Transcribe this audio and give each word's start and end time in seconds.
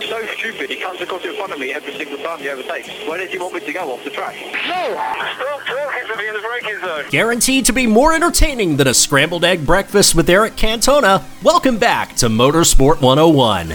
So 0.00 0.26
stupid, 0.36 0.68
he 0.68 0.76
comes 0.76 1.00
across 1.00 1.24
in 1.24 1.34
front 1.36 1.52
of 1.54 1.58
me 1.58 1.72
every 1.72 1.94
single 1.94 2.18
time 2.18 2.38
he 2.38 2.50
overtakes. 2.50 2.88
Where 3.08 3.16
does 3.16 3.30
he 3.30 3.38
want 3.38 3.54
me 3.54 3.60
to 3.60 3.72
go 3.72 3.92
off 3.92 4.04
the 4.04 4.10
track? 4.10 4.34
No! 4.34 4.92
Stop 4.92 5.64
talking 5.64 6.06
to 6.06 6.16
me 6.18 6.28
in 6.28 6.34
the 6.34 6.40
braking 6.40 6.80
zone! 6.80 7.04
Guaranteed 7.08 7.64
to 7.64 7.72
be 7.72 7.86
more 7.86 8.12
entertaining 8.12 8.76
than 8.76 8.88
a 8.88 8.94
scrambled 8.94 9.42
egg 9.42 9.64
breakfast 9.64 10.14
with 10.14 10.28
Eric 10.28 10.54
Cantona. 10.54 11.24
Welcome 11.42 11.78
back 11.78 12.14
to 12.16 12.28
Motorsport 12.28 13.00
101. 13.00 13.72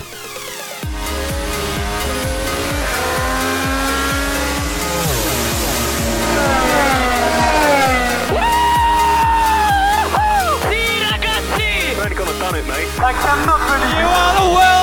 I've 11.94 11.98
only 11.98 12.16
gonna 12.16 12.40
done 12.40 12.56
it, 12.56 12.68
mate. 12.68 12.88
I 13.00 13.14
cannot 13.14 13.60
believe 13.68 13.98
You 14.00 14.06
are 14.06 14.34
the 14.40 14.56
world 14.56 14.81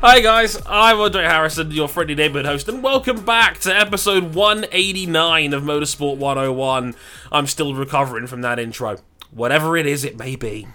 Hi 0.00 0.20
guys, 0.20 0.56
I'm 0.64 1.00
Andre 1.00 1.24
Harrison, 1.24 1.72
your 1.72 1.88
friendly 1.88 2.14
neighborhood 2.14 2.46
host, 2.46 2.68
and 2.68 2.84
welcome 2.84 3.24
back 3.24 3.58
to 3.62 3.76
episode 3.76 4.32
189 4.32 5.52
of 5.52 5.64
Motorsport 5.64 6.18
101. 6.18 6.94
I'm 7.32 7.46
still 7.48 7.74
recovering 7.74 8.28
from 8.28 8.42
that 8.42 8.60
intro, 8.60 8.98
whatever 9.32 9.76
it 9.76 9.86
is 9.86 10.04
it 10.04 10.16
may 10.16 10.36
be. 10.36 10.68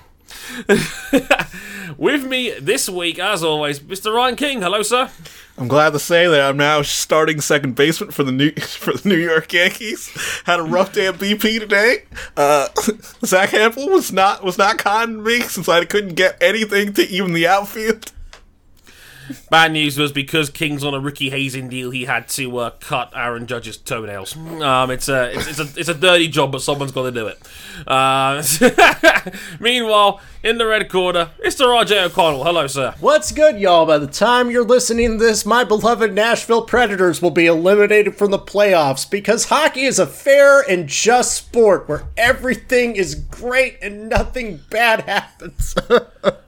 With 1.97 2.25
me 2.25 2.51
this 2.59 2.89
week, 2.89 3.17
as 3.17 3.45
always, 3.45 3.79
Mr. 3.79 4.13
Ryan 4.13 4.35
King. 4.35 4.61
Hello, 4.61 4.81
sir. 4.81 5.09
I'm 5.57 5.69
glad 5.69 5.93
to 5.93 5.99
say 5.99 6.27
that 6.27 6.41
I'm 6.41 6.57
now 6.57 6.81
starting 6.81 7.39
second 7.39 7.75
baseman 7.75 8.11
for 8.11 8.23
the 8.23 8.31
New 8.33 8.51
for 8.59 8.91
the 8.91 9.07
New 9.07 9.17
York 9.17 9.53
Yankees. 9.53 10.09
Had 10.45 10.59
a 10.59 10.63
rough 10.63 10.91
day 10.91 11.07
at 11.07 11.15
BP 11.15 11.59
today. 11.59 12.03
Uh, 12.35 12.67
Zack 13.25 13.51
Hample 13.51 13.89
was 13.89 14.11
not 14.11 14.43
was 14.43 14.57
not 14.57 14.79
kind 14.79 15.17
to 15.17 15.21
me 15.21 15.39
since 15.41 15.69
I 15.69 15.85
couldn't 15.85 16.15
get 16.15 16.41
anything 16.41 16.91
to 16.93 17.07
even 17.07 17.31
the 17.31 17.47
outfield. 17.47 18.11
Bad 19.49 19.71
news 19.71 19.97
was 19.97 20.11
because 20.11 20.49
King's 20.49 20.83
on 20.83 20.93
a 20.93 20.99
rookie 20.99 21.29
hazing 21.29 21.69
deal, 21.69 21.91
he 21.91 22.05
had 22.05 22.27
to 22.29 22.57
uh, 22.57 22.69
cut 22.79 23.11
Aaron 23.15 23.47
Judge's 23.47 23.77
toenails. 23.77 24.35
Um, 24.35 24.91
it's 24.91 25.09
a 25.09 25.31
it's, 25.33 25.47
it's 25.47 25.59
a 25.59 25.79
it's 25.79 25.89
a 25.89 25.93
dirty 25.93 26.27
job, 26.27 26.51
but 26.51 26.61
someone's 26.61 26.91
got 26.91 27.03
to 27.03 27.11
do 27.11 27.27
it. 27.27 27.39
Uh, 27.87 28.43
meanwhile, 29.59 30.21
in 30.43 30.57
the 30.57 30.65
red 30.65 30.89
corner, 30.89 31.29
Mr. 31.43 31.65
RJ 31.65 32.07
O'Connell. 32.07 32.43
Hello, 32.43 32.67
sir. 32.67 32.93
What's 32.99 33.31
good, 33.31 33.59
y'all? 33.59 33.85
By 33.85 33.97
the 33.97 34.07
time 34.07 34.51
you're 34.51 34.65
listening 34.65 35.11
to 35.11 35.17
this, 35.17 35.45
my 35.45 35.63
beloved 35.63 36.13
Nashville 36.13 36.63
Predators 36.63 37.21
will 37.21 37.31
be 37.31 37.45
eliminated 37.45 38.15
from 38.15 38.31
the 38.31 38.39
playoffs 38.39 39.09
because 39.09 39.45
hockey 39.45 39.83
is 39.83 39.99
a 39.99 40.07
fair 40.07 40.61
and 40.61 40.87
just 40.87 41.35
sport 41.35 41.87
where 41.87 42.03
everything 42.17 42.95
is 42.95 43.15
great 43.15 43.77
and 43.81 44.09
nothing 44.09 44.59
bad 44.69 45.01
happens. 45.01 45.75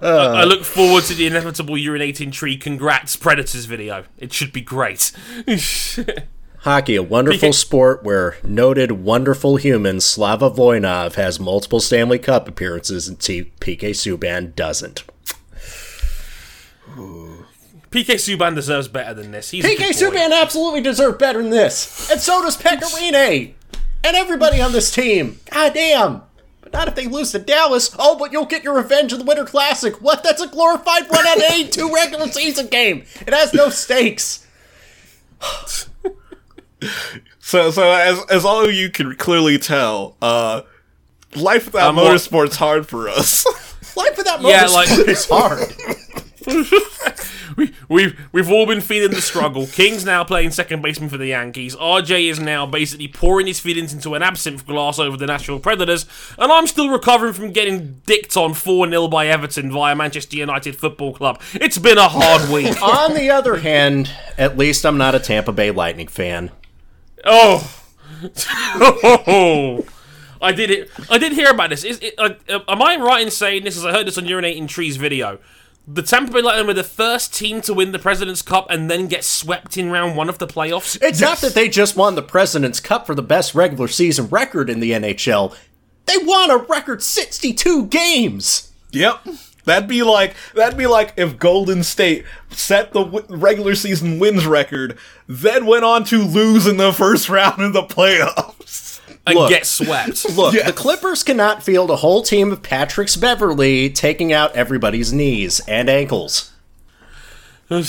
I 0.00 0.44
look 0.44 0.64
forward 0.64 1.04
to 1.04 1.14
the 1.14 1.26
inevitable 1.26 1.74
urinating 1.74 2.32
tree. 2.32 2.56
Congrats, 2.56 3.16
Predators 3.16 3.66
video. 3.66 4.04
It 4.18 4.32
should 4.32 4.52
be 4.52 4.62
great. 4.62 5.12
Hockey, 6.60 6.96
a 6.96 7.02
wonderful 7.02 7.52
sport 7.52 8.02
where 8.02 8.38
noted 8.42 8.92
wonderful 8.92 9.56
human 9.56 10.00
Slava 10.00 10.50
Voynov 10.50 11.16
has 11.16 11.38
multiple 11.38 11.78
Stanley 11.78 12.18
Cup 12.18 12.48
appearances 12.48 13.06
and 13.06 13.20
T- 13.20 13.52
PK 13.60 13.90
Subban 13.90 14.54
doesn't. 14.54 15.04
PK 17.90 18.14
Subban 18.14 18.54
deserves 18.54 18.88
better 18.88 19.12
than 19.12 19.30
this. 19.30 19.50
He's 19.50 19.64
PK. 19.64 19.90
Subban 19.90 20.32
absolutely 20.32 20.80
deserves 20.80 21.18
better 21.18 21.42
than 21.42 21.50
this. 21.50 22.10
And 22.10 22.20
so 22.20 22.40
does 22.42 22.56
Pekka 22.56 22.84
Rinne. 22.94 23.52
And 24.02 24.16
everybody 24.16 24.60
on 24.60 24.72
this 24.72 24.90
team. 24.90 25.40
God 25.50 25.74
damn. 25.74 26.22
But 26.74 26.78
not 26.80 26.88
if 26.88 26.94
they 26.96 27.06
lose 27.06 27.30
to 27.32 27.38
Dallas. 27.38 27.94
Oh, 27.98 28.16
but 28.18 28.32
you'll 28.32 28.46
get 28.46 28.64
your 28.64 28.74
revenge 28.74 29.12
in 29.12 29.18
the 29.20 29.24
Winter 29.24 29.44
Classic. 29.44 29.94
What? 30.02 30.24
That's 30.24 30.42
a 30.42 30.48
glorified 30.48 31.02
run 31.10 31.26
out 31.26 31.36
of 31.36 31.42
82 31.44 31.92
regular 31.94 32.26
season 32.28 32.66
game. 32.66 33.04
It 33.26 33.32
has 33.32 33.54
no 33.54 33.68
stakes. 33.70 34.46
So 37.38 37.70
so 37.70 37.90
as 37.92 38.20
as 38.30 38.44
all 38.44 38.64
of 38.64 38.72
you 38.74 38.90
can 38.90 39.14
clearly 39.16 39.58
tell, 39.58 40.16
uh, 40.20 40.62
life 41.34 41.66
without 41.66 41.88
I'm 41.90 41.94
more- 41.94 42.06
motorsport's 42.06 42.56
hard 42.56 42.86
for 42.88 43.08
us. 43.08 43.44
Life 43.96 44.16
without 44.16 44.40
Yeah, 44.42 44.64
motorsport 44.64 44.74
like- 44.74 45.08
is 45.08 45.26
hard. 45.28 45.72
We, 47.56 47.72
we've 47.88 48.20
we've 48.32 48.50
all 48.50 48.66
been 48.66 48.80
feeling 48.80 49.10
the 49.10 49.20
struggle. 49.20 49.66
King's 49.66 50.04
now 50.04 50.24
playing 50.24 50.50
second 50.50 50.82
baseman 50.82 51.08
for 51.08 51.16
the 51.16 51.26
Yankees. 51.26 51.76
RJ 51.76 52.30
is 52.30 52.40
now 52.40 52.66
basically 52.66 53.08
pouring 53.08 53.46
his 53.46 53.60
feelings 53.60 53.92
into 53.92 54.14
an 54.14 54.22
absinthe 54.22 54.66
glass 54.66 54.98
over 54.98 55.16
the 55.16 55.26
Nashville 55.26 55.60
Predators, 55.60 56.06
and 56.38 56.50
I'm 56.50 56.66
still 56.66 56.88
recovering 56.88 57.32
from 57.32 57.52
getting 57.52 58.00
dicked 58.06 58.36
on 58.36 58.54
4 58.54 58.88
0 58.88 59.08
by 59.08 59.26
Everton 59.26 59.70
via 59.70 59.94
Manchester 59.94 60.36
United 60.36 60.76
Football 60.76 61.14
Club. 61.14 61.40
It's 61.54 61.78
been 61.78 61.98
a 61.98 62.08
hard 62.08 62.50
week. 62.52 62.80
On 62.82 63.14
the 63.14 63.30
other 63.30 63.56
hand, 63.56 64.10
at 64.36 64.56
least 64.56 64.84
I'm 64.84 64.98
not 64.98 65.14
a 65.14 65.20
Tampa 65.20 65.52
Bay 65.52 65.70
Lightning 65.70 66.08
fan. 66.08 66.50
Oh. 67.24 67.82
oh. 69.26 69.84
I 70.42 70.52
did 70.52 70.70
it. 70.70 70.90
I 71.08 71.16
did 71.16 71.32
hear 71.32 71.50
about 71.50 71.70
this. 71.70 71.84
Is 71.84 71.98
it, 72.02 72.14
uh, 72.18 72.34
am 72.68 72.82
I 72.82 72.96
right 72.96 73.22
in 73.22 73.30
saying 73.30 73.64
this? 73.64 73.78
As 73.78 73.86
I 73.86 73.92
heard 73.92 74.06
this 74.06 74.18
on 74.18 74.24
Urinating 74.24 74.68
Trees 74.68 74.98
video, 74.98 75.38
the 75.86 76.02
Tampa 76.02 76.32
Bay 76.32 76.40
Lightning 76.42 76.66
were 76.66 76.74
the 76.74 76.82
first 76.82 77.34
team 77.34 77.60
to 77.62 77.74
win 77.74 77.92
the 77.92 77.98
President's 77.98 78.42
Cup 78.42 78.66
and 78.70 78.90
then 78.90 79.06
get 79.06 79.22
swept 79.24 79.76
in 79.76 79.90
round 79.90 80.16
one 80.16 80.28
of 80.28 80.38
the 80.38 80.46
playoffs. 80.46 80.98
It's 81.02 81.20
not 81.20 81.38
that 81.38 81.54
they 81.54 81.68
just 81.68 81.96
won 81.96 82.14
the 82.14 82.22
President's 82.22 82.80
Cup 82.80 83.06
for 83.06 83.14
the 83.14 83.22
best 83.22 83.54
regular 83.54 83.88
season 83.88 84.28
record 84.28 84.70
in 84.70 84.80
the 84.80 84.92
NHL. 84.92 85.54
They 86.06 86.16
won 86.18 86.50
a 86.50 86.56
record 86.56 87.02
62 87.02 87.86
games. 87.86 88.72
yep. 88.92 89.20
That'd 89.66 89.88
be 89.88 90.02
like 90.02 90.34
that'd 90.54 90.76
be 90.76 90.86
like 90.86 91.14
if 91.16 91.38
Golden 91.38 91.82
State 91.82 92.26
set 92.50 92.92
the 92.92 93.02
w- 93.02 93.24
regular 93.30 93.74
season 93.74 94.18
wins 94.18 94.46
record, 94.46 94.98
then 95.26 95.64
went 95.64 95.86
on 95.86 96.04
to 96.04 96.22
lose 96.22 96.66
in 96.66 96.76
the 96.76 96.92
first 96.92 97.28
round 97.30 97.62
of 97.62 97.72
the 97.72 97.82
playoffs. 97.82 98.93
And 99.26 99.36
Look. 99.36 99.48
get 99.50 99.66
swept. 99.66 100.28
Look, 100.36 100.54
Yes. 100.54 100.66
the 100.66 100.72
Clippers 100.72 101.22
cannot 101.22 101.62
field 101.62 101.90
a 101.90 101.96
whole 101.96 102.22
team 102.22 102.52
of 102.52 102.62
Patrick's 102.62 103.16
Beverly 103.16 103.88
taking 103.90 104.32
out 104.32 104.54
everybody's 104.54 105.12
knees 105.12 105.60
and 105.66 105.88
ankles. 105.88 106.50
I, 107.70 107.84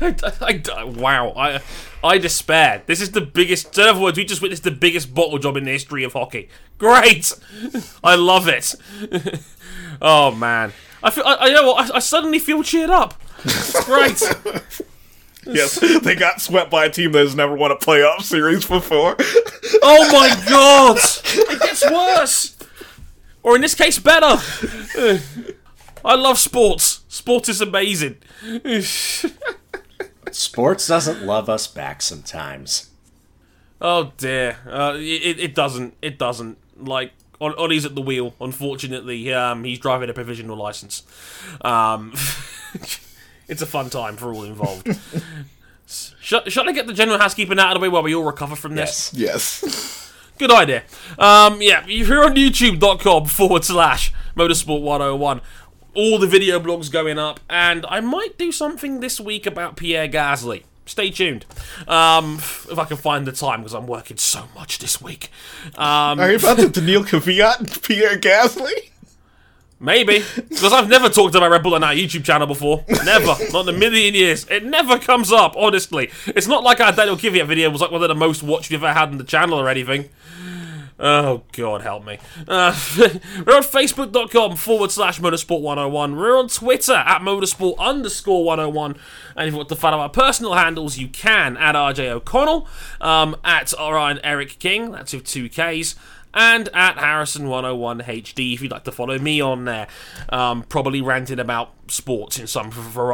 I- 0.00 0.62
I- 0.76 0.84
wow, 0.84 1.32
I 1.36 1.60
I 2.02 2.18
despair. 2.18 2.82
This 2.86 3.00
is 3.00 3.12
the 3.12 3.20
biggest. 3.20 3.78
In 3.78 3.84
other 3.88 4.00
words, 4.00 4.18
we 4.18 4.24
just 4.24 4.42
witnessed 4.42 4.64
the 4.64 4.70
biggest 4.72 5.14
bottle 5.14 5.38
job 5.38 5.56
in 5.56 5.64
the 5.64 5.70
history 5.70 6.02
of 6.04 6.12
hockey. 6.14 6.48
Great, 6.78 7.32
I 8.04 8.16
love 8.16 8.48
it. 8.48 8.74
oh 10.02 10.32
man, 10.32 10.72
I 11.02 11.10
feel. 11.10 11.24
I, 11.24 11.36
I 11.40 11.52
know. 11.52 11.72
what, 11.72 11.90
I, 11.92 11.96
I 11.96 11.98
suddenly 12.00 12.38
feel 12.40 12.62
cheered 12.64 12.90
up. 12.90 13.14
Great. 13.84 14.20
Yes, 15.54 15.78
they 16.02 16.14
got 16.14 16.40
swept 16.40 16.70
by 16.70 16.86
a 16.86 16.90
team 16.90 17.12
that 17.12 17.18
has 17.18 17.34
never 17.34 17.54
won 17.54 17.70
a 17.70 17.76
playoff 17.76 18.22
series 18.22 18.66
before. 18.66 19.16
Oh 19.86 20.10
my 20.12 20.28
god, 20.48 20.98
it 20.98 21.60
gets 21.60 21.90
worse, 21.90 22.56
or 23.42 23.54
in 23.56 23.60
this 23.62 23.74
case, 23.74 23.98
better. 23.98 24.36
I 26.04 26.14
love 26.14 26.38
sports. 26.38 27.00
Sport 27.08 27.48
is 27.48 27.60
amazing. 27.60 28.16
Sports 30.30 30.86
doesn't 30.86 31.22
love 31.24 31.48
us 31.48 31.66
back 31.66 32.02
sometimes. 32.02 32.90
Oh 33.80 34.12
dear, 34.16 34.58
uh, 34.66 34.94
it, 34.96 35.38
it 35.40 35.54
doesn't. 35.54 35.94
It 36.00 36.18
doesn't. 36.18 36.58
Like 36.78 37.12
Ol- 37.40 37.58
Ollie's 37.58 37.84
at 37.84 37.94
the 37.94 38.00
wheel. 38.02 38.34
Unfortunately, 38.40 39.32
um, 39.32 39.64
he's 39.64 39.78
driving 39.78 40.08
a 40.08 40.14
provisional 40.14 40.56
license. 40.56 41.02
Um, 41.62 42.12
it's 43.48 43.62
a 43.62 43.66
fun 43.66 43.90
time 43.90 44.16
for 44.16 44.32
all 44.32 44.44
involved. 44.44 44.88
Shall, 45.86 46.42
shall 46.48 46.66
I 46.66 46.72
get 46.72 46.86
the 46.86 46.94
general 46.94 47.18
housekeeping 47.18 47.58
out 47.58 47.72
of 47.72 47.74
the 47.74 47.80
way 47.80 47.88
while 47.90 48.02
we 48.02 48.14
all 48.14 48.24
recover 48.24 48.56
from 48.56 48.74
this? 48.74 49.12
Yes. 49.14 49.62
yes. 49.62 50.12
Good 50.38 50.50
idea. 50.50 50.82
Um, 51.18 51.60
yeah, 51.60 51.84
if 51.86 52.08
you're 52.08 52.24
on 52.24 52.34
youtube.com 52.34 53.26
forward 53.26 53.64
slash 53.64 54.12
motorsport 54.34 54.80
101, 54.80 55.40
all 55.94 56.18
the 56.18 56.26
video 56.26 56.58
blogs 56.58 56.90
going 56.90 57.18
up, 57.18 57.38
and 57.48 57.86
I 57.88 58.00
might 58.00 58.36
do 58.38 58.50
something 58.50 59.00
this 59.00 59.20
week 59.20 59.46
about 59.46 59.76
Pierre 59.76 60.08
Gasly. 60.08 60.64
Stay 60.86 61.10
tuned. 61.10 61.46
Um, 61.86 62.36
if 62.36 62.78
I 62.78 62.84
can 62.84 62.96
find 62.96 63.26
the 63.26 63.32
time, 63.32 63.60
because 63.60 63.74
I'm 63.74 63.86
working 63.86 64.16
so 64.16 64.48
much 64.54 64.78
this 64.78 65.00
week. 65.00 65.30
Um, 65.76 66.18
Are 66.18 66.30
you 66.30 66.36
about 66.36 66.56
the 66.56 66.68
Daniil 66.80 67.04
Kvyat 67.04 67.86
Pierre 67.86 68.18
Gasly? 68.18 68.90
Maybe. 69.80 70.22
Because 70.36 70.72
I've 70.72 70.88
never 70.88 71.08
talked 71.08 71.34
about 71.34 71.50
Red 71.50 71.62
Bull 71.62 71.74
on 71.74 71.84
our 71.84 71.92
YouTube 71.92 72.24
channel 72.24 72.46
before. 72.46 72.84
Never. 73.04 73.26
not 73.52 73.68
in 73.68 73.74
a 73.74 73.78
million 73.78 74.14
years. 74.14 74.46
It 74.48 74.64
never 74.64 74.98
comes 74.98 75.32
up, 75.32 75.54
honestly. 75.56 76.10
It's 76.26 76.46
not 76.46 76.62
like 76.62 76.80
our 76.80 76.92
Daniil 76.92 77.16
Kvyat 77.16 77.46
video 77.46 77.70
was 77.70 77.80
like 77.80 77.90
one 77.90 78.02
of 78.02 78.08
the 78.08 78.14
most 78.14 78.42
watched 78.42 78.70
we've 78.70 78.82
ever 78.82 78.92
had 78.92 79.10
on 79.10 79.18
the 79.18 79.24
channel 79.24 79.58
or 79.58 79.68
anything. 79.68 80.08
Oh, 80.98 81.42
God, 81.50 81.82
help 81.82 82.04
me. 82.04 82.18
Uh, 82.46 82.74
we're 82.98 83.56
on 83.56 83.62
Facebook.com 83.62 84.54
forward 84.56 84.92
slash 84.92 85.18
Motorsport 85.18 85.60
101. 85.60 86.14
We're 86.14 86.38
on 86.38 86.46
Twitter 86.48 86.92
at 86.92 87.20
Motorsport 87.20 87.78
underscore 87.78 88.44
101. 88.44 88.96
And 89.36 89.48
if 89.48 89.52
you 89.52 89.56
want 89.56 89.68
to 89.70 89.76
follow 89.76 89.98
our 89.98 90.08
personal 90.08 90.54
handles, 90.54 90.96
you 90.96 91.08
can 91.08 91.56
at 91.56 91.74
RJ 91.74 92.10
O'Connell, 92.10 92.68
um, 93.00 93.34
at 93.42 93.72
Ryan 93.76 94.20
Eric 94.22 94.60
King, 94.60 94.92
that's 94.92 95.12
with 95.12 95.24
two 95.24 95.48
Ks, 95.48 95.96
and 96.34 96.68
at 96.74 96.96
Harrison101HD 96.96 98.54
if 98.54 98.62
you'd 98.62 98.70
like 98.70 98.84
to 98.84 98.92
follow 98.92 99.18
me 99.18 99.40
on 99.40 99.64
there. 99.64 99.86
Um, 100.28 100.62
probably 100.64 101.00
ranting 101.00 101.38
about 101.38 101.72
sports 101.88 102.38
in 102.38 102.46
some 102.46 102.72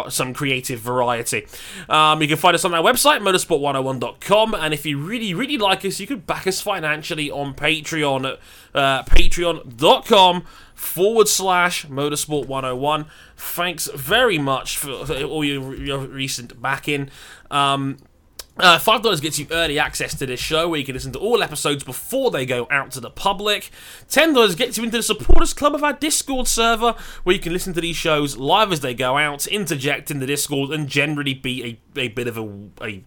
some 0.09 0.35
creative 0.35 0.81
variety. 0.81 1.47
Um, 1.89 2.23
you 2.23 2.29
can 2.29 2.37
find 2.37 2.55
us 2.55 2.65
on 2.65 2.75
our 2.75 2.83
website, 2.83 3.21
motorsport101.com, 3.21 4.55
and 4.55 4.75
if 4.75 4.87
you 4.87 4.99
really, 4.99 5.35
really 5.35 5.59
like 5.59 5.85
us, 5.85 6.01
you 6.01 6.07
could 6.07 6.27
back 6.27 6.47
us 6.47 6.61
financially 6.61 7.31
on 7.31 7.55
Patreon 7.55 8.33
at 8.33 8.39
uh, 8.75 9.03
patreon.com 9.05 10.45
forward 10.75 11.29
slash 11.29 11.85
motorsport 11.87 12.47
101 12.47 13.05
thanks 13.37 13.87
very 13.95 14.39
much 14.39 14.79
for, 14.79 15.05
for 15.05 15.23
all 15.25 15.45
your, 15.45 15.75
your 15.75 15.99
recent 15.99 16.63
backing 16.63 17.11
um, 17.51 17.99
uh, 18.59 18.79
Five 18.79 19.03
dollars 19.03 19.21
gets 19.21 19.39
you 19.39 19.47
early 19.51 19.79
access 19.79 20.15
to 20.19 20.27
this 20.27 20.41
show, 20.41 20.69
where 20.69 20.79
you 20.79 20.85
can 20.85 20.95
listen 20.95 21.13
to 21.13 21.19
all 21.19 21.43
episodes 21.43 21.85
before 21.85 22.31
they 22.31 22.45
go 22.45 22.67
out 22.71 22.91
to 22.93 23.01
the 23.01 23.11
public. 23.11 23.71
Ten 24.09 24.35
dollars 24.35 24.55
gets 24.55 24.77
you 24.77 24.85
into 24.85 24.99
the 24.99 25.03
supporters 25.03 25.53
club 25.55 25.75
of 25.75 25.83
our 25.83 25.93
Discord 25.93 26.47
server, 26.47 26.95
where 27.25 27.35
you 27.35 27.41
can 27.41 27.53
listen 27.53 27.73
to 27.75 27.81
these 27.81 27.97
shows 27.97 28.37
live 28.37 28.73
as 28.73 28.81
they 28.81 28.95
go 28.95 29.17
out, 29.17 29.47
interject 29.47 30.11
in 30.11 30.19
the 30.19 30.27
Discord, 30.27 30.71
and 30.71 30.89
generally 30.89 31.35
be 31.35 31.81
a, 31.97 32.01
a 32.01 32.09
bit 32.09 32.27
of 32.27 32.37
a, 32.37 32.43
a. 32.83 33.05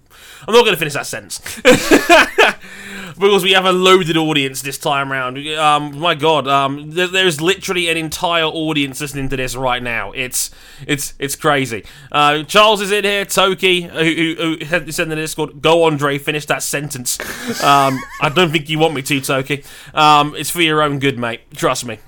I'm 0.47 0.53
not 0.53 0.63
going 0.63 0.73
to 0.73 0.77
finish 0.77 0.93
that 0.93 1.07
sentence 1.07 1.39
because 3.19 3.43
we 3.43 3.51
have 3.51 3.65
a 3.65 3.71
loaded 3.71 4.17
audience 4.17 4.61
this 4.61 4.77
time 4.77 5.11
round. 5.11 5.37
Um, 5.49 5.99
my 5.99 6.15
God, 6.15 6.47
um, 6.47 6.91
there, 6.91 7.07
there's 7.07 7.41
literally 7.41 7.89
an 7.89 7.97
entire 7.97 8.45
audience 8.45 9.01
listening 9.01 9.29
to 9.29 9.37
this 9.37 9.55
right 9.55 9.81
now. 9.81 10.11
It's 10.11 10.51
it's 10.87 11.13
it's 11.19 11.35
crazy. 11.35 11.83
Uh, 12.11 12.43
Charles 12.43 12.81
is 12.81 12.91
in 12.91 13.03
here. 13.03 13.25
Toki, 13.25 13.81
who, 13.81 14.55
who, 14.59 14.65
who 14.65 14.79
the 14.79 15.15
Discord, 15.15 15.42
"Go 15.47 15.83
Andre, 15.83 16.17
finish 16.17 16.45
that 16.47 16.63
sentence." 16.63 17.19
Um, 17.63 17.99
I 18.21 18.29
don't 18.29 18.51
think 18.51 18.69
you 18.69 18.79
want 18.79 18.93
me 18.93 19.01
to, 19.03 19.21
Toki. 19.21 19.63
Um, 19.93 20.35
it's 20.35 20.49
for 20.49 20.61
your 20.61 20.81
own 20.81 20.99
good, 20.99 21.17
mate. 21.17 21.41
Trust 21.55 21.85
me. 21.85 21.99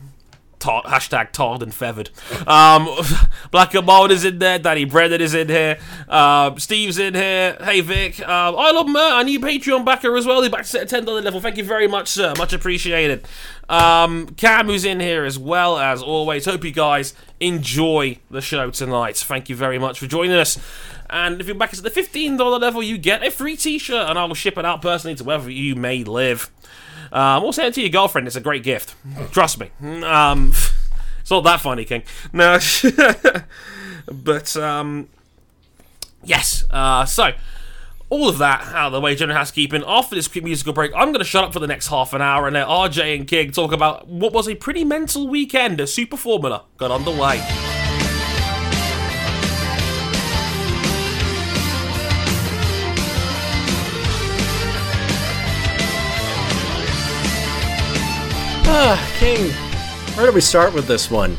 Hashtag 0.65 1.31
tarred 1.31 1.62
and 1.62 1.73
feathered. 1.73 2.09
Um, 2.47 2.89
Black 3.51 3.73
and 3.73 3.85
Mild 3.85 4.12
is 4.12 4.25
in 4.25 4.39
there. 4.39 4.59
Danny 4.59 4.85
Brennan 4.85 5.21
is 5.21 5.33
in 5.33 5.47
here. 5.47 5.77
Uh, 6.07 6.56
Steve's 6.57 6.97
in 6.97 7.13
here. 7.13 7.57
Hey 7.62 7.81
Vic. 7.81 8.19
Uh, 8.19 8.56
I 8.56 8.71
love 8.71 8.88
Mert, 8.88 9.13
our 9.13 9.23
new 9.23 9.39
Patreon 9.39 9.85
backer 9.85 10.15
as 10.17 10.25
well. 10.25 10.41
He's 10.41 10.51
back 10.51 10.63
to 10.63 10.67
set 10.67 10.83
a 10.83 10.85
ten 10.85 11.06
dollar 11.06 11.21
level. 11.21 11.39
Thank 11.39 11.57
you 11.57 11.63
very 11.63 11.88
much, 11.88 12.07
sir. 12.09 12.33
Much 12.38 12.53
appreciated. 12.53 13.27
Um, 13.69 14.27
Cam, 14.38 14.67
who's 14.67 14.85
in 14.85 15.00
here 15.00 15.25
as 15.25 15.39
well 15.39 15.77
as 15.77 16.01
always. 16.01 16.45
Hope 16.45 16.63
you 16.63 16.71
guys 16.71 17.13
enjoy 17.39 18.19
the 18.29 18.41
show 18.41 18.71
tonight. 18.71 19.18
Thank 19.18 19.50
you 19.50 19.56
very 19.56 19.79
much 19.79 20.00
for 20.00 20.07
joining 20.07 20.35
us. 20.35 20.57
And 21.09 21.39
if 21.39 21.47
you're 21.47 21.56
back 21.56 21.73
at 21.73 21.83
the 21.83 21.89
fifteen 21.89 22.38
dollar 22.38 22.59
level, 22.59 22.81
you 22.81 22.97
get 22.97 23.23
a 23.25 23.31
free 23.31 23.56
T-shirt, 23.56 24.09
and 24.09 24.18
I 24.18 24.25
will 24.25 24.35
ship 24.35 24.57
it 24.57 24.65
out 24.65 24.81
personally 24.81 25.15
to 25.15 25.23
wherever 25.23 25.50
you 25.50 25.75
may 25.75 26.03
live. 26.03 26.50
Um, 27.12 27.44
or 27.44 27.54
send 27.54 27.69
it 27.69 27.74
to 27.75 27.81
your 27.81 27.90
girlfriend. 27.90 28.28
It's 28.28 28.36
a 28.36 28.42
great 28.42 28.63
gift. 28.63 28.96
Trust 29.31 29.60
me. 29.60 29.69
Um, 30.04 30.50
it's 31.19 31.31
not 31.31 31.44
that 31.44 31.62
funny, 31.62 31.86
King. 31.86 32.04
No. 32.34 32.60
but, 34.12 34.56
um, 34.57 35.10
yes. 36.24 36.66
Uh, 36.69 37.06
so, 37.06 37.31
all 38.10 38.30
of 38.30 38.38
that 38.38 38.62
out 38.74 38.88
of 38.88 38.94
the 38.94 39.02
way, 39.02 39.16
general 39.16 39.38
housekeeping. 39.38 39.84
After 39.86 40.16
this 40.16 40.28
quick 40.28 40.44
musical 40.44 40.74
break, 40.74 40.92
I'm 40.96 41.07
going 41.07 41.19
to 41.19 41.25
shut 41.25 41.44
up 41.44 41.54
for 41.54 41.60
the 41.60 41.68
next 41.68 41.88
half 41.88 42.13
an 42.13 42.22
hour 42.22 42.48
and 42.48 42.54
let 42.54 42.68
RJ 42.68 43.16
and 43.16 43.28
King 43.28 43.52
talk 43.52 43.72
about 43.72 44.07
what 44.07 44.34
was 44.34 44.48
a 44.48 44.56
pretty 44.56 44.84
mental 44.84 45.28
weekend 45.28 45.81
as 45.81 45.94
Super 45.94 46.18
Formula 46.18 46.63
got 46.78 46.92
underway. 46.92 47.75
Ah, 58.77 59.16
King, 59.19 59.51
where 60.18 60.25
do 60.27 60.33
we 60.33 60.42
start 60.42 60.74
with 60.74 60.86
this 60.86 61.10
one? 61.10 61.38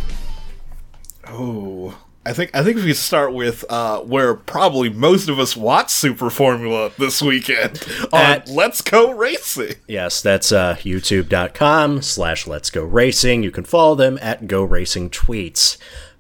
Oh, 1.29 1.95
I 2.25 2.33
think 2.33 2.51
I 2.55 2.65
think 2.65 2.79
we 2.79 2.95
start 2.95 3.35
with 3.35 3.63
uh, 3.69 4.01
where 4.01 4.35
probably 4.35 4.89
most 4.89 5.29
of 5.29 5.39
us 5.39 5.55
watch 5.55 5.91
Super 5.91 6.31
Formula 6.31 6.93
this 6.97 7.21
weekend 7.21 7.85
on 8.13 8.21
At- 8.21 8.49
Let's 8.49 8.81
Go 8.81 9.13
Racing. 9.13 9.75
Yes, 9.87 10.23
that's 10.23 10.51
uh, 10.51 10.77
youtube.com 10.77 12.01
slash 12.01 12.47
let's 12.47 12.71
go 12.71 12.83
racing. 12.83 13.43
You 13.43 13.51
can 13.51 13.65
follow 13.65 13.95
them 13.95 14.19
at 14.23 14.47
go 14.47 14.65
racing 14.65 15.11
tweets. 15.11 15.77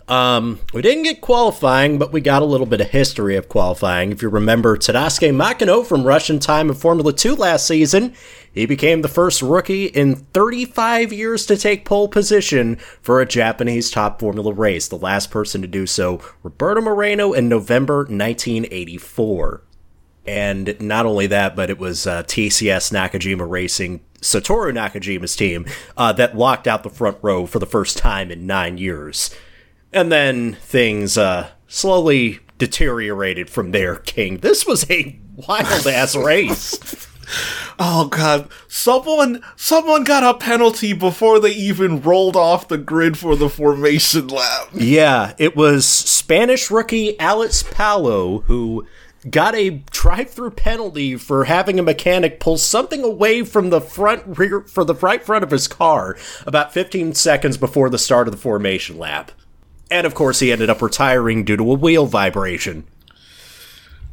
Um, 0.08 0.60
we 0.72 0.82
didn't 0.82 1.02
get 1.02 1.20
qualifying, 1.20 1.98
but 1.98 2.12
we 2.12 2.20
got 2.20 2.42
a 2.42 2.44
little 2.44 2.66
bit 2.66 2.80
of 2.80 2.90
history 2.90 3.36
of 3.36 3.48
qualifying. 3.48 4.12
If 4.12 4.22
you 4.22 4.28
remember 4.28 4.76
Tadasuke 4.76 5.34
Makino 5.34 5.84
from 5.84 6.04
Russian 6.04 6.38
time 6.38 6.68
in 6.68 6.76
Formula 6.76 7.12
2 7.12 7.34
last 7.34 7.66
season, 7.66 8.14
he 8.56 8.64
became 8.64 9.02
the 9.02 9.08
first 9.08 9.42
rookie 9.42 9.84
in 9.84 10.16
35 10.16 11.12
years 11.12 11.44
to 11.44 11.58
take 11.58 11.84
pole 11.84 12.08
position 12.08 12.76
for 13.02 13.20
a 13.20 13.26
Japanese 13.26 13.90
top 13.90 14.18
Formula 14.18 14.50
race. 14.50 14.88
The 14.88 14.96
last 14.96 15.30
person 15.30 15.60
to 15.60 15.68
do 15.68 15.86
so, 15.86 16.22
Roberto 16.42 16.80
Moreno, 16.80 17.34
in 17.34 17.50
November 17.50 17.98
1984. 17.98 19.62
And 20.26 20.80
not 20.80 21.04
only 21.04 21.26
that, 21.26 21.54
but 21.54 21.68
it 21.68 21.78
was 21.78 22.06
uh, 22.06 22.22
TCS 22.22 22.92
Nakajima 22.92 23.46
Racing, 23.46 24.00
Satoru 24.22 24.72
Nakajima's 24.72 25.36
team, 25.36 25.66
uh, 25.98 26.14
that 26.14 26.34
locked 26.34 26.66
out 26.66 26.82
the 26.82 26.88
front 26.88 27.18
row 27.20 27.44
for 27.44 27.58
the 27.58 27.66
first 27.66 27.98
time 27.98 28.30
in 28.30 28.46
nine 28.46 28.78
years. 28.78 29.34
And 29.92 30.10
then 30.10 30.54
things 30.54 31.18
uh, 31.18 31.50
slowly 31.68 32.40
deteriorated 32.56 33.50
from 33.50 33.72
there, 33.72 33.96
King. 33.96 34.38
This 34.38 34.66
was 34.66 34.90
a 34.90 35.20
wild 35.46 35.86
ass 35.86 36.16
race. 36.16 37.06
Oh 37.78 38.08
god, 38.10 38.48
someone 38.68 39.42
someone 39.56 40.04
got 40.04 40.22
a 40.22 40.38
penalty 40.38 40.92
before 40.92 41.40
they 41.40 41.50
even 41.52 42.00
rolled 42.00 42.36
off 42.36 42.68
the 42.68 42.78
grid 42.78 43.18
for 43.18 43.36
the 43.36 43.48
formation 43.48 44.28
lap. 44.28 44.68
Yeah, 44.72 45.34
it 45.38 45.56
was 45.56 45.86
Spanish 45.86 46.70
rookie 46.70 47.18
Alex 47.18 47.64
Palou 47.70 48.42
who 48.42 48.86
got 49.30 49.54
a 49.56 49.70
drive-through 49.90 50.52
penalty 50.52 51.16
for 51.16 51.44
having 51.44 51.78
a 51.78 51.82
mechanic 51.82 52.38
pull 52.38 52.56
something 52.56 53.02
away 53.02 53.42
from 53.42 53.70
the 53.70 53.80
front 53.80 54.38
rear 54.38 54.60
for 54.62 54.84
the 54.84 54.94
right 54.94 55.22
front 55.24 55.42
of 55.42 55.50
his 55.50 55.66
car 55.66 56.16
about 56.46 56.72
15 56.72 57.14
seconds 57.14 57.56
before 57.56 57.90
the 57.90 57.98
start 57.98 58.28
of 58.28 58.32
the 58.32 58.38
formation 58.40 58.98
lap. 58.98 59.32
And 59.90 60.06
of 60.06 60.14
course, 60.14 60.40
he 60.40 60.52
ended 60.52 60.70
up 60.70 60.80
retiring 60.80 61.44
due 61.44 61.56
to 61.56 61.70
a 61.72 61.74
wheel 61.74 62.06
vibration. 62.06 62.86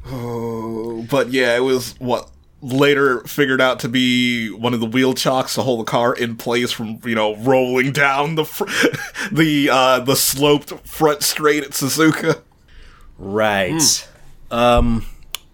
Oh, 0.06 1.06
But 1.10 1.32
yeah, 1.32 1.56
it 1.56 1.62
was 1.62 1.96
what 2.00 2.30
later 2.64 3.20
figured 3.22 3.60
out 3.60 3.80
to 3.82 3.90
be 3.90 4.50
one 4.50 4.74
of 4.74 4.80
the 4.80 4.86
wheel 4.86 5.14
chocks 5.14 5.56
to 5.56 5.62
hold 5.62 5.82
the 5.82 5.84
car 5.84 6.16
in 6.16 6.38
place 6.38 6.72
from 6.72 7.00
you 7.04 7.14
know 7.14 7.36
rolling 7.38 7.92
down 7.92 8.36
the 8.36 8.46
fr- 8.46 8.64
the 9.32 9.70
uh 9.70 10.00
the 10.00 10.16
sloped 10.16 10.72
front 10.88 11.22
straight 11.22 11.64
at 11.64 11.72
Suzuka. 11.72 12.42
Right. 13.18 14.08
Um, 14.50 15.06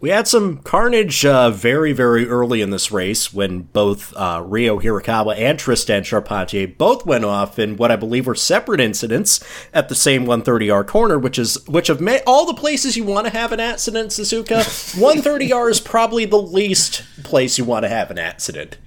we 0.01 0.09
had 0.09 0.27
some 0.27 0.59
carnage 0.59 1.25
uh, 1.25 1.49
very, 1.49 1.91
very 1.91 2.27
early 2.27 2.61
in 2.61 2.69
this 2.69 2.91
race 2.91 3.33
when 3.33 3.63
both 3.63 4.15
uh, 4.15 4.41
Ryo 4.45 4.79
Hirakawa 4.79 5.37
and 5.37 5.59
Tristan 5.59 6.03
Charpentier 6.03 6.67
both 6.67 7.05
went 7.05 7.25
off 7.25 7.59
in 7.59 7.75
what 7.75 7.91
I 7.91 7.97
believe 7.97 8.25
were 8.25 8.35
separate 8.35 8.79
incidents 8.79 9.43
at 9.73 9.89
the 9.89 9.95
same 9.95 10.25
130R 10.25 10.87
corner, 10.87 11.19
which 11.19 11.37
is 11.37 11.67
which 11.67 11.89
of 11.89 11.99
ma- 11.99 12.19
all 12.25 12.45
the 12.45 12.53
places 12.53 12.95
you 12.95 13.03
want 13.03 13.27
to 13.27 13.33
have 13.33 13.51
an 13.51 13.59
accident, 13.59 14.11
Suzuka, 14.11 14.59
130R 14.99 15.69
is 15.69 15.81
probably 15.81 16.25
the 16.25 16.41
least 16.41 17.03
place 17.23 17.57
you 17.57 17.65
want 17.65 17.83
to 17.83 17.89
have 17.89 18.09
an 18.09 18.17
accident. 18.17 18.77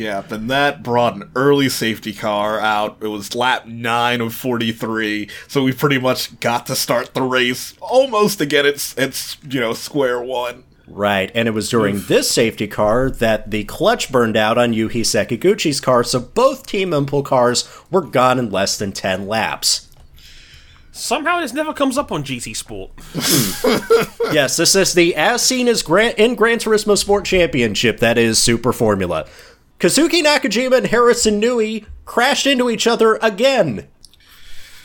Yep, 0.00 0.32
and 0.32 0.48
that 0.50 0.82
brought 0.82 1.14
an 1.16 1.30
early 1.36 1.68
safety 1.68 2.14
car 2.14 2.58
out. 2.58 2.96
It 3.02 3.08
was 3.08 3.34
lap 3.34 3.66
9 3.66 4.22
of 4.22 4.34
43, 4.34 5.28
so 5.46 5.62
we 5.62 5.74
pretty 5.74 5.98
much 5.98 6.40
got 6.40 6.64
to 6.68 6.74
start 6.74 7.12
the 7.12 7.20
race 7.20 7.74
almost 7.82 8.40
again 8.40 8.64
it's 8.64 8.96
it's 8.96 9.36
you 9.46 9.60
know 9.60 9.74
square 9.74 10.18
one. 10.22 10.64
Right, 10.88 11.30
and 11.34 11.46
it 11.46 11.50
was 11.50 11.68
during 11.68 12.00
this 12.06 12.30
safety 12.30 12.66
car 12.66 13.10
that 13.10 13.50
the 13.50 13.64
clutch 13.64 14.10
burned 14.10 14.38
out 14.38 14.56
on 14.56 14.72
Yuhi 14.72 15.02
Sekiguchi's 15.02 15.82
car, 15.82 16.02
so 16.02 16.18
both 16.18 16.66
Team 16.66 16.92
Impul 16.92 17.22
cars 17.22 17.68
were 17.90 18.00
gone 18.00 18.38
in 18.38 18.50
less 18.50 18.78
than 18.78 18.92
10 18.92 19.28
laps. 19.28 19.88
Somehow 20.92 21.40
this 21.40 21.52
never 21.52 21.72
comes 21.72 21.96
up 21.96 22.10
on 22.10 22.24
GT 22.24 22.56
Sport. 22.56 22.90
Yes, 24.32 24.56
this 24.56 24.76
is 24.76 24.94
the 24.94 25.16
as 25.16 25.42
seen 25.42 25.66
as 25.66 25.82
Gran- 25.82 26.14
in 26.16 26.36
Gran 26.36 26.58
Turismo 26.58 26.96
Sport 26.96 27.24
Championship, 27.24 27.98
that 27.98 28.16
is 28.16 28.38
Super 28.38 28.72
Formula. 28.72 29.26
Kazuki 29.80 30.22
Nakajima 30.22 30.76
and 30.76 30.86
Harrison 30.88 31.40
Newey 31.40 31.86
crashed 32.04 32.46
into 32.46 32.70
each 32.70 32.86
other 32.86 33.18
again. 33.22 33.88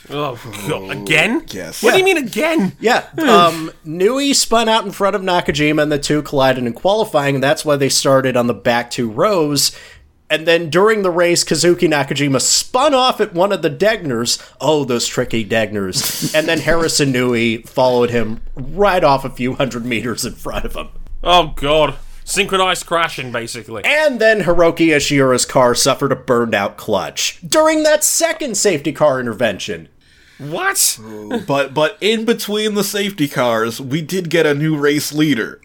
Oh, 0.08 0.38
God. 0.68 0.90
Again? 0.90 1.44
yes. 1.48 1.82
What 1.82 1.92
do 1.92 1.98
you 1.98 2.04
mean 2.04 2.16
again? 2.16 2.76
Yeah, 2.80 3.08
um, 3.18 3.72
Newey 3.84 4.34
spun 4.34 4.68
out 4.68 4.84
in 4.84 4.92
front 4.92 5.16
of 5.16 5.22
Nakajima 5.22 5.82
and 5.82 5.90
the 5.92 5.98
two 5.98 6.22
collided 6.22 6.64
in 6.64 6.72
qualifying, 6.72 7.34
and 7.36 7.44
that's 7.44 7.64
why 7.64 7.76
they 7.76 7.88
started 7.88 8.36
on 8.36 8.46
the 8.46 8.54
back 8.54 8.90
two 8.90 9.10
rows. 9.10 9.76
And 10.30 10.46
then 10.46 10.70
during 10.70 11.02
the 11.02 11.10
race, 11.10 11.44
Kazuki 11.44 11.88
Nakajima 11.88 12.40
spun 12.40 12.94
off 12.94 13.20
at 13.20 13.34
one 13.34 13.52
of 13.52 13.62
the 13.62 13.70
Degners. 13.70 14.40
Oh, 14.60 14.84
those 14.84 15.06
tricky 15.06 15.44
Degners. 15.44 16.34
and 16.34 16.48
then 16.48 16.60
Harrison 16.60 17.12
Newey 17.12 17.68
followed 17.68 18.10
him 18.10 18.40
right 18.54 19.04
off 19.04 19.24
a 19.24 19.30
few 19.30 19.54
hundred 19.54 19.84
meters 19.84 20.24
in 20.24 20.34
front 20.34 20.64
of 20.64 20.74
him. 20.74 20.88
Oh, 21.22 21.52
God. 21.56 21.96
Synchronized 22.28 22.86
crashing, 22.86 23.30
basically. 23.30 23.84
And 23.84 24.20
then 24.20 24.40
Hiroki 24.42 24.88
Ishiura's 24.88 25.46
car 25.46 25.76
suffered 25.76 26.10
a 26.10 26.16
burned 26.16 26.56
out 26.56 26.76
clutch 26.76 27.38
during 27.46 27.84
that 27.84 28.02
second 28.02 28.56
safety 28.56 28.92
car 28.92 29.20
intervention. 29.20 29.88
What? 30.38 30.98
but 31.46 31.72
but 31.72 31.96
in 32.00 32.24
between 32.24 32.74
the 32.74 32.82
safety 32.82 33.28
cars, 33.28 33.80
we 33.80 34.02
did 34.02 34.28
get 34.28 34.44
a 34.44 34.54
new 34.54 34.76
race 34.76 35.12
leader. 35.12 35.60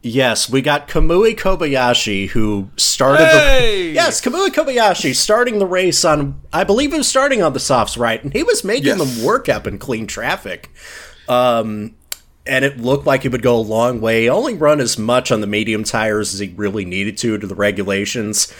Yes, 0.00 0.48
we 0.48 0.62
got 0.62 0.86
Kamui 0.86 1.36
Kobayashi 1.36 2.28
who 2.28 2.70
started 2.76 3.26
Hey! 3.26 3.88
the 3.88 3.94
Yes, 3.94 4.20
Kamui 4.20 4.50
Kobayashi 4.50 5.12
starting 5.12 5.58
the 5.58 5.66
race 5.66 6.04
on 6.04 6.40
I 6.52 6.62
believe 6.62 6.92
he 6.92 6.98
was 6.98 7.08
starting 7.08 7.42
on 7.42 7.52
the 7.52 7.58
softs 7.60 7.96
right 7.98 8.22
and 8.22 8.32
he 8.32 8.44
was 8.44 8.62
making 8.62 8.86
Yes. 8.86 8.98
them 9.16 9.24
work 9.26 9.48
up 9.48 9.66
in 9.66 9.78
clean 9.80 10.06
traffic. 10.06 10.70
Um 11.28 11.96
and 12.46 12.64
it 12.64 12.78
looked 12.78 13.06
like 13.06 13.22
he 13.22 13.28
would 13.28 13.42
go 13.42 13.56
a 13.56 13.58
long 13.58 14.00
way. 14.00 14.28
Only 14.28 14.54
run 14.54 14.80
as 14.80 14.98
much 14.98 15.30
on 15.30 15.40
the 15.40 15.46
medium 15.46 15.84
tires 15.84 16.34
as 16.34 16.40
he 16.40 16.48
really 16.56 16.84
needed 16.84 17.16
to 17.18 17.38
to 17.38 17.46
the 17.46 17.54
regulations. 17.54 18.52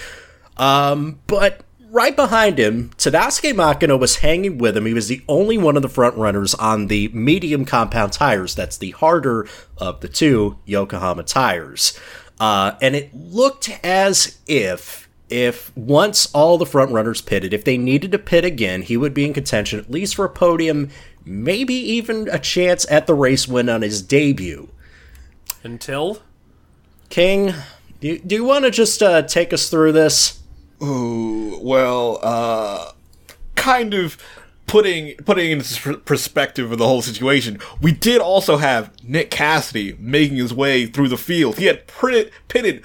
Um, 0.57 1.21
but 1.26 1.62
right 1.90 2.14
behind 2.14 2.59
him, 2.59 2.90
Tadasuke 2.99 3.55
Makino 3.55 3.99
was 3.99 4.16
hanging 4.16 4.59
with 4.59 4.76
him. 4.76 4.87
He 4.87 4.95
was 4.95 5.09
the 5.09 5.23
only 5.28 5.59
one 5.59 5.76
of 5.76 5.83
the 5.83 5.88
front 5.88 6.16
runners 6.16 6.55
on 6.55 6.88
the 6.88 7.09
medium 7.09 7.64
compound 7.64 8.12
tires. 8.12 8.55
That's 8.55 8.78
the 8.78 8.90
harder 8.93 9.49
of 9.78 10.00
the 10.00 10.09
two 10.09 10.59
Yokohama 10.64 11.23
tires. 11.23 11.99
Uh, 12.38 12.73
and 12.83 12.95
it 12.95 13.14
looked 13.14 13.71
as 13.83 14.38
if 14.47 15.07
if 15.28 15.76
once 15.76 16.28
all 16.33 16.57
the 16.57 16.66
front 16.66 16.93
runners 16.93 17.21
pitted, 17.21 17.52
if 17.52 17.64
they 17.64 17.76
needed 17.76 18.12
to 18.12 18.19
pit 18.19 18.45
again, 18.45 18.83
he 18.83 18.97
would 18.97 19.12
be 19.12 19.25
in 19.25 19.35
contention 19.35 19.78
at 19.78 19.90
least 19.90 20.14
for 20.14 20.25
a 20.25 20.31
podium, 20.31 20.88
maybe 21.26 21.75
even 21.75 22.28
a 22.30 22.38
chance 22.38 22.87
at 22.90 23.06
the 23.06 23.14
race 23.14 23.47
win 23.47 23.68
on 23.68 23.83
his 23.83 24.00
debut. 24.00 24.68
Until? 25.62 26.23
King, 27.11 27.52
do 28.00 28.09
you, 28.09 28.18
do 28.18 28.35
you 28.37 28.45
want 28.45 28.64
to 28.64 28.71
just 28.71 29.02
uh, 29.02 29.23
take 29.23 29.52
us 29.52 29.68
through 29.68 29.92
this? 29.92 30.40
Ooh, 30.83 31.59
well, 31.61 32.21
uh, 32.23 32.92
kind 33.54 33.95
of 33.95 34.16
putting 34.66 35.16
putting 35.18 35.52
into 35.52 35.99
perspective 35.99 36.71
of 36.73 36.78
the 36.78 36.87
whole 36.87 37.02
situation. 37.02 37.59
We 37.80 37.92
did 37.92 38.21
also 38.21 38.59
have 38.59 38.92
Nick 39.02 39.30
Cassidy 39.30 39.97
making 39.99 40.37
his 40.37 40.52
way 40.52 40.87
through 40.87 41.09
the 41.09 41.16
field. 41.16 41.59
He 41.59 41.66
had 41.66 41.87
pitted, 41.87 42.33
pitted 42.49 42.85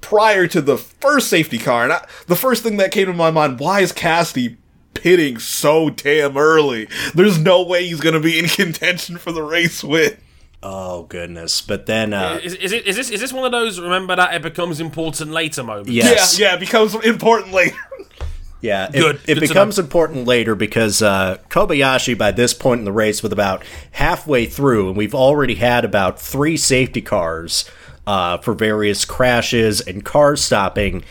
prior 0.00 0.46
to 0.46 0.60
the 0.60 0.76
first 0.76 1.28
safety 1.28 1.58
car, 1.58 1.84
and 1.84 1.92
I, 1.92 2.06
the 2.26 2.36
first 2.36 2.62
thing 2.62 2.76
that 2.78 2.92
came 2.92 3.06
to 3.06 3.12
my 3.12 3.30
mind: 3.30 3.60
Why 3.60 3.80
is 3.80 3.92
Cassidy? 3.92 4.56
Pitting 5.02 5.38
so 5.38 5.90
damn 5.90 6.36
early. 6.36 6.88
There's 7.14 7.38
no 7.38 7.62
way 7.62 7.86
he's 7.86 8.00
gonna 8.00 8.20
be 8.20 8.38
in 8.38 8.46
contention 8.48 9.18
for 9.18 9.32
the 9.32 9.42
race 9.42 9.82
win. 9.84 10.16
Oh 10.62 11.04
goodness! 11.04 11.60
But 11.60 11.86
then, 11.86 12.12
uh, 12.12 12.40
Is, 12.42 12.54
is, 12.54 12.72
it, 12.72 12.86
is, 12.86 12.96
this, 12.96 13.10
is 13.10 13.20
this 13.20 13.32
one 13.32 13.44
of 13.44 13.52
those 13.52 13.78
remember 13.78 14.16
that 14.16 14.34
it 14.34 14.42
becomes 14.42 14.80
important 14.80 15.30
later 15.30 15.62
moments? 15.62 15.90
yes, 15.90 16.38
Yeah, 16.38 16.48
yeah, 16.48 16.54
it 16.56 16.60
becomes 16.60 16.94
important 17.04 17.52
later. 17.52 17.76
yeah, 18.60 18.88
it, 18.88 18.92
Good. 18.92 19.16
it 19.26 19.34
Good 19.34 19.40
becomes 19.40 19.78
important 19.78 20.26
later 20.26 20.54
because 20.54 21.02
uh, 21.02 21.38
Kobayashi, 21.50 22.16
by 22.16 22.32
this 22.32 22.54
point 22.54 22.80
in 22.80 22.84
the 22.84 22.92
race, 22.92 23.22
with 23.22 23.32
about 23.32 23.62
halfway 23.92 24.46
through, 24.46 24.88
and 24.88 24.96
we've 24.96 25.14
already 25.14 25.56
had 25.56 25.84
about 25.84 26.18
three 26.20 26.56
safety 26.56 27.02
cars 27.02 27.68
uh, 28.06 28.38
for 28.38 28.54
various 28.54 29.04
crashes 29.04 29.80
and 29.82 30.04
car 30.04 30.36
stopping, 30.36 31.04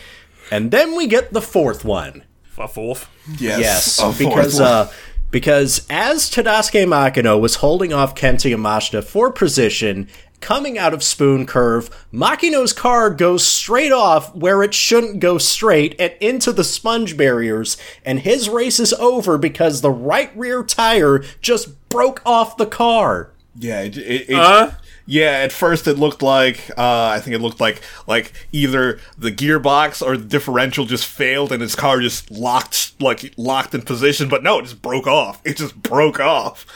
and 0.50 0.70
then 0.70 0.96
we 0.96 1.06
get 1.06 1.32
the 1.32 1.40
fourth 1.40 1.84
one. 1.84 2.24
A 2.58 2.68
fourth. 2.68 3.08
Yes, 3.38 3.98
a 3.98 4.12
because 4.16 4.60
one. 4.60 4.68
uh, 4.68 4.90
because 5.30 5.86
as 5.90 6.30
Tadasuke 6.30 6.86
Makino 6.86 7.40
was 7.40 7.56
holding 7.56 7.92
off 7.92 8.14
Kenta 8.14 8.50
Yamashita 8.50 9.04
for 9.04 9.30
position, 9.30 10.08
coming 10.40 10.78
out 10.78 10.94
of 10.94 11.02
Spoon 11.02 11.46
Curve, 11.46 11.90
Makino's 12.12 12.72
car 12.72 13.10
goes 13.10 13.44
straight 13.44 13.92
off 13.92 14.34
where 14.34 14.62
it 14.62 14.74
shouldn't 14.74 15.20
go 15.20 15.38
straight 15.38 15.94
and 15.98 16.14
into 16.20 16.52
the 16.52 16.64
sponge 16.64 17.16
barriers, 17.16 17.76
and 18.04 18.20
his 18.20 18.48
race 18.48 18.78
is 18.78 18.92
over 18.94 19.36
because 19.38 19.80
the 19.80 19.90
right 19.90 20.30
rear 20.36 20.62
tire 20.62 21.24
just 21.40 21.88
broke 21.88 22.22
off 22.24 22.56
the 22.56 22.66
car. 22.66 23.32
Yeah, 23.58 23.82
it, 23.82 23.96
it, 23.96 24.30
it 24.30 24.36
Huh? 24.36 24.72
Yeah. 25.06 25.30
At 25.30 25.52
first, 25.52 25.86
it 25.86 25.98
looked 25.98 26.22
like 26.22 26.70
uh, 26.76 27.12
I 27.14 27.20
think 27.20 27.34
it 27.34 27.40
looked 27.40 27.60
like 27.60 27.82
like 28.06 28.32
either 28.52 29.00
the 29.16 29.32
gearbox 29.32 30.04
or 30.04 30.16
the 30.16 30.24
differential 30.24 30.84
just 30.84 31.06
failed 31.06 31.52
and 31.52 31.62
his 31.62 31.74
car 31.74 32.00
just 32.00 32.30
locked 32.30 33.00
like 33.00 33.32
locked 33.36 33.74
in 33.74 33.82
position. 33.82 34.28
But 34.28 34.42
no, 34.42 34.58
it 34.58 34.62
just 34.62 34.82
broke 34.82 35.06
off. 35.06 35.40
It 35.44 35.56
just 35.56 35.80
broke 35.82 36.20
off. 36.20 36.66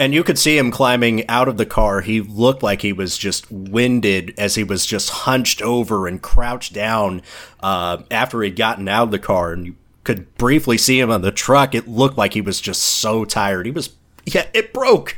And 0.00 0.14
you 0.14 0.22
could 0.22 0.38
see 0.38 0.56
him 0.56 0.70
climbing 0.70 1.28
out 1.28 1.48
of 1.48 1.56
the 1.56 1.66
car. 1.66 2.02
He 2.02 2.20
looked 2.20 2.62
like 2.62 2.82
he 2.82 2.92
was 2.92 3.18
just 3.18 3.50
winded 3.50 4.32
as 4.38 4.54
he 4.54 4.62
was 4.62 4.86
just 4.86 5.10
hunched 5.10 5.60
over 5.60 6.06
and 6.06 6.22
crouched 6.22 6.72
down 6.72 7.20
uh, 7.60 8.02
after 8.08 8.40
he'd 8.42 8.54
gotten 8.54 8.86
out 8.86 9.04
of 9.04 9.10
the 9.10 9.18
car. 9.18 9.52
And 9.52 9.66
you 9.66 9.74
could 10.04 10.32
briefly 10.36 10.78
see 10.78 11.00
him 11.00 11.10
on 11.10 11.22
the 11.22 11.32
truck. 11.32 11.74
It 11.74 11.88
looked 11.88 12.16
like 12.16 12.34
he 12.34 12.40
was 12.40 12.60
just 12.60 12.80
so 12.80 13.24
tired. 13.24 13.66
He 13.66 13.72
was, 13.72 13.90
yeah, 14.24 14.46
it 14.54 14.72
broke. 14.72 15.16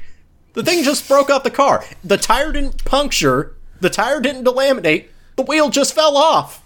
The 0.54 0.62
thing 0.64 0.82
just 0.84 1.06
broke 1.08 1.30
off 1.30 1.42
the 1.44 1.50
car. 1.50 1.84
The 2.02 2.16
tire 2.16 2.52
didn't 2.52 2.84
puncture, 2.84 3.54
the 3.80 3.90
tire 3.90 4.20
didn't 4.20 4.44
delaminate, 4.44 5.06
the 5.36 5.42
wheel 5.42 5.70
just 5.70 5.94
fell 5.94 6.16
off. 6.16 6.62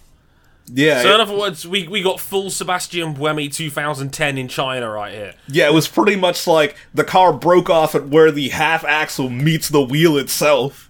Yeah, 0.72 1.02
So, 1.02 1.14
in 1.14 1.20
other 1.20 1.36
words, 1.36 1.68
we, 1.68 1.86
we 1.86 2.00
got 2.02 2.18
full 2.18 2.48
Sebastian 2.50 3.14
Buemi 3.14 3.52
2010 3.52 4.38
in 4.38 4.48
China 4.48 4.88
right 4.90 5.12
here. 5.12 5.34
yeah. 5.46 5.68
It 5.68 5.74
was 5.74 5.86
pretty 5.86 6.16
much 6.16 6.46
like 6.46 6.74
the 6.94 7.04
car 7.04 7.34
broke 7.34 7.68
off 7.68 7.94
at 7.94 8.08
where 8.08 8.30
the 8.30 8.48
half 8.48 8.82
axle 8.84 9.28
meets 9.28 9.68
the 9.68 9.82
wheel 9.82 10.16
itself. 10.16 10.88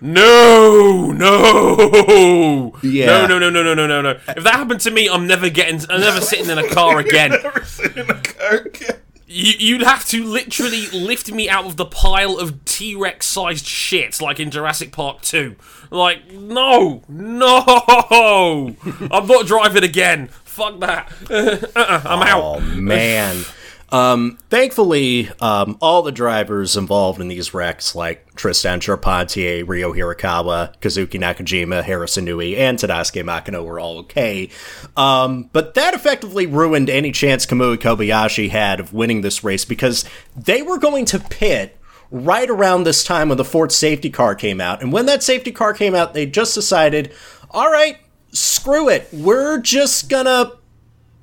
No, 0.00 1.10
no, 1.10 2.76
Yeah. 2.82 3.26
no, 3.26 3.38
no, 3.38 3.50
no, 3.50 3.50
no, 3.50 3.62
no, 3.62 3.74
no, 3.74 3.86
no, 3.86 4.02
no. 4.02 4.10
If 4.28 4.44
that 4.44 4.54
happened 4.54 4.80
to 4.82 4.90
me, 4.92 5.08
I'm 5.08 5.26
never 5.26 5.48
getting, 5.48 5.80
I'm 5.90 6.00
never 6.00 6.20
sitting 6.20 6.48
in 6.50 6.58
a 6.58 6.68
car 6.68 6.98
again. 7.00 7.30
Never 7.30 7.64
seen 7.64 7.92
in 7.96 8.10
a 8.10 8.14
car 8.20 8.54
again. 8.58 8.95
You, 9.36 9.52
you'd 9.58 9.82
have 9.82 10.06
to 10.06 10.24
literally 10.24 10.86
lift 10.88 11.30
me 11.30 11.46
out 11.46 11.66
of 11.66 11.76
the 11.76 11.84
pile 11.84 12.38
of 12.38 12.64
T 12.64 12.94
Rex 12.94 13.26
sized 13.26 13.66
shit, 13.66 14.18
like 14.22 14.40
in 14.40 14.50
Jurassic 14.50 14.92
Park 14.92 15.20
2. 15.20 15.56
Like, 15.90 16.32
no, 16.32 17.02
no, 17.06 18.76
I'm 19.10 19.26
not 19.26 19.46
driving 19.46 19.84
again. 19.84 20.28
Fuck 20.28 20.80
that. 20.80 21.12
uh-uh, 21.30 22.02
I'm 22.06 22.22
Oh 22.22 22.26
out. 22.26 22.42
Oh, 22.42 22.60
man. 22.60 23.44
Um, 23.96 24.36
thankfully, 24.50 25.30
um, 25.40 25.78
all 25.80 26.02
the 26.02 26.12
drivers 26.12 26.76
involved 26.76 27.18
in 27.18 27.28
these 27.28 27.54
wrecks, 27.54 27.94
like 27.94 28.34
Tristan 28.34 28.78
Charpentier, 28.78 29.64
Ryo 29.64 29.94
Hirakawa, 29.94 30.78
Kazuki 30.80 31.18
Nakajima, 31.18 31.82
Harrison 31.82 32.26
Newey, 32.26 32.58
and 32.58 32.78
Tadasuke 32.78 33.24
Makino 33.24 33.64
were 33.64 33.80
all 33.80 33.96
okay. 34.00 34.50
Um, 34.98 35.48
but 35.50 35.72
that 35.74 35.94
effectively 35.94 36.46
ruined 36.46 36.90
any 36.90 37.10
chance 37.10 37.46
Kamui 37.46 37.78
Kobayashi 37.78 38.50
had 38.50 38.80
of 38.80 38.92
winning 38.92 39.22
this 39.22 39.42
race 39.42 39.64
because 39.64 40.04
they 40.36 40.60
were 40.60 40.78
going 40.78 41.06
to 41.06 41.18
pit 41.18 41.80
right 42.10 42.50
around 42.50 42.84
this 42.84 43.02
time 43.02 43.30
when 43.30 43.38
the 43.38 43.46
fourth 43.46 43.72
safety 43.72 44.10
car 44.10 44.34
came 44.34 44.60
out. 44.60 44.82
And 44.82 44.92
when 44.92 45.06
that 45.06 45.22
safety 45.22 45.52
car 45.52 45.72
came 45.72 45.94
out, 45.94 46.12
they 46.12 46.26
just 46.26 46.54
decided, 46.54 47.14
all 47.50 47.72
right, 47.72 47.96
screw 48.30 48.90
it. 48.90 49.08
We're 49.10 49.58
just 49.58 50.10
gonna 50.10 50.52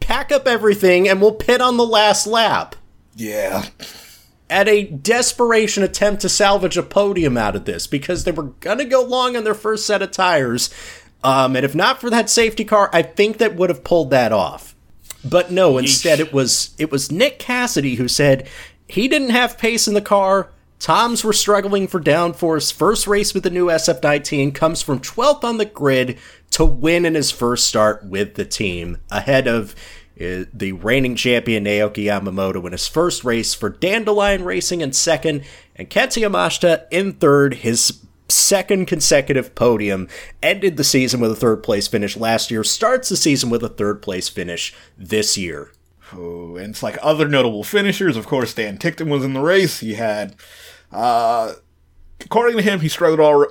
pack 0.03 0.31
up 0.31 0.47
everything 0.47 1.07
and 1.07 1.21
we'll 1.21 1.33
pit 1.33 1.61
on 1.61 1.77
the 1.77 1.85
last 1.85 2.27
lap. 2.27 2.75
Yeah. 3.15 3.65
At 4.49 4.67
a 4.67 4.83
desperation 4.83 5.83
attempt 5.83 6.21
to 6.21 6.29
salvage 6.29 6.77
a 6.77 6.83
podium 6.83 7.37
out 7.37 7.55
of 7.55 7.65
this 7.65 7.87
because 7.87 8.23
they 8.23 8.31
were 8.31 8.51
gonna 8.59 8.85
go 8.85 9.01
long 9.01 9.35
on 9.35 9.43
their 9.43 9.53
first 9.53 9.85
set 9.85 10.01
of 10.01 10.11
tires. 10.11 10.69
Um, 11.23 11.55
and 11.55 11.65
if 11.65 11.73
not 11.73 12.01
for 12.01 12.09
that 12.09 12.29
safety 12.29 12.65
car, 12.65 12.89
I 12.91 13.01
think 13.01 13.37
that 13.37 13.55
would 13.55 13.69
have 13.69 13.83
pulled 13.83 14.09
that 14.09 14.31
off. 14.31 14.75
But 15.23 15.51
no, 15.51 15.77
instead 15.77 16.19
it 16.19 16.33
was 16.33 16.75
it 16.77 16.91
was 16.91 17.11
Nick 17.11 17.39
Cassidy 17.39 17.95
who 17.95 18.09
said 18.09 18.47
he 18.87 19.07
didn't 19.07 19.29
have 19.29 19.57
pace 19.57 19.87
in 19.87 19.93
the 19.93 20.01
car. 20.01 20.49
Toms 20.79 21.23
were 21.23 21.31
struggling 21.31 21.87
for 21.87 22.01
downforce. 22.01 22.73
First 22.73 23.07
race 23.07 23.33
with 23.33 23.43
the 23.43 23.49
new 23.49 23.67
SF19 23.67 24.53
comes 24.53 24.81
from 24.81 24.99
12th 24.99 25.45
on 25.45 25.57
the 25.57 25.65
grid 25.65 26.19
to 26.53 26.65
win 26.65 27.05
in 27.05 27.15
his 27.15 27.31
first 27.31 27.67
start 27.67 28.05
with 28.05 28.35
the 28.35 28.45
team, 28.45 28.97
ahead 29.09 29.47
of 29.47 29.75
uh, 30.21 30.45
the 30.53 30.71
reigning 30.71 31.15
champion 31.15 31.65
Naoki 31.65 32.05
Yamamoto 32.05 32.63
in 32.65 32.71
his 32.71 32.87
first 32.87 33.23
race 33.23 33.53
for 33.53 33.69
Dandelion 33.69 34.43
Racing 34.43 34.81
in 34.81 34.93
second, 34.93 35.43
and 35.75 35.89
Kenta 35.89 36.21
Yamashita 36.21 36.85
in 36.91 37.13
third. 37.13 37.55
His 37.55 37.99
second 38.29 38.85
consecutive 38.85 39.55
podium 39.55 40.07
ended 40.41 40.77
the 40.77 40.83
season 40.83 41.19
with 41.19 41.31
a 41.31 41.35
third 41.35 41.63
place 41.63 41.87
finish 41.87 42.15
last 42.15 42.51
year. 42.51 42.63
Starts 42.63 43.09
the 43.09 43.17
season 43.17 43.49
with 43.49 43.63
a 43.63 43.69
third 43.69 44.01
place 44.01 44.29
finish 44.29 44.75
this 44.97 45.37
year. 45.37 45.71
Ooh, 46.13 46.55
and 46.57 46.71
it's 46.71 46.83
like 46.83 46.97
other 47.01 47.27
notable 47.27 47.63
finishers. 47.63 48.15
Of 48.15 48.27
course, 48.27 48.53
Dan 48.53 48.77
Ticktum 48.77 49.09
was 49.09 49.23
in 49.23 49.33
the 49.33 49.41
race. 49.41 49.79
He 49.79 49.95
had, 49.95 50.35
uh, 50.91 51.53
according 52.23 52.57
to 52.57 52.63
him, 52.63 52.79
he 52.79 52.89
struggled 52.89 53.19
all 53.19 53.45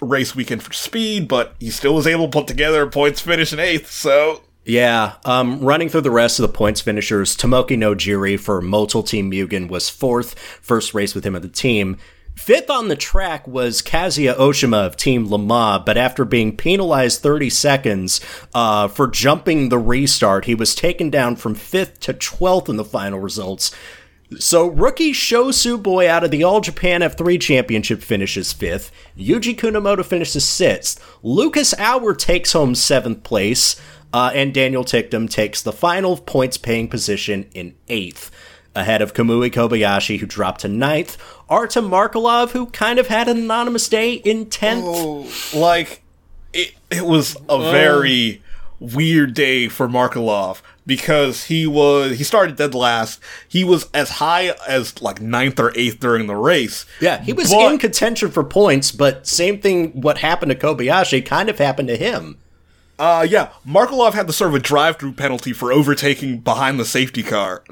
race, 0.00 0.34
weekend 0.34 0.62
for 0.62 0.72
speed, 0.72 1.28
but 1.28 1.54
he 1.60 1.70
still 1.70 1.94
was 1.94 2.06
able 2.06 2.26
to 2.26 2.38
put 2.38 2.46
together 2.46 2.82
a 2.82 2.90
points 2.90 3.20
finish 3.20 3.52
in 3.52 3.58
eighth. 3.60 3.90
So 3.90 4.42
Yeah, 4.64 5.14
um, 5.24 5.60
running 5.60 5.88
through 5.88 6.02
the 6.02 6.10
rest 6.10 6.38
of 6.38 6.42
the 6.42 6.56
points 6.56 6.80
finishers, 6.80 7.36
Tomoki 7.36 7.76
Nojiri 7.76 8.38
for 8.38 8.62
Motul 8.62 9.06
Team 9.06 9.30
Mugen 9.30 9.68
was 9.68 9.88
fourth, 9.88 10.38
first 10.38 10.94
race 10.94 11.14
with 11.14 11.24
him 11.24 11.34
of 11.34 11.42
the 11.42 11.48
team. 11.48 11.96
Fifth 12.34 12.70
on 12.70 12.88
the 12.88 12.96
track 12.96 13.46
was 13.46 13.82
Kazuya 13.82 14.34
Oshima 14.36 14.86
of 14.86 14.96
Team 14.96 15.30
Lamar, 15.30 15.82
but 15.84 15.98
after 15.98 16.24
being 16.24 16.56
penalized 16.56 17.20
30 17.20 17.50
seconds 17.50 18.20
uh, 18.54 18.88
for 18.88 19.06
jumping 19.06 19.68
the 19.68 19.78
restart, 19.78 20.46
he 20.46 20.54
was 20.54 20.74
taken 20.74 21.10
down 21.10 21.36
from 21.36 21.54
fifth 21.54 22.00
to 22.00 22.14
12th 22.14 22.68
in 22.68 22.76
the 22.76 22.84
final 22.84 23.20
results. 23.20 23.70
So 24.38 24.66
rookie 24.66 25.12
Sho 25.12 25.46
Tsuboi 25.46 26.06
out 26.06 26.24
of 26.24 26.30
the 26.30 26.44
All 26.44 26.60
Japan 26.60 27.00
F3 27.00 27.40
Championship 27.40 28.02
finishes 28.02 28.52
fifth. 28.52 28.90
Yuji 29.16 29.56
Kunimoto 29.56 30.04
finishes 30.04 30.44
sixth. 30.44 31.04
Lucas 31.22 31.74
Auer 31.78 32.14
takes 32.14 32.52
home 32.52 32.74
seventh 32.74 33.22
place, 33.22 33.80
uh, 34.12 34.30
and 34.34 34.52
Daniel 34.52 34.84
Ticktum 34.84 35.28
takes 35.28 35.62
the 35.62 35.72
final 35.72 36.16
points 36.16 36.58
paying 36.58 36.88
position 36.88 37.48
in 37.54 37.74
eighth, 37.88 38.30
ahead 38.74 39.02
of 39.02 39.14
Kamui 39.14 39.50
Kobayashi, 39.50 40.18
who 40.18 40.26
dropped 40.26 40.62
to 40.62 40.68
ninth. 40.68 41.16
Artem 41.48 41.88
Markelov, 41.88 42.50
who 42.50 42.66
kind 42.66 42.98
of 42.98 43.08
had 43.08 43.28
an 43.28 43.38
anonymous 43.38 43.88
day, 43.88 44.14
in 44.14 44.46
tenth. 44.46 45.54
like 45.54 46.02
it, 46.52 46.74
it 46.90 47.04
was 47.06 47.36
a 47.48 47.70
very 47.70 48.42
weird 48.80 49.32
day 49.34 49.68
for 49.68 49.88
Markelov 49.88 50.60
because 50.86 51.44
he 51.44 51.66
was 51.66 52.18
he 52.18 52.24
started 52.24 52.56
dead 52.56 52.74
last. 52.74 53.20
He 53.48 53.64
was 53.64 53.88
as 53.94 54.10
high 54.10 54.54
as 54.66 55.00
like 55.02 55.20
ninth 55.20 55.58
or 55.60 55.72
eighth 55.76 56.00
during 56.00 56.26
the 56.26 56.36
race. 56.36 56.84
Yeah, 57.00 57.20
he 57.22 57.32
was 57.32 57.50
But- 57.50 57.72
in 57.72 57.78
contention 57.78 58.30
for 58.30 58.42
points, 58.44 58.92
but 58.92 59.26
same 59.26 59.60
thing. 59.60 60.00
What 60.00 60.18
happened 60.18 60.50
to 60.50 60.56
Kobayashi 60.58 61.24
kind 61.24 61.48
of 61.48 61.58
happened 61.58 61.88
to 61.88 61.96
him. 61.96 62.38
Uh 62.98 63.26
yeah, 63.28 63.48
Markelov 63.66 64.12
had 64.14 64.26
to 64.26 64.32
serve 64.32 64.54
a 64.54 64.58
drive-through 64.58 65.12
penalty 65.12 65.52
for 65.52 65.72
overtaking 65.72 66.38
behind 66.40 66.78
the 66.78 66.84
safety 66.84 67.22
car. 67.22 67.64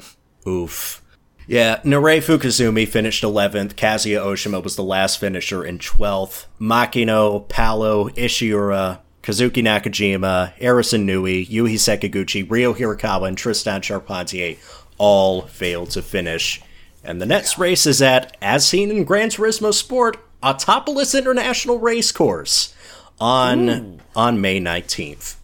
Oof. 0.47 1.03
Yeah, 1.47 1.81
Nirei 1.85 2.19
Fukuzumi 2.23 2.87
finished 2.87 3.25
11th. 3.25 3.75
Kazuya 3.75 4.21
Oshima 4.25 4.63
was 4.63 4.77
the 4.77 4.85
last 4.85 5.19
finisher 5.19 5.65
in 5.65 5.79
12th. 5.79 6.45
Makino, 6.61 7.49
Palou, 7.49 8.11
Ishiura, 8.11 9.01
Kazuki 9.23 9.63
Nakajima, 9.63 10.57
Arison 10.59 11.05
Newey, 11.05 11.47
Yuhi 11.47 11.75
Sekiguchi, 11.75 12.49
Ryo 12.49 12.73
Hirakawa, 12.75 13.29
and 13.29 13.37
Tristan 13.37 13.83
Charpentier 13.83 14.57
all 14.99 15.43
failed 15.43 15.91
to 15.91 16.03
finish. 16.03 16.63
And 17.05 17.21
the 17.21 17.27
next 17.27 17.59
race 17.59 17.87
is 17.87 18.03
at, 18.03 18.37
as 18.43 18.67
seen 18.67 18.91
in 18.91 19.05
Gran 19.05 19.31
Turismo 19.31 19.73
Sport, 19.73 20.19
Autopolis 20.43 21.17
International 21.17 21.79
Racecourse 21.79 22.75
on 23.21 24.01
on 24.17 24.41
May 24.41 24.61
19th. 24.61 25.37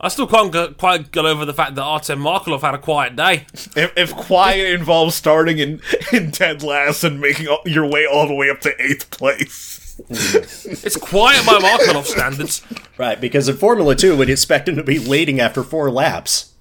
I 0.00 0.08
still 0.08 0.26
can't 0.26 0.52
get, 0.52 0.76
quite 0.76 1.10
get 1.10 1.24
over 1.24 1.44
the 1.44 1.54
fact 1.54 1.74
that 1.76 1.82
Artem 1.82 2.20
Markelov 2.20 2.60
had 2.60 2.74
a 2.74 2.78
quiet 2.78 3.16
day. 3.16 3.46
If, 3.74 3.92
if 3.96 4.14
quiet 4.14 4.78
involves 4.78 5.14
starting 5.14 5.58
in, 5.58 5.80
in 6.12 6.30
dead 6.30 6.62
last 6.62 7.02
and 7.02 7.20
making 7.20 7.48
all, 7.48 7.62
your 7.64 7.86
way 7.86 8.06
all 8.06 8.28
the 8.28 8.34
way 8.34 8.50
up 8.50 8.60
to 8.62 8.82
eighth 8.82 9.10
place. 9.10 9.85
It's 10.08 10.96
quiet 10.96 11.44
by 11.46 11.58
Markelov 11.58 12.04
standards. 12.06 12.62
Right, 12.98 13.20
because 13.20 13.48
in 13.48 13.56
Formula 13.56 13.94
2, 13.94 14.16
we'd 14.16 14.30
expect 14.30 14.68
him 14.68 14.76
to 14.76 14.82
be 14.82 14.98
leading 14.98 15.40
after 15.40 15.62
four 15.62 15.90
laps. 15.90 16.52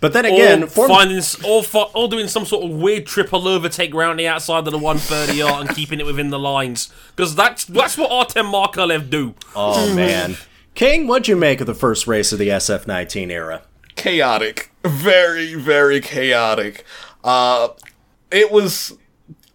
But 0.00 0.12
then 0.12 0.24
again, 0.24 0.62
or 0.64 0.66
Form- 0.68 0.88
finding, 0.88 1.16
s- 1.18 1.42
or, 1.44 1.64
fi- 1.64 1.90
or 1.94 2.08
doing 2.08 2.28
some 2.28 2.44
sort 2.44 2.64
of 2.64 2.70
weird 2.70 3.06
triple 3.06 3.48
overtake 3.48 3.92
round 3.92 4.20
the 4.20 4.28
outside 4.28 4.66
of 4.66 4.72
the 4.72 4.78
130R 4.78 5.60
and 5.62 5.70
keeping 5.74 5.98
it 5.98 6.06
within 6.06 6.30
the 6.30 6.38
lines. 6.38 6.92
Because 7.16 7.34
that's 7.34 7.64
that's 7.64 7.98
what 7.98 8.10
Artem 8.12 8.46
Markelov 8.46 9.10
do. 9.10 9.34
Oh 9.56 9.92
man. 9.94 10.36
King, 10.74 11.06
what'd 11.08 11.26
you 11.28 11.34
make 11.36 11.60
of 11.60 11.66
the 11.66 11.74
first 11.74 12.06
race 12.06 12.32
of 12.32 12.38
the 12.38 12.48
SF19 12.48 13.30
era? 13.30 13.62
chaotic 13.94 14.72
very 14.84 15.54
very 15.54 16.00
chaotic 16.00 16.82
uh 17.22 17.68
it 18.30 18.50
was 18.50 18.96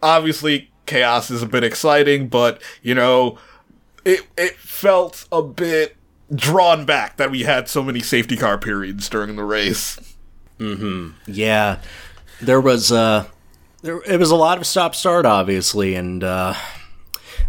obviously 0.02 0.70
chaos 0.88 1.30
is 1.30 1.44
a 1.44 1.46
bit 1.48 1.64
exciting 1.64 2.28
but 2.28 2.62
you 2.82 2.96
know 2.96 3.38
it 4.06 4.26
it 4.38 4.56
felt 4.56 5.28
a 5.32 5.42
bit 5.44 5.96
drawn 6.34 6.86
back 6.86 7.18
that 7.18 7.30
we 7.32 7.44
had 7.44 7.70
so 7.70 7.84
many 7.84 8.00
safety 8.02 8.36
car 8.36 8.58
periods 8.58 9.08
during 9.10 9.36
the 9.36 9.44
race 9.44 10.00
Yeah, 11.28 11.82
there 12.42 12.60
was 12.60 12.92
uh, 12.92 13.28
there 13.84 14.02
it 14.08 14.20
was 14.20 14.32
a 14.32 14.36
lot 14.36 14.58
of 14.58 14.66
stop 14.66 14.96
start, 14.96 15.24
obviously, 15.24 15.94
and 15.94 16.24
uh, 16.24 16.56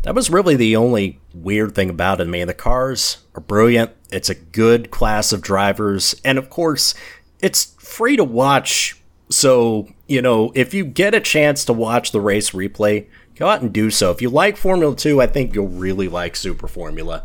that 0.03 0.15
was 0.15 0.29
really 0.29 0.57
the 0.57 0.77
only 0.77 1.19
weird 1.33 1.75
thing 1.75 1.89
about 1.89 2.21
it. 2.21 2.25
I 2.25 2.31
mean, 2.31 2.47
the 2.47 2.53
cars 2.55 3.19
are 3.35 3.41
brilliant. 3.41 3.93
It's 4.11 4.29
a 4.29 4.35
good 4.35 4.91
class 4.91 5.33
of 5.33 5.41
drivers, 5.41 6.15
and 6.23 6.37
of 6.37 6.51
course, 6.51 6.95
it's 7.41 7.75
free 7.79 8.17
to 8.17 8.25
watch. 8.25 9.01
So 9.31 9.89
you 10.07 10.21
know, 10.21 10.53
if 10.55 10.75
you 10.75 10.85
get 10.85 11.15
a 11.15 11.21
chance 11.21 11.65
to 11.65 11.73
watch 11.73 12.13
the 12.13 12.21
race 12.21 12.51
replay, 12.51 13.07
go 13.39 13.49
out 13.49 13.63
and 13.63 13.73
do 13.73 13.91
so. 13.91 14.11
If 14.11 14.21
you 14.23 14.31
like 14.31 14.57
Formula 14.57 14.95
Two, 14.97 15.21
I 15.21 15.27
think 15.27 15.55
you'll 15.55 15.69
really 15.69 16.09
like 16.09 16.37
Super 16.37 16.69
Formula. 16.69 17.25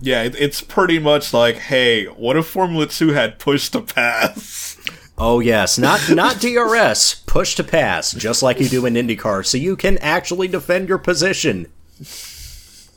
yeah 0.00 0.22
it's 0.24 0.60
pretty 0.60 0.98
much 0.98 1.32
like 1.32 1.56
hey 1.56 2.04
what 2.06 2.36
if 2.36 2.46
formula 2.46 2.84
2 2.86 3.10
had 3.10 3.38
push 3.38 3.68
to 3.70 3.80
pass 3.80 4.76
Oh 5.16 5.38
yes, 5.38 5.78
not 5.78 6.10
not 6.10 6.40
DRS, 6.40 7.22
push 7.26 7.54
to 7.54 7.62
pass, 7.62 8.10
just 8.10 8.42
like 8.42 8.58
you 8.58 8.68
do 8.68 8.84
in 8.84 8.94
IndyCar, 8.94 9.46
so 9.46 9.56
you 9.56 9.76
can 9.76 9.96
actually 9.98 10.48
defend 10.48 10.88
your 10.88 10.98
position. 10.98 11.68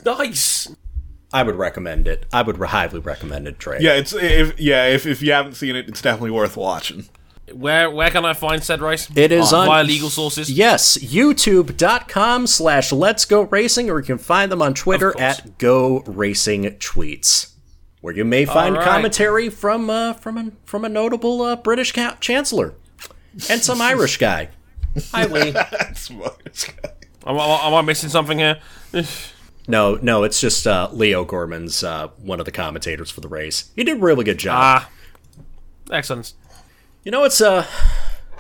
Nice. 0.04 0.68
I 1.34 1.44
would 1.44 1.56
recommend 1.56 2.08
it. 2.08 2.26
I 2.34 2.42
would 2.42 2.58
highly 2.58 3.00
recommend 3.00 3.48
it, 3.48 3.60
Trey. 3.60 3.78
yeah 3.82 3.94
it's 3.94 4.14
if 4.14 4.60
yeah 4.60 4.86
if, 4.88 5.06
if 5.06 5.22
you 5.22 5.32
haven't 5.34 5.54
seen 5.56 5.76
it 5.76 5.88
it's 5.90 6.02
definitely 6.02 6.32
worth 6.32 6.58
watching 6.58 7.08
Where 7.54 7.90
where 7.90 8.10
can 8.12 8.26
I 8.26 8.34
find 8.34 8.62
said 8.64 8.82
race? 8.82 9.08
It 9.16 9.32
is 9.32 9.54
Oh, 9.54 9.60
on 9.60 9.68
via 9.68 9.84
legal 9.84 10.10
sources. 10.10 10.52
Yes, 10.52 10.98
youtube.com 10.98 12.46
slash 12.48 12.92
let's 12.92 13.24
go 13.26 13.42
racing, 13.44 13.90
or 13.90 14.00
you 14.00 14.06
can 14.06 14.18
find 14.18 14.52
them 14.52 14.62
on 14.62 14.74
Twitter 14.74 15.18
at 15.20 15.58
go 15.58 16.02
racing 16.06 16.64
tweets. 16.78 17.54
Where 18.02 18.14
you 18.14 18.26
may 18.26 18.46
find 18.46 18.76
right. 18.76 18.84
commentary 18.86 19.50
from 19.50 19.90
uh, 19.90 20.14
from 20.14 20.38
a 20.38 20.52
from 20.66 20.84
a 20.86 20.90
notable 20.90 21.42
uh, 21.42 21.56
British 21.56 21.94
ca- 21.94 22.18
chancellor 22.20 22.74
and 23.50 23.62
some 23.62 23.82
Irish 23.82 24.18
guy. 24.18 24.50
Hi 25.12 25.26
Lee. 25.26 25.52
That's 25.52 26.10
what- 26.10 26.38
Am, 27.26 27.38
I- 27.40 27.68
am 27.68 27.74
I 27.74 27.82
missing 27.82 28.10
something 28.10 28.40
here? 28.40 28.60
No, 29.68 29.96
no, 30.02 30.24
it's 30.24 30.40
just 30.40 30.66
uh, 30.66 30.90
Leigh 30.94 31.14
O'Gorman's 31.16 31.84
uh, 31.84 32.08
one 32.22 32.40
of 32.40 32.46
the 32.46 32.52
commentators 32.52 33.10
for 33.12 33.20
the 33.22 33.28
race. 33.28 33.70
He 33.76 33.84
did 33.84 33.98
a 33.98 34.00
really 34.00 34.24
good 34.24 34.38
job. 34.38 34.56
Ah, 34.58 34.90
excellent. 35.92 36.34
You 37.08 37.12
know, 37.12 37.24
it's 37.24 37.40
uh, 37.40 37.66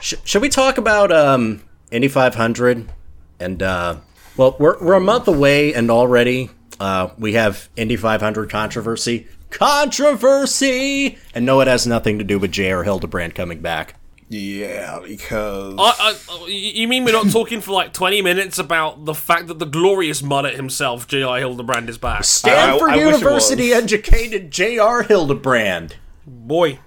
sh- 0.01 0.15
should 0.25 0.41
we 0.41 0.49
talk 0.49 0.77
about 0.77 1.09
um 1.09 1.61
Indy 1.89 2.09
500 2.09 2.91
and 3.39 3.63
uh, 3.63 3.95
well, 4.35 4.57
we're 4.59 4.77
we're 4.83 4.95
a 4.95 4.99
month 4.99 5.29
away 5.29 5.73
and 5.73 5.89
already 5.89 6.49
uh 6.77 7.07
we 7.17 7.31
have 7.35 7.69
Indy 7.77 7.95
500 7.95 8.49
controversy, 8.49 9.25
controversy, 9.51 11.17
and 11.33 11.45
no, 11.45 11.61
it 11.61 11.69
has 11.69 11.87
nothing 11.87 12.17
to 12.17 12.25
do 12.25 12.39
with 12.39 12.51
J.R. 12.51 12.83
Hildebrand 12.83 13.35
coming 13.35 13.61
back. 13.61 13.95
yeah 14.27 14.99
because 15.01 15.75
I, 15.79 16.17
I, 16.29 16.47
you 16.49 16.89
mean 16.89 17.05
we're 17.05 17.13
not 17.13 17.31
talking 17.31 17.61
for 17.61 17.71
like 17.71 17.93
20 17.93 18.21
minutes 18.21 18.59
about 18.59 19.05
the 19.05 19.13
fact 19.13 19.47
that 19.47 19.59
the 19.59 19.65
glorious 19.65 20.21
mullet 20.21 20.55
himself, 20.55 21.07
J.R. 21.07 21.37
Hildebrand, 21.39 21.87
is 21.87 21.97
back? 21.97 22.25
Stanford 22.25 22.89
I 22.89 22.97
wish 22.97 23.15
it 23.15 23.19
University 23.19 23.71
educated 23.71 24.51
J.R. 24.51 25.03
Hildebrand. 25.03 25.95
Boy. 26.25 26.79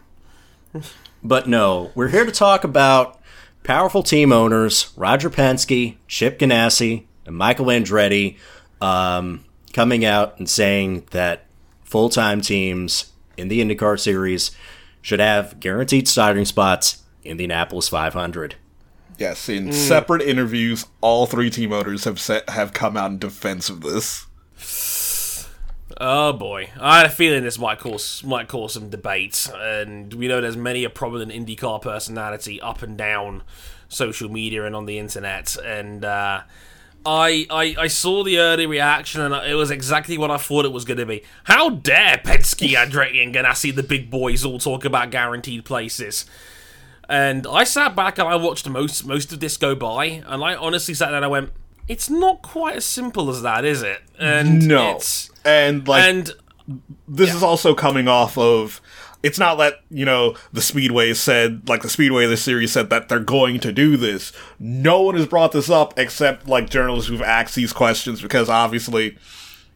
But 1.22 1.48
no, 1.48 1.90
we're 1.94 2.08
here 2.08 2.24
to 2.24 2.32
talk 2.32 2.64
about 2.64 3.20
powerful 3.62 4.02
team 4.02 4.32
owners 4.32 4.92
Roger 4.96 5.30
Penske, 5.30 5.96
Chip 6.08 6.38
Ganassi, 6.38 7.04
and 7.26 7.36
Michael 7.36 7.66
Andretti 7.66 8.38
um, 8.80 9.44
coming 9.72 10.04
out 10.04 10.38
and 10.38 10.48
saying 10.48 11.06
that 11.10 11.46
full 11.84 12.08
time 12.08 12.40
teams 12.40 13.12
in 13.36 13.48
the 13.48 13.60
IndyCar 13.60 13.98
series 13.98 14.50
should 15.02 15.20
have 15.20 15.60
guaranteed 15.60 16.08
starting 16.08 16.44
spots 16.44 17.02
in 17.22 17.36
the 17.36 17.44
Indianapolis 17.44 17.88
500. 17.88 18.54
Yes, 19.18 19.50
in 19.50 19.70
separate 19.72 20.22
interviews, 20.22 20.86
all 21.02 21.26
three 21.26 21.50
team 21.50 21.72
owners 21.72 22.04
have 22.04 22.18
set, 22.18 22.48
have 22.48 22.72
come 22.72 22.96
out 22.96 23.10
in 23.10 23.18
defense 23.18 23.68
of 23.68 23.82
this. 23.82 24.26
Oh 25.98 26.32
boy, 26.32 26.70
I 26.80 26.98
had 26.98 27.06
a 27.06 27.10
feeling 27.10 27.42
this 27.42 27.58
might 27.58 27.78
cause 27.78 28.22
might 28.22 28.48
cause 28.48 28.74
some 28.74 28.90
debate, 28.90 29.50
and 29.54 30.12
we 30.14 30.28
know 30.28 30.40
there's 30.40 30.56
many 30.56 30.84
a 30.84 30.90
prominent 30.90 31.32
IndyCar 31.32 31.82
personality 31.82 32.60
up 32.60 32.82
and 32.82 32.96
down 32.96 33.42
social 33.88 34.30
media 34.30 34.64
and 34.64 34.76
on 34.76 34.86
the 34.86 34.98
internet, 34.98 35.56
and 35.64 36.04
uh, 36.04 36.42
I, 37.04 37.46
I 37.50 37.74
I 37.78 37.86
saw 37.88 38.22
the 38.22 38.38
early 38.38 38.66
reaction, 38.66 39.20
and 39.20 39.34
it 39.46 39.54
was 39.54 39.70
exactly 39.70 40.16
what 40.16 40.30
I 40.30 40.36
thought 40.36 40.64
it 40.64 40.72
was 40.72 40.84
going 40.84 40.98
to 40.98 41.06
be. 41.06 41.22
How 41.44 41.70
dare 41.70 42.18
Penske, 42.18 42.68
Andretti, 42.76 43.22
and 43.22 43.34
Ganassi, 43.34 43.74
the 43.74 43.82
big 43.82 44.10
boys, 44.10 44.44
all 44.44 44.58
talk 44.58 44.84
about 44.84 45.10
guaranteed 45.10 45.64
places? 45.64 46.24
And 47.08 47.44
I 47.48 47.64
sat 47.64 47.96
back 47.96 48.18
and 48.18 48.28
I 48.28 48.36
watched 48.36 48.68
most 48.68 49.04
most 49.04 49.32
of 49.32 49.40
this 49.40 49.56
go 49.56 49.74
by, 49.74 50.22
and 50.26 50.44
I 50.44 50.54
honestly 50.54 50.94
sat 50.94 51.08
there 51.08 51.16
and 51.16 51.24
I 51.24 51.28
went, 51.28 51.50
"It's 51.90 52.08
not 52.08 52.40
quite 52.40 52.76
as 52.76 52.84
simple 52.84 53.28
as 53.30 53.42
that, 53.42 53.64
is 53.64 53.82
it?" 53.82 54.00
And 54.18 54.66
No, 54.68 54.96
it's 54.96 55.30
and 55.44 55.86
like 55.88 56.04
and 56.04 56.32
this 57.08 57.34
is 57.34 57.42
also 57.42 57.74
coming 57.74 58.06
off 58.06 58.38
of 58.38 58.80
it's 59.22 59.38
not 59.38 59.56
that 59.56 59.80
you 59.90 60.04
know 60.04 60.36
the 60.52 60.62
speedway 60.62 61.12
said 61.12 61.68
like 61.68 61.82
the 61.82 61.88
speedway 61.88 62.24
of 62.24 62.30
the 62.30 62.36
series 62.36 62.72
said 62.72 62.90
that 62.90 63.08
they're 63.08 63.18
going 63.18 63.58
to 63.60 63.72
do 63.72 63.96
this. 63.96 64.32
No 64.58 65.02
one 65.02 65.16
has 65.16 65.26
brought 65.26 65.52
this 65.52 65.68
up 65.68 65.98
except 65.98 66.46
like 66.46 66.70
journalists 66.70 67.10
who've 67.10 67.20
asked 67.22 67.54
these 67.54 67.72
questions 67.72 68.22
because 68.22 68.48
obviously 68.48 69.18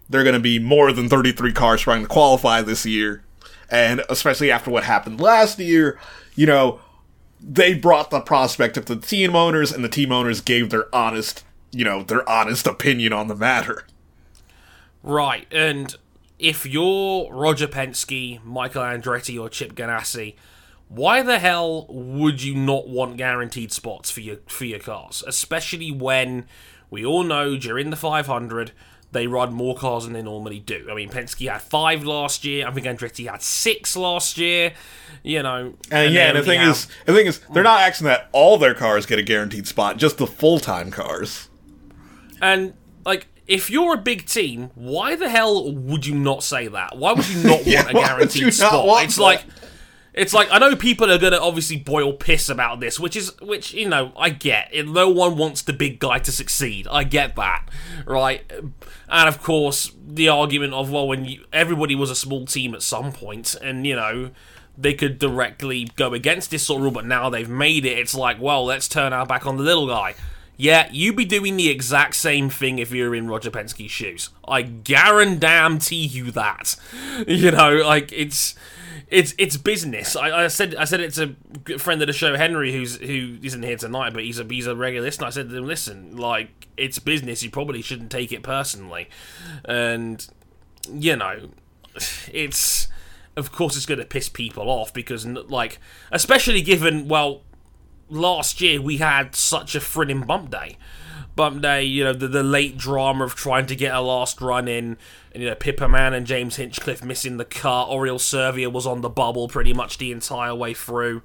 there 0.09 0.20
are 0.20 0.24
going 0.24 0.35
to 0.35 0.40
be 0.40 0.59
more 0.59 0.92
than 0.92 1.09
33 1.09 1.53
cars 1.53 1.81
trying 1.81 2.03
to 2.03 2.09
qualify 2.09 2.62
this 2.62 2.87
year. 2.87 3.24
And 3.70 4.03
especially 4.09 4.53
after 4.53 4.70
what 4.70 4.85
happened 4.85 5.20
last 5.20 5.59
year 5.59 5.98
you 6.37 6.46
know 6.46 6.81
they 7.40 7.74
brought 7.74 8.11
the 8.11 8.20
prospect 8.20 8.79
up 8.79 8.85
to 8.87 8.94
the 8.94 9.07
team 9.07 9.37
owners 9.37 9.72
and 9.72 9.85
the 9.85 9.88
team 9.88 10.12
owners 10.12 10.40
gave 10.40 10.70
their 10.70 10.94
honest 10.94 11.44
you 11.74 11.84
know 11.84 12.02
their 12.02 12.28
honest 12.28 12.66
opinion 12.66 13.12
on 13.12 13.28
the 13.28 13.34
matter 13.34 13.84
Right, 15.04 15.46
and 15.52 15.94
if 16.38 16.64
you're 16.64 17.30
Roger 17.30 17.68
Penske, 17.68 18.42
Michael 18.42 18.82
Andretti, 18.82 19.38
or 19.38 19.50
Chip 19.50 19.74
Ganassi, 19.74 20.34
why 20.88 21.22
the 21.22 21.38
hell 21.38 21.87
would 21.90 22.42
you 22.42 22.54
not 22.54 22.88
want 22.88 23.18
guaranteed 23.18 23.70
spots 23.70 24.10
for 24.10 24.20
your 24.20 24.38
for 24.46 24.64
your 24.64 24.78
cars? 24.78 25.22
Especially 25.26 25.92
when 25.92 26.46
we 26.88 27.04
all 27.04 27.22
know 27.22 27.58
during 27.58 27.90
the 27.90 27.96
500 27.96 28.72
they 29.12 29.26
run 29.28 29.52
more 29.52 29.76
cars 29.76 30.04
than 30.04 30.12
they 30.12 30.22
normally 30.22 30.58
do. 30.58 30.88
I 30.90 30.94
mean, 30.94 31.08
Penske 31.08 31.48
had 31.48 31.62
five 31.62 32.02
last 32.02 32.44
year. 32.44 32.66
I 32.66 32.72
think 32.72 32.87
Andretti 32.87 33.30
had 33.30 33.42
six 33.42 33.96
last 33.96 34.38
year. 34.38 34.72
You 35.22 35.42
know, 35.42 35.74
and, 35.90 36.14
yeah 36.14 36.28
and 36.28 36.38
the 36.38 36.42
thing 36.42 36.60
have- 36.60 36.70
is 36.70 36.88
the 37.04 37.12
thing 37.12 37.26
is 37.26 37.40
they're 37.52 37.62
not 37.62 37.82
asking 37.82 38.06
that 38.06 38.30
all 38.32 38.56
their 38.56 38.74
cars 38.74 39.04
get 39.04 39.18
a 39.18 39.22
guaranteed 39.22 39.66
spot 39.66 39.98
just 39.98 40.16
the 40.16 40.26
full-time 40.26 40.90
cars 40.90 41.48
And 42.44 42.74
like, 43.07 43.26
if 43.46 43.70
you're 43.70 43.94
a 43.94 43.98
big 43.98 44.26
team, 44.26 44.70
why 44.74 45.16
the 45.16 45.28
hell 45.30 45.72
would 45.72 46.04
you 46.04 46.14
not 46.14 46.42
say 46.42 46.68
that? 46.68 46.96
Why 46.96 47.12
would 47.12 47.26
you 47.28 47.42
not 47.42 47.66
Yeah, 47.66 47.85
want 47.85 47.94
a 47.94 47.96
why 47.96 48.18
would 48.18 48.35
you 48.35 48.50
guaranteed 48.50 48.54
spot? 48.54 49.04
It's 49.04 49.16
that? 49.16 49.22
like 49.22 49.44
it's 50.12 50.33
like 50.35 50.48
I 50.50 50.59
know 50.59 50.76
people 50.76 51.11
are 51.11 51.18
gonna 51.18 51.38
obviously 51.38 51.76
boil 51.78 52.12
piss 52.12 52.48
about 52.50 52.80
this, 52.80 53.00
which 53.00 53.16
is 53.16 53.33
which 53.40 53.72
you 53.72 53.88
know 53.88 54.12
I 54.16 54.28
get. 54.28 54.72
No 54.87 55.09
one 55.09 55.37
wants 55.37 55.62
the 55.62 55.72
big 55.72 55.98
guy 55.98 56.18
to 56.18 56.30
succeed. 56.30 56.87
I 56.90 57.04
get 57.04 57.35
that, 57.37 57.68
right? 58.07 58.42
And 59.09 59.28
of 59.28 59.42
course, 59.42 59.92
the 60.07 60.28
argument 60.28 60.74
of 60.74 60.90
well, 60.90 61.09
when 61.09 61.24
you, 61.24 61.44
everybody 61.52 61.94
was 61.94 62.11
a 62.11 62.14
small 62.14 62.44
team 62.44 62.74
at 62.74 62.83
some 62.83 63.11
point, 63.11 63.54
and 63.62 63.87
you 63.87 63.96
know 63.96 64.30
they 64.76 64.92
could 64.92 65.18
directly 65.18 65.88
go 65.96 66.12
against 66.12 66.50
this 66.50 66.64
sort 66.64 66.78
of 66.78 66.83
rule, 66.85 66.92
but 66.92 67.07
now 67.07 67.30
they've 67.30 67.48
made 67.48 67.87
it. 67.87 67.98
It's 67.98 68.14
like, 68.14 68.40
well, 68.40 68.64
let's 68.64 68.87
turn 68.88 69.12
our 69.12 69.24
back 69.24 69.46
on 69.46 69.57
the 69.57 69.62
little 69.62 69.87
guy. 69.87 70.14
Yeah, 70.56 70.88
you'd 70.92 71.16
be 71.16 71.24
doing 71.24 71.56
the 71.56 71.68
exact 71.68 72.14
same 72.14 72.48
thing 72.48 72.78
if 72.78 72.92
you 72.92 73.08
were 73.08 73.14
in 73.14 73.28
Roger 73.28 73.50
Penske's 73.50 73.90
shoes. 73.90 74.30
I 74.46 74.62
guarantee 74.62 76.06
you 76.06 76.30
that. 76.32 76.76
You 77.26 77.52
know, 77.52 77.76
like 77.76 78.12
it's 78.12 78.56
it's 79.08 79.34
it's 79.38 79.56
business. 79.56 80.16
I, 80.16 80.44
I 80.44 80.48
said 80.48 80.74
I 80.74 80.84
said 80.84 81.00
it's 81.00 81.18
a 81.18 81.34
friend 81.78 82.00
of 82.02 82.08
the 82.08 82.12
show, 82.12 82.36
Henry, 82.36 82.72
who's 82.72 82.96
who 82.96 83.38
isn't 83.42 83.62
here 83.62 83.76
tonight, 83.76 84.12
but 84.12 84.24
he's 84.24 84.40
a 84.40 84.44
he's 84.44 84.66
a 84.66 84.74
regular 84.74 85.06
listener. 85.06 85.28
I 85.28 85.30
said 85.30 85.48
to 85.50 85.56
him, 85.56 85.66
listen, 85.66 86.16
like 86.16 86.66
it's 86.76 86.98
business. 86.98 87.42
You 87.42 87.50
probably 87.50 87.82
shouldn't 87.82 88.10
take 88.10 88.32
it 88.32 88.42
personally, 88.42 89.08
and 89.64 90.26
you 90.92 91.16
know, 91.16 91.50
it's 92.32 92.88
of 93.36 93.52
course 93.52 93.76
it's 93.76 93.86
going 93.86 93.98
to 93.98 94.04
piss 94.04 94.28
people 94.28 94.68
off 94.68 94.92
because 94.92 95.26
like 95.26 95.78
especially 96.10 96.62
given 96.62 97.08
well 97.08 97.42
last 98.08 98.60
year 98.60 98.80
we 98.80 98.98
had 98.98 99.34
such 99.34 99.74
a 99.74 99.80
thrilling 99.80 100.22
bump 100.22 100.50
day. 100.50 100.76
Bump 101.36 101.62
day, 101.62 101.82
you 101.82 102.04
know, 102.04 102.12
the, 102.12 102.28
the 102.28 102.44
late 102.44 102.76
drama 102.76 103.24
of 103.24 103.34
trying 103.34 103.66
to 103.66 103.74
get 103.74 103.92
a 103.92 104.00
last 104.00 104.40
run 104.40 104.68
in, 104.68 104.96
and, 105.32 105.42
you 105.42 105.48
know, 105.48 105.56
Pippa 105.56 105.88
Mann 105.88 106.14
and 106.14 106.26
James 106.26 106.54
Hinchcliffe 106.56 107.02
missing 107.02 107.38
the 107.38 107.44
cut. 107.44 107.88
Oriol 107.88 108.20
Servia 108.20 108.70
was 108.70 108.86
on 108.86 109.00
the 109.00 109.08
bubble 109.08 109.48
pretty 109.48 109.72
much 109.72 109.98
the 109.98 110.12
entire 110.12 110.54
way 110.54 110.74
through. 110.74 111.22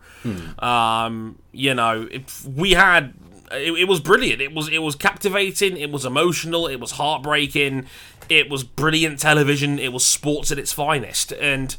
Um, 0.58 1.38
you 1.52 1.74
know, 1.74 2.08
if 2.10 2.44
we 2.46 2.72
had. 2.72 3.14
It, 3.52 3.74
it 3.74 3.88
was 3.88 4.00
brilliant. 4.00 4.42
It 4.42 4.54
was 4.54 4.70
it 4.70 4.84
was 4.84 4.96
captivating. 4.96 5.76
It 5.76 5.90
was 5.90 6.06
emotional. 6.06 6.68
It 6.68 6.80
was 6.80 6.92
heartbreaking. 6.92 7.88
It 8.30 8.48
was 8.48 8.64
brilliant 8.64 9.20
television. 9.20 9.80
It 9.80 9.92
was 9.92 10.06
sports 10.06 10.52
at 10.52 10.60
its 10.60 10.72
finest. 10.72 11.34
And 11.34 11.76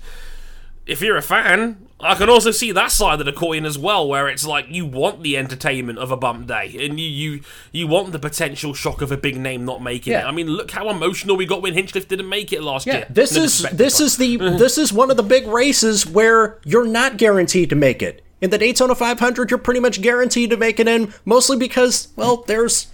if 0.84 1.00
you're 1.00 1.16
a 1.16 1.22
fan, 1.22 1.86
I 2.02 2.14
can 2.14 2.28
also 2.30 2.50
see 2.50 2.72
that 2.72 2.90
side 2.90 3.20
of 3.20 3.26
the 3.26 3.32
coin 3.32 3.64
as 3.64 3.78
well, 3.78 4.08
where 4.08 4.28
it's 4.28 4.46
like 4.46 4.66
you 4.68 4.86
want 4.86 5.22
the 5.22 5.36
entertainment 5.36 5.98
of 5.98 6.10
a 6.10 6.16
bump 6.16 6.46
day, 6.46 6.74
and 6.80 6.98
you 6.98 7.06
you, 7.08 7.40
you 7.72 7.86
want 7.86 8.12
the 8.12 8.18
potential 8.18 8.72
shock 8.74 9.02
of 9.02 9.12
a 9.12 9.16
big 9.16 9.36
name 9.36 9.64
not 9.64 9.82
making 9.82 10.12
it. 10.14 10.24
I 10.24 10.30
mean, 10.30 10.46
look 10.48 10.70
how 10.70 10.88
emotional 10.88 11.36
we 11.36 11.46
got 11.46 11.62
when 11.62 11.74
Hinchcliffe 11.74 12.08
didn't 12.08 12.28
make 12.28 12.52
it 12.52 12.62
last 12.62 12.86
Yeah, 12.86 12.96
year. 12.98 13.06
this 13.10 13.34
No 13.34 13.42
is 13.44 13.58
this 13.72 13.98
but- 13.98 14.04
is 14.04 14.16
the 14.16 14.36
this 14.58 14.78
is 14.78 14.92
one 14.92 15.10
of 15.10 15.16
the 15.16 15.22
big 15.22 15.46
races 15.46 16.06
where 16.06 16.58
you're 16.64 16.86
not 16.86 17.16
guaranteed 17.16 17.68
to 17.70 17.76
make 17.76 18.02
it. 18.02 18.24
In 18.40 18.48
the 18.50 18.56
Daytona 18.58 18.94
500, 18.94 19.50
you're 19.50 19.58
pretty 19.58 19.80
much 19.80 20.00
guaranteed 20.00 20.48
to 20.50 20.56
make 20.56 20.80
it 20.80 20.88
in, 20.88 21.12
mostly 21.26 21.58
because 21.58 22.08
well, 22.16 22.38
there's 22.46 22.86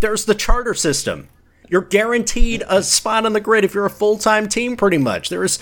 there's 0.00 0.24
the 0.24 0.34
charter 0.34 0.72
system. 0.74 1.28
You're 1.68 1.82
guaranteed 1.82 2.62
a 2.68 2.82
spot 2.82 3.24
on 3.24 3.32
the 3.32 3.40
grid 3.40 3.64
if 3.64 3.74
you're 3.74 3.86
a 3.86 3.90
full 3.90 4.18
time 4.18 4.48
team, 4.48 4.76
pretty 4.76 4.98
much. 4.98 5.28
There's 5.28 5.58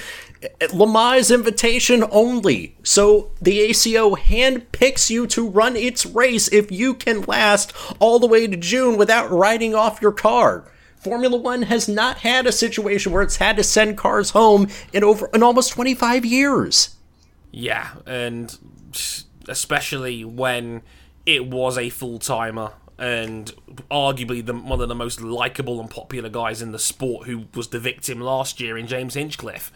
Le 0.72 0.86
Mans's 0.86 1.30
invitation 1.30 2.04
only. 2.10 2.76
So 2.82 3.30
the 3.40 3.60
ACO 3.60 4.16
handpicks 4.16 5.10
you 5.10 5.26
to 5.28 5.48
run 5.48 5.76
its 5.76 6.04
race 6.04 6.48
if 6.48 6.72
you 6.72 6.94
can 6.94 7.22
last 7.22 7.72
all 8.00 8.18
the 8.18 8.26
way 8.26 8.46
to 8.46 8.56
June 8.56 8.96
without 8.96 9.30
riding 9.30 9.74
off 9.74 10.02
your 10.02 10.12
car. 10.12 10.68
Formula 10.96 11.36
One 11.36 11.62
has 11.62 11.88
not 11.88 12.18
had 12.18 12.46
a 12.46 12.52
situation 12.52 13.12
where 13.12 13.22
it's 13.22 13.36
had 13.36 13.56
to 13.56 13.64
send 13.64 13.98
cars 13.98 14.30
home 14.30 14.68
in 14.92 15.02
over 15.02 15.28
in 15.34 15.42
almost 15.42 15.72
25 15.72 16.24
years. 16.24 16.96
Yeah, 17.50 17.90
and 18.06 18.56
especially 19.48 20.24
when 20.24 20.82
it 21.26 21.46
was 21.46 21.76
a 21.76 21.90
full 21.90 22.18
timer 22.18 22.72
and 22.98 23.52
arguably 23.90 24.44
the, 24.44 24.54
one 24.54 24.80
of 24.80 24.88
the 24.88 24.94
most 24.94 25.20
likable 25.20 25.80
and 25.80 25.90
popular 25.90 26.28
guys 26.28 26.62
in 26.62 26.72
the 26.72 26.78
sport 26.78 27.26
who 27.26 27.46
was 27.54 27.68
the 27.68 27.80
victim 27.80 28.20
last 28.20 28.60
year 28.60 28.76
in 28.78 28.86
James 28.86 29.14
Hinchcliffe. 29.14 29.72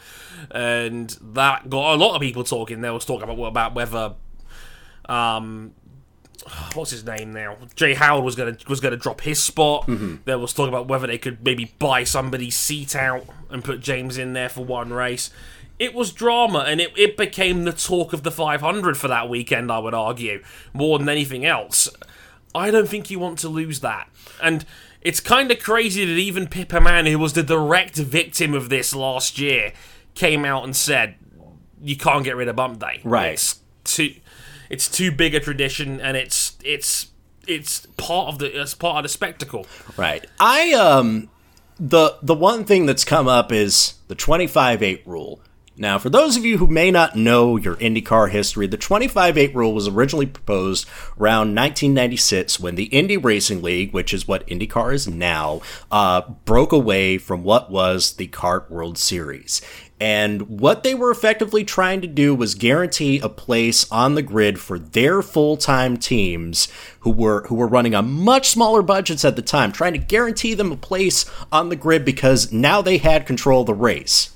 And 0.51 1.11
that 1.21 1.69
got 1.71 1.95
a 1.95 1.97
lot 1.97 2.15
of 2.15 2.21
people 2.21 2.45
talking. 2.45 2.81
There 2.81 2.93
was 2.93 3.05
talk 3.05 3.23
about, 3.23 3.39
about 3.41 3.75
whether 3.75 4.15
um 5.09 5.73
what's 6.75 6.91
his 6.91 7.05
name 7.05 7.33
now? 7.33 7.57
Jay 7.75 7.95
Howard 7.95 8.25
was 8.25 8.37
gonna 8.37 8.57
was 8.69 8.81
gonna 8.81 8.97
drop 8.97 9.23
his 9.23 9.43
spot. 9.43 9.87
There 10.25 10.39
was 10.39 10.53
talk 10.53 10.69
about 10.69 10.89
whether 10.89 11.07
they 11.07 11.19
could 11.19 11.45
maybe 11.45 11.73
buy 11.79 12.05
somebody's 12.05 12.57
seat 12.57 12.95
out 12.95 13.25
and 13.51 13.65
put 13.65 13.81
James 13.81 14.19
in 14.19 14.33
there 14.33 14.49
for 14.49 14.65
one 14.65 14.93
race. 14.93 15.31
It 15.79 15.93
was 15.93 16.11
drama, 16.11 16.61
and 16.61 16.81
it, 16.81 16.93
it 16.97 17.17
became 17.19 17.65
the 17.65 17.73
talk 17.73 18.15
of 18.15 18.23
the 18.23 18.31
500 18.31 18.97
for 18.97 19.09
that 19.09 19.29
weekend. 19.29 19.71
I 19.71 19.79
would 19.79 19.93
argue 19.93 20.43
more 20.73 20.99
than 20.99 21.09
anything 21.09 21.45
else. 21.45 21.91
I 22.57 22.71
don't 22.71 22.89
think 22.89 23.11
you 23.11 23.19
want 23.19 23.39
to 23.41 23.49
lose 23.49 23.81
that, 23.81 24.09
and 24.43 24.65
it's 25.03 25.21
kind 25.21 25.51
of 25.53 25.61
crazy 25.61 26.05
that 26.05 26.19
even 26.19 26.49
Pippa 26.49 26.81
Mann, 26.81 27.07
who 27.07 27.19
was 27.19 27.35
the 27.35 27.43
direct 27.43 27.97
victim 27.97 28.55
of 28.55 28.71
this 28.71 28.95
last 28.95 29.39
year, 29.39 29.73
came 30.15 30.45
out 30.45 30.65
and 30.65 30.75
said 30.75 31.15
you 31.81 31.97
can't 31.97 32.25
get 32.25 32.37
rid 32.37 32.49
of 32.49 32.57
bump 32.57 32.81
day. 32.81 33.01
Right. 33.05 33.35
It's 33.35 33.61
too 33.85 34.15
it's 34.69 34.89
too 34.89 35.13
big 35.13 35.35
a 35.35 35.41
tradition 35.41 36.01
and 36.01 36.17
it's 36.17 36.57
it's 36.65 37.09
it's 37.47 37.87
part 37.97 38.29
of 38.29 38.39
the 38.39 38.61
it's 38.61 38.75
part 38.75 38.97
of 38.97 39.03
the 39.05 39.09
spectacle. 39.09 39.67
Right. 39.97 40.27
I 40.41 40.73
um 40.73 41.31
the 41.79 42.17
the 42.23 42.35
one 42.35 42.65
thing 42.65 42.87
that's 42.87 43.05
come 43.05 43.29
up 43.29 43.53
is 43.53 43.95
the 44.09 44.17
25-8 44.17 45.07
rule. 45.07 45.41
Now, 45.79 45.99
for 45.99 46.09
those 46.09 46.39
of 46.39 46.45
you 46.47 46.57
who 46.57 46.69
may 46.69 46.91
not 46.91 47.17
know 47.17 47.59
your 47.59 47.77
IndyCar 47.77 48.31
history, 48.31 48.67
the 48.67 48.79
25-8 48.79 49.55
rule 49.55 49.75
was 49.75 49.87
originally 49.87 50.25
proposed 50.25 50.89
around 51.21 51.55
1996 51.55 52.59
when 52.59 52.77
the 52.77 52.85
Indy 52.85 53.19
Racing 53.19 53.61
League, 53.61 53.93
which 53.93 54.15
is 54.15 54.27
what 54.27 54.47
IndyCar 54.47 54.95
is 54.95 55.07
now, 55.07 55.61
uh, 55.91 56.23
broke 56.47 56.73
away 56.73 57.19
from 57.19 57.45
what 57.45 57.71
was 57.71 58.15
the 58.15 58.27
CART 58.29 58.71
World 58.71 58.97
Series. 58.97 59.61
And 60.01 60.61
what 60.61 60.83
they 60.83 60.95
were 60.95 61.11
effectively 61.11 61.63
trying 61.63 62.01
to 62.01 62.07
do 62.07 62.35
was 62.35 62.55
guarantee 62.55 63.19
a 63.19 63.29
place 63.29 63.91
on 63.93 64.15
the 64.15 64.23
grid 64.23 64.59
for 64.59 64.79
their 64.79 65.21
full-time 65.21 65.99
teams 65.99 66.69
who 67.01 67.11
were 67.11 67.47
who 67.49 67.55
were 67.55 67.67
running 67.67 67.95
on 67.95 68.11
much 68.11 68.49
smaller 68.49 68.83
budgets 68.83 69.25
at 69.25 69.37
the 69.37 69.43
time, 69.43 69.73
trying 69.73 69.93
to 69.93 69.99
guarantee 69.99 70.55
them 70.55 70.73
a 70.73 70.77
place 70.77 71.25
on 71.53 71.69
the 71.69 71.77
grid 71.77 72.05
because 72.05 72.51
now 72.53 72.81
they 72.81 72.99
had 72.99 73.27
control 73.27 73.61
of 73.61 73.67
the 73.67 73.75
race. 73.75 74.35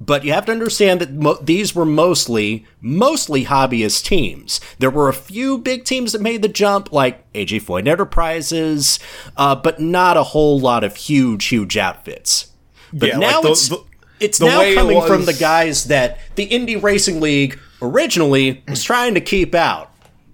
But 0.00 0.24
you 0.24 0.32
have 0.32 0.44
to 0.46 0.52
understand 0.52 1.00
that 1.00 1.12
mo- 1.12 1.38
these 1.40 1.74
were 1.74 1.84
mostly 1.86 2.66
mostly 2.80 3.44
hobbyist 3.44 4.04
teams. 4.04 4.60
There 4.78 4.90
were 4.90 5.08
a 5.08 5.14
few 5.14 5.56
big 5.58 5.84
teams 5.84 6.12
that 6.12 6.20
made 6.20 6.42
the 6.42 6.48
jump, 6.48 6.92
like 6.92 7.30
AJ 7.32 7.62
Foyt 7.62 7.86
Enterprises, 7.86 8.98
uh, 9.36 9.54
but 9.54 9.80
not 9.80 10.16
a 10.16 10.22
whole 10.24 10.58
lot 10.58 10.82
of 10.84 10.96
huge, 10.96 11.46
huge 11.46 11.76
outfits. 11.76 12.48
But 12.92 13.10
Yeah, 13.10 13.18
now 13.18 13.34
like 13.36 13.42
the- 13.44 13.50
it's 13.52 13.68
the- 13.68 13.84
it's 14.20 14.38
the 14.38 14.46
now 14.46 14.58
way 14.60 14.72
it 14.72 14.74
coming 14.76 15.02
from 15.06 15.24
the 15.26 15.32
guys 15.32 15.84
that 15.84 16.18
the 16.34 16.44
Indy 16.44 16.76
Racing 16.76 17.20
League 17.20 17.58
originally 17.82 18.62
was 18.68 18.82
trying 18.82 19.14
to 19.14 19.20
keep 19.20 19.54
out. 19.54 19.90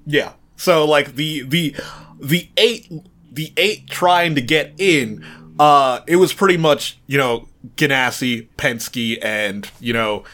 Yeah. 0.06 0.32
So 0.56 0.84
like 0.86 1.16
the 1.16 1.42
the 1.42 1.74
the 2.20 2.48
eight 2.56 2.90
the 3.32 3.52
eight 3.56 3.88
trying 3.90 4.34
to 4.34 4.40
get 4.40 4.72
in, 4.78 5.24
uh, 5.58 6.00
it 6.06 6.16
was 6.16 6.32
pretty 6.32 6.56
much 6.56 6.98
you 7.06 7.18
know 7.18 7.48
Ganassi, 7.76 8.48
Penske, 8.56 9.18
and 9.22 9.70
you 9.80 9.92
know 9.92 10.24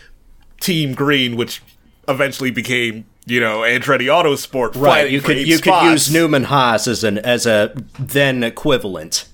Team 0.60 0.94
Green, 0.94 1.36
which 1.36 1.62
eventually 2.08 2.50
became 2.50 3.04
you 3.26 3.40
know 3.40 3.60
Andretti 3.60 4.06
Autosport. 4.06 4.76
Right, 4.80 5.10
you 5.10 5.20
could 5.20 5.38
you 5.38 5.56
spots. 5.58 5.82
could 5.84 5.90
use 5.92 6.12
Newman 6.12 6.44
Haas 6.44 6.86
as 6.86 7.04
an 7.04 7.18
as 7.18 7.46
a 7.46 7.74
then 7.98 8.42
equivalent. 8.44 9.28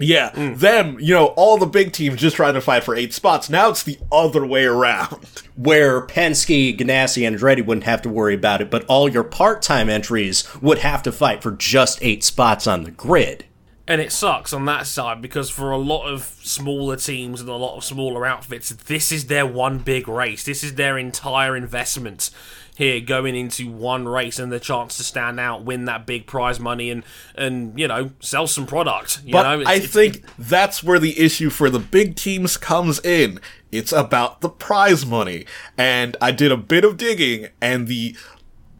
Yeah, 0.00 0.30
Mm. 0.30 0.58
them, 0.58 0.96
you 0.98 1.14
know, 1.14 1.26
all 1.36 1.56
the 1.56 1.66
big 1.66 1.92
teams 1.92 2.20
just 2.20 2.34
trying 2.34 2.54
to 2.54 2.60
fight 2.60 2.82
for 2.82 2.96
eight 2.96 3.14
spots. 3.14 3.48
Now 3.48 3.68
it's 3.70 3.84
the 3.84 3.96
other 4.10 4.44
way 4.44 4.64
around. 4.64 5.24
where 5.54 6.04
Penske, 6.04 6.76
Ganassi, 6.76 7.24
and 7.24 7.38
Andretti 7.38 7.64
wouldn't 7.64 7.84
have 7.84 8.02
to 8.02 8.08
worry 8.08 8.34
about 8.34 8.60
it, 8.60 8.72
but 8.72 8.84
all 8.86 9.08
your 9.08 9.22
part-time 9.22 9.88
entries 9.88 10.42
would 10.60 10.78
have 10.78 11.00
to 11.04 11.12
fight 11.12 11.44
for 11.44 11.52
just 11.52 12.00
eight 12.02 12.24
spots 12.24 12.66
on 12.66 12.82
the 12.82 12.90
grid. 12.90 13.44
And 13.86 14.00
it 14.00 14.12
sucks 14.12 14.54
on 14.54 14.64
that 14.64 14.86
side 14.86 15.20
because 15.20 15.50
for 15.50 15.70
a 15.70 15.76
lot 15.76 16.06
of 16.06 16.22
smaller 16.42 16.96
teams 16.96 17.40
and 17.42 17.50
a 17.50 17.54
lot 17.54 17.76
of 17.76 17.84
smaller 17.84 18.24
outfits, 18.24 18.70
this 18.70 19.12
is 19.12 19.26
their 19.26 19.44
one 19.46 19.78
big 19.78 20.08
race. 20.08 20.42
This 20.44 20.64
is 20.64 20.76
their 20.76 20.96
entire 20.96 21.54
investment 21.54 22.30
here 22.76 22.98
going 23.00 23.36
into 23.36 23.70
one 23.70 24.08
race 24.08 24.38
and 24.38 24.50
the 24.50 24.58
chance 24.58 24.96
to 24.96 25.04
stand 25.04 25.38
out, 25.38 25.64
win 25.64 25.84
that 25.84 26.06
big 26.06 26.26
prize 26.26 26.58
money, 26.58 26.90
and 26.90 27.04
and 27.36 27.78
you 27.78 27.86
know 27.86 28.10
sell 28.20 28.46
some 28.46 28.66
product. 28.66 29.20
You 29.24 29.32
But 29.32 29.42
know, 29.42 29.60
It's- 29.60 29.68
I 29.68 29.74
it's- 29.76 29.90
think 29.92 30.24
that's 30.38 30.82
where 30.82 30.98
the 30.98 31.20
issue 31.20 31.50
for 31.50 31.68
the 31.68 31.78
big 31.78 32.16
teams 32.16 32.56
comes 32.56 32.98
in. 33.04 33.38
It's 33.70 33.92
about 33.92 34.40
the 34.40 34.48
prize 34.48 35.04
money. 35.04 35.44
And 35.76 36.16
I 36.22 36.30
did 36.32 36.50
a 36.50 36.56
bit 36.56 36.84
of 36.84 36.96
digging, 36.96 37.48
and 37.60 37.86
the 37.86 38.16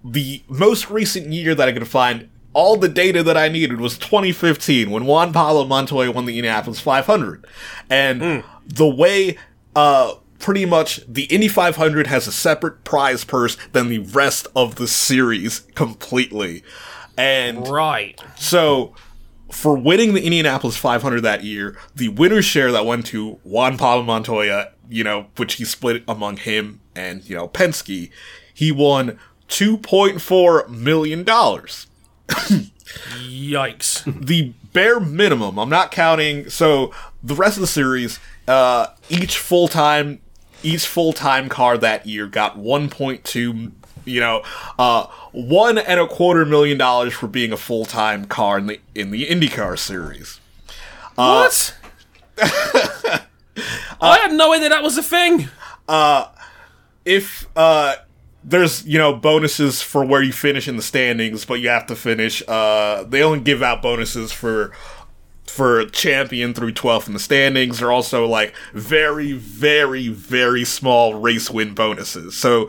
the 0.03 0.43
most 0.49 0.91
recent 0.91 1.33
year 1.33 1.55
that 1.55 1.69
I 1.69 1.73
could 1.73 1.87
find 1.89 2.29
all 2.55 2.77
the 2.77 2.89
data 2.89 3.23
that 3.23 3.37
I 3.37 3.49
needed 3.49 3.81
was 3.81 3.99
2015 3.99 4.91
when 4.91 5.05
Juan 5.05 5.33
Pablo 5.33 5.65
Montoya 5.65 6.11
won 6.11 6.25
the 6.25 6.39
Indianapolis 6.39 6.81
500. 6.81 7.45
And 7.91 8.45
the 8.67 8.89
way 8.89 9.37
uh 9.77 10.15
pretty 10.45 10.67
much 10.67 11.01
the 11.09 11.25
Indy 11.25 11.49
500 11.49 12.07
has 12.07 12.27
a 12.27 12.33
separate 12.33 12.85
prize 12.85 13.25
purse 13.25 13.57
than 13.73 13.89
the 13.89 14.01
rest 14.01 14.47
of 14.55 14.75
the 14.75 14.87
series 14.87 15.61
completely. 15.75 16.63
And 17.17 17.67
right. 17.67 18.23
so, 18.37 18.95
for 19.51 19.75
winning 19.77 20.13
the 20.13 20.23
Indianapolis 20.23 20.77
500 20.77 21.23
that 21.23 21.45
year, 21.45 21.79
the 21.95 22.09
winner's 22.09 22.45
share 22.45 22.73
that 22.73 22.85
went 22.85 23.07
to 23.07 23.39
Juan 23.45 23.79
Pablo 23.79 24.05
Montoya, 24.05 24.73
you 24.91 25.03
know, 25.03 25.29
which 25.37 25.55
he 25.55 25.65
split 25.65 26.03
among 26.07 26.37
him 26.37 26.81
and, 26.95 27.27
you 27.29 27.37
know, 27.37 27.49
Penske, 27.49 28.11
he 28.53 28.71
won 28.71 29.19
$2.4 29.49 30.69
million. 30.69 31.25
Yikes. 32.29 34.05
The 34.27 34.53
bare 34.73 35.01
minimum, 35.01 35.59
I'm 35.59 35.69
not 35.69 35.91
counting, 35.91 36.51
so 36.51 36.93
the 37.23 37.35
rest 37.35 37.57
of 37.57 37.61
the 37.61 37.67
series, 37.67 38.19
uh, 38.49 38.89
each 39.09 39.39
full 39.39 39.69
time, 39.69 40.21
each 40.63 40.87
full 40.87 41.13
time 41.13 41.49
car 41.49 41.79
that 41.79 42.07
year 42.07 42.27
got 42.27 42.59
1.2 42.59 43.73
you 44.07 44.21
know, 44.21 44.43
uh, 44.79 45.07
one 45.33 45.79
and 45.79 45.99
a 45.99 46.07
quarter 46.07 46.45
million 46.45 46.77
dollars 46.79 47.15
for 47.15 47.27
being 47.27 47.53
a 47.53 47.57
full 47.57 47.85
time 47.85 48.27
car 48.27 48.59
in 48.59 48.67
the 48.67 48.81
in 48.95 49.11
the 49.11 49.27
IndyCar 49.27 49.79
series. 49.79 50.41
what? 51.15 51.75
I 54.01 54.19
had 54.19 54.33
no 54.33 54.53
idea 54.53 54.69
that 54.71 54.83
was 54.83 54.99
a 54.99 55.03
thing. 55.03 55.49
Uh 55.89 56.29
if 57.05 57.47
uh 57.57 57.97
there's 58.45 58.87
you 58.87 58.99
know 58.99 59.15
bonuses 59.15 59.81
for 59.81 60.05
where 60.05 60.23
you 60.23 60.33
finish 60.33 60.69
in 60.69 60.77
the 60.77 60.83
standings 60.83 61.45
but 61.45 61.55
you 61.61 61.69
have 61.69 61.87
to 61.87 61.97
finish 61.97 62.43
uh 62.47 63.03
they 63.05 63.23
only 63.23 63.41
give 63.41 63.63
out 63.63 63.81
bonuses 63.81 64.33
for 64.33 64.71
for 65.55 65.85
champion 65.87 66.53
through 66.53 66.73
12th 66.73 67.07
in 67.07 67.13
the 67.13 67.19
standings. 67.21 67.81
Are 67.81 67.93
also 67.93 68.27
like 68.27 68.55
very 68.73 69.33
very 69.33 70.09
very 70.09 70.65
small 70.65 71.15
race 71.15 71.49
win 71.49 71.75
bonuses. 71.75 72.37
So 72.37 72.69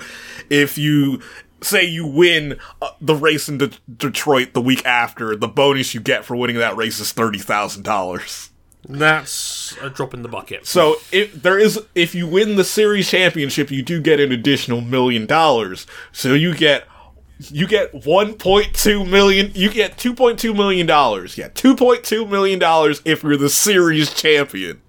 if 0.49 0.77
you 0.77 1.19
say 1.61 1.83
you 1.83 2.05
win 2.05 2.59
uh, 2.81 2.89
the 3.01 3.15
race 3.15 3.49
in 3.49 3.57
De- 3.57 3.71
detroit 3.97 4.53
the 4.53 4.61
week 4.61 4.85
after 4.85 5.35
the 5.35 5.47
bonus 5.47 5.95
you 5.95 5.99
get 5.99 6.25
for 6.25 6.35
winning 6.35 6.57
that 6.57 6.75
race 6.75 6.99
is 6.99 7.11
$30000 7.11 8.49
That's 8.87 9.75
a 9.81 9.89
drop 9.89 10.13
in 10.13 10.21
the 10.21 10.29
bucket. 10.29 10.65
So 10.67 10.95
if 11.11 11.33
there 11.41 11.57
is, 11.59 11.79
if 11.95 12.13
you 12.15 12.27
win 12.27 12.55
the 12.55 12.63
series 12.63 13.09
championship, 13.09 13.71
you 13.71 13.81
do 13.81 13.99
get 14.01 14.19
an 14.19 14.31
additional 14.31 14.81
million 14.81 15.25
dollars. 15.25 15.87
So 16.11 16.33
you 16.33 16.53
get, 16.55 16.85
you 17.39 17.67
get 17.67 17.93
1.2 17.93 19.09
million. 19.09 19.51
You 19.55 19.69
get 19.71 19.97
2.2 19.97 20.55
million 20.55 20.85
dollars. 20.87 21.37
Yeah, 21.37 21.49
2.2 21.49 22.29
million 22.29 22.59
dollars 22.59 23.01
if 23.05 23.23
you're 23.23 23.37
the 23.37 23.49
series 23.49 24.13
champion. 24.13 24.81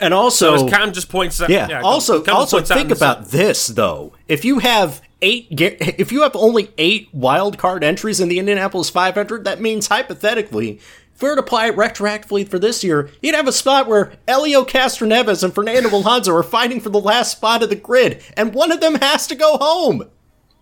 And 0.00 0.14
also, 0.14 0.56
So 0.56 0.64
as 0.66 0.72
Cam 0.72 0.92
just 0.92 1.08
points 1.10 1.40
out, 1.42 1.50
yeah. 1.50 1.68
go- 1.68 1.86
also, 1.86 2.22
Cam 2.22 2.34
also 2.36 2.56
points 2.56 2.70
out 2.70 2.76
think 2.78 2.88
the- 2.88 2.96
about 2.96 3.28
this 3.28 3.66
though. 3.68 4.12
If 4.28 4.44
you 4.44 4.58
have 4.60 5.02
eight, 5.22 5.46
if 5.50 6.10
you 6.10 6.22
have 6.22 6.34
only 6.34 6.70
eight 6.78 7.08
wild 7.12 7.58
card 7.58 7.84
entries 7.84 8.18
in 8.18 8.28
the 8.28 8.38
Indianapolis 8.38 8.88
500, 8.90 9.44
that 9.44 9.60
means 9.60 9.88
hypothetically, 9.88 10.80
if 11.20 11.22
we 11.22 11.28
were 11.28 11.36
to 11.36 11.42
apply 11.42 11.66
it 11.66 11.76
retroactively 11.76 12.48
for 12.48 12.58
this 12.58 12.82
year, 12.82 13.10
you'd 13.20 13.34
have 13.34 13.46
a 13.46 13.52
spot 13.52 13.86
where 13.86 14.12
Elio 14.26 14.64
Castroneves 14.64 15.44
and 15.44 15.54
Fernando 15.54 15.94
Alonso 15.94 16.34
are 16.34 16.42
fighting 16.42 16.80
for 16.80 16.88
the 16.88 16.98
last 16.98 17.32
spot 17.32 17.62
of 17.62 17.68
the 17.68 17.76
grid, 17.76 18.22
and 18.38 18.54
one 18.54 18.72
of 18.72 18.80
them 18.80 18.94
has 18.94 19.26
to 19.26 19.34
go 19.34 19.58
home. 19.58 20.04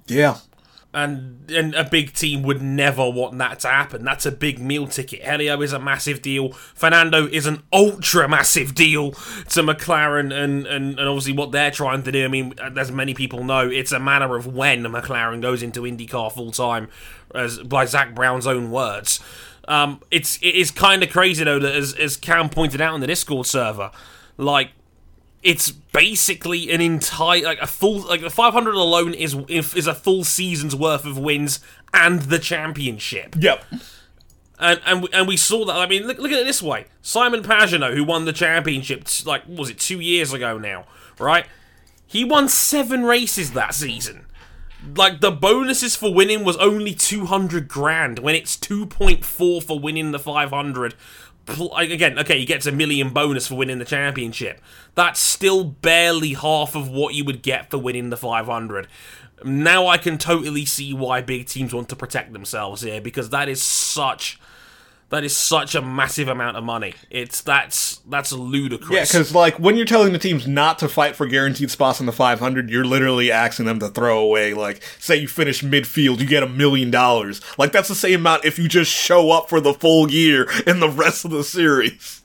Yeah. 0.08 0.38
and 0.92 1.48
and 1.50 1.74
a 1.76 1.84
big 1.84 2.12
team 2.12 2.42
would 2.42 2.60
never 2.60 3.08
want 3.08 3.38
that 3.38 3.60
to 3.60 3.68
happen. 3.68 4.04
That's 4.04 4.26
a 4.26 4.32
big 4.32 4.58
meal 4.58 4.88
ticket. 4.88 5.22
Helio 5.22 5.62
is 5.62 5.72
a 5.72 5.78
massive 5.78 6.22
deal. 6.22 6.50
Fernando 6.52 7.28
is 7.28 7.46
an 7.46 7.62
ultra 7.72 8.28
massive 8.28 8.74
deal 8.74 9.12
to 9.12 9.62
McLaren, 9.62 10.32
and, 10.34 10.66
and, 10.66 10.98
and 10.98 11.08
obviously 11.08 11.34
what 11.34 11.52
they're 11.52 11.70
trying 11.70 12.02
to 12.02 12.10
do. 12.10 12.24
I 12.24 12.28
mean, 12.28 12.54
as 12.58 12.90
many 12.90 13.14
people 13.14 13.44
know, 13.44 13.68
it's 13.68 13.92
a 13.92 14.00
matter 14.00 14.34
of 14.34 14.46
when 14.48 14.82
McLaren 14.82 15.40
goes 15.40 15.62
into 15.62 15.82
IndyCar 15.82 16.32
full 16.32 16.50
time, 16.50 16.88
as 17.32 17.58
by 17.60 17.84
Zak 17.84 18.12
Brown's 18.14 18.46
own 18.46 18.72
words. 18.72 19.20
Um, 19.68 20.00
it's 20.10 20.38
it 20.38 20.54
is 20.54 20.70
kind 20.70 21.02
of 21.02 21.10
crazy 21.10 21.44
though 21.44 21.58
that 21.58 21.74
as 21.74 21.92
as 21.94 22.16
Cam 22.16 22.48
pointed 22.48 22.80
out 22.80 22.94
in 22.94 23.02
the 23.02 23.06
Discord 23.06 23.46
server, 23.46 23.90
like 24.38 24.70
it's 25.42 25.70
basically 25.70 26.70
an 26.70 26.80
entire 26.80 27.42
like 27.42 27.60
a 27.60 27.66
full 27.66 28.00
like 28.00 28.22
the 28.22 28.30
500 28.30 28.74
alone 28.74 29.12
is 29.12 29.36
is 29.48 29.86
a 29.86 29.94
full 29.94 30.24
season's 30.24 30.74
worth 30.74 31.04
of 31.04 31.18
wins 31.18 31.60
and 31.92 32.22
the 32.22 32.38
championship. 32.38 33.36
Yep. 33.38 33.62
and 34.58 34.80
and 34.86 35.02
we, 35.02 35.08
and 35.12 35.28
we 35.28 35.36
saw 35.36 35.66
that 35.66 35.76
I 35.76 35.86
mean 35.86 36.06
look, 36.06 36.18
look 36.18 36.32
at 36.32 36.38
it 36.38 36.46
this 36.46 36.62
way. 36.62 36.86
Simon 37.02 37.42
Pagenaud 37.42 37.94
who 37.94 38.04
won 38.04 38.24
the 38.24 38.32
championship 38.32 39.06
like 39.26 39.42
was 39.46 39.68
it 39.68 39.78
2 39.78 40.00
years 40.00 40.32
ago 40.32 40.56
now 40.56 40.86
right? 41.18 41.46
He 42.06 42.24
won 42.24 42.48
7 42.48 43.04
races 43.04 43.52
that 43.52 43.74
season 43.74 44.24
like 44.96 45.20
the 45.20 45.30
bonuses 45.30 45.96
for 45.96 46.12
winning 46.12 46.44
was 46.44 46.56
only 46.58 46.94
200 46.94 47.68
grand 47.68 48.18
when 48.18 48.34
it's 48.34 48.56
2.4 48.56 49.62
for 49.62 49.78
winning 49.78 50.12
the 50.12 50.18
500 50.18 50.94
like, 51.58 51.90
again 51.90 52.18
okay 52.18 52.38
he 52.38 52.44
gets 52.44 52.66
a 52.66 52.72
million 52.72 53.10
bonus 53.10 53.46
for 53.46 53.54
winning 53.54 53.78
the 53.78 53.84
championship. 53.84 54.60
That's 54.94 55.20
still 55.20 55.64
barely 55.64 56.34
half 56.34 56.74
of 56.74 56.88
what 56.88 57.14
you 57.14 57.24
would 57.24 57.42
get 57.42 57.70
for 57.70 57.78
winning 57.78 58.10
the 58.10 58.16
500 58.16 58.86
now 59.44 59.86
i 59.86 59.96
can 59.96 60.18
totally 60.18 60.64
see 60.64 60.92
why 60.92 61.20
big 61.20 61.46
teams 61.46 61.72
want 61.72 61.88
to 61.88 61.94
protect 61.94 62.32
themselves 62.32 62.82
here 62.82 63.00
because 63.00 63.30
that 63.30 63.48
is 63.48 63.62
such 63.62 64.40
that 65.10 65.24
is 65.24 65.36
such 65.36 65.74
a 65.74 65.82
massive 65.82 66.28
amount 66.28 66.56
of 66.56 66.64
money 66.64 66.94
it's 67.10 67.40
that's 67.40 68.00
that's 68.08 68.32
ludicrous 68.32 68.90
Yeah, 68.90 69.02
because 69.02 69.34
like 69.34 69.58
when 69.58 69.76
you're 69.76 69.86
telling 69.86 70.12
the 70.12 70.18
teams 70.18 70.46
not 70.46 70.78
to 70.80 70.88
fight 70.88 71.16
for 71.16 71.26
guaranteed 71.26 71.70
spots 71.70 72.00
in 72.00 72.06
the 72.06 72.12
500, 72.12 72.70
you're 72.70 72.84
literally 72.84 73.30
asking 73.30 73.66
them 73.66 73.78
to 73.80 73.88
throw 73.88 74.18
away. 74.18 74.54
Like, 74.54 74.82
say 74.98 75.16
you 75.16 75.28
finish 75.28 75.62
midfield, 75.62 76.20
you 76.20 76.26
get 76.26 76.42
a 76.42 76.48
million 76.48 76.90
dollars. 76.90 77.40
Like 77.58 77.72
that's 77.72 77.88
the 77.88 77.94
same 77.94 78.20
amount 78.20 78.44
if 78.44 78.58
you 78.58 78.68
just 78.68 78.90
show 78.90 79.30
up 79.30 79.48
for 79.48 79.60
the 79.60 79.74
full 79.74 80.10
year 80.10 80.48
in 80.66 80.80
the 80.80 80.88
rest 80.88 81.24
of 81.24 81.30
the 81.30 81.44
series. 81.44 82.22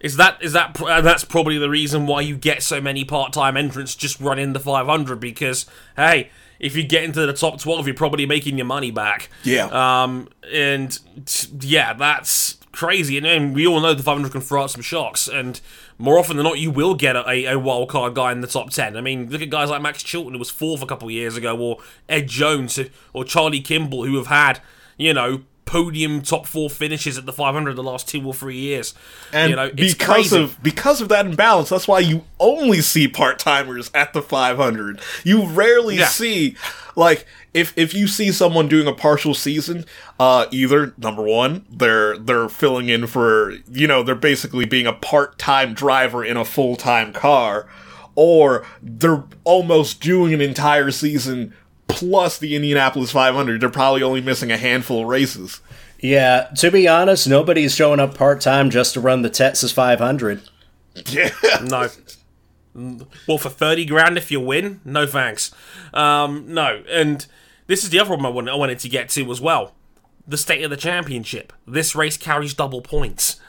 Is 0.00 0.16
that 0.16 0.40
is 0.40 0.52
that 0.52 0.80
uh, 0.80 1.00
that's 1.00 1.24
probably 1.24 1.58
the 1.58 1.70
reason 1.70 2.06
why 2.06 2.20
you 2.20 2.36
get 2.36 2.62
so 2.62 2.80
many 2.80 3.04
part-time 3.04 3.56
entrants 3.56 3.96
just 3.96 4.20
running 4.20 4.52
the 4.52 4.60
500 4.60 5.18
because 5.18 5.66
hey, 5.96 6.30
if 6.58 6.76
you 6.76 6.82
get 6.82 7.04
into 7.04 7.24
the 7.26 7.32
top 7.32 7.60
12, 7.60 7.86
you're 7.86 7.94
probably 7.94 8.26
making 8.26 8.56
your 8.58 8.66
money 8.66 8.90
back. 8.90 9.28
Yeah. 9.44 9.66
Um, 9.66 10.28
and 10.52 10.98
t- 11.26 11.48
yeah, 11.60 11.92
that's 11.94 12.58
crazy. 12.72 13.16
And, 13.16 13.26
and 13.26 13.54
we 13.54 13.66
all 13.66 13.80
know 13.80 13.94
the 13.94 14.02
500 14.02 14.32
can 14.32 14.40
throw 14.40 14.62
out 14.62 14.70
some 14.70 14.82
shocks, 14.82 15.28
and 15.28 15.60
more 15.98 16.18
often 16.18 16.36
than 16.36 16.44
not, 16.44 16.58
you 16.58 16.70
will 16.70 16.94
get 16.94 17.16
a, 17.16 17.46
a 17.46 17.58
wild 17.58 17.88
card 17.88 18.14
guy 18.14 18.32
in 18.32 18.40
the 18.40 18.46
top 18.46 18.70
10. 18.70 18.96
I 18.96 19.00
mean, 19.00 19.30
look 19.30 19.42
at 19.42 19.50
guys 19.50 19.70
like 19.70 19.82
Max 19.82 20.02
Chilton, 20.02 20.32
who 20.32 20.38
was 20.38 20.50
fourth 20.50 20.82
a 20.82 20.86
couple 20.86 21.08
of 21.08 21.12
years 21.12 21.36
ago, 21.36 21.58
or 21.58 21.78
Ed 22.08 22.28
Jones, 22.28 22.78
or 23.12 23.24
Charlie 23.24 23.60
Kimball, 23.60 24.04
who 24.04 24.16
have 24.16 24.28
had, 24.28 24.60
you 24.96 25.12
know, 25.12 25.42
podium 25.68 26.22
top 26.22 26.46
four 26.46 26.70
finishes 26.70 27.18
at 27.18 27.26
the 27.26 27.32
500 27.32 27.74
the 27.76 27.82
last 27.82 28.08
two 28.08 28.26
or 28.26 28.32
three 28.32 28.56
years. 28.56 28.94
And 29.32 29.50
you 29.50 29.56
know, 29.56 29.70
it's 29.76 29.92
because 29.94 30.30
crazy. 30.30 30.42
of 30.42 30.62
because 30.62 31.00
of 31.02 31.08
that 31.10 31.26
imbalance, 31.26 31.68
that's 31.68 31.86
why 31.86 32.00
you 32.00 32.24
only 32.40 32.80
see 32.80 33.06
part 33.06 33.38
timers 33.38 33.90
at 33.94 34.12
the 34.14 34.22
500. 34.22 35.00
You 35.24 35.44
rarely 35.46 35.96
Yeah. 35.98 36.06
see 36.06 36.56
like 36.96 37.26
if 37.52 37.72
if 37.76 37.92
you 37.94 38.08
see 38.08 38.32
someone 38.32 38.66
doing 38.68 38.86
a 38.88 38.92
partial 38.94 39.34
season, 39.34 39.84
uh, 40.18 40.46
either 40.50 40.94
number 40.96 41.22
one 41.22 41.64
they're 41.70 42.16
they're 42.18 42.48
filling 42.48 42.88
in 42.88 43.06
for 43.06 43.54
you 43.70 43.86
know 43.86 44.02
they're 44.02 44.14
basically 44.14 44.64
being 44.64 44.86
a 44.86 44.92
part 44.94 45.38
time 45.38 45.74
driver 45.74 46.24
in 46.24 46.36
a 46.36 46.44
full 46.44 46.76
time 46.76 47.12
car, 47.12 47.66
or 48.14 48.66
they're 48.82 49.24
almost 49.44 50.00
doing 50.00 50.32
an 50.34 50.40
entire 50.40 50.90
season 50.90 51.52
plus 51.88 52.38
the 52.38 52.54
Indianapolis 52.54 53.10
500. 53.10 53.60
They're 53.60 53.68
probably 53.68 54.02
only 54.02 54.20
missing 54.20 54.52
a 54.52 54.56
handful 54.56 55.02
of 55.02 55.08
races. 55.08 55.60
Yeah, 56.00 56.48
to 56.58 56.70
be 56.70 56.86
honest, 56.86 57.26
nobody's 57.26 57.74
showing 57.74 57.98
up 57.98 58.14
part 58.14 58.40
time 58.40 58.70
just 58.70 58.94
to 58.94 59.00
run 59.00 59.22
the 59.22 59.30
Texas 59.30 59.72
500. 59.72 60.42
Yeah. 61.06 61.30
No. 61.62 61.88
Well, 63.26 63.38
for 63.38 63.48
30 63.48 63.86
grand 63.86 64.16
if 64.16 64.30
you 64.30 64.38
win, 64.38 64.80
no 64.84 65.04
thanks. 65.04 65.50
Um, 65.92 66.44
no, 66.54 66.84
and 66.88 67.26
this 67.66 67.82
is 67.82 67.90
the 67.90 67.98
other 67.98 68.10
one 68.10 68.24
I 68.24 68.28
wanted, 68.28 68.52
I 68.52 68.54
wanted 68.54 68.78
to 68.80 68.88
get 68.88 69.08
to 69.10 69.28
as 69.32 69.40
well. 69.40 69.74
The 70.28 70.36
state 70.36 70.62
of 70.62 70.70
the 70.70 70.76
championship. 70.76 71.52
This 71.66 71.96
race 71.96 72.16
carries 72.16 72.54
double 72.54 72.80
points. 72.80 73.40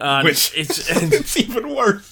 And 0.00 0.24
Which 0.24 0.52
it's, 0.56 0.90
and 0.90 1.12
it's 1.14 1.36
even 1.36 1.72
worse. 1.72 2.11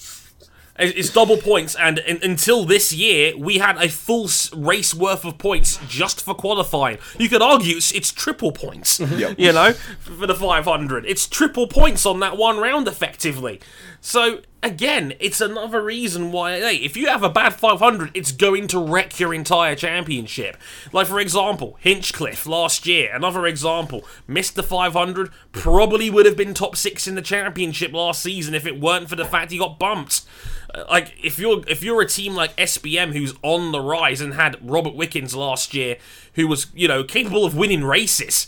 It's 0.79 1.09
double 1.11 1.37
points, 1.37 1.75
and 1.75 1.99
in, 1.99 2.19
until 2.23 2.65
this 2.65 2.91
year, 2.93 3.37
we 3.37 3.57
had 3.59 3.77
a 3.77 3.89
full 3.89 4.29
race 4.55 4.93
worth 4.95 5.25
of 5.25 5.37
points 5.37 5.77
just 5.87 6.21
for 6.21 6.33
qualifying. 6.33 6.97
You 7.19 7.29
could 7.29 7.41
argue 7.41 7.77
it's, 7.77 7.91
it's 7.91 8.11
triple 8.11 8.51
points, 8.51 8.99
Yep. 8.99 9.35
you 9.37 9.51
know, 9.51 9.73
for 9.73 10.25
the 10.25 10.33
500. 10.33 11.05
It's 11.05 11.27
triple 11.27 11.67
points 11.67 12.05
on 12.05 12.19
that 12.21 12.37
one 12.37 12.57
round, 12.57 12.87
effectively. 12.87 13.59
So, 14.03 14.41
again, 14.63 15.13
it's 15.19 15.39
another 15.41 15.83
reason 15.83 16.31
why, 16.31 16.59
hey, 16.59 16.77
if 16.77 16.97
you 16.97 17.05
have 17.05 17.21
a 17.21 17.29
bad 17.29 17.53
500, 17.53 18.09
it's 18.15 18.31
going 18.31 18.65
to 18.69 18.79
wreck 18.79 19.19
your 19.19 19.31
entire 19.31 19.75
championship. 19.75 20.57
Like, 20.91 21.05
for 21.05 21.19
example, 21.19 21.77
Hinchcliffe 21.79 22.47
last 22.47 22.87
year, 22.87 23.13
another 23.13 23.45
example, 23.45 24.03
missed 24.27 24.55
the 24.55 24.63
500, 24.63 25.29
probably 25.51 26.09
would 26.09 26.25
have 26.25 26.35
been 26.35 26.55
top 26.55 26.75
six 26.75 27.07
in 27.07 27.13
the 27.13 27.21
championship 27.21 27.93
last 27.93 28.23
season 28.23 28.55
if 28.55 28.65
it 28.65 28.79
weren't 28.79 29.07
for 29.07 29.15
the 29.15 29.23
fact 29.23 29.51
he 29.51 29.59
got 29.59 29.77
bumped. 29.77 30.23
Uh, 30.73 30.83
Like 30.89 31.13
if 31.23 31.37
you're 31.37 31.63
if 31.67 31.83
you're 31.83 32.01
a 32.01 32.07
team 32.07 32.33
like 32.33 32.55
SPM 32.57 33.13
who's 33.13 33.35
on 33.43 33.71
the 33.71 33.81
rise 33.81 34.19
and 34.19 34.33
had 34.33 34.57
Robert 34.67 34.95
Wickens 34.95 35.35
last 35.35 35.75
year, 35.75 35.97
who 36.33 36.47
was 36.47 36.67
you 36.73 36.87
know 36.87 37.03
capable 37.03 37.45
of 37.45 37.55
winning 37.55 37.83
races, 37.83 38.47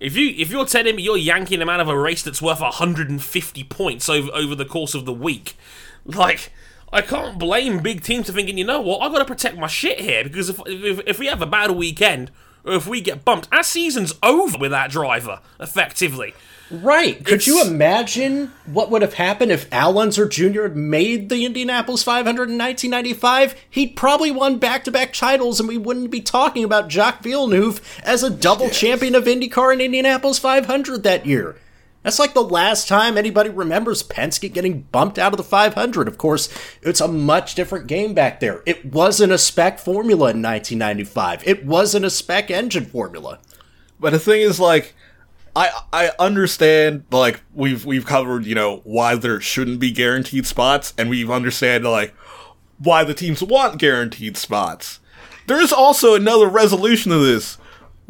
if 0.00 0.16
you 0.16 0.34
if 0.36 0.50
you're 0.50 0.66
telling 0.66 0.96
me 0.96 1.02
you're 1.02 1.16
yanking 1.16 1.60
him 1.60 1.68
out 1.68 1.80
of 1.80 1.88
a 1.88 1.98
race 1.98 2.22
that's 2.22 2.42
worth 2.42 2.60
150 2.60 3.64
points 3.64 4.08
over 4.08 4.30
over 4.32 4.54
the 4.54 4.64
course 4.64 4.94
of 4.94 5.04
the 5.04 5.12
week, 5.12 5.56
like 6.04 6.52
I 6.92 7.02
can't 7.02 7.38
blame 7.38 7.80
big 7.80 8.02
teams 8.02 8.26
for 8.26 8.32
thinking 8.32 8.58
you 8.58 8.64
know 8.64 8.80
what 8.80 9.00
I've 9.00 9.12
got 9.12 9.18
to 9.18 9.24
protect 9.24 9.56
my 9.56 9.66
shit 9.66 10.00
here 10.00 10.24
because 10.24 10.48
if, 10.48 10.60
if 10.66 11.00
if 11.06 11.18
we 11.18 11.26
have 11.26 11.42
a 11.42 11.46
bad 11.46 11.72
weekend 11.72 12.30
or 12.64 12.74
if 12.74 12.86
we 12.86 13.00
get 13.00 13.24
bumped, 13.24 13.48
our 13.52 13.62
season's 13.62 14.14
over 14.22 14.58
with 14.58 14.70
that 14.70 14.90
driver 14.90 15.40
effectively. 15.60 16.34
Right. 16.70 17.24
Could 17.24 17.46
you 17.46 17.62
imagine 17.62 18.52
what 18.66 18.90
would 18.90 19.00
have 19.02 19.14
happened 19.14 19.52
if 19.52 19.72
Al 19.72 19.98
Unser 19.98 20.28
Jr. 20.28 20.62
had 20.62 20.76
made 20.76 21.28
the 21.28 21.46
Indianapolis 21.46 22.02
500 22.02 22.26
in 22.26 22.58
1995? 22.58 23.54
He'd 23.70 23.96
probably 23.96 24.30
won 24.30 24.58
back 24.58 24.84
to 24.84 24.90
back 24.90 25.14
titles, 25.14 25.60
and 25.60 25.68
we 25.68 25.78
wouldn't 25.78 26.10
be 26.10 26.20
talking 26.20 26.64
about 26.64 26.90
Jacques 26.90 27.22
Villeneuve 27.22 27.80
as 28.04 28.22
a 28.22 28.30
double 28.30 28.68
champion 28.68 29.14
of 29.14 29.24
IndyCar 29.24 29.72
in 29.72 29.80
Indianapolis 29.80 30.38
500 30.38 31.02
that 31.04 31.24
year. 31.24 31.56
That's 32.02 32.18
like 32.18 32.34
the 32.34 32.42
last 32.42 32.86
time 32.86 33.18
anybody 33.18 33.50
remembers 33.50 34.02
Penske 34.02 34.52
getting 34.52 34.82
bumped 34.82 35.18
out 35.18 35.32
of 35.32 35.36
the 35.36 35.42
500. 35.42 36.06
Of 36.06 36.16
course, 36.16 36.48
it's 36.80 37.00
a 37.00 37.08
much 37.08 37.54
different 37.54 37.86
game 37.86 38.14
back 38.14 38.40
there. 38.40 38.62
It 38.66 38.84
wasn't 38.84 39.32
a 39.32 39.38
spec 39.38 39.78
formula 39.78 40.30
in 40.30 40.42
1995, 40.42 41.46
it 41.46 41.64
wasn't 41.64 42.04
a 42.04 42.10
spec 42.10 42.50
engine 42.50 42.84
formula. 42.84 43.38
But 44.00 44.10
the 44.10 44.20
thing 44.20 44.42
is, 44.42 44.60
like, 44.60 44.94
I 45.58 45.70
I 45.92 46.12
understand 46.20 47.04
like 47.10 47.42
we've 47.52 47.84
we've 47.84 48.06
covered 48.06 48.46
you 48.46 48.54
know 48.54 48.80
why 48.84 49.16
there 49.16 49.40
shouldn't 49.40 49.80
be 49.80 49.90
guaranteed 49.90 50.46
spots, 50.46 50.94
and 50.96 51.10
we've 51.10 51.30
understand 51.30 51.84
like 51.84 52.14
why 52.78 53.02
the 53.02 53.12
teams 53.12 53.42
want 53.42 53.80
guaranteed 53.80 54.36
spots. 54.36 55.00
There 55.48 55.60
is 55.60 55.72
also 55.72 56.14
another 56.14 56.46
resolution 56.48 57.10
to 57.10 57.18
this. 57.18 57.58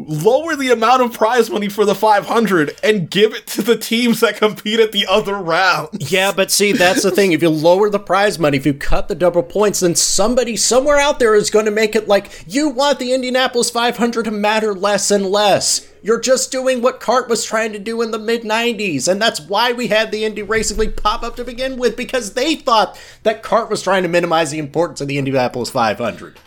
Lower 0.01 0.55
the 0.55 0.71
amount 0.71 1.03
of 1.03 1.13
prize 1.13 1.51
money 1.51 1.69
for 1.69 1.85
the 1.85 1.93
500 1.93 2.79
and 2.85 3.11
give 3.11 3.35
it 3.35 3.49
to 3.49 3.63
the 3.63 3.77
teams 3.77 4.21
that 4.21 4.37
compete 4.37 4.79
at 4.79 4.93
the 4.93 5.05
other 5.09 5.35
round. 5.35 5.89
Yeah, 5.99 6.31
but 6.31 6.53
see, 6.53 6.71
that's 6.71 7.03
the 7.03 7.11
thing. 7.11 7.33
If 7.33 7.43
you 7.43 7.49
lower 7.49 7.91
the 7.91 7.99
prize 7.99 8.39
money, 8.39 8.57
if 8.57 8.65
you 8.65 8.75
cut 8.75 9.09
the 9.09 9.17
double 9.17 9.43
points, 9.43 9.81
then 9.81 9.97
somebody 9.97 10.57
somewhere 10.57 10.99
out 10.99 11.19
there 11.19 11.35
is 11.35 11.51
going 11.51 11.65
to 11.65 11.73
make 11.73 11.97
it 11.97 12.07
like 12.07 12.45
you 12.47 12.69
want 12.69 13.01
the 13.01 13.13
Indianapolis 13.13 13.71
500 13.71 14.27
to 14.27 14.31
matter 14.31 14.73
less 14.73 15.11
and 15.11 15.27
less. 15.27 15.93
You're 16.01 16.21
just 16.21 16.53
doing 16.53 16.81
what 16.81 17.01
CART 17.01 17.29
was 17.29 17.45
trying 17.45 17.73
to 17.73 17.81
do 17.81 18.01
in 18.01 18.13
the 18.13 18.21
mid 18.21 18.43
90s, 18.43 19.09
and 19.09 19.21
that's 19.21 19.41
why 19.41 19.73
we 19.73 19.89
had 19.89 20.13
the 20.13 20.25
Indy 20.25 20.43
Racing 20.43 20.79
League 20.79 20.97
pop 20.97 21.25
up 21.25 21.35
to 21.35 21.45
begin 21.45 21.77
with, 21.77 21.97
because 21.97 22.35
they 22.35 22.55
thought 22.55 22.97
that 23.25 23.43
CART 23.43 23.69
was 23.69 23.83
trying 23.83 24.05
to 24.05 24.09
minimize 24.09 24.53
the 24.53 24.61
importance 24.61 25.01
of 25.01 25.09
the 25.09 25.19
Indianapolis 25.19 25.71
500. 25.71 26.39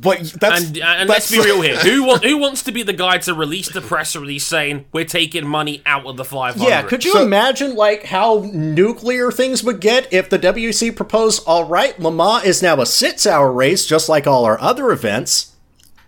But 0.00 0.20
that's 0.40 0.64
And, 0.68 0.80
uh, 0.80 0.84
and 0.86 1.08
let's 1.08 1.30
be 1.30 1.38
real 1.40 1.60
here. 1.60 1.76
Who 1.82 2.04
want, 2.04 2.24
who 2.24 2.38
wants 2.38 2.62
to 2.64 2.72
be 2.72 2.82
the 2.82 2.92
guy 2.92 3.18
to 3.18 3.34
release 3.34 3.68
the 3.68 3.80
press 3.80 4.16
release 4.16 4.46
saying 4.46 4.86
we're 4.92 5.04
taking 5.04 5.46
money 5.46 5.82
out 5.84 6.06
of 6.06 6.16
the 6.16 6.24
500? 6.24 6.66
Yeah, 6.66 6.82
could 6.82 7.04
you 7.04 7.12
So- 7.12 7.22
imagine 7.22 7.74
like 7.74 8.04
how 8.04 8.48
nuclear 8.52 9.30
things 9.30 9.62
would 9.62 9.80
get 9.80 10.10
if 10.12 10.30
the 10.30 10.38
WC 10.38 10.94
proposed, 10.96 11.42
all 11.46 11.64
right, 11.64 11.98
Le 12.00 12.10
Mans 12.10 12.44
is 12.44 12.62
now 12.62 12.80
a 12.80 12.86
six-hour 12.86 13.52
race, 13.52 13.84
just 13.86 14.08
like 14.08 14.26
all 14.26 14.44
our 14.44 14.58
other 14.60 14.90
events. 14.92 15.48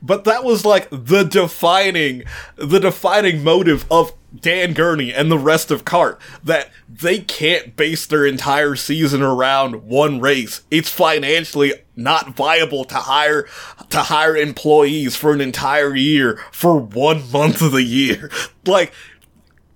But 0.01 0.25
that 0.25 0.45
was 0.45 0.65
like 0.67 0.89
the 0.91 1.23
defining, 1.25 2.25
the 2.57 2.79
defining 2.79 3.43
motive 3.43 3.87
of 3.91 4.13
Dan 4.39 4.73
Gurney 4.75 5.13
and 5.15 5.31
the 5.31 5.39
rest 5.39 5.71
of 5.71 5.85
CART 5.85 6.21
that 6.43 6.71
they 6.89 7.21
can't 7.21 7.75
base 7.77 8.05
their 8.07 8.27
entire 8.27 8.77
season 8.77 9.23
around 9.23 9.85
one 9.85 10.21
race. 10.21 10.61
It's 10.71 10.91
financially 10.91 11.73
not 11.97 12.35
viable 12.35 12.85
to 12.85 12.95
hire 12.97 13.47
to 13.91 13.99
hire 13.99 14.37
employees 14.37 15.17
for 15.17 15.33
an 15.33 15.41
entire 15.41 15.95
year 15.95 16.39
for 16.51 16.77
one 16.79 17.31
month 17.31 17.63
of 17.63 17.73
the 17.73 17.83
year. 17.83 18.31
Like 18.67 18.95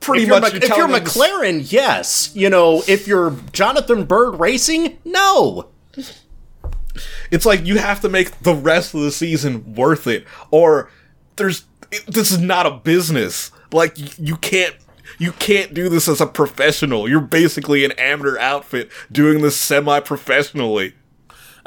pretty 0.00 0.22
If 0.22 0.28
you're, 0.28 0.40
much, 0.40 0.54
if 0.54 0.62
you're 0.62 0.76
telling 0.76 0.92
them 0.92 1.04
McLaren, 1.04 1.70
yes. 1.70 2.30
You 2.34 2.48
know, 2.48 2.82
if 2.88 3.06
you're 3.06 3.36
Jonathan 3.52 4.04
Byrd 4.04 4.40
Racing, 4.40 4.96
no. 5.04 5.68
It's 7.30 7.44
like 7.44 7.66
you 7.66 7.76
have 7.78 8.00
to 8.00 8.08
make 8.08 8.40
the 8.40 8.54
rest 8.54 8.94
of 8.94 9.00
the 9.02 9.12
season 9.12 9.74
worth 9.74 10.06
it, 10.06 10.24
or 10.50 10.90
there's 11.36 11.64
this 12.06 12.30
is 12.30 12.38
not 12.38 12.66
a 12.66 12.70
business. 12.70 13.50
Like 13.72 14.18
you 14.18 14.36
can't 14.36 14.74
you 15.18 15.32
can't 15.32 15.74
do 15.74 15.88
this 15.88 16.08
as 16.08 16.20
a 16.20 16.26
professional. 16.26 17.08
You're 17.08 17.20
basically 17.20 17.84
an 17.84 17.92
amateur 17.92 18.38
outfit 18.38 18.90
doing 19.10 19.42
this 19.42 19.56
semi-professionally. 19.56 20.94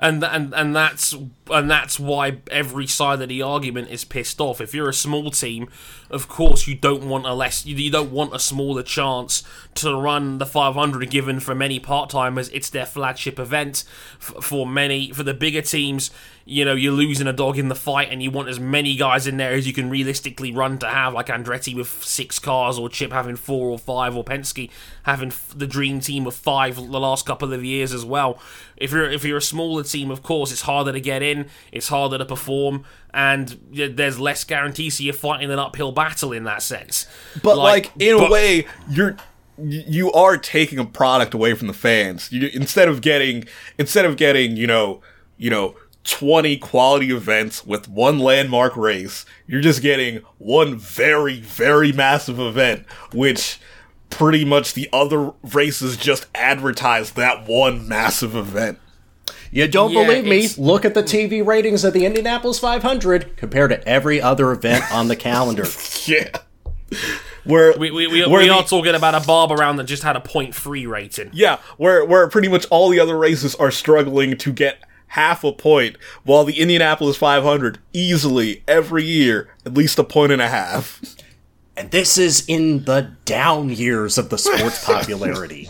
And 0.01 0.23
and 0.23 0.53
and 0.55 0.75
that's 0.75 1.13
and 1.51 1.69
that's 1.69 1.99
why 1.99 2.39
every 2.49 2.87
side 2.87 3.21
of 3.21 3.29
the 3.29 3.41
argument 3.41 3.89
is 3.89 4.03
pissed 4.03 4.41
off. 4.41 4.59
If 4.59 4.73
you're 4.73 4.89
a 4.89 4.93
small 4.93 5.29
team, 5.29 5.69
of 6.09 6.27
course 6.27 6.67
you 6.67 6.75
don't 6.75 7.07
want 7.07 7.27
a 7.27 7.33
less 7.33 7.65
you, 7.65 7.91
don't 7.91 8.11
want 8.11 8.33
a 8.33 8.39
smaller 8.39 8.81
chance 8.81 9.43
to 9.75 9.95
run 9.95 10.39
the 10.39 10.45
500. 10.47 11.09
Given 11.11 11.39
for 11.39 11.53
many 11.53 11.79
part 11.79 12.09
timers, 12.09 12.49
it's 12.49 12.69
their 12.69 12.85
flagship 12.85 13.37
event. 13.37 13.83
For 14.17 14.65
many, 14.65 15.11
for 15.11 15.23
the 15.23 15.35
bigger 15.35 15.61
teams, 15.61 16.09
you 16.51 16.65
know 16.65 16.75
you're 16.75 16.91
losing 16.91 17.27
a 17.27 17.33
dog 17.33 17.57
in 17.57 17.69
the 17.69 17.75
fight, 17.75 18.09
and 18.11 18.21
you 18.21 18.29
want 18.29 18.49
as 18.49 18.59
many 18.59 18.95
guys 18.97 19.25
in 19.25 19.37
there 19.37 19.53
as 19.53 19.65
you 19.65 19.71
can 19.73 19.89
realistically 19.89 20.51
run 20.51 20.77
to 20.79 20.87
have, 20.87 21.13
like 21.13 21.27
Andretti 21.27 21.73
with 21.73 22.03
six 22.03 22.39
cars, 22.39 22.77
or 22.77 22.89
Chip 22.89 23.11
having 23.13 23.37
four 23.37 23.69
or 23.69 23.79
five, 23.79 24.17
or 24.17 24.23
Penske 24.23 24.69
having 25.03 25.29
f- 25.29 25.53
the 25.55 25.65
dream 25.65 26.01
team 26.01 26.27
of 26.27 26.35
five 26.35 26.75
the 26.75 26.99
last 26.99 27.25
couple 27.25 27.53
of 27.53 27.63
years 27.63 27.93
as 27.93 28.03
well. 28.03 28.37
If 28.75 28.91
you're 28.91 29.09
if 29.09 29.23
you're 29.23 29.37
a 29.37 29.41
smaller 29.41 29.83
team, 29.83 30.11
of 30.11 30.23
course, 30.23 30.51
it's 30.51 30.61
harder 30.63 30.91
to 30.91 30.99
get 30.99 31.23
in, 31.23 31.47
it's 31.71 31.87
harder 31.87 32.17
to 32.17 32.25
perform, 32.25 32.83
and 33.13 33.57
there's 33.71 34.19
less 34.19 34.43
guarantee. 34.43 34.89
So 34.89 35.03
you're 35.03 35.13
fighting 35.13 35.51
an 35.51 35.59
uphill 35.59 35.93
battle 35.93 36.33
in 36.33 36.43
that 36.43 36.61
sense. 36.61 37.07
But 37.41 37.57
like, 37.57 37.91
in 37.97 38.17
but- 38.17 38.27
a 38.29 38.31
way, 38.31 38.67
you're 38.89 39.15
you 39.57 40.11
are 40.11 40.37
taking 40.37 40.79
a 40.79 40.85
product 40.85 41.33
away 41.33 41.53
from 41.53 41.67
the 41.67 41.73
fans. 41.73 42.29
You, 42.31 42.49
instead 42.53 42.89
of 42.89 42.99
getting 43.01 43.45
instead 43.77 44.03
of 44.03 44.17
getting 44.17 44.57
you 44.57 44.67
know 44.67 45.01
you 45.37 45.49
know. 45.49 45.75
20 46.03 46.57
quality 46.57 47.11
events 47.11 47.65
with 47.65 47.87
one 47.87 48.19
landmark 48.19 48.75
race. 48.75 49.25
You're 49.47 49.61
just 49.61 49.81
getting 49.81 50.17
one 50.39 50.77
very, 50.77 51.39
very 51.39 51.91
massive 51.91 52.39
event, 52.39 52.85
which 53.13 53.59
pretty 54.09 54.43
much 54.43 54.73
the 54.73 54.89
other 54.91 55.31
races 55.53 55.95
just 55.97 56.25
advertise 56.35 57.11
that 57.11 57.47
one 57.47 57.87
massive 57.87 58.35
event. 58.35 58.79
You 59.51 59.67
don't 59.67 59.91
Yeah, 59.91 60.05
believe 60.05 60.25
me? 60.25 60.47
Look 60.57 60.85
at 60.85 60.93
the 60.93 61.03
TV 61.03 61.45
ratings 61.45 61.83
of 61.83 61.93
the 61.93 62.05
Indianapolis 62.05 62.57
500 62.57 63.35
compared 63.37 63.69
to 63.71 63.87
every 63.87 64.21
other 64.21 64.51
event 64.51 64.83
on 64.91 65.07
the 65.07 65.15
calendar. 65.15 65.65
Yeah. 66.05 66.29
Where 67.43 67.73
We, 67.77 67.89
we, 67.91 68.07
we, 68.07 68.21
where 68.27 68.39
we 68.41 68.47
the- 68.47 68.53
are 68.53 68.63
talking 68.63 68.95
about 68.95 69.15
a 69.15 69.25
bob 69.25 69.51
around 69.51 69.77
that 69.77 69.85
just 69.85 70.03
had 70.03 70.15
a 70.15 70.19
0.3 70.19 70.87
rating. 70.87 71.29
Yeah, 71.33 71.57
where 71.77 72.03
where 72.05 72.27
pretty 72.27 72.47
much 72.49 72.65
all 72.69 72.89
the 72.89 72.99
other 72.99 73.17
races 73.17 73.55
are 73.55 73.71
struggling 73.71 74.37
to 74.37 74.51
get 74.51 74.77
half 75.11 75.43
a 75.43 75.51
point, 75.51 75.97
while 76.23 76.43
the 76.45 76.59
Indianapolis 76.59 77.17
500 77.17 77.79
easily 77.93 78.63
every 78.67 79.03
year 79.03 79.49
at 79.65 79.73
least 79.73 79.99
a 79.99 80.03
point 80.03 80.31
and 80.31 80.41
a 80.41 80.47
half. 80.47 81.01
and 81.75 81.91
this 81.91 82.17
is 82.17 82.45
in 82.47 82.83
the 82.85 83.11
down 83.25 83.69
years 83.69 84.17
of 84.17 84.29
the 84.29 84.37
sport's 84.37 84.83
popularity. 84.85 85.69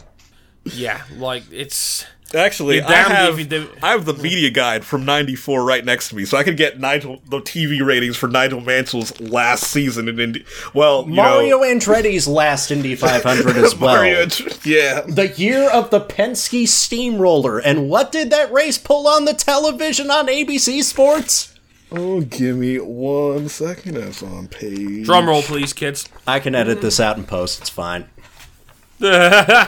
Yeah, 0.64 1.02
like 1.18 1.44
it's 1.52 2.06
Actually, 2.34 2.82
I 2.82 2.94
have 2.94 3.40
if 3.40 3.84
I 3.84 3.92
have 3.92 4.06
the 4.06 4.14
media 4.14 4.50
guide 4.50 4.86
from 4.86 5.04
'94 5.04 5.66
right 5.66 5.84
next 5.84 6.10
to 6.10 6.16
me, 6.16 6.26
so 6.26 6.38
I 6.38 6.44
could 6.44 6.56
get 6.56 6.80
Nigel 6.80 7.22
the 7.28 7.42
TV 7.42 7.86
ratings 7.86 8.16
for 8.16 8.28
Nigel 8.28 8.62
Mansell's 8.62 9.20
last 9.20 9.66
season 9.66 10.08
in 10.08 10.20
Indy. 10.20 10.46
Well, 10.74 11.06
you 11.08 11.16
Mario 11.16 11.60
know, 11.60 11.66
Andretti's 11.66 12.28
last 12.28 12.72
Indy 12.72 12.96
500 12.96 13.58
as 13.58 13.76
well. 13.80 13.96
Mario, 13.96 14.28
yeah. 14.64 15.02
The 15.02 15.34
year 15.36 15.70
of 15.70 15.90
the 15.90 16.00
Penske 16.00 16.68
Steamroller, 16.68 17.60
and 17.60 17.90
what 17.90 18.12
did 18.12 18.30
that 18.30 18.52
race 18.52 18.78
pull 18.78 19.08
on 19.08 19.26
the 19.26 19.34
television 19.34 20.10
on 20.10 20.28
ABC 20.28 20.84
Sports? 20.84 21.54
Oh, 21.92 22.22
give 22.22 22.56
me 22.56 22.80
one 22.80 23.50
second. 23.50 23.96
That's 23.96 24.24
on 24.24 24.48
page. 24.48 25.06
Drum 25.06 25.28
roll, 25.28 25.42
please, 25.42 25.74
kids. 25.74 26.08
I 26.26 26.40
can 26.40 26.56
edit 26.56 26.80
this 26.80 27.02
out 27.02 27.18
in 27.18 27.26
post. 27.26 27.60
It's 27.60 27.70
fine. 27.70 28.06
We're 29.02 29.66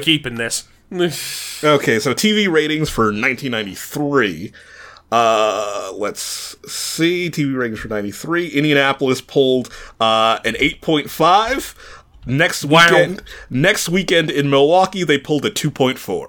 keeping 0.00 0.34
this. 0.34 0.66
Okay, 1.64 1.98
so 1.98 2.14
TV 2.14 2.48
ratings 2.50 2.88
for 2.88 3.06
1993. 3.06 4.52
Uh, 5.10 5.90
let's 5.94 6.56
see. 6.70 7.28
TV 7.30 7.56
ratings 7.56 7.80
for 7.80 7.88
93. 7.88 8.48
Indianapolis 8.48 9.20
pulled 9.20 9.72
uh, 10.00 10.38
an 10.44 10.54
8.5. 10.54 11.74
Next 12.26 12.64
Wow. 12.64 12.84
weekend, 12.84 13.22
next 13.50 13.88
weekend 13.88 14.30
in 14.30 14.50
Milwaukee, 14.50 15.02
they 15.02 15.18
pulled 15.18 15.44
a 15.46 15.50
2.4. 15.50 16.28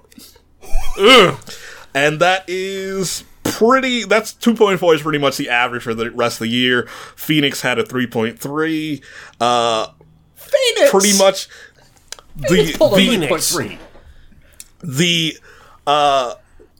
And 1.94 2.20
that 2.20 2.44
is 2.48 3.24
pretty. 3.44 4.04
That's 4.04 4.32
2.4 4.34 4.94
is 4.94 5.02
pretty 5.02 5.18
much 5.18 5.36
the 5.36 5.48
average 5.48 5.82
for 5.82 5.94
the 5.94 6.10
rest 6.10 6.36
of 6.36 6.46
the 6.46 6.48
year. 6.48 6.86
Phoenix 7.16 7.60
had 7.60 7.78
a 7.78 7.84
3.3. 7.84 9.02
Uh, 9.40 9.88
Phoenix! 10.36 10.90
pretty 10.90 11.16
much 11.18 11.48
the 12.36 12.72
Pulled 12.76 12.92
the, 12.92 12.96
Phoenix. 12.96 13.54
3.3. 13.56 13.78
the 14.82 15.36
uh 15.86 16.34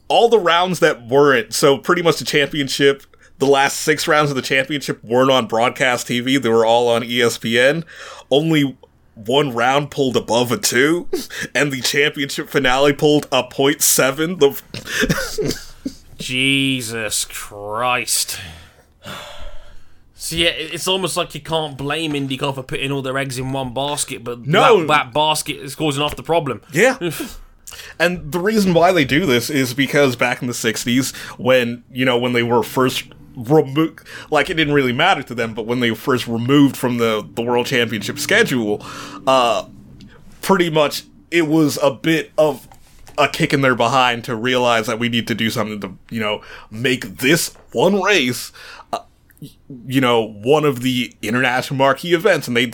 all 0.07 0.29
the 0.29 0.39
rounds 0.39 0.79
that 0.79 1.07
weren't 1.07 1.53
so 1.53 1.77
pretty 1.77 2.01
much 2.01 2.17
the 2.17 2.25
championship 2.25 3.03
the 3.39 3.45
last 3.45 3.77
six 3.81 4.07
rounds 4.07 4.29
of 4.29 4.35
the 4.35 4.41
championship 4.41 5.03
weren't 5.03 5.31
on 5.31 5.47
broadcast 5.47 6.07
tv 6.07 6.41
they 6.41 6.49
were 6.49 6.65
all 6.65 6.87
on 6.87 7.01
espn 7.03 7.83
only 8.29 8.77
one 9.15 9.53
round 9.53 9.91
pulled 9.91 10.15
above 10.17 10.51
a 10.51 10.57
two 10.57 11.07
and 11.55 11.71
the 11.71 11.81
championship 11.81 12.49
finale 12.49 12.93
pulled 12.93 13.25
a 13.31 13.43
0.7 13.43 14.39
the 14.39 15.61
Jesus 16.17 17.25
Christ. 17.25 18.39
So 20.13 20.35
yeah, 20.35 20.49
it's 20.49 20.87
almost 20.87 21.17
like 21.17 21.33
you 21.33 21.41
can't 21.41 21.75
blame 21.75 22.13
IndyCar 22.13 22.53
for 22.53 22.61
putting 22.61 22.91
all 22.91 23.01
their 23.01 23.17
eggs 23.17 23.39
in 23.39 23.51
one 23.51 23.73
basket, 23.73 24.23
but 24.23 24.45
No. 24.45 24.81
that, 24.81 24.87
that 24.87 25.13
basket 25.13 25.55
is 25.57 25.73
causing 25.73 26.03
half 26.03 26.15
the 26.15 26.21
problem. 26.23 26.61
Yeah. 26.71 26.97
and 27.99 28.31
the 28.31 28.39
reason 28.39 28.73
why 28.73 28.91
they 28.91 29.05
do 29.05 29.25
this 29.25 29.49
is 29.49 29.73
because 29.73 30.15
back 30.15 30.41
in 30.41 30.47
the 30.47 30.53
60s, 30.53 31.15
when, 31.37 31.83
you 31.91 32.05
know, 32.05 32.17
when 32.17 32.33
they 32.33 32.43
were 32.43 32.63
first 32.63 33.05
removed, 33.35 34.01
like 34.29 34.49
it 34.49 34.55
didn't 34.55 34.73
really 34.73 34.93
matter 34.93 35.23
to 35.23 35.35
them, 35.35 35.53
but 35.53 35.65
when 35.65 35.79
they 35.79 35.91
were 35.91 35.97
first 35.97 36.27
removed 36.27 36.75
from 36.75 36.97
the, 36.97 37.27
the 37.35 37.41
World 37.41 37.65
Championship 37.65 38.19
schedule, 38.19 38.83
uh, 39.27 39.65
pretty 40.41 40.69
much 40.69 41.03
it 41.29 41.47
was 41.47 41.77
a 41.81 41.91
bit 41.91 42.31
of 42.37 42.67
a 43.17 43.27
kick 43.27 43.53
in 43.53 43.61
their 43.61 43.75
behind 43.75 44.23
to 44.25 44.35
realize 44.35 44.87
that 44.87 44.99
we 44.99 45.09
need 45.09 45.27
to 45.27 45.35
do 45.35 45.49
something 45.49 45.79
to, 45.81 45.97
you 46.09 46.19
know, 46.19 46.41
make 46.69 47.17
this 47.17 47.53
one 47.71 48.01
race, 48.01 48.51
uh, 48.91 48.99
you 49.85 50.01
know, 50.01 50.21
one 50.21 50.65
of 50.65 50.81
the 50.81 51.13
international 51.21 51.77
marquee 51.77 52.13
events. 52.13 52.47
And 52.47 52.55
they 52.55 52.71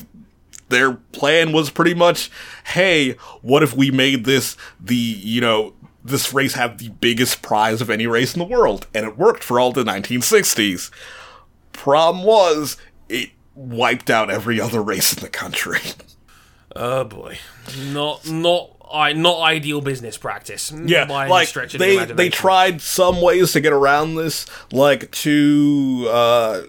their 0.70 0.93
plan 0.93 1.51
was 1.51 1.70
pretty 1.70 1.93
much, 1.93 2.30
hey, 2.65 3.13
what 3.41 3.63
if 3.63 3.76
we 3.76 3.91
made 3.91 4.26
this 4.26 4.57
the, 4.80 4.95
you 4.95 5.41
know, 5.41 5.74
this 6.03 6.34
race 6.34 6.53
have 6.53 6.78
the 6.78 6.89
biggest 6.89 7.41
prize 7.41 7.82
of 7.82 7.89
any 7.89 8.07
race 8.07 8.34
in 8.34 8.39
the 8.39 8.45
world? 8.45 8.88
And 8.93 9.05
it 9.05 9.18
worked 9.18 9.43
for 9.43 9.59
all 9.59 9.72
the 9.72 9.84
1960s. 9.84 10.91
Problem 11.74 12.26
was, 12.26 12.78
it 13.09 13.30
wiped 13.55 14.09
out 14.09 14.30
every 14.30 14.59
other 14.61 14.82
race 14.82 15.13
in 15.13 15.22
the 15.22 15.30
country. 15.30 15.80
Oh 16.76 17.05
boy, 17.05 17.39
not 17.88 18.30
not 18.30 18.70
I 18.91 19.13
not 19.13 19.41
ideal 19.41 19.82
business 19.82 20.15
practice. 20.15 20.72
Yeah, 20.72 21.05
by 21.05 21.28
like 21.28 21.47
stretch 21.47 21.74
of 21.74 21.80
the 21.80 21.86
they 21.86 22.05
they 22.05 22.30
tried 22.30 22.82
some 22.82 23.20
ways 23.20 23.53
to 23.53 23.61
get 23.61 23.74
around 23.74 24.13
this, 24.15 24.45
like 24.72 25.09
to 25.11 26.07
uh, 26.09 26.61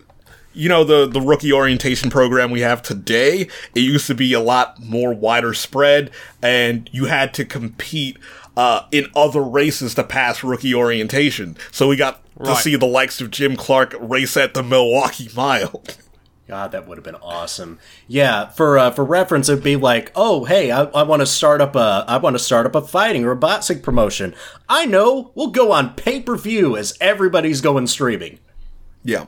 you 0.59 0.69
know 0.69 0.83
the 0.85 1.07
the 1.07 1.21
rookie 1.21 1.53
orientation 1.53 2.11
program 2.11 2.51
we 2.51 2.61
have 2.61 2.83
today. 2.83 3.49
It 3.75 3.81
used 3.81 4.07
to 4.09 4.15
be 4.15 4.33
a 4.33 4.41
lot 4.41 4.83
more 4.83 5.15
wider 5.15 5.55
spread, 5.55 6.11
and 6.43 6.91
you 6.93 7.05
had 7.07 7.33
to 7.35 7.45
compete 7.45 8.19
uh, 8.57 8.83
in 8.91 9.07
other 9.15 9.43
races 9.43 9.95
to 9.95 10.05
pass 10.05 10.43
rookie 10.43 10.75
orientation. 10.75 11.57
So 11.71 11.87
we 11.89 11.97
got 11.97 12.23
to 12.45 12.57
see 12.57 12.75
the 12.77 12.87
likes 12.87 13.21
of 13.21 13.31
Jim 13.31 13.55
Clark 13.57 13.95
race 14.01 14.37
at 14.37 14.55
the 14.55 14.63
Milwaukee 14.65 15.29
Mile. 15.37 15.83
God, 16.49 16.73
that 16.73 16.89
would 16.89 16.97
have 16.97 17.05
been 17.05 17.15
awesome. 17.17 17.79
Yeah, 18.07 18.47
for 18.49 18.79
uh, 18.79 18.91
for 18.91 19.05
reference, 19.05 19.49
it'd 19.51 19.63
be 19.63 19.77
like, 19.77 20.11
oh, 20.17 20.45
hey, 20.47 20.71
I, 20.73 20.85
I 20.85 21.03
want 21.03 21.21
to 21.21 21.27
start 21.27 21.61
up 21.61 21.77
a 21.77 22.05
I 22.09 22.17
want 22.17 22.35
to 22.35 22.43
start 22.43 22.67
up 22.67 22.75
a 22.75 22.81
fighting 22.81 23.25
or 23.25 23.33
a 23.33 23.37
boxing 23.37 23.81
promotion. 23.81 24.35
I 24.69 24.87
know, 24.87 25.31
we'll 25.35 25.49
go 25.51 25.73
on 25.73 25.95
pay 25.95 26.21
per 26.21 26.37
view 26.37 26.77
as 26.77 26.97
everybody's 27.01 27.61
going 27.61 27.87
streaming. 27.87 28.39
yeah. 29.05 29.27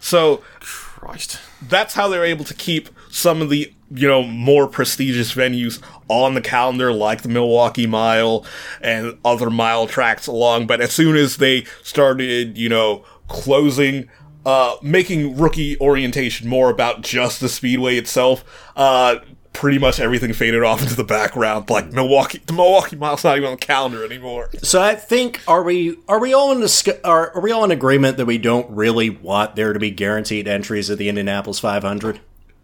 So 0.00 0.42
Christ. 0.60 1.40
that's 1.62 1.94
how 1.94 2.08
they're 2.08 2.24
able 2.24 2.44
to 2.44 2.54
keep 2.54 2.88
some 3.10 3.42
of 3.42 3.50
the 3.50 3.72
you 3.90 4.06
know 4.06 4.22
more 4.22 4.66
prestigious 4.66 5.34
venues 5.34 5.80
on 6.08 6.34
the 6.34 6.40
calendar 6.40 6.92
like 6.92 7.22
the 7.22 7.28
Milwaukee 7.28 7.86
Mile 7.86 8.44
and 8.80 9.18
other 9.24 9.48
mile 9.50 9.86
tracks 9.86 10.26
along 10.26 10.66
but 10.66 10.80
as 10.80 10.92
soon 10.92 11.16
as 11.16 11.38
they 11.38 11.64
started 11.82 12.58
you 12.58 12.68
know 12.68 13.04
closing 13.28 14.08
uh 14.44 14.76
making 14.82 15.36
rookie 15.36 15.78
orientation 15.80 16.48
more 16.48 16.70
about 16.70 17.00
just 17.00 17.40
the 17.40 17.48
speedway 17.48 17.96
itself 17.96 18.44
uh 18.76 19.16
pretty 19.58 19.78
much 19.78 19.98
everything 19.98 20.32
faded 20.32 20.62
off 20.62 20.80
into 20.82 20.94
the 20.94 21.02
background. 21.02 21.68
Like 21.68 21.92
Milwaukee 21.92 22.40
the 22.46 22.52
Milwaukee 22.52 22.94
Mile's 22.94 23.24
not 23.24 23.36
even 23.36 23.48
on 23.48 23.56
the 23.56 23.58
calendar 23.58 24.04
anymore. 24.04 24.50
So 24.62 24.80
I 24.80 24.94
think 24.94 25.42
are 25.48 25.64
we 25.64 25.98
are 26.08 26.20
we 26.20 26.32
all 26.32 26.52
in 26.52 26.60
dis- 26.60 26.88
are, 27.02 27.34
are 27.34 27.40
we 27.40 27.50
all 27.50 27.64
in 27.64 27.72
agreement 27.72 28.18
that 28.18 28.26
we 28.26 28.38
don't 28.38 28.70
really 28.70 29.10
want 29.10 29.56
there 29.56 29.72
to 29.72 29.80
be 29.80 29.90
guaranteed 29.90 30.46
entries 30.46 30.90
at 30.90 30.98
the 30.98 31.08
Indianapolis 31.08 31.58
500? 31.58 32.20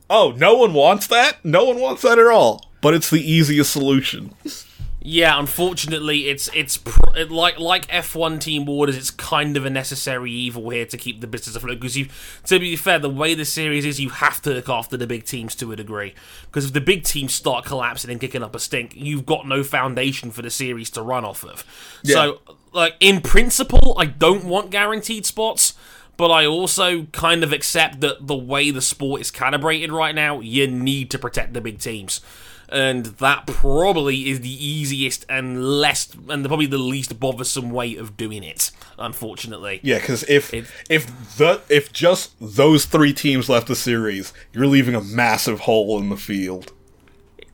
oh 0.09 0.35
no 0.37 0.55
one 0.55 0.73
wants 0.73 1.09
that? 1.09 1.45
No 1.45 1.65
one 1.65 1.81
wants 1.81 2.03
that 2.03 2.19
at 2.19 2.29
all. 2.29 2.71
But 2.81 2.95
it's 2.95 3.11
the 3.11 3.21
easiest 3.21 3.73
solution 3.73 4.33
Yeah, 5.07 5.39
unfortunately, 5.39 6.31
it's 6.31 6.49
it's 6.55 6.79
pr- 6.79 7.15
it, 7.15 7.31
like 7.31 7.59
like 7.59 7.87
F1 7.89 8.41
team 8.41 8.67
orders. 8.67 8.97
It's 8.97 9.11
kind 9.11 9.55
of 9.55 9.67
a 9.67 9.71
necessary 9.71 10.33
evil 10.33 10.71
here 10.71 10.87
to 10.87 10.97
keep 10.97 11.21
the 11.21 11.27
business 11.27 11.55
afloat. 11.55 11.79
Because 11.79 11.95
you, 11.95 12.09
to 12.47 12.59
be 12.59 12.75
fair, 12.75 12.99
the 12.99 13.11
way 13.11 13.35
the 13.35 13.45
series 13.45 13.85
is, 13.85 14.01
you 14.01 14.09
have 14.09 14.41
to 14.43 14.55
look 14.55 14.71
after 14.71 14.97
the 14.97 15.07
big 15.07 15.25
teams 15.25 15.55
to 15.57 15.71
a 15.73 15.77
degree. 15.77 16.15
Because 16.47 16.65
if 16.65 16.73
the 16.73 16.81
big 16.81 17.05
teams 17.05 17.35
start 17.35 17.67
collapsing 17.67 18.11
and 18.11 18.19
kicking 18.19 18.43
up 18.43 18.55
a 18.55 18.59
stink, 18.59 18.95
you've 18.97 19.27
got 19.27 19.47
no 19.47 19.63
foundation 19.63 20.31
for 20.31 20.41
the 20.41 20.49
series 20.49 20.89
to 20.91 21.03
run 21.03 21.27
off 21.27 21.45
of. 21.45 21.67
So, 22.15 22.41
like 22.73 22.95
in 22.99 23.21
principle, 23.21 23.95
I 23.99 24.07
don't 24.07 24.45
want 24.47 24.71
guaranteed 24.71 25.27
spots. 25.27 25.75
But 26.17 26.31
I 26.31 26.47
also 26.47 27.07
kind 27.07 27.43
of 27.43 27.53
accept 27.53 28.01
that 28.01 28.27
the 28.27 28.37
way 28.37 28.71
the 28.71 28.81
sport 28.81 29.21
is 29.21 29.33
calibrated 29.33 29.91
right 29.93 30.15
now, 30.15 30.39
you 30.41 30.67
need 30.69 31.11
to 31.11 31.19
protect 31.19 31.53
the 31.53 31.61
big 31.61 31.81
teams 31.81 32.21
and 32.75 33.07
that 33.07 33.47
probably 33.47 34.29
is 34.29 34.41
the 34.41 34.67
easiest 34.67 35.25
and 35.29 35.65
less 35.81 36.13
and 36.29 36.45
probably 36.45 36.67
the 36.67 36.77
least 36.79 37.19
bothersome 37.21 37.71
way 37.71 37.97
of 37.97 38.17
doing 38.17 38.43
it 38.43 38.71
unfortunately. 38.99 39.81
Yeah, 39.83 39.99
because 39.99 40.25
if 40.29 40.53
if 40.91 41.37
the 41.37 41.63
if 41.69 41.93
just 41.93 42.35
those 42.41 42.85
three 42.85 43.13
teams 43.13 43.49
left 43.49 43.69
the 43.69 43.77
series, 43.77 44.33
you're 44.53 44.67
leaving 44.67 44.95
a 44.95 45.01
massive 45.01 45.61
hole 45.61 45.99
in 45.99 46.09
the 46.09 46.17
field. 46.17 46.73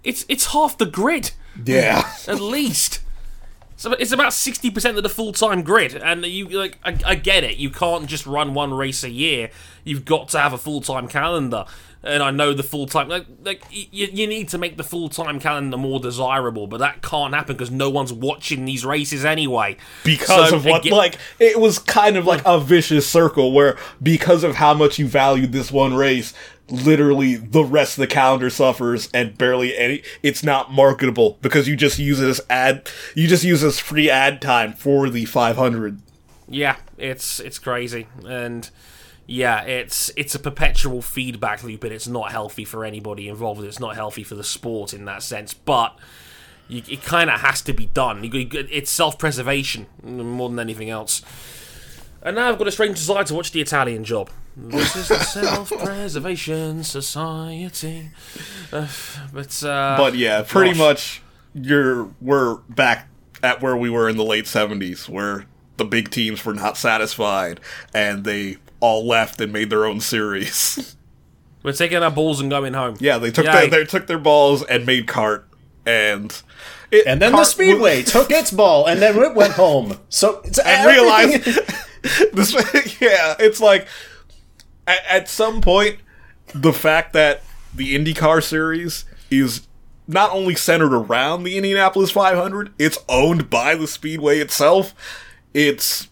it's 0.02 0.24
it's 0.28 0.46
half 0.52 0.78
the 0.78 0.86
grid. 0.86 1.32
Yeah, 1.64 2.10
at 2.26 2.40
least. 2.40 3.00
So 3.76 3.92
it's 3.92 4.12
about 4.12 4.32
60% 4.32 4.98
of 4.98 5.02
the 5.02 5.08
full-time 5.08 5.62
grid 5.62 5.94
and 5.94 6.26
you 6.26 6.46
like 6.50 6.76
I, 6.84 6.98
I 7.06 7.14
get 7.14 7.44
it. 7.44 7.56
You 7.56 7.70
can't 7.70 8.06
just 8.06 8.26
run 8.26 8.52
one 8.52 8.74
race 8.74 9.02
a 9.02 9.08
year. 9.08 9.50
You've 9.84 10.04
got 10.04 10.28
to 10.30 10.38
have 10.38 10.52
a 10.52 10.58
full-time 10.58 11.08
calendar 11.08 11.64
and 12.02 12.22
I 12.22 12.30
know 12.30 12.54
the 12.54 12.62
full-time 12.62 13.08
like, 13.08 13.26
like 13.44 13.62
y- 13.70 13.86
you, 13.90 14.08
you 14.12 14.26
need 14.26 14.48
to 14.50 14.58
make 14.58 14.76
the 14.76 14.82
full-time 14.84 15.38
calendar 15.38 15.76
more 15.76 16.00
desirable 16.00 16.66
but 16.66 16.78
that 16.78 17.02
can't 17.02 17.34
happen 17.34 17.54
because 17.56 17.70
no 17.70 17.90
one's 17.90 18.12
watching 18.12 18.64
these 18.64 18.84
races 18.86 19.24
anyway 19.24 19.76
because 20.04 20.50
So, 20.50 20.56
of 20.56 20.64
what 20.64 20.80
again- 20.86 20.96
like 20.96 21.18
it 21.38 21.60
was 21.60 21.78
kind 21.78 22.16
of 22.16 22.24
like 22.26 22.42
a 22.46 22.58
vicious 22.58 23.06
circle 23.08 23.52
where 23.52 23.76
because 24.02 24.44
of 24.44 24.56
how 24.56 24.72
much 24.74 24.98
you 24.98 25.06
valued 25.06 25.52
this 25.52 25.70
one 25.70 25.94
race, 25.94 26.32
literally 26.68 27.34
the 27.36 27.64
rest 27.64 27.98
of 27.98 28.02
the 28.02 28.06
calendar 28.06 28.48
suffers 28.48 29.08
and 29.12 29.36
barely 29.36 29.76
any. 29.76 30.02
It's 30.22 30.42
not 30.42 30.72
marketable 30.72 31.36
because 31.42 31.66
you 31.68 31.76
just 31.76 31.98
use 31.98 32.20
it 32.20 32.28
as 32.28 32.40
ad. 32.48 32.88
You 33.14 33.26
just 33.26 33.42
use 33.44 33.60
this 33.62 33.78
free 33.80 34.08
ad 34.08 34.40
time 34.40 34.72
for 34.74 35.10
the 35.10 35.24
500. 35.24 36.00
Yeah, 36.48 36.76
it's 36.96 37.40
it's 37.40 37.58
crazy, 37.58 38.06
and 38.26 38.68
yeah, 39.32 39.62
it's 39.62 40.10
it's 40.16 40.34
a 40.34 40.38
perpetual 40.40 41.02
feedback 41.02 41.62
loop, 41.62 41.84
and 41.84 41.92
it's 41.92 42.08
not 42.08 42.32
healthy 42.32 42.64
for 42.64 42.84
anybody 42.84 43.28
involved. 43.28 43.62
It's 43.64 43.78
not 43.78 43.94
healthy 43.94 44.24
for 44.24 44.34
the 44.34 44.42
sport 44.42 44.92
in 44.92 45.04
that 45.04 45.22
sense. 45.22 45.54
But 45.54 45.96
you, 46.68 46.82
it 46.88 47.02
kind 47.04 47.30
of 47.30 47.38
has 47.40 47.62
to 47.62 47.72
be 47.72 47.86
done. 47.86 48.24
You, 48.24 48.30
you- 48.30 48.66
it's 48.70 48.90
self-preservation 48.90 49.86
more 50.02 50.48
than 50.48 50.58
anything 50.58 50.90
else. 50.90 51.22
And 52.22 52.36
now 52.36 52.48
I've 52.50 52.58
got 52.58 52.66
a 52.68 52.72
strange 52.72 52.96
desire 52.98 53.24
to 53.24 53.34
watch 53.34 53.52
the 53.52 53.60
Italian 53.60 54.02
Job. 54.04 54.28
This 54.56 54.94
is 54.96 55.08
the 55.08 55.18
Self-Preservation 55.94 56.82
Society. 56.84 58.10
Uh, 58.72 58.88
but 59.32 59.62
uh, 59.64 59.94
But 59.96 60.16
yeah, 60.16 60.42
pretty 60.46 60.70
gosh. 60.72 60.78
much 60.78 61.22
you're 61.54 62.08
we're 62.20 62.56
back 62.68 63.08
at 63.42 63.62
where 63.62 63.76
we 63.76 63.90
were 63.90 64.08
in 64.08 64.16
the 64.16 64.24
late 64.24 64.46
seventies, 64.46 65.08
where 65.08 65.46
the 65.76 65.84
big 65.84 66.10
teams 66.10 66.44
were 66.44 66.52
not 66.54 66.76
satisfied 66.76 67.58
and 67.94 68.24
they 68.24 68.56
all 68.80 69.06
left 69.06 69.40
and 69.40 69.52
made 69.52 69.70
their 69.70 69.84
own 69.84 70.00
series. 70.00 70.96
we're 71.62 71.72
taking 71.72 72.02
our 72.02 72.10
balls 72.10 72.40
and 72.40 72.50
going 72.50 72.74
home. 72.74 72.96
yeah, 73.00 73.18
they 73.18 73.30
took 73.30 73.44
Yay. 73.46 73.68
their, 73.68 73.70
they 73.70 73.84
took 73.84 74.06
their 74.06 74.18
balls 74.18 74.64
and 74.64 74.86
made 74.86 75.06
cart 75.06 75.46
and 75.86 76.42
it, 76.90 77.06
And 77.06 77.22
then 77.22 77.32
the 77.32 77.38
Cart 77.38 77.46
Speedway 77.46 78.02
took 78.04 78.30
its 78.30 78.50
ball, 78.50 78.86
and 78.86 79.00
then 79.00 79.16
it 79.16 79.34
went 79.34 79.52
home. 79.52 79.98
So 80.08 80.40
it's 80.44 80.58
and 80.58 80.86
realized 80.86 81.44
this 82.32 82.54
yeah 83.00 83.36
it's 83.38 83.60
like 83.60 83.86
at, 84.86 84.98
at 85.08 85.28
some 85.28 85.60
point 85.60 85.98
the 86.54 86.72
fact 86.72 87.12
that 87.12 87.42
the 87.74 87.94
indycar 87.94 88.42
series 88.42 89.04
is 89.30 89.66
not 90.08 90.32
only 90.32 90.54
centered 90.54 90.94
around 90.94 91.42
the 91.42 91.56
indianapolis 91.58 92.10
500 92.10 92.72
it's 92.78 92.98
owned 93.08 93.50
by 93.50 93.74
the 93.74 93.86
speedway 93.86 94.38
itself 94.38 94.94
it's 95.52 96.08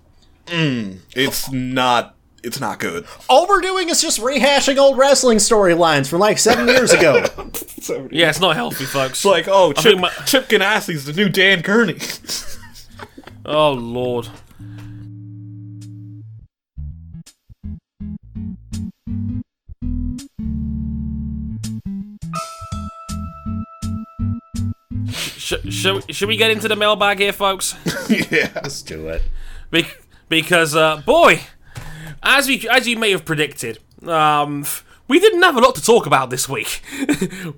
mm, 0.46 0.98
it's 1.16 1.50
not 1.50 2.14
it's 2.45 2.61
not 2.61 2.78
good 2.78 3.05
all 3.28 3.47
we're 3.49 3.61
doing 3.61 3.89
is 3.89 4.01
just 4.01 4.20
rehashing 4.20 4.76
old 4.78 4.97
wrestling 4.97 5.39
storylines 5.39 6.09
from 6.09 6.20
like 6.20 6.39
seven 6.39 6.68
years 6.68 6.93
ago. 6.93 7.24
so 7.80 8.09
Yeah, 8.12 8.28
it's 8.28 8.41
not 8.41 8.55
healthy, 8.57 8.84
folks. 8.84 9.12
it's 9.12 9.24
like 9.24 9.49
oh 9.49 9.72
chip, 9.72 9.84
think 9.84 10.01
my- 10.01 10.11
chip 10.26 10.49
Ganassi's 10.49 11.05
the 11.05 11.12
new 11.12 11.28
dan 11.28 11.62
gurney 11.62 11.99
oh 13.45 13.72
lord. 13.72 14.28
Sh- 25.11 25.55
shall, 25.70 26.01
shall 26.11 26.28
we 26.28 26.36
get 26.36 26.51
into 26.51 26.68
the 26.68 26.76
mailbag 26.76 27.18
here, 27.18 27.32
folks? 27.32 27.74
yeah 28.09 28.51
Let's 28.57 28.82
do 28.82 29.09
it. 29.09 29.22
Be- 29.70 29.86
because, 30.28 30.74
uh, 30.76 30.99
boy, 30.99 31.41
as 32.22 32.48
we 32.48 32.68
as 32.68 32.86
you 32.86 32.96
may 32.96 33.10
have 33.10 33.24
predicted, 33.24 33.78
um, 34.06 34.64
we 35.08 35.18
didn't 35.18 35.42
have 35.42 35.56
a 35.56 35.60
lot 35.60 35.74
to 35.76 35.82
talk 35.82 36.06
about 36.06 36.30
this 36.30 36.48
week. 36.48 36.82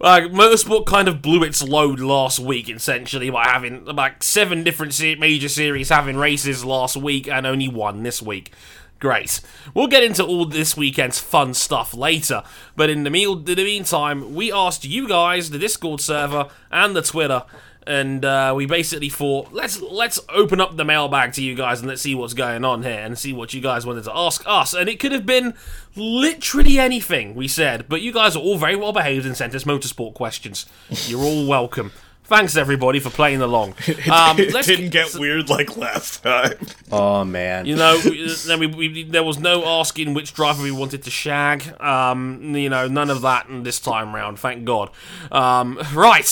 like 0.01 0.25
motorsport 0.25 0.87
kind 0.87 1.09
of 1.09 1.21
blew 1.21 1.43
its 1.43 1.63
load 1.63 1.99
last 2.01 2.39
week, 2.39 2.71
essentially 2.71 3.31
by 3.31 3.49
having 3.49 3.85
like 3.85 4.23
seven 4.23 4.63
different 4.63 4.95
se- 4.95 5.17
major 5.17 5.49
series 5.49 5.89
having 5.89 6.17
races 6.17 6.65
last 6.65 6.97
week 6.97 7.29
and 7.29 7.47
only 7.47 7.69
one 7.69 8.03
this 8.03 8.23
week. 8.23 8.53
Great. 9.01 9.41
We'll 9.73 9.87
get 9.87 10.05
into 10.05 10.23
all 10.23 10.45
this 10.45 10.77
weekend's 10.77 11.19
fun 11.19 11.55
stuff 11.55 11.95
later, 11.95 12.43
but 12.77 12.91
in 12.91 13.03
the, 13.03 13.11
meal, 13.11 13.33
in 13.33 13.45
the 13.45 13.57
meantime, 13.57 14.35
we 14.35 14.53
asked 14.53 14.85
you 14.85 15.09
guys, 15.09 15.49
the 15.49 15.59
Discord 15.59 16.03
server 16.03 16.51
and 16.71 16.95
the 16.95 17.01
Twitter, 17.01 17.45
and 17.91 18.25
uh, 18.25 18.53
we 18.57 18.67
basically 18.67 19.09
thought 19.09 19.53
let's 19.53 19.81
let's 19.81 20.21
open 20.29 20.61
up 20.61 20.77
the 20.77 20.85
mailbag 20.85 21.33
to 21.33 21.43
you 21.43 21.57
guys 21.57 21.81
and 21.81 21.89
let's 21.89 22.01
see 22.01 22.15
what's 22.15 22.35
going 22.35 22.65
on 22.65 22.85
here 22.85 23.01
and 23.01 23.19
see 23.19 23.33
what 23.33 23.53
you 23.53 23.61
guys 23.61 23.85
wanted 23.85 24.05
to 24.05 24.17
ask 24.17 24.45
us. 24.47 24.73
And 24.73 24.89
it 24.89 25.01
could 25.01 25.11
have 25.11 25.27
been 25.27 25.55
literally 25.97 26.79
anything 26.79 27.35
we 27.35 27.49
said, 27.49 27.87
but 27.89 28.01
you 28.01 28.13
guys 28.13 28.37
are 28.37 28.41
all 28.41 28.59
very 28.59 28.77
well 28.77 28.93
behaved 28.93 29.27
and 29.27 29.37
sent 29.37 29.57
us 29.57 29.65
motorsport 29.65 30.15
questions. 30.15 30.67
You're 31.09 31.25
all 31.25 31.49
welcome. 31.49 31.91
Thanks 32.31 32.57
everybody 32.57 33.01
for 33.01 33.11
playing 33.11 33.43
along. 33.43 33.75
Um, 34.11 34.39
it 34.39 34.53
let's 34.55 34.69
didn't 34.69 34.91
get 34.91 35.15
weird 35.17 35.49
like 35.49 35.77
last 35.77 36.23
time 36.23 36.55
Oh 36.93 37.25
man. 37.25 37.67
you 37.67 37.75
know, 37.75 37.99
then 37.99 38.61
we, 38.61 38.67
we, 38.67 39.03
there 39.03 39.25
was 39.25 39.39
no 39.39 39.65
asking 39.65 40.15
which 40.15 40.33
driver 40.33 40.63
we 40.63 40.71
wanted 40.71 41.03
to 41.03 41.11
shag. 41.11 41.81
Um, 41.81 42.55
you 42.55 42.69
know, 42.69 42.87
none 42.87 43.11
of 43.11 43.23
that 43.23 43.49
in 43.49 43.65
this 43.65 43.81
time 43.81 44.15
round. 44.15 44.39
Thank 44.39 44.65
God. 44.65 44.91
Um, 45.33 45.81
right. 45.93 46.25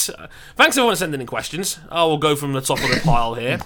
Thanks 0.55 0.77
everyone 0.77 0.93
for 0.93 0.99
sending 0.99 1.19
in 1.21 1.27
questions. 1.27 1.79
I 1.89 2.03
will 2.05 2.17
go 2.17 2.35
from 2.35 2.53
the 2.53 2.61
top 2.61 2.81
of 2.81 2.89
the 2.89 3.01
pile 3.03 3.33
here. 3.35 3.59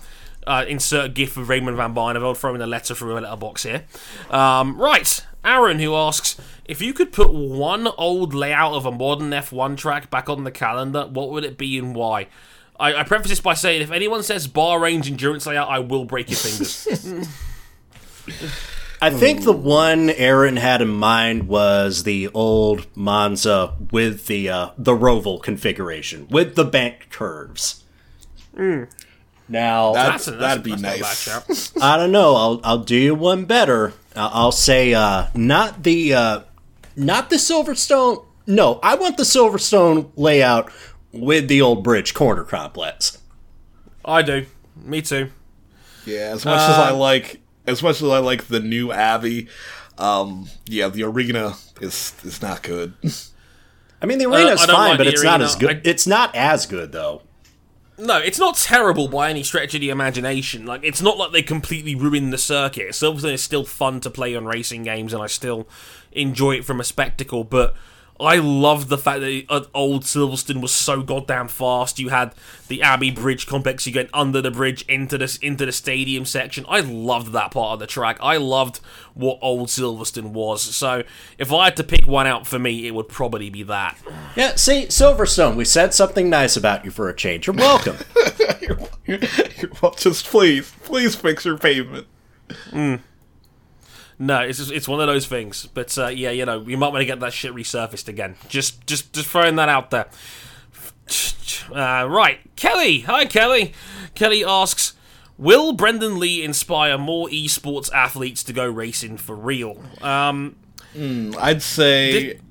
Uh, 0.45 0.65
insert 0.67 1.13
GIF 1.13 1.37
of 1.37 1.49
Raymond 1.49 1.77
Van 1.77 1.93
Barneveld 1.93 2.37
throwing 2.37 2.61
a 2.61 2.67
letter 2.67 2.95
through 2.95 3.17
a 3.17 3.19
letterbox 3.21 3.63
here. 3.63 3.85
Um, 4.31 4.79
right. 4.81 5.23
Aaron, 5.45 5.79
who 5.79 5.93
asks 5.95 6.39
if 6.65 6.81
you 6.81 6.93
could 6.93 7.11
put 7.11 7.33
one 7.33 7.87
old 7.97 8.33
layout 8.33 8.73
of 8.73 8.85
a 8.85 8.91
modern 8.91 9.29
F1 9.31 9.77
track 9.77 10.09
back 10.09 10.29
on 10.29 10.43
the 10.43 10.51
calendar, 10.51 11.05
what 11.07 11.29
would 11.31 11.43
it 11.43 11.57
be 11.57 11.77
and 11.77 11.95
why? 11.95 12.27
I, 12.79 12.95
I 12.95 13.03
preface 13.03 13.29
this 13.29 13.39
by 13.39 13.53
saying 13.53 13.81
if 13.81 13.91
anyone 13.91 14.23
says 14.23 14.47
Bahrain 14.47 15.05
endurance 15.07 15.45
layout, 15.45 15.69
I 15.69 15.79
will 15.79 16.05
break 16.05 16.29
your 16.29 16.37
fingers. 16.37 17.27
I 19.01 19.09
think 19.09 19.43
the 19.43 19.51
one 19.51 20.09
Aaron 20.09 20.55
had 20.55 20.81
in 20.81 20.87
mind 20.87 21.47
was 21.49 22.03
the 22.03 22.29
old 22.33 22.87
Monza 22.95 23.73
with 23.91 24.27
the 24.27 24.49
uh, 24.49 24.69
the 24.77 24.93
Roval 24.93 25.43
configuration 25.43 26.25
with 26.29 26.55
the 26.55 26.63
bank 26.63 27.07
curves. 27.09 27.83
Now 29.49 29.91
That's 29.93 30.27
a- 30.27 30.31
that's 30.31 30.41
that'd 30.41 30.63
be 30.63 30.71
that's 30.71 30.81
not 30.81 30.95
a 30.95 30.99
bad 31.01 31.49
nice. 31.49 31.73
I 31.81 31.97
don't 31.97 32.13
know. 32.13 32.35
I'll 32.35 32.61
I'll 32.63 32.77
do 32.79 32.95
you 32.95 33.13
one 33.13 33.43
better. 33.45 33.89
Uh, 34.15 34.29
I'll 34.31 34.51
say 34.53 34.93
uh, 34.93 35.27
not 35.35 35.83
the 35.83 36.13
uh, 36.13 36.39
not 36.95 37.29
the 37.29 37.37
Silverstone. 37.37 38.25
No, 38.45 38.79
I 38.83 38.95
want 38.95 39.17
the 39.17 39.23
Silverstone 39.23 40.11
layout 40.15 40.71
with 41.11 41.47
the 41.47 41.61
old 41.61 41.83
bridge 41.83 42.13
corner 42.13 42.43
complex. 42.43 43.17
I 44.03 44.21
do. 44.21 44.45
Me 44.75 45.01
too. 45.01 45.29
Yeah, 46.05 46.31
as 46.33 46.43
much 46.43 46.59
as 46.59 46.77
I 46.77 46.91
like, 46.91 47.39
as 47.65 47.81
much 47.81 48.01
as 48.01 48.09
I 48.09 48.17
like 48.19 48.45
the 48.47 48.59
new 48.59 48.91
Abbey, 48.91 49.47
um, 49.97 50.49
yeah, 50.65 50.89
the 50.89 51.03
arena 51.03 51.53
is 51.79 52.13
is 52.25 52.41
not 52.41 52.63
good. 52.63 52.93
I 54.01 54.05
mean, 54.05 54.17
the 54.17 54.25
arena's 54.25 54.61
I 54.61 54.65
don't 54.65 54.75
fine, 54.75 54.87
mind 54.89 54.97
but 54.97 55.03
the 55.05 55.11
it's 55.11 55.23
not 55.23 55.41
as 55.41 55.55
good. 55.55 55.77
I- 55.77 55.81
It's 55.89 56.05
not 56.05 56.35
as 56.35 56.65
good 56.65 56.91
though. 56.91 57.21
No, 57.97 58.17
it's 58.17 58.39
not 58.39 58.57
terrible 58.57 59.07
by 59.07 59.29
any 59.29 59.43
stretch 59.43 59.75
of 59.75 59.81
the 59.81 59.91
imagination. 59.91 60.65
Like, 60.65 60.83
it's 60.83 60.99
not 61.01 61.17
like 61.19 61.31
they 61.31 61.43
completely 61.43 61.93
ruined 61.93 62.33
the 62.33 62.39
circuit. 62.39 62.89
Silverstone 62.89 63.33
is 63.33 63.43
still 63.43 63.63
fun 63.63 63.99
to 64.01 64.09
play 64.09 64.35
on 64.35 64.45
racing 64.45 64.81
games, 64.81 65.13
and 65.13 65.21
I 65.21 65.27
still 65.27 65.67
enjoy 66.15 66.55
it 66.55 66.65
from 66.65 66.79
a 66.79 66.83
spectacle. 66.83 67.43
But 67.43 67.75
I 68.19 68.37
love 68.37 68.89
the 68.89 68.97
fact 68.97 69.21
that 69.21 69.43
uh, 69.49 69.63
old 69.73 70.03
Silverstone 70.03 70.61
was 70.61 70.71
so 70.71 71.01
goddamn 71.01 71.47
fast. 71.47 71.99
You 71.99 72.09
had 72.09 72.33
the 72.67 72.81
Abbey 72.83 73.09
Bridge 73.11 73.47
complex. 73.47 73.87
You 73.87 73.91
get 73.91 74.09
under 74.13 74.39
the 74.41 74.51
bridge 74.51 74.83
into 74.83 75.17
the 75.17 75.37
into 75.41 75.65
the 75.65 75.71
stadium 75.71 76.23
section. 76.25 76.63
I 76.69 76.79
loved 76.81 77.31
that 77.33 77.51
part 77.51 77.73
of 77.73 77.79
the 77.79 77.87
track. 77.87 78.17
I 78.21 78.37
loved 78.37 78.79
what 79.15 79.39
old 79.41 79.67
Silverstone 79.69 80.31
was. 80.31 80.61
So 80.61 81.03
if 81.39 81.51
I 81.51 81.65
had 81.65 81.75
to 81.77 81.83
pick 81.83 82.05
one 82.05 82.27
out 82.27 82.45
for 82.45 82.59
me, 82.59 82.87
it 82.87 82.91
would 82.93 83.09
probably 83.09 83.49
be 83.49 83.63
that. 83.63 83.97
Yeah, 84.35 84.55
see, 84.55 84.85
Silverstone, 84.85 85.55
we 85.55 85.65
said 85.65 85.93
something 85.93 86.29
nice 86.29 86.55
about 86.55 86.85
you 86.85 86.91
for 86.91 87.09
a 87.09 87.15
change. 87.15 87.47
You're 87.47 87.55
welcome. 87.55 87.97
You're- 88.61 88.87
you're- 89.05 89.27
well, 89.81 89.91
just 89.91 90.25
please, 90.27 90.71
please 90.83 91.13
fix 91.15 91.43
your 91.43 91.57
pavement. 91.57 92.07
No, 94.25 94.39
it's 94.41 94.57
just, 94.59 94.71
it's 94.71 94.87
one 94.87 95.01
of 95.01 95.07
those 95.07 95.25
things. 95.27 95.65
But 95.65 95.97
uh, 95.97 96.07
yeah, 96.07 96.31
you 96.31 96.45
know, 96.45 96.61
you 96.61 96.77
might 96.77 96.89
want 96.89 97.01
to 97.01 97.05
get 97.05 97.19
that 97.19 97.33
shit 97.33 97.53
resurfaced 97.53 98.07
again. 98.07 98.35
Just 98.47 98.85
just 98.87 99.11
just 99.13 99.27
throwing 99.27 99.55
that 99.57 99.69
out 99.69 99.91
there. 99.91 100.07
Uh, 101.71 102.05
right, 102.09 102.39
Kelly. 102.57 103.01
Hi, 103.01 103.25
Kelly. 103.25 103.73
Kelly 104.15 104.43
asks, 104.43 104.93
"Will 105.37 105.71
Brendon 105.71 106.19
Leigh 106.19 106.43
inspire 106.43 106.97
more 106.97 107.29
esports 107.29 107.89
athletes 107.93 108.43
to 108.43 108.51
go 108.53 108.67
racing 108.69 109.15
for 109.17 109.33
real?" 109.33 109.81
Um, 110.01 110.57
I'd 110.93 111.61
say, 111.61 112.11
Did- 112.11 112.41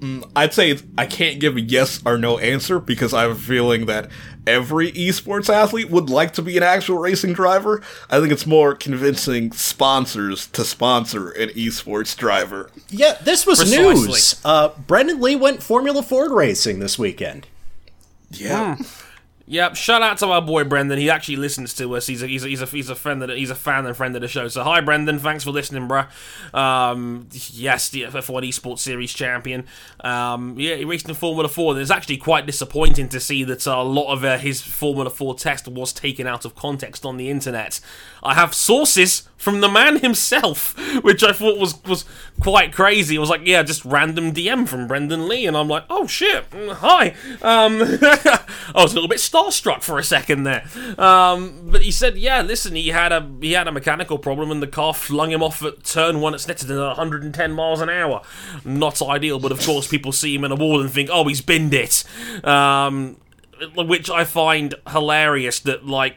mm, 0.00 0.30
I'd 0.34 0.52
say 0.54 0.76
I 0.98 1.06
can't 1.06 1.38
give 1.38 1.56
a 1.56 1.60
yes 1.60 2.00
or 2.04 2.18
no 2.18 2.38
answer 2.38 2.80
because 2.80 3.14
I 3.14 3.22
have 3.22 3.30
a 3.30 3.36
feeling 3.36 3.86
that 3.86 4.10
every 4.48 4.90
esports 4.92 5.52
athlete 5.52 5.90
would 5.90 6.08
like 6.10 6.32
to 6.34 6.42
be 6.42 6.56
an 6.56 6.62
actual 6.62 6.98
racing 6.98 7.32
driver. 7.34 7.82
I 8.10 8.18
think 8.18 8.32
it's 8.32 8.46
more 8.46 8.74
convincing 8.74 9.52
sponsors 9.52 10.46
to 10.48 10.64
sponsor 10.64 11.30
an 11.30 11.50
esports 11.50 12.16
driver. 12.16 12.70
yeah, 12.88 13.18
this 13.22 13.46
was 13.46 13.60
Precisely. 13.60 14.06
news. 14.06 14.40
Uh, 14.44 14.70
Brendon 14.86 15.20
Leigh 15.20 15.36
went 15.36 15.62
Formula 15.62 16.02
Ford 16.02 16.32
racing 16.32 16.80
this 16.80 16.98
weekend. 16.98 17.46
Yeah. 18.30 18.76
Yep, 19.50 19.76
shout 19.76 20.02
out 20.02 20.18
to 20.18 20.26
our 20.26 20.42
boy 20.42 20.64
Brendon. 20.64 20.98
He 20.98 21.08
actually 21.08 21.36
listens 21.36 21.72
to 21.74 21.96
us. 21.96 22.06
He's 22.06 22.22
a 22.22 22.26
he's 22.26 22.44
a 22.44 22.48
he's 22.48 22.60
a, 22.60 22.66
he's 22.66 22.90
a 22.90 22.94
friend 22.94 23.22
the, 23.22 23.34
he's 23.34 23.48
a 23.48 23.54
fan 23.54 23.86
and 23.86 23.96
friend 23.96 24.14
of 24.14 24.20
the 24.20 24.28
show. 24.28 24.46
So 24.48 24.62
hi 24.62 24.82
Brendon, 24.82 25.18
thanks 25.18 25.42
for 25.42 25.52
listening, 25.52 25.88
bruh. 25.88 26.06
Um, 26.52 27.28
yes, 27.32 27.88
the 27.88 28.02
F1 28.02 28.46
Esports 28.46 28.80
Series 28.80 29.14
champion. 29.14 29.64
Um, 30.00 30.56
yeah, 30.58 30.74
he 30.74 30.84
raced 30.84 31.08
in 31.08 31.14
Formula 31.14 31.48
Four. 31.48 31.80
It's 31.80 31.90
actually 31.90 32.18
quite 32.18 32.44
disappointing 32.44 33.08
to 33.08 33.18
see 33.18 33.42
that 33.44 33.64
a 33.66 33.80
lot 33.80 34.12
of 34.12 34.22
uh, 34.22 34.36
his 34.36 34.60
Formula 34.60 35.08
Four 35.08 35.34
test 35.34 35.66
was 35.66 35.94
taken 35.94 36.26
out 36.26 36.44
of 36.44 36.54
context 36.54 37.06
on 37.06 37.16
the 37.16 37.30
internet. 37.30 37.80
I 38.22 38.34
have 38.34 38.52
sources 38.52 39.28
from 39.38 39.62
the 39.62 39.68
man 39.70 40.00
himself, 40.00 40.76
which 41.02 41.22
I 41.22 41.32
thought 41.32 41.58
was 41.58 41.82
was 41.84 42.04
quite 42.40 42.72
crazy. 42.72 43.16
It 43.16 43.18
was 43.18 43.30
like, 43.30 43.42
yeah, 43.44 43.62
just 43.62 43.84
random 43.84 44.32
DM 44.32 44.68
from 44.68 44.86
Brendon 44.86 45.28
Leigh, 45.28 45.46
and 45.46 45.56
I'm 45.56 45.68
like, 45.68 45.84
oh 45.90 46.06
shit, 46.06 46.48
mm, 46.50 46.72
hi. 46.72 47.08
Um, 47.42 47.80
I 48.74 48.82
was 48.82 48.92
a 48.92 48.94
little 48.94 49.08
bit 49.08 49.18
starstruck 49.18 49.82
for 49.82 49.98
a 49.98 50.04
second 50.04 50.44
there. 50.44 50.64
Um, 50.98 51.70
but 51.70 51.82
he 51.82 51.90
said, 51.90 52.16
yeah, 52.16 52.42
listen, 52.42 52.74
he 52.74 52.88
had 52.88 53.12
a 53.12 53.28
he 53.40 53.52
had 53.52 53.68
a 53.68 53.72
mechanical 53.72 54.18
problem, 54.18 54.50
and 54.50 54.62
the 54.62 54.66
car 54.66 54.94
flung 54.94 55.32
him 55.32 55.42
off 55.42 55.62
at 55.62 55.84
turn 55.84 56.20
one 56.20 56.34
at 56.34 56.40
Snetterton 56.40 56.82
at 56.82 56.96
110 56.96 57.52
miles 57.52 57.80
an 57.80 57.88
hour. 57.88 58.22
Not 58.64 59.00
ideal, 59.02 59.38
but 59.38 59.52
of 59.52 59.64
course, 59.64 59.86
people 59.86 60.12
see 60.12 60.34
him 60.34 60.44
in 60.44 60.52
a 60.52 60.56
wall 60.56 60.80
and 60.80 60.90
think, 60.90 61.10
oh, 61.12 61.26
he's 61.26 61.40
binned 61.40 61.74
it. 61.74 62.04
Um, 62.44 63.18
which 63.76 64.08
I 64.10 64.24
find 64.24 64.74
hilarious. 64.88 65.60
That 65.60 65.86
like. 65.86 66.16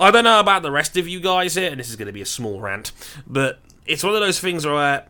I 0.00 0.12
don't 0.12 0.22
know 0.22 0.38
about 0.38 0.62
the 0.62 0.70
rest 0.70 0.96
of 0.96 1.08
you 1.08 1.18
guys 1.18 1.56
here, 1.56 1.72
and 1.72 1.80
this 1.80 1.90
is 1.90 1.96
going 1.96 2.06
to 2.06 2.12
be 2.12 2.22
a 2.22 2.26
small 2.26 2.60
rant, 2.60 2.92
but 3.26 3.58
it's 3.84 4.04
one 4.04 4.14
of 4.14 4.20
those 4.20 4.38
things 4.38 4.64
where 4.64 5.08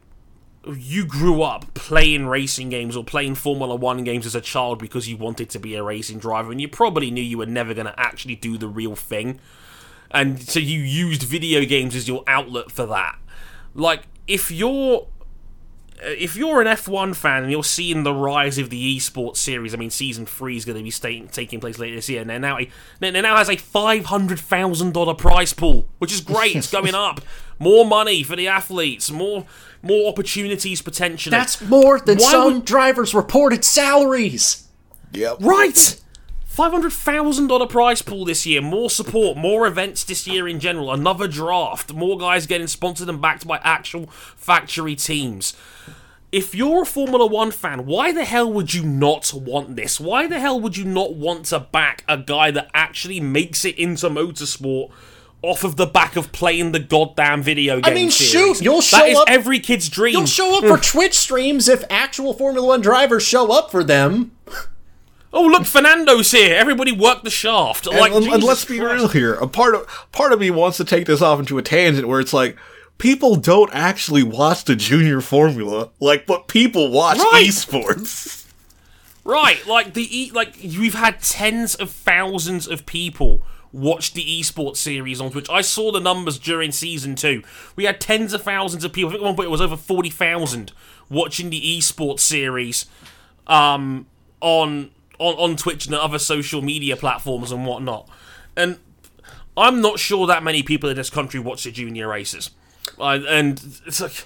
you 0.67 1.05
grew 1.05 1.43
up 1.43 1.73
playing 1.75 2.27
racing 2.27 2.69
games 2.69 2.97
or 2.97 3.05
playing 3.05 3.37
Formula 3.37 3.75
One 3.75 4.05
games 4.05 4.27
as 4.27 4.35
a 4.35 4.41
child 4.41 4.79
because 4.79 5.09
you 5.09 5.17
wanted 5.17 5.51
to 5.51 5.59
be 5.59 5.75
a 5.75 5.83
racing 5.83 6.19
driver, 6.19 6.51
and 6.51 6.61
you 6.61 6.69
probably 6.69 7.11
knew 7.11 7.23
you 7.23 7.39
were 7.39 7.47
never 7.47 7.75
going 7.75 7.87
to 7.87 7.99
actually 7.99 8.37
do 8.37 8.59
the 8.59 8.69
real 8.69 8.97
thing. 8.97 9.41
And 10.11 10.41
so 10.41 10.59
you 10.59 10.81
used 10.81 11.23
video 11.23 11.65
games 11.65 11.95
as 11.95 12.09
your 12.09 12.25
outlet 12.27 12.71
for 12.71 12.87
that. 12.87 13.19
Like, 13.75 14.05
if 14.27 14.51
you're 14.51 15.07
Uh, 16.03 16.11
if 16.11 16.37
you're 16.37 16.61
an 16.61 16.67
F1 16.67 17.15
fan 17.17 17.43
and 17.43 17.53
you're 17.53 17.65
seeing 17.65 18.03
the 18.03 18.13
rise 18.15 18.59
of 18.59 18.71
the 18.71 18.97
esports 18.97 19.37
series, 19.39 19.75
I 19.75 19.77
mean, 19.77 19.91
season 19.91 20.27
three 20.27 20.57
is 20.57 20.65
going 20.65 20.79
to 20.79 20.85
be 20.85 20.91
stay- 20.91 21.21
taking 21.23 21.61
place 21.61 21.79
later 21.79 21.97
this 21.97 22.09
year, 22.09 22.21
and 22.21 22.31
they're 22.31 22.39
now 22.39 22.59
a, 22.59 22.71
they 23.01 23.11
now 23.11 23.37
has 23.37 23.49
a 23.49 23.57
five 23.57 24.07
hundred 24.07 24.39
thousand 24.41 24.95
dollar 24.95 25.15
prize 25.15 25.53
pool, 25.53 25.89
which 25.99 26.13
is 26.13 26.21
great. 26.21 26.55
it's 26.57 26.71
going 26.73 26.95
up, 26.95 27.21
more 27.59 27.85
money 27.85 28.23
for 28.23 28.37
the 28.37 28.49
athletes, 28.49 29.11
more 29.11 29.47
more 29.83 30.09
opportunities 30.11 30.83
potentially. 30.83 31.31
That's 31.31 31.61
more 31.63 32.01
than 32.01 32.19
Why 32.19 32.31
some 32.31 32.55
would- 32.55 32.65
drivers' 32.65 33.15
reported 33.15 33.65
salaries. 33.65 34.69
Yep. 35.13 35.39
Right. 35.41 36.01
Five 36.59 36.73
hundred 36.73 36.93
thousand 36.93 37.47
dollar 37.47 37.69
prize 37.69 38.03
pool 38.03 38.25
this 38.25 38.45
year. 38.45 38.61
More 38.61 38.91
support, 38.91 39.37
more 39.37 39.65
events 39.65 40.03
this 40.03 40.27
year 40.27 40.49
in 40.49 40.59
general. 40.59 40.91
Another 40.93 41.29
draft. 41.29 41.95
More 41.95 42.19
guys 42.19 42.49
getting 42.49 42.67
sponsored 42.67 43.09
and 43.09 43.21
backed 43.21 43.47
by 43.47 43.61
actual 43.63 44.09
factory 44.09 44.97
teams. 44.97 45.55
If 46.33 46.57
you're 46.57 46.83
a 46.83 46.85
Formula 46.85 47.27
One 47.29 47.53
fan, 47.53 47.87
why 47.87 48.11
the 48.11 48.25
hell 48.25 48.53
would 48.53 48.75
you 48.75 48.83
not 48.83 49.33
want 49.33 49.77
this? 49.77 50.01
Why 50.01 50.27
the 50.27 50.41
hell 50.41 50.61
would 50.61 50.77
you 50.77 50.85
not 50.85 51.15
want 51.15 51.45
to 51.45 51.61
back 51.61 52.03
a 52.09 52.19
guy 52.19 52.51
that 52.51 52.73
actually 52.75 53.21
makes 53.21 53.65
it 53.65 53.79
into 53.79 54.11
motorsport? 54.11 54.91
Off 55.43 55.63
of 55.63 55.77
the 55.77 55.87
back 55.87 56.17
of 56.17 56.33
playing 56.33 56.73
the 56.73 56.81
goddamn 56.81 57.41
video 57.41 57.77
game. 57.77 57.85
I 57.85 57.95
mean, 57.95 58.11
series? 58.11 58.57
shoot, 58.57 58.65
you'll 58.65 58.81
show 58.81 59.05
is 59.05 59.17
up- 59.17 59.31
every 59.31 59.61
kid's 59.61 59.89
dream. 59.89 60.15
You'll 60.15 60.27
show 60.27 60.59
up 60.59 60.65
for 60.65 60.75
hmm. 60.75 60.83
Twitch 60.83 61.15
streams 61.15 61.69
if 61.69 61.85
actual 61.89 62.35
Formula 62.35 62.67
One 62.67 62.81
drivers 62.81 63.23
show 63.23 63.53
up 63.53 63.71
for 63.71 63.85
them. 63.85 64.33
Oh 65.33 65.45
look, 65.47 65.65
Fernando's 65.65 66.31
here. 66.31 66.55
Everybody 66.57 66.93
work 66.93 67.23
the 67.23 67.31
shaft. 67.31 67.87
Like, 67.87 68.13
and, 68.13 68.27
and 68.27 68.43
let's 68.43 68.65
be 68.65 68.79
Christ. 68.79 68.95
real 68.95 69.09
here. 69.09 69.35
A 69.35 69.47
part 69.47 69.75
of 69.75 69.87
part 70.13 70.33
of 70.33 70.41
me 70.41 70.51
wants 70.51 70.77
to 70.79 70.85
take 70.85 71.07
this 71.07 71.21
off 71.23 71.39
into 71.39 71.59
a 71.59 71.63
tangent 71.63 72.09
where 72.09 72.21
it's 72.21 72.33
like 72.33 72.57
people 72.99 73.37
don't 73.37 73.71
actually 73.73 74.23
watch 74.23 74.65
the 74.65 74.75
junior 74.75 75.21
formula, 75.21 75.91
like, 76.01 76.27
but 76.27 76.49
people 76.49 76.91
watch 76.91 77.19
Right. 77.19 77.47
esports. 77.49 78.45
Right, 79.25 79.67
like 79.67 79.93
the 79.93 80.09
e- 80.19 80.31
like 80.31 80.57
we've 80.63 80.95
had 80.95 81.21
tens 81.21 81.75
of 81.75 81.91
thousands 81.91 82.67
of 82.67 82.87
people 82.87 83.43
watch 83.75 84.15
the 84.15 84.25
esports 84.25 84.79
series 84.79 85.21
on 85.21 85.31
Twitch. 85.31 85.51
I 85.51 85.61
saw 85.61 85.93
the 85.93 86.01
numbers 86.01 86.39
during 86.39 86.73
season 86.73 87.15
two. 87.15 87.43
We 87.77 87.85
had 87.85 88.01
tens 88.01 88.33
of 88.33 88.41
thousands 88.43 88.85
of 88.85 88.93
people. 88.95 89.11
I 89.11 89.13
think 89.13 89.23
at 89.23 89.27
one 89.27 89.37
point 89.37 89.49
it 89.49 89.51
was 89.51 89.61
over 89.61 89.77
forty 89.77 90.09
thousand 90.09 90.73
watching 91.11 91.51
the 91.51 91.61
esports 91.61 92.21
series 92.21 92.87
um, 93.47 94.07
on 94.41 94.93
on 95.19 95.35
on 95.35 95.57
Twitch 95.57 95.87
and 95.87 95.95
other 95.95 96.19
social 96.19 96.63
media 96.63 96.97
platforms 96.97 97.53
and 97.53 97.67
whatnot. 97.67 98.09
And 98.57 98.79
I'm 99.57 99.81
not 99.81 99.99
sure 99.99 100.27
that 100.27 100.43
many 100.43 100.63
people 100.63 100.89
in 100.89 100.97
this 100.97 101.11
country 101.11 101.41
watch 101.41 101.65
the 101.65 101.73
junior 101.73 102.09
races. 102.09 102.51
And 102.99 103.61
it's 103.87 104.01
like 104.01 104.25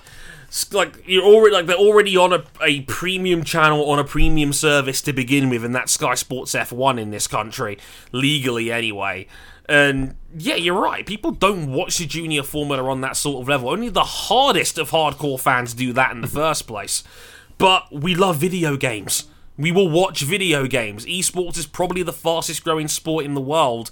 it's 0.53 0.73
like 0.75 1.03
you're 1.07 1.25
already 1.25 1.55
like 1.55 1.65
they're 1.67 1.77
already 1.77 2.15
on 2.17 2.35
a, 2.35 2.45
a 2.61 2.83
premium 2.83 3.43
channel 3.43 3.91
on 3.91 3.99
a 3.99 4.05
premium 4.05 4.53
service 4.53 5.01
to 5.03 5.13
begin 5.15 5.49
with, 5.49 5.65
and 5.65 5.75
that's 5.75 5.93
Sky 5.93 6.15
Sports 6.15 6.55
F1 6.55 7.01
in 7.01 7.11
this 7.11 7.27
country, 7.27 7.79
legally 8.13 8.71
anyway. 8.71 9.27
And 9.67 10.17
yeah, 10.37 10.57
you're 10.57 10.79
right. 10.79 11.07
People 11.07 11.31
don't 11.31 11.73
watch 11.73 11.97
the 11.97 12.05
junior 12.05 12.43
formula 12.43 12.85
on 12.91 13.01
that 13.01 13.17
sort 13.17 13.41
of 13.41 13.49
level. 13.49 13.71
Only 13.71 13.89
the 13.89 14.05
hardest 14.05 14.77
of 14.77 14.91
hardcore 14.91 15.41
fans 15.41 15.73
do 15.73 15.95
that 15.95 16.11
in 16.13 16.21
the 16.21 16.27
first 16.27 16.67
place. 16.67 17.03
But 17.57 17.91
we 17.91 18.15
love 18.15 18.37
video 18.37 18.77
games. 18.77 19.29
We 19.57 19.71
will 19.71 19.89
watch 19.89 20.23
video 20.23 20.67
games. 20.67 21.05
Esports 21.05 21.59
is 21.59 21.67
probably 21.67 22.03
the 22.03 22.13
fastest 22.13 22.65
growing 22.65 22.89
sport 22.89 23.25
in 23.25 23.35
the 23.35 23.41
world. 23.41 23.91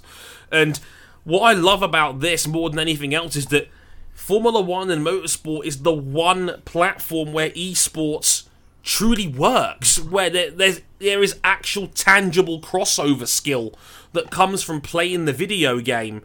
And 0.51 0.79
what 1.23 1.41
I 1.41 1.53
love 1.53 1.83
about 1.83 2.19
this 2.19 2.47
more 2.47 2.69
than 2.69 2.79
anything 2.79 3.13
else 3.13 3.35
is 3.35 3.47
that 3.47 3.69
Formula 4.13 4.61
One 4.61 4.89
and 4.89 5.05
motorsport 5.05 5.65
is 5.65 5.83
the 5.83 5.93
one 5.93 6.61
platform 6.65 7.33
where 7.33 7.51
esports 7.51 8.47
truly 8.83 9.27
works, 9.27 9.99
where 9.99 10.29
there, 10.29 10.51
there's 10.51 10.81
there 10.99 11.23
is 11.23 11.39
actual 11.43 11.87
tangible 11.87 12.59
crossover 12.59 13.27
skill 13.27 13.73
that 14.13 14.31
comes 14.31 14.63
from 14.63 14.81
playing 14.81 15.25
the 15.25 15.33
video 15.33 15.79
game 15.79 16.21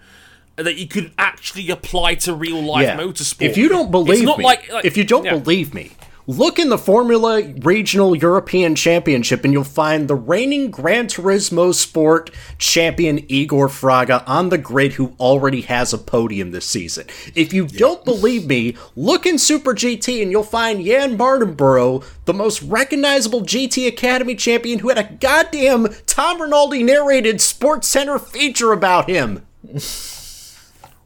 that 0.57 0.77
you 0.77 0.87
could 0.87 1.13
actually 1.19 1.71
apply 1.71 2.15
to 2.15 2.35
real 2.35 2.63
life 2.63 2.99
motorsport. 2.99 3.43
If 3.43 3.57
you 3.57 3.69
don't 3.69 3.91
believe 3.91 4.25
me, 4.25 4.45
like, 4.45 4.71
like- 4.73 4.85
if 4.85 4.97
you 4.97 5.05
don't 5.05 5.25
yeah. 5.25 5.37
believe 5.37 5.75
me, 5.75 5.93
look 6.27 6.59
in 6.59 6.69
the 6.69 6.79
Formula 6.79 7.43
Regional 7.61 8.17
European 8.17 8.75
Championship 8.75 9.45
and 9.45 9.53
you'll 9.53 9.65
find 9.65 10.09
the 10.09 10.15
reigning 10.15 10.71
Gran 10.71 11.07
Turismo 11.07 11.73
Sport 11.73 12.31
champion 12.59 13.25
Igor 13.31 13.69
Fraga 13.69 14.23
on 14.27 14.49
the 14.49 14.59
grid 14.59 14.95
who 14.95 15.15
already 15.21 15.63
has 15.63 15.93
a 15.93 15.99
podium 15.99 16.51
this 16.51 16.67
season. 16.67 17.07
If 17.35 17.53
you 17.53 17.67
don't 17.67 18.05
believe 18.05 18.47
me, 18.47 18.77
look 18.95 19.27
in 19.27 19.39
Super 19.39 19.75
GT 19.75 20.23
and 20.23 20.31
you'll 20.31 20.43
find 20.43 20.85
Jann 20.85 21.17
Mardenborough, 21.17 22.05
the 22.25 22.35
most 22.35 22.63
recognizable 22.63 23.43
GT 23.43 23.87
Academy 23.87 24.35
champion 24.35 24.81
who 24.81 24.89
had 24.89 24.99
a 24.99 25.15
goddamn 25.15 25.89
Tom 26.07 26.41
Rinaldi 26.41 26.83
narrated 26.83 27.41
Sports 27.41 27.89
Center 27.89 28.19
feature 28.19 28.73
about 28.73 29.09
him. 29.09 29.47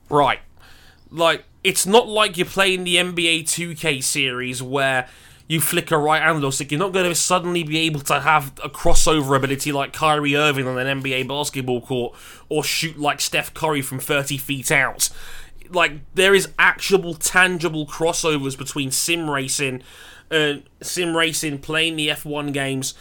Right. 0.09 0.41
Like, 1.11 1.45
it's 1.63 1.87
not 1.87 2.09
like 2.09 2.37
you're 2.37 2.47
playing 2.47 2.85
the 2.85 2.97
NBA 2.97 3.43
2K 3.43 4.03
series 4.03 4.63
where 4.63 5.09
you 5.51 5.61
flick 5.61 5.91
a 5.91 5.99
right 5.99 6.23
handle 6.23 6.53
stick. 6.53 6.71
You're 6.71 6.79
not 6.79 6.93
going 6.93 7.09
to 7.09 7.15
suddenly 7.15 7.65
be 7.65 7.79
able 7.81 8.01
to 8.03 8.21
have 8.21 8.53
a 8.63 8.69
crossover 8.69 9.37
ability 9.37 9.73
like 9.73 9.93
Kyrie 9.93 10.37
Irving 10.37 10.69
on 10.69 10.79
an 10.79 11.03
NBA 11.03 11.27
basketball 11.27 11.81
court 11.81 12.15
or 12.49 12.63
shoot 12.63 12.99
like 12.99 13.21
Steph 13.21 13.53
Curry 13.53 13.83
from 13.83 13.99
30 13.99 14.39
feet 14.39 14.71
out. 14.71 15.11
Like, 15.69 15.93
there 16.15 16.35
is 16.35 16.49
actual, 16.59 17.15
tangible 17.15 17.85
crossovers 17.85 18.57
between 18.57 18.91
sim 18.91 19.29
racing, 19.29 19.83
uh, 20.31 20.55
sim 20.81 21.17
racing, 21.17 21.59
playing 21.59 21.97
the 21.97 22.09
F1 22.09 22.53
games, 22.53 22.95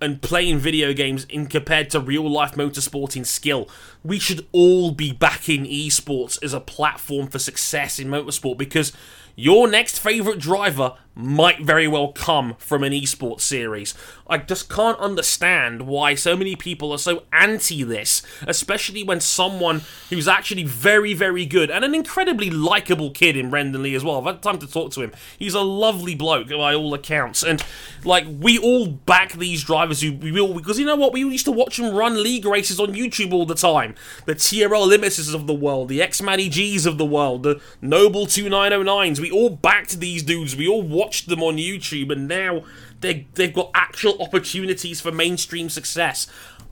and 0.00 0.20
playing 0.20 0.58
video 0.58 0.92
games 0.92 1.24
in 1.24 1.46
compared 1.46 1.90
to 1.90 2.00
real 2.00 2.28
life 2.30 2.52
motorsporting 2.52 3.24
skill. 3.24 3.68
We 4.04 4.18
should 4.18 4.46
all 4.52 4.90
be 4.90 5.12
backing 5.12 5.64
esports 5.64 6.42
as 6.42 6.52
a 6.52 6.60
platform 6.60 7.28
for 7.28 7.38
success 7.38 7.98
in 7.98 8.08
motorsport 8.08 8.58
because 8.58 8.92
your 9.34 9.68
next 9.68 9.98
favorite 9.98 10.38
driver 10.38 10.96
might 11.16 11.62
very 11.62 11.88
well 11.88 12.12
come 12.12 12.54
from 12.58 12.84
an 12.84 12.92
esports 12.92 13.40
series. 13.40 13.94
I 14.28 14.38
just 14.38 14.68
can't 14.68 14.98
understand 14.98 15.86
why 15.86 16.14
so 16.14 16.36
many 16.36 16.56
people 16.56 16.92
are 16.92 16.98
so 16.98 17.22
anti 17.32 17.82
this, 17.82 18.22
especially 18.46 19.02
when 19.02 19.20
someone 19.20 19.82
who's 20.10 20.28
actually 20.28 20.64
very, 20.64 21.14
very 21.14 21.46
good 21.46 21.70
and 21.70 21.84
an 21.84 21.94
incredibly 21.94 22.50
likable 22.50 23.10
kid 23.10 23.36
in 23.36 23.48
Brendon 23.48 23.82
Leigh 23.82 23.94
as 23.94 24.04
well. 24.04 24.18
I've 24.18 24.34
had 24.34 24.42
time 24.42 24.58
to 24.58 24.66
talk 24.66 24.92
to 24.92 25.02
him. 25.02 25.12
He's 25.38 25.54
a 25.54 25.60
lovely 25.60 26.14
bloke 26.14 26.48
by 26.50 26.74
all 26.74 26.92
accounts, 26.92 27.42
and 27.42 27.64
like 28.04 28.26
we 28.28 28.58
all 28.58 28.86
back 28.86 29.32
these 29.32 29.64
drivers 29.64 30.02
who 30.02 30.12
we 30.12 30.38
all 30.38 30.54
because 30.54 30.78
you 30.78 30.84
know 30.84 30.96
what 30.96 31.12
we 31.12 31.20
used 31.20 31.46
to 31.46 31.52
watch 31.52 31.78
them 31.78 31.94
run 31.94 32.22
league 32.22 32.44
races 32.44 32.78
on 32.78 32.88
YouTube 32.88 33.32
all 33.32 33.46
the 33.46 33.54
time. 33.54 33.94
The 34.26 34.34
TRL 34.34 34.90
Limiters 34.90 35.34
of 35.34 35.46
the 35.46 35.54
world, 35.54 35.88
the 35.88 36.02
X 36.02 36.20
Matty 36.20 36.50
G's 36.50 36.84
of 36.84 36.98
the 36.98 37.06
world, 37.06 37.42
the 37.42 37.60
Noble 37.80 38.26
2909s. 38.26 39.18
We 39.20 39.30
all 39.30 39.50
backed 39.50 40.00
these 40.00 40.22
dudes. 40.22 40.56
We 40.56 40.68
all 40.68 40.82
watched 40.82 41.05
them 41.26 41.42
on 41.42 41.56
YouTube, 41.56 42.10
and 42.10 42.26
now 42.28 42.64
they 43.00 43.26
they've 43.34 43.52
got 43.54 43.70
actual 43.74 44.20
opportunities 44.22 45.00
for 45.00 45.12
mainstream 45.12 45.68
success. 45.70 46.26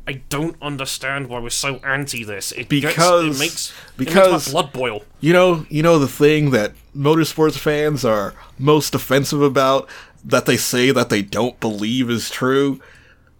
I 0.07 0.21
don't 0.29 0.57
understand 0.61 1.29
why 1.29 1.39
we're 1.39 1.49
so 1.49 1.77
anti 1.77 2.25
this. 2.25 2.53
It 2.53 2.69
gets- 2.69 2.69
Because- 2.95 3.37
it 3.37 3.39
makes 3.39 3.73
because- 3.97 4.27
it 4.29 4.33
makes 4.33 4.47
my 4.49 4.53
blood 4.53 4.73
boil. 4.73 5.05
You 5.21 5.33
know, 5.33 5.67
you 5.71 5.83
know 5.83 5.99
the 5.99 6.09
thing 6.09 6.51
that 6.51 6.73
motorsports 6.95 7.57
fans 7.59 8.05
are 8.05 8.35
most 8.59 8.95
offensive 8.95 9.41
about 9.41 9.89
that 10.23 10.45
they 10.47 10.57
say 10.59 10.91
that 10.91 11.09
they 11.09 11.23
don't 11.23 11.59
believe 11.61 12.11
is 12.11 12.29
true. 12.31 12.81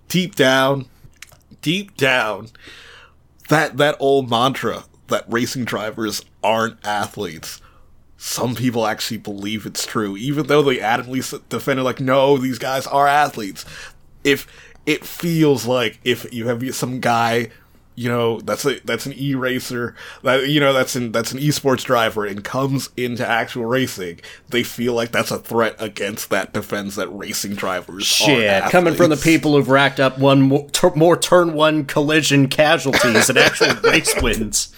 Deep 0.09 0.35
down, 0.37 0.87
deep 1.61 1.97
down, 1.99 2.49
that 3.49 3.77
that 3.77 3.97
old 4.01 4.31
mantra 4.31 4.85
that 5.09 5.25
racing 5.29 5.65
drivers 5.67 6.25
aren't 6.43 6.79
athletes. 6.85 7.61
Some 8.27 8.55
people 8.55 8.87
actually 8.87 9.19
believe 9.19 9.67
it's 9.67 9.85
true, 9.85 10.17
even 10.17 10.47
though 10.47 10.63
they 10.63 10.79
adamantly 10.79 11.47
defend 11.51 11.79
it 11.79 11.83
like, 11.83 12.01
no, 12.01 12.39
these 12.39 12.59
guys 12.59 12.87
are 12.87 13.07
athletes. 13.07 13.67
If 14.25 14.47
it 14.87 15.05
feels 15.05 15.67
like 15.67 16.01
if 16.05 16.33
you 16.33 16.49
have 16.49 16.75
some 16.75 17.01
guy 17.01 17.51
you 17.97 18.09
know 18.09 18.41
that's 18.41 18.65
a 18.65 18.81
that's 18.81 19.07
an 19.07 19.13
e 19.17 19.35
racer 19.35 19.95
that 20.23 20.49
you 20.49 20.59
know 20.59 20.73
that's 20.73 20.97
an 20.97 21.13
that's 21.13 21.33
an 21.33 21.39
esports 21.39 21.85
driver 21.85 22.25
and 22.25 22.43
comes 22.43 22.89
into 22.97 23.27
actual 23.27 23.67
racing, 23.67 24.21
they 24.49 24.63
feel 24.63 24.95
like 24.95 25.13
that's 25.13 25.31
a 25.31 25.39
threat 25.39 25.77
against 25.79 26.31
that 26.31 26.53
defense 26.53 26.97
that 26.97 27.09
racing 27.09 27.55
drivers. 27.55 28.05
Shit, 28.05 28.65
coming 28.65 28.95
from 28.95 29.11
the 29.11 29.17
people 29.17 29.53
who've 29.53 29.69
racked 29.69 30.01
up 30.01 30.19
one 30.19 30.43
more, 30.43 30.69
tur 30.71 30.93
more 30.97 31.17
turn 31.17 31.53
one 31.53 31.85
collision 31.85 32.49
casualties 32.49 33.27
than 33.27 33.37
actual 33.37 33.75
race 33.85 34.15
wins. 34.21 34.75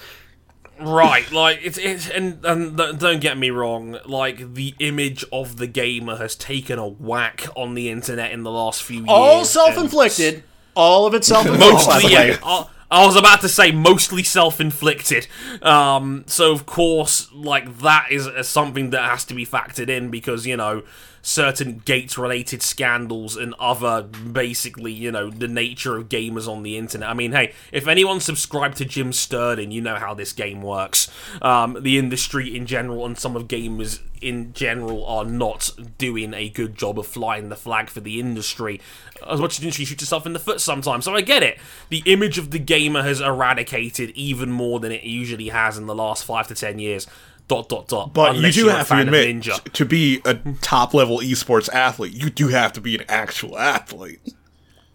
Right, 0.78 1.30
like 1.32 1.60
it's 1.62 1.78
it's 1.78 2.08
and 2.08 2.44
and 2.44 2.76
th- 2.76 2.98
don't 2.98 3.20
get 3.20 3.38
me 3.38 3.50
wrong, 3.50 3.98
like 4.04 4.54
the 4.54 4.74
image 4.78 5.24
of 5.32 5.56
the 5.56 5.66
gamer 5.66 6.16
has 6.16 6.34
taken 6.34 6.78
a 6.78 6.86
whack 6.86 7.46
on 7.56 7.74
the 7.74 7.88
internet 7.90 8.32
in 8.32 8.42
the 8.42 8.50
last 8.50 8.82
few 8.82 8.98
years. 8.98 9.08
All 9.08 9.44
self-inflicted. 9.44 10.44
All 10.74 11.06
of 11.06 11.14
it 11.14 11.24
self-inflicted. 11.24 11.72
Mostly, 11.72 12.12
yeah. 12.12 12.38
I, 12.42 12.66
I 12.90 13.06
was 13.06 13.16
about 13.16 13.40
to 13.40 13.48
say 13.48 13.72
mostly 13.72 14.22
self-inflicted. 14.22 15.26
Um, 15.62 16.24
so 16.26 16.52
of 16.52 16.66
course, 16.66 17.32
like 17.32 17.78
that 17.78 18.08
is 18.10 18.26
uh, 18.26 18.42
something 18.42 18.90
that 18.90 19.02
has 19.02 19.24
to 19.26 19.34
be 19.34 19.46
factored 19.46 19.88
in 19.88 20.10
because 20.10 20.46
you 20.46 20.56
know 20.56 20.82
certain 21.26 21.82
Gates-related 21.84 22.62
scandals 22.62 23.36
and 23.36 23.52
other 23.58 24.00
basically 24.00 24.92
you 24.92 25.10
know 25.10 25.28
the 25.28 25.48
nature 25.48 25.96
of 25.96 26.08
gamers 26.08 26.46
on 26.46 26.62
the 26.62 26.76
internet. 26.78 27.08
I 27.08 27.14
mean, 27.14 27.32
hey, 27.32 27.52
if 27.72 27.88
anyone 27.88 28.20
subscribed 28.20 28.76
to 28.76 28.84
Jim 28.84 29.12
Sterling, 29.12 29.72
you 29.72 29.80
know 29.80 29.96
how 29.96 30.14
this 30.14 30.32
game 30.32 30.62
works. 30.62 31.10
Um, 31.42 31.78
the 31.82 31.98
industry 31.98 32.56
in 32.56 32.64
general 32.64 33.04
and 33.04 33.18
some 33.18 33.34
of 33.34 33.48
gamers 33.48 34.00
in 34.22 34.52
general 34.52 35.04
are 35.04 35.24
not 35.24 35.70
doing 35.98 36.32
a 36.32 36.48
good 36.48 36.76
job 36.76 36.96
of 36.96 37.08
flying 37.08 37.48
the 37.48 37.56
flag 37.56 37.90
for 37.90 38.00
the 38.00 38.20
industry 38.20 38.80
as 39.28 39.40
much 39.40 39.54
as 39.54 39.58
the 39.58 39.64
industry 39.64 39.84
shoots 39.84 40.02
itself 40.02 40.26
in 40.26 40.32
the 40.32 40.38
foot 40.38 40.60
sometimes. 40.60 41.04
So 41.04 41.14
I 41.14 41.22
get 41.22 41.42
it. 41.42 41.58
The 41.88 42.02
image 42.06 42.38
of 42.38 42.52
the 42.52 42.58
gamer 42.60 43.02
has 43.02 43.20
eradicated 43.20 44.10
even 44.10 44.50
more 44.50 44.78
than 44.78 44.92
it 44.92 45.02
usually 45.02 45.48
has 45.48 45.76
in 45.76 45.86
the 45.86 45.94
last 45.94 46.24
five 46.24 46.46
to 46.48 46.54
ten 46.54 46.78
years. 46.78 47.08
Dot 47.48 47.68
dot 47.68 47.86
dot. 47.86 48.12
But 48.12 48.36
you 48.36 48.50
do 48.50 48.68
have 48.68 48.88
to 48.88 48.98
admit, 48.98 49.36
Ninja. 49.36 49.72
to 49.72 49.84
be 49.84 50.20
a 50.24 50.34
top 50.62 50.94
level 50.94 51.18
esports 51.18 51.72
athlete, 51.72 52.12
you 52.12 52.28
do 52.28 52.48
have 52.48 52.72
to 52.72 52.80
be 52.80 52.96
an 52.96 53.04
actual 53.08 53.56
athlete. 53.56 54.20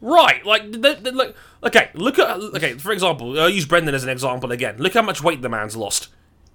Right, 0.01 0.43
like, 0.45 0.71
the, 0.71 0.97
the, 0.99 1.11
look, 1.11 1.35
okay, 1.63 1.91
look 1.93 2.17
at, 2.17 2.37
okay, 2.37 2.73
for 2.73 2.91
example, 2.91 3.39
I'll 3.39 3.49
use 3.49 3.65
Brendon 3.67 3.93
as 3.93 4.03
an 4.03 4.09
example 4.09 4.51
again. 4.51 4.77
Look 4.79 4.95
how 4.95 5.03
much 5.03 5.21
weight 5.21 5.43
the 5.43 5.49
man's 5.49 5.77
lost. 5.77 6.07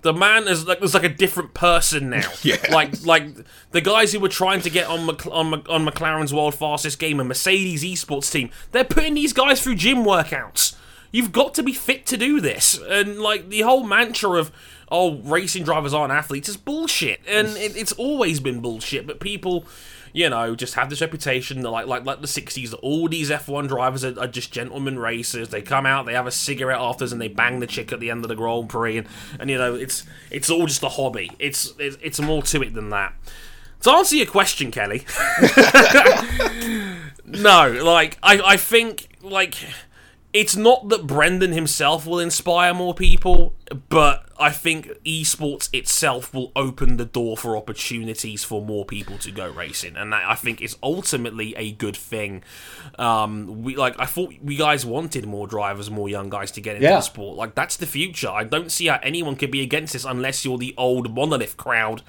The 0.02 0.12
man 0.12 0.48
is 0.48 0.66
like, 0.66 0.80
there's 0.80 0.94
like 0.94 1.04
a 1.04 1.08
different 1.08 1.54
person 1.54 2.10
now. 2.10 2.30
Yeah. 2.42 2.56
Like, 2.70 3.04
like 3.04 3.24
the 3.70 3.80
guys 3.80 4.12
who 4.12 4.20
were 4.20 4.28
trying 4.28 4.60
to 4.62 4.70
get 4.70 4.88
on 4.88 5.06
Mc, 5.06 5.26
on, 5.26 5.54
on 5.68 5.86
McLaren's 5.86 6.34
world 6.34 6.54
fastest 6.54 6.98
game, 6.98 7.20
a 7.20 7.24
Mercedes 7.24 7.84
esports 7.84 8.30
team, 8.30 8.50
they're 8.72 8.84
putting 8.84 9.14
these 9.14 9.32
guys 9.32 9.62
through 9.62 9.76
gym 9.76 9.98
workouts. 9.98 10.74
You've 11.12 11.32
got 11.32 11.54
to 11.54 11.62
be 11.62 11.72
fit 11.72 12.06
to 12.06 12.16
do 12.16 12.40
this, 12.40 12.78
and 12.88 13.18
like 13.18 13.48
the 13.48 13.62
whole 13.62 13.84
mantra 13.84 14.38
of 14.38 14.52
oh, 14.88 15.16
racing 15.16 15.64
drivers 15.64 15.92
aren't 15.92 16.12
athletes 16.12 16.48
is 16.48 16.56
bullshit, 16.56 17.20
and 17.26 17.48
it, 17.56 17.76
it's 17.76 17.92
always 17.92 18.40
been 18.40 18.60
bullshit. 18.60 19.06
But 19.06 19.20
people 19.20 19.66
you 20.16 20.30
know, 20.30 20.54
just 20.54 20.72
have 20.76 20.88
this 20.88 21.02
reputation 21.02 21.60
that 21.60 21.70
like 21.70 21.86
like 21.86 22.06
like 22.06 22.22
the 22.22 22.26
'60s 22.26 22.70
that 22.70 22.76
all 22.76 23.06
these 23.06 23.28
F1 23.28 23.68
drivers 23.68 24.02
are, 24.02 24.18
are 24.18 24.26
just 24.26 24.50
gentlemen 24.50 24.98
racers. 24.98 25.50
They 25.50 25.60
come 25.60 25.84
out, 25.84 26.06
they 26.06 26.14
have 26.14 26.26
a 26.26 26.30
cigarette 26.30 26.80
afterwards, 26.80 27.12
and 27.12 27.20
they 27.20 27.28
bang 27.28 27.60
the 27.60 27.66
chick 27.66 27.92
at 27.92 28.00
the 28.00 28.10
end 28.10 28.24
of 28.24 28.28
the 28.28 28.34
Grand 28.34 28.70
Prix, 28.70 28.96
and, 28.96 29.06
and 29.38 29.50
you 29.50 29.58
know, 29.58 29.74
it's 29.74 30.04
it's 30.30 30.48
all 30.48 30.64
just 30.66 30.82
a 30.82 30.88
hobby. 30.88 31.30
It's 31.38 31.74
it's, 31.78 31.98
it's 32.00 32.18
more 32.18 32.42
to 32.44 32.62
it 32.62 32.72
than 32.72 32.88
that. 32.90 33.12
To 33.82 33.90
answer 33.90 34.16
your 34.16 34.24
question, 34.24 34.70
Kelly, 34.70 35.04
no, 37.26 37.78
like 37.84 38.16
I 38.22 38.40
I 38.42 38.56
think 38.56 39.08
like 39.20 39.54
it's 40.36 40.54
not 40.54 40.88
that 40.90 41.06
Brendon 41.06 41.52
himself 41.52 42.06
will 42.06 42.18
inspire 42.18 42.74
more 42.74 42.92
people, 42.94 43.54
but 43.88 44.26
I 44.38 44.50
think 44.50 44.88
esports 45.04 45.70
itself 45.72 46.34
will 46.34 46.52
open 46.54 46.98
the 46.98 47.06
door 47.06 47.38
for 47.38 47.56
opportunities 47.56 48.44
for 48.44 48.60
more 48.62 48.84
people 48.84 49.16
to 49.18 49.30
go 49.30 49.48
racing, 49.50 49.96
and 49.96 50.12
that 50.12 50.24
I 50.26 50.34
think 50.34 50.60
is 50.60 50.76
ultimately 50.82 51.54
a 51.56 51.72
good 51.72 51.96
thing. 51.96 52.42
Um, 52.98 53.62
we 53.62 53.76
like 53.76 53.98
I 53.98 54.04
thought 54.04 54.34
we 54.42 54.56
guys 54.56 54.84
wanted 54.84 55.26
more 55.26 55.46
drivers, 55.46 55.90
more 55.90 56.08
young 56.08 56.28
guys 56.28 56.50
to 56.52 56.60
get 56.60 56.76
into 56.76 56.86
Yeah. 56.88 56.96
the 56.96 57.00
sport. 57.00 57.36
Like 57.38 57.54
that's 57.54 57.76
the 57.78 57.86
future. 57.86 58.28
I 58.28 58.44
don't 58.44 58.70
see 58.70 58.86
how 58.88 59.00
anyone 59.02 59.36
could 59.36 59.50
be 59.50 59.62
against 59.62 59.94
this 59.94 60.04
unless 60.04 60.44
you're 60.44 60.58
the 60.58 60.74
old 60.76 61.14
monolith 61.14 61.56
crowd 61.56 62.02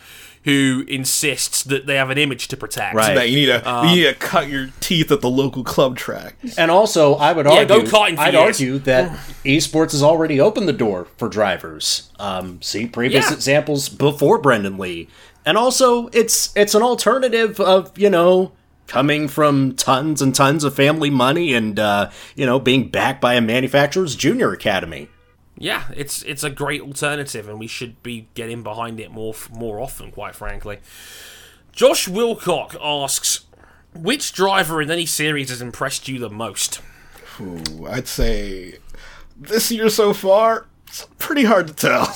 who 0.48 0.86
insists 0.88 1.64
that 1.64 1.88
they 1.88 1.96
have 1.96 2.10
an 2.10 2.18
image 2.18 2.48
to 2.48 2.56
protect. 2.56 2.96
Right. 2.96 3.16
That 3.16 3.30
you 3.30 3.36
need 3.36 3.46
to 3.48 3.70
Um, 3.70 3.90
you 3.90 3.96
need 3.98 4.04
to 4.04 4.14
cut 4.16 4.48
your 4.48 4.70
teeth 4.80 5.12
at 5.12 5.20
the 5.20 5.30
local 5.30 5.62
club 5.62 5.98
track. 5.98 6.38
And 6.58 6.72
also, 6.72 7.16
I 7.16 7.34
would 7.34 7.46
Yeah, 7.46 7.66
go 7.66 7.76
argue, 7.80 7.92
karting 7.92 8.16
for 8.16 8.22
I'd 8.22 8.34
years. 8.34 8.46
argue 8.62 8.80
that 8.80 9.12
esports 9.44 9.92
has 9.92 10.02
already 10.02 10.40
opened 10.40 10.70
the 10.70 10.74
door 10.74 11.06
for 11.18 11.28
drivers. 11.28 12.10
Um, 12.18 12.62
see 12.62 12.88
previous 12.88 13.28
Yeah. 13.30 13.34
examples 13.36 13.90
before 13.90 14.38
Brendon 14.38 14.78
Leigh, 14.78 15.10
and 15.46 15.58
also 15.58 16.08
it's 16.14 16.52
it's 16.56 16.74
an 16.74 16.82
alternative 16.82 17.60
of 17.60 17.92
you 17.98 18.10
know 18.10 18.54
coming 18.88 19.28
from 19.28 19.74
tons 19.76 20.22
and 20.22 20.34
tons 20.34 20.64
of 20.64 20.74
family 20.74 21.10
money 21.10 21.54
and 21.54 21.78
uh, 21.78 22.10
you 22.38 22.46
know 22.46 22.58
being 22.58 22.88
backed 22.88 23.20
by 23.20 23.34
a 23.34 23.42
manufacturer's 23.42 24.16
junior 24.16 24.54
academy. 24.54 25.10
Yeah, 25.58 25.86
it's 25.96 26.22
it's 26.24 26.44
a 26.44 26.50
great 26.50 26.82
alternative, 26.82 27.50
and 27.50 27.60
we 27.60 27.68
should 27.68 28.02
be 28.04 28.28
getting 28.36 28.64
behind 28.64 29.00
it 29.00 29.12
more 29.12 29.34
more 29.52 29.80
often. 29.80 30.12
Quite 30.12 30.36
frankly, 30.36 30.80
Josh 31.72 32.08
Wilcock 32.08 32.76
asks, 32.82 33.46
"Which 33.94 34.34
driver 34.34 34.82
in 34.82 34.92
any 34.92 35.06
series 35.06 35.50
has 35.50 35.62
impressed 35.62 36.08
you 36.08 36.20
the 36.20 36.30
most?" 36.30 36.82
Ooh, 37.40 37.88
I'd 37.88 38.08
say 38.08 38.78
this 39.36 39.72
year 39.72 39.90
so 39.90 40.14
far, 40.14 40.68
it's 40.88 41.08
pretty 41.20 41.44
hard 41.44 41.68
to 41.68 41.74
tell. 41.74 42.16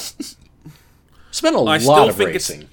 It's 1.29 1.41
been 1.41 1.55
a 1.55 1.63
I 1.63 1.77
lot 1.77 1.79
still 1.79 2.09
of 2.09 2.15
think 2.15 2.29
racing. 2.31 2.69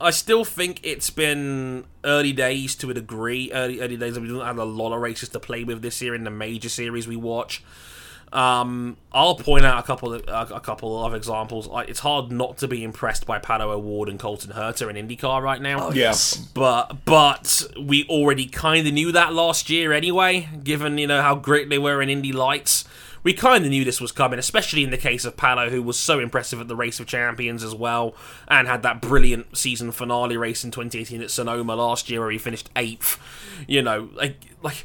I 0.00 0.10
still 0.10 0.44
think 0.44 0.80
it's 0.82 1.10
been 1.10 1.84
early 2.04 2.32
days 2.32 2.74
to 2.76 2.90
a 2.90 2.94
degree. 2.94 3.50
Early 3.52 3.80
early 3.80 3.96
days. 3.96 4.18
We 4.18 4.28
don't 4.28 4.44
have 4.44 4.58
a 4.58 4.64
lot 4.64 4.92
of 4.92 5.00
races 5.00 5.30
to 5.30 5.40
play 5.40 5.64
with 5.64 5.82
this 5.82 6.02
year 6.02 6.14
in 6.14 6.24
the 6.24 6.30
major 6.30 6.68
series 6.68 7.08
we 7.08 7.16
watch. 7.16 7.62
Um, 8.34 8.96
I'll 9.12 9.36
point 9.36 9.64
out 9.64 9.78
a 9.78 9.82
couple 9.84 10.12
of 10.12 10.24
a, 10.26 10.56
a 10.56 10.60
couple 10.60 11.04
of 11.04 11.14
examples. 11.14 11.68
Like, 11.68 11.88
it's 11.88 12.00
hard 12.00 12.32
not 12.32 12.58
to 12.58 12.68
be 12.68 12.82
impressed 12.82 13.26
by 13.26 13.38
Pato 13.38 13.70
O'Ward 13.70 14.08
and 14.08 14.18
Colton 14.18 14.50
Herta 14.50 14.90
in 14.90 15.06
IndyCar 15.06 15.40
right 15.40 15.62
now. 15.62 15.90
yes. 15.92 16.36
but 16.36 17.04
but 17.04 17.64
we 17.80 18.04
already 18.08 18.46
kind 18.46 18.88
of 18.88 18.92
knew 18.92 19.12
that 19.12 19.32
last 19.32 19.70
year 19.70 19.92
anyway. 19.92 20.48
Given 20.64 20.98
you 20.98 21.06
know 21.06 21.22
how 21.22 21.36
great 21.36 21.70
they 21.70 21.78
were 21.78 22.02
in 22.02 22.08
Indy 22.08 22.32
Lights, 22.32 22.84
we 23.22 23.34
kind 23.34 23.64
of 23.64 23.70
knew 23.70 23.84
this 23.84 24.00
was 24.00 24.10
coming. 24.10 24.40
Especially 24.40 24.82
in 24.82 24.90
the 24.90 24.98
case 24.98 25.24
of 25.24 25.36
Pato, 25.36 25.70
who 25.70 25.80
was 25.80 25.96
so 25.96 26.18
impressive 26.18 26.60
at 26.60 26.66
the 26.66 26.74
Race 26.74 26.98
of 26.98 27.06
Champions 27.06 27.62
as 27.62 27.74
well, 27.74 28.16
and 28.48 28.66
had 28.66 28.82
that 28.82 29.00
brilliant 29.00 29.56
season 29.56 29.92
finale 29.92 30.36
race 30.36 30.64
in 30.64 30.72
2018 30.72 31.22
at 31.22 31.30
Sonoma 31.30 31.76
last 31.76 32.10
year, 32.10 32.18
where 32.18 32.32
he 32.32 32.38
finished 32.38 32.68
eighth. 32.74 33.16
You 33.68 33.80
know, 33.82 34.08
like 34.14 34.40
like. 34.60 34.84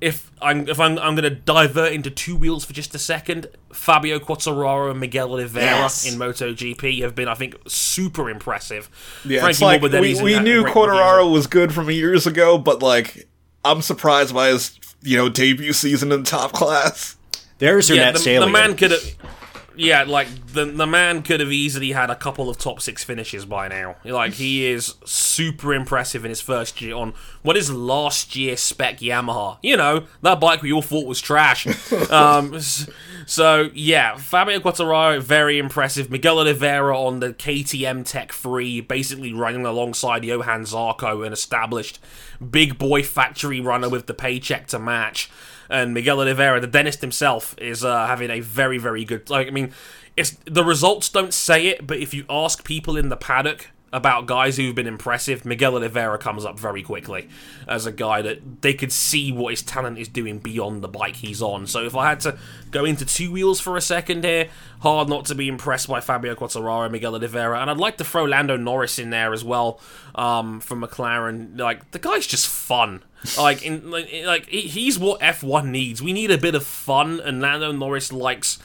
If 0.00 0.30
I'm 0.40 0.66
if 0.68 0.80
I'm 0.80 0.98
I'm 0.98 1.14
going 1.14 1.24
to 1.24 1.30
divert 1.30 1.92
into 1.92 2.10
two 2.10 2.34
wheels 2.34 2.64
for 2.64 2.72
just 2.72 2.94
a 2.94 2.98
second, 2.98 3.48
Fabio 3.72 4.18
Quartararo 4.18 4.90
and 4.90 4.98
Miguel 4.98 5.30
Oliveira 5.30 5.66
Yes. 5.66 6.10
in 6.10 6.18
MotoGP 6.18 7.02
have 7.02 7.14
been 7.14 7.28
I 7.28 7.34
think 7.34 7.56
super 7.66 8.30
impressive. 8.30 8.88
Yeah, 9.24 9.40
Frankie 9.40 9.50
it's 9.50 9.60
like 9.60 9.82
Morbidelli's 9.82 10.22
we, 10.22 10.36
we 10.36 10.40
knew 10.40 10.62
great 10.62 10.74
Quartararo 10.74 11.30
was 11.30 11.46
good 11.46 11.74
from 11.74 11.90
years 11.90 12.26
ago, 12.26 12.56
but 12.56 12.82
like 12.82 13.28
I'm 13.64 13.82
surprised 13.82 14.34
by 14.34 14.48
his 14.48 14.78
you 15.02 15.16
know 15.16 15.28
debut 15.28 15.72
season 15.74 16.12
in 16.12 16.24
top 16.24 16.52
class. 16.52 17.16
There's 17.58 17.88
your 17.90 17.98
yeah, 17.98 18.12
net 18.12 18.22
the, 18.22 18.38
the 18.38 18.48
man 18.48 18.76
could 18.76 18.92
have. 18.92 19.02
Yeah, 19.76 20.02
like 20.02 20.28
the 20.52 20.64
the 20.64 20.86
man 20.86 21.22
could 21.22 21.40
have 21.40 21.52
easily 21.52 21.92
had 21.92 22.10
a 22.10 22.16
couple 22.16 22.48
of 22.48 22.58
top 22.58 22.80
six 22.80 23.04
finishes 23.04 23.44
by 23.44 23.68
now. 23.68 23.96
Like 24.04 24.34
he 24.34 24.66
is 24.66 24.94
super 25.04 25.72
impressive 25.72 26.24
in 26.24 26.28
his 26.28 26.40
first 26.40 26.80
year 26.80 26.94
on 26.94 27.14
what 27.42 27.56
is 27.56 27.70
last 27.70 28.36
year 28.36 28.56
spec 28.56 28.98
Yamaha. 28.98 29.58
You 29.62 29.76
know 29.76 30.06
that 30.22 30.40
bike 30.40 30.62
we 30.62 30.72
all 30.72 30.82
thought 30.82 31.06
was 31.06 31.20
trash. 31.20 31.66
um, 32.10 32.60
so 33.26 33.70
yeah, 33.72 34.16
Fabio 34.16 34.58
Quartararo 34.58 35.20
very 35.20 35.58
impressive. 35.58 36.10
Miguel 36.10 36.38
Oliveira 36.38 36.98
on 36.98 37.20
the 37.20 37.32
KTM 37.32 38.04
Tech 38.04 38.32
Three, 38.32 38.80
basically 38.80 39.32
running 39.32 39.64
alongside 39.64 40.24
Johan 40.24 40.64
Zarco, 40.64 41.26
an 41.26 41.32
established 41.32 42.00
big 42.50 42.78
boy 42.78 43.02
factory 43.02 43.60
runner 43.60 43.88
with 43.88 44.06
the 44.06 44.14
paycheck 44.14 44.66
to 44.68 44.78
match 44.78 45.30
and 45.70 45.94
Miguel 45.94 46.20
Oliveira, 46.20 46.60
the 46.60 46.66
dentist 46.66 47.00
himself, 47.00 47.54
is 47.58 47.84
uh, 47.84 48.06
having 48.06 48.30
a 48.30 48.40
very, 48.40 48.78
very 48.78 49.04
good. 49.04 49.30
Like, 49.30 49.46
I 49.46 49.50
mean, 49.50 49.72
it's 50.16 50.36
the 50.44 50.64
results 50.64 51.08
don't 51.08 51.32
say 51.32 51.68
it, 51.68 51.86
but 51.86 51.98
if 51.98 52.12
you 52.12 52.24
ask 52.28 52.64
people 52.64 52.96
in 52.96 53.08
the 53.08 53.16
paddock, 53.16 53.68
about 53.92 54.26
guys 54.26 54.56
who've 54.56 54.74
been 54.74 54.86
impressive, 54.86 55.44
Miguel 55.44 55.74
Oliveira 55.74 56.18
comes 56.18 56.44
up 56.44 56.58
very 56.58 56.82
quickly 56.82 57.28
as 57.66 57.86
a 57.86 57.92
guy 57.92 58.22
that 58.22 58.62
they 58.62 58.72
could 58.72 58.92
see 58.92 59.32
what 59.32 59.50
his 59.50 59.62
talent 59.62 59.98
is 59.98 60.08
doing 60.08 60.38
beyond 60.38 60.82
the 60.82 60.88
bike 60.88 61.16
he's 61.16 61.42
on. 61.42 61.66
So 61.66 61.84
if 61.84 61.96
I 61.96 62.08
had 62.08 62.20
to 62.20 62.38
go 62.70 62.84
into 62.84 63.04
two 63.04 63.32
wheels 63.32 63.60
for 63.60 63.76
a 63.76 63.80
second 63.80 64.24
here, 64.24 64.48
hard 64.80 65.08
not 65.08 65.24
to 65.26 65.34
be 65.34 65.48
impressed 65.48 65.88
by 65.88 66.00
Fabio 66.00 66.34
Quartararo 66.34 66.84
and 66.84 66.92
Miguel 66.92 67.16
Oliveira. 67.16 67.60
And 67.60 67.68
I'd 67.68 67.78
like 67.78 67.96
to 67.96 68.04
throw 68.04 68.24
Lando 68.24 68.56
Norris 68.56 68.98
in 68.98 69.10
there 69.10 69.32
as 69.32 69.42
well 69.42 69.80
um, 70.14 70.60
from 70.60 70.82
McLaren. 70.82 71.58
Like, 71.58 71.90
the 71.90 71.98
guy's 71.98 72.26
just 72.26 72.46
fun. 72.46 73.02
Like, 73.38 73.62
in, 73.62 73.90
like, 73.90 74.10
like 74.24 74.48
he's 74.48 74.98
what 74.98 75.20
F1 75.20 75.68
needs. 75.68 76.02
We 76.02 76.12
need 76.12 76.30
a 76.30 76.38
bit 76.38 76.54
of 76.54 76.64
fun, 76.64 77.20
and 77.20 77.40
Lando 77.40 77.72
Norris 77.72 78.12
likes 78.12 78.58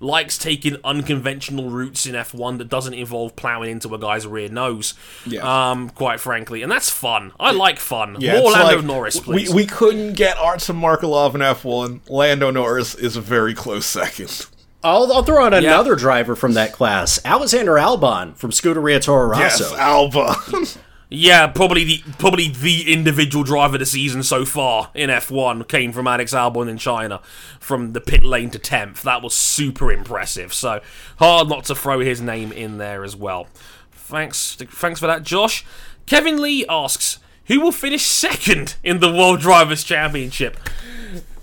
likes 0.00 0.38
taking 0.38 0.76
unconventional 0.82 1.68
routes 1.70 2.06
in 2.06 2.14
F1 2.14 2.58
that 2.58 2.68
doesn't 2.68 2.94
involve 2.94 3.36
plowing 3.36 3.70
into 3.70 3.94
a 3.94 3.98
guy's 3.98 4.26
rear 4.26 4.48
nose. 4.48 4.94
Yeah. 5.26 5.70
Um, 5.70 5.90
quite 5.90 6.20
frankly, 6.20 6.62
and 6.62 6.72
that's 6.72 6.90
fun. 6.90 7.32
I 7.38 7.52
like 7.52 7.78
fun. 7.78 8.16
Yeah, 8.18 8.40
More 8.40 8.52
Lando 8.52 8.76
like, 8.76 8.84
Norris, 8.84 9.16
we, 9.16 9.22
please. 9.22 9.54
we 9.54 9.66
couldn't 9.66 10.14
get 10.14 10.38
Artem 10.38 10.80
Markelov 10.80 11.34
in 11.34 11.42
F1. 11.42 12.08
Lando 12.08 12.50
Norris 12.50 12.94
is 12.94 13.16
a 13.16 13.20
very 13.20 13.54
close 13.54 13.86
second. 13.86 14.46
I'll, 14.82 15.12
I'll 15.12 15.22
throw 15.22 15.46
in 15.46 15.52
another 15.52 15.94
driver 15.94 16.34
from 16.34 16.54
that 16.54 16.72
class, 16.72 17.20
Alexander 17.24 17.74
Albon 17.74 18.34
from 18.34 18.50
Scuderia 18.50 19.02
Toro 19.02 19.28
Rosso. 19.28 19.64
Yes, 19.64 19.72
Alba. 19.74 20.34
Yeah, 21.12 21.48
probably 21.48 21.82
the 21.82 22.04
probably 22.18 22.48
the 22.48 22.92
individual 22.92 23.42
driver 23.42 23.74
of 23.74 23.80
the 23.80 23.86
season 23.86 24.22
so 24.22 24.44
far 24.44 24.90
in 24.94 25.10
F1 25.10 25.66
came 25.66 25.92
from 25.92 26.06
Alex 26.06 26.32
Albon 26.32 26.68
in 26.68 26.78
China, 26.78 27.20
from 27.58 27.94
the 27.94 28.00
pit 28.00 28.22
lane 28.22 28.50
to 28.50 28.60
tenth. 28.60 29.02
That 29.02 29.20
was 29.20 29.34
super 29.34 29.90
impressive. 29.90 30.54
So 30.54 30.80
hard 31.18 31.48
not 31.48 31.64
to 31.64 31.74
throw 31.74 31.98
his 31.98 32.20
name 32.20 32.52
in 32.52 32.78
there 32.78 33.02
as 33.02 33.16
well. 33.16 33.48
Thanks, 33.90 34.54
thanks 34.54 35.00
for 35.00 35.08
that, 35.08 35.24
Josh. 35.24 35.64
Kevin 36.06 36.40
Lee 36.40 36.64
asks, 36.68 37.18
who 37.46 37.60
will 37.60 37.72
finish 37.72 38.04
second 38.06 38.76
in 38.84 39.00
the 39.00 39.12
World 39.12 39.40
Drivers' 39.40 39.82
Championship? 39.82 40.56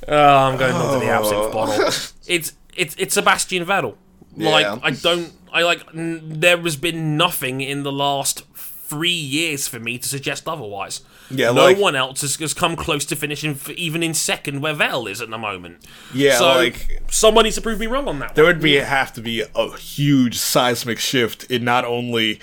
Oh, 0.07 0.37
I'm 0.37 0.57
going 0.57 0.73
on 0.73 0.93
to 0.93 1.05
the 1.05 1.11
absinthe 1.11 1.35
oh. 1.35 1.51
bottle. 1.51 1.85
It's 2.27 2.53
it's 2.75 2.95
it's 2.97 3.13
Sebastian 3.13 3.65
Vettel. 3.65 3.95
Like 4.35 4.65
Yeah. 4.65 4.79
I 4.83 4.91
don't 4.91 5.33
I 5.51 5.63
like 5.63 5.83
n- 5.93 6.39
there 6.39 6.57
has 6.57 6.75
been 6.75 7.17
nothing 7.17 7.61
in 7.61 7.83
the 7.83 7.91
last 7.91 8.43
three 8.87 9.09
years 9.09 9.67
for 9.67 9.79
me 9.79 9.97
to 9.97 10.07
suggest 10.07 10.47
otherwise. 10.47 11.01
Yeah, 11.29 11.51
no 11.51 11.65
like- 11.65 11.77
one 11.77 11.95
else 11.95 12.21
has, 12.21 12.35
has 12.37 12.53
come 12.53 12.75
close 12.75 13.03
to 13.05 13.15
finishing 13.15 13.51
f 13.51 13.69
even 13.71 14.01
in 14.01 14.13
second 14.13 14.61
where 14.61 14.73
Vettel 14.73 15.09
is 15.09 15.21
at 15.21 15.29
the 15.29 15.37
moment. 15.37 15.85
Yeah, 16.13 16.37
so 16.37 16.45
like- 16.55 17.01
someone 17.11 17.43
needs 17.43 17.55
to 17.57 17.61
prove 17.61 17.79
me 17.79 17.87
wrong 17.87 18.07
on 18.07 18.19
that. 18.19 18.35
there 18.35 18.45
one. 18.45 18.55
would 18.55 18.63
be 18.63 18.75
have 18.75 19.13
to 19.13 19.21
be 19.21 19.43
a 19.55 19.77
huge 19.77 20.37
seismic 20.37 20.99
shift 20.99 21.43
in 21.51 21.63
not 21.63 21.83
only 21.85 22.39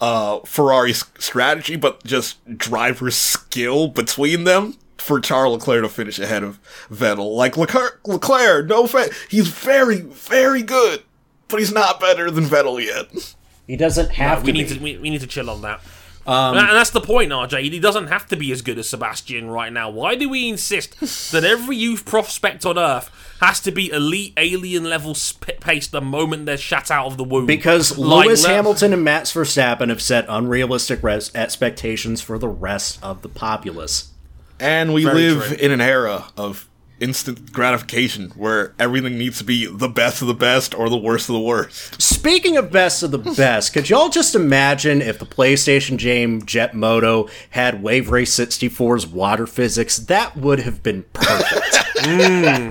uh, 0.00 0.40
Ferrari's 0.40 1.04
strategy 1.18 1.76
but 1.76 2.04
just 2.04 2.36
driver 2.58 3.10
skill 3.10 3.88
between 3.88 4.44
them 4.44 4.76
for 4.98 5.20
Charles 5.20 5.58
Leclerc 5.60 5.82
to 5.84 5.88
finish 5.88 6.18
ahead 6.18 6.42
of 6.42 6.58
Vettel. 6.90 7.34
Like 7.34 7.56
Leclerc, 7.56 8.00
Leclerc 8.06 8.66
no, 8.68 8.86
fa- 8.86 9.08
he's 9.30 9.48
very, 9.48 10.00
very 10.00 10.62
good, 10.62 11.02
but 11.48 11.58
he's 11.60 11.72
not 11.72 12.00
better 12.00 12.30
than 12.30 12.44
Vettel 12.44 12.84
yet. 12.84 13.34
He 13.66 13.76
doesn't 13.76 14.10
have 14.12 14.42
we 14.42 14.52
to 14.52 14.58
need 14.58 14.68
be. 14.68 14.74
to 14.76 14.80
we, 14.82 14.96
we 14.98 15.10
need 15.10 15.20
to 15.20 15.26
chill 15.26 15.50
on 15.50 15.62
that. 15.62 15.80
Um, 16.26 16.56
and 16.56 16.68
that's 16.70 16.90
the 16.90 17.00
point, 17.00 17.30
RJ. 17.30 17.70
He 17.70 17.78
doesn't 17.78 18.08
have 18.08 18.26
to 18.28 18.36
be 18.36 18.50
as 18.50 18.60
good 18.60 18.78
as 18.78 18.88
Sebastian 18.88 19.48
right 19.48 19.72
now. 19.72 19.90
Why 19.90 20.16
do 20.16 20.28
we 20.28 20.48
insist 20.48 20.98
that 21.30 21.44
every 21.44 21.76
youth 21.76 22.04
prospect 22.04 22.66
on 22.66 22.76
Earth 22.76 23.10
has 23.40 23.60
to 23.60 23.70
be 23.70 23.92
elite 23.92 24.32
alien 24.36 24.84
level 24.90 25.14
sp- 25.14 25.60
pace 25.60 25.86
the 25.86 26.00
moment 26.00 26.46
they're 26.46 26.56
shut 26.56 26.90
out 26.90 27.06
of 27.06 27.16
the 27.16 27.22
womb? 27.22 27.46
Because 27.46 27.96
Like, 27.96 28.26
Lewis 28.26 28.42
le- 28.42 28.48
Hamilton 28.50 28.92
and 28.92 29.04
Max 29.04 29.32
Verstappen 29.32 29.88
have 29.88 30.02
set 30.02 30.24
unrealistic 30.28 31.00
res- 31.04 31.32
expectations 31.32 32.20
for 32.20 32.38
the 32.40 32.48
rest 32.48 32.98
of 33.04 33.22
the 33.22 33.28
populace. 33.28 34.10
And 34.58 34.92
we 34.92 35.04
Very 35.04 35.30
live 35.30 35.44
true. 35.44 35.56
in 35.58 35.70
an 35.70 35.80
era 35.80 36.24
of 36.36 36.68
instant 37.00 37.52
gratification 37.52 38.30
where 38.30 38.74
everything 38.78 39.18
needs 39.18 39.38
to 39.38 39.44
be 39.44 39.66
the 39.66 39.88
best 39.88 40.22
of 40.22 40.28
the 40.28 40.34
best 40.34 40.74
or 40.74 40.88
the 40.88 40.96
worst 40.96 41.28
of 41.28 41.34
the 41.34 41.40
worst. 41.40 42.00
Speaking 42.00 42.56
of 42.56 42.70
best 42.70 43.02
of 43.02 43.10
the 43.10 43.18
best, 43.18 43.72
could 43.72 43.88
y'all 43.90 44.08
just 44.08 44.34
imagine 44.34 45.02
if 45.02 45.18
the 45.18 45.26
PlayStation 45.26 45.98
game 45.98 46.44
Jet 46.46 46.74
Moto 46.74 47.28
had 47.50 47.82
Wave 47.82 48.10
Race 48.10 48.34
64's 48.34 49.06
water 49.06 49.46
physics? 49.46 49.96
That 49.96 50.36
would 50.36 50.60
have 50.60 50.82
been 50.82 51.04
perfect. 51.12 51.76
Hmm. 52.06 52.70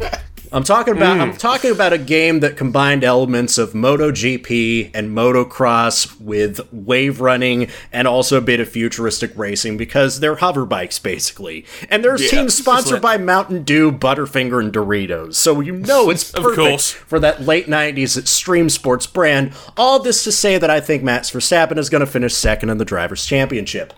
I'm 0.51 0.63
talking 0.63 0.95
about 0.95 1.19
I'm 1.19 1.35
talking 1.35 1.71
about 1.71 1.93
a 1.93 1.97
game 1.97 2.39
that 2.41 2.57
combined 2.57 3.03
elements 3.03 3.57
of 3.57 3.73
MotoGP 3.73 4.91
and 4.93 5.15
motocross 5.15 6.19
with 6.19 6.61
wave 6.73 7.21
running 7.21 7.69
and 7.91 8.07
also 8.07 8.37
a 8.37 8.41
bit 8.41 8.59
of 8.59 8.69
futuristic 8.69 9.31
racing 9.37 9.77
because 9.77 10.19
they're 10.19 10.35
hover 10.35 10.65
bikes 10.65 10.99
basically. 10.99 11.65
And 11.89 12.03
there's 12.03 12.23
Yeah, 12.23 12.29
teams 12.29 12.53
sponsored 12.55 13.01
by 13.01 13.17
Mountain 13.17 13.63
Dew, 13.63 13.91
Butterfinger, 13.91 14.59
and 14.59 14.73
Doritos. 14.73 15.35
So 15.35 15.59
you 15.59 15.73
know 15.73 16.09
it's 16.11 16.31
perfect 16.31 16.83
for 16.83 17.19
that 17.19 17.41
late 17.41 17.67
90s 17.67 18.17
extreme 18.17 18.69
sports 18.69 19.07
brand. 19.07 19.53
All 19.77 19.99
this 19.99 20.23
to 20.23 20.31
say 20.31 20.57
that 20.57 20.69
I 20.69 20.79
think 20.79 21.03
Max 21.03 21.31
Verstappen 21.31 21.77
is 21.77 21.89
going 21.89 22.01
to 22.01 22.07
finish 22.07 22.33
second 22.33 22.69
in 22.69 22.77
the 22.77 22.85
Drivers' 22.85 23.25
Championship. 23.25 23.93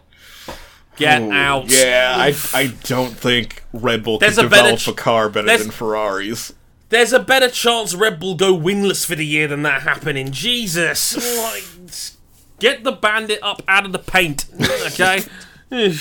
Get 0.98 1.22
out. 1.22 1.70
Yeah, 1.72 2.14
I, 2.18 2.36
I 2.54 2.68
don't 2.84 3.12
think 3.16 3.64
Red 3.74 4.04
Bull 4.04 4.18
There's 4.20 4.36
can 4.38 4.46
a 4.46 4.50
better 4.50 4.64
develop 4.72 4.80
ch- 4.80 4.88
a 4.88 4.94
car 4.94 5.30
better 5.30 5.48
there's- 5.48 5.62
than 5.64 5.72
Ferraris. 5.72 6.54
There's 6.90 7.12
a 7.12 7.20
better 7.20 7.50
chance 7.50 7.94
Red 7.94 8.18
Bull 8.20 8.36
go 8.36 8.54
winless 8.58 9.06
for 9.06 9.14
the 9.16 9.26
year 9.26 9.48
than 9.50 9.64
that 9.64 9.82
happening. 9.82 10.32
Jesus. 10.32 11.16
Like, 11.44 11.64
get 12.60 12.84
the 12.84 12.92
bandit 12.94 13.40
up 13.44 13.62
out 13.68 13.86
of 13.86 13.92
the 13.92 14.00
paint. 14.00 14.46
Okay? 14.88 15.22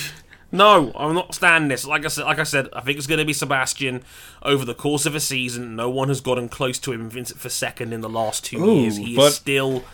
no, 0.53 0.93
I'm 0.95 1.15
not 1.15 1.35
standing 1.35 1.69
this. 1.69 1.85
Like 1.85 2.05
I 2.05 2.09
said, 2.09 2.25
like 2.25 2.39
I 2.39 2.45
said, 2.45 2.69
I 2.73 2.81
think 2.81 2.99
it's 2.99 3.07
going 3.07 3.19
to 3.19 3.25
be 3.25 3.33
Sebastian 3.33 4.03
over 4.43 4.65
the 4.65 4.75
course 4.75 5.07
of 5.07 5.15
a 5.15 5.21
season. 5.21 5.77
No 5.77 5.91
one 5.91 6.09
has 6.09 6.21
gotten 6.21 6.49
close 6.49 6.79
to 6.81 6.93
him 6.93 7.11
for 7.11 7.49
second 7.49 7.93
in 7.93 8.01
the 8.01 8.09
last 8.09 8.45
two 8.45 8.65
years. 8.65 8.97
He 8.97 9.17
but- 9.17 9.27
is 9.29 9.35
still 9.35 9.85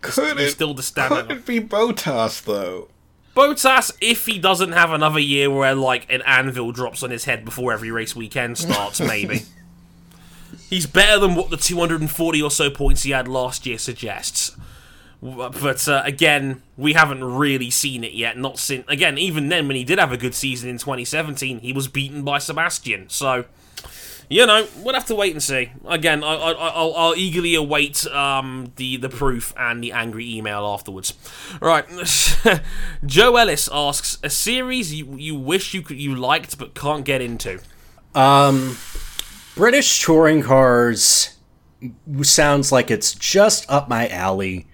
Could 0.00 0.38
he's 0.38 0.48
it, 0.48 0.50
still 0.50 0.74
the 0.74 0.82
could 0.82 0.84
standard. 0.84 1.30
it 1.30 1.46
be 1.46 1.60
Bottas, 1.60 2.42
though? 2.44 2.88
Bottas, 3.34 3.96
if 4.00 4.26
he 4.26 4.38
doesn't 4.38 4.72
have 4.72 4.90
another 4.90 5.18
year 5.18 5.50
where 5.50 5.74
like 5.74 6.10
an 6.12 6.22
anvil 6.26 6.72
drops 6.72 7.02
on 7.02 7.10
his 7.10 7.24
head 7.24 7.44
before 7.44 7.72
every 7.72 7.90
race 7.90 8.14
weekend 8.14 8.58
starts, 8.58 9.00
maybe. 9.00 9.42
He's 10.70 10.86
better 10.86 11.18
than 11.18 11.34
what 11.34 11.50
the 11.50 11.56
240 11.56 12.42
or 12.42 12.50
so 12.50 12.70
points 12.70 13.02
he 13.02 13.10
had 13.10 13.26
last 13.26 13.66
year 13.66 13.78
suggests. 13.78 14.56
But 15.20 15.88
uh, 15.88 16.02
again, 16.04 16.62
we 16.76 16.92
haven't 16.92 17.24
really 17.24 17.70
seen 17.70 18.04
it 18.04 18.12
yet. 18.12 18.36
Not 18.36 18.58
since 18.58 18.84
again, 18.88 19.16
even 19.16 19.48
then 19.48 19.66
when 19.66 19.76
he 19.76 19.84
did 19.84 19.98
have 19.98 20.12
a 20.12 20.18
good 20.18 20.34
season 20.34 20.68
in 20.68 20.78
2017, 20.78 21.60
he 21.60 21.72
was 21.72 21.88
beaten 21.88 22.24
by 22.24 22.38
Sebastian. 22.38 23.08
So 23.08 23.46
you 24.28 24.46
know, 24.46 24.66
we'll 24.82 24.94
have 24.94 25.06
to 25.06 25.14
wait 25.14 25.32
and 25.32 25.42
see. 25.42 25.70
Again, 25.86 26.24
I, 26.24 26.34
I, 26.34 26.52
I'll, 26.52 26.94
I'll 26.94 27.14
eagerly 27.14 27.54
await 27.54 28.06
um, 28.08 28.72
the 28.76 28.96
the 28.96 29.08
proof 29.08 29.52
and 29.56 29.82
the 29.82 29.92
angry 29.92 30.32
email 30.34 30.64
afterwards. 30.66 31.14
Right, 31.60 31.84
Joe 33.06 33.36
Ellis 33.36 33.68
asks 33.72 34.18
a 34.22 34.30
series 34.30 34.94
you, 34.94 35.16
you 35.16 35.34
wish 35.34 35.74
you 35.74 35.82
could 35.82 35.98
you 35.98 36.14
liked 36.14 36.58
but 36.58 36.74
can't 36.74 37.04
get 37.04 37.20
into. 37.20 37.60
British 39.56 40.02
touring 40.02 40.42
cars 40.42 41.36
sounds 42.22 42.72
like 42.72 42.90
it's 42.90 43.14
just 43.14 43.70
up 43.70 43.88
my 43.88 44.08
alley. 44.08 44.66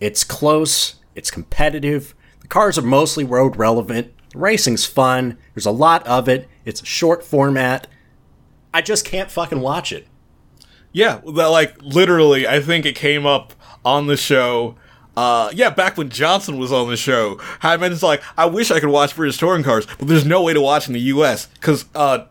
It's 0.00 0.24
close, 0.24 0.96
it's 1.14 1.30
competitive. 1.30 2.14
The 2.40 2.48
cars 2.48 2.78
are 2.78 2.82
mostly 2.82 3.24
road 3.24 3.56
relevant. 3.56 4.12
The 4.32 4.38
racing's 4.38 4.86
fun. 4.86 5.38
There's 5.54 5.66
a 5.66 5.70
lot 5.70 6.06
of 6.06 6.28
it. 6.28 6.48
It's 6.64 6.80
a 6.80 6.86
short 6.86 7.24
format. 7.24 7.86
I 8.74 8.82
just 8.82 9.04
can't 9.04 9.30
fucking 9.30 9.60
watch 9.60 9.92
it. 9.92 10.06
Yeah, 10.92 11.20
that, 11.34 11.46
like 11.46 11.80
literally, 11.82 12.46
I 12.46 12.60
think 12.60 12.84
it 12.84 12.94
came 12.94 13.26
up 13.26 13.54
on 13.84 14.06
the 14.06 14.16
show. 14.16 14.76
Uh, 15.16 15.50
yeah, 15.52 15.70
back 15.70 15.96
when 15.98 16.08
Johnson 16.08 16.58
was 16.58 16.72
on 16.72 16.88
the 16.88 16.96
show, 16.96 17.38
mentioned 17.62 18.02
like 18.02 18.22
I 18.36 18.46
wish 18.46 18.70
I 18.70 18.80
could 18.80 18.88
watch 18.88 19.14
British 19.14 19.38
touring 19.38 19.62
cars, 19.62 19.86
but 19.98 20.08
there's 20.08 20.24
no 20.24 20.42
way 20.42 20.52
to 20.52 20.60
watch 20.60 20.86
in 20.86 20.94
the 20.94 21.00
U.S. 21.00 21.46
because 21.46 21.84
uh, 21.94 22.26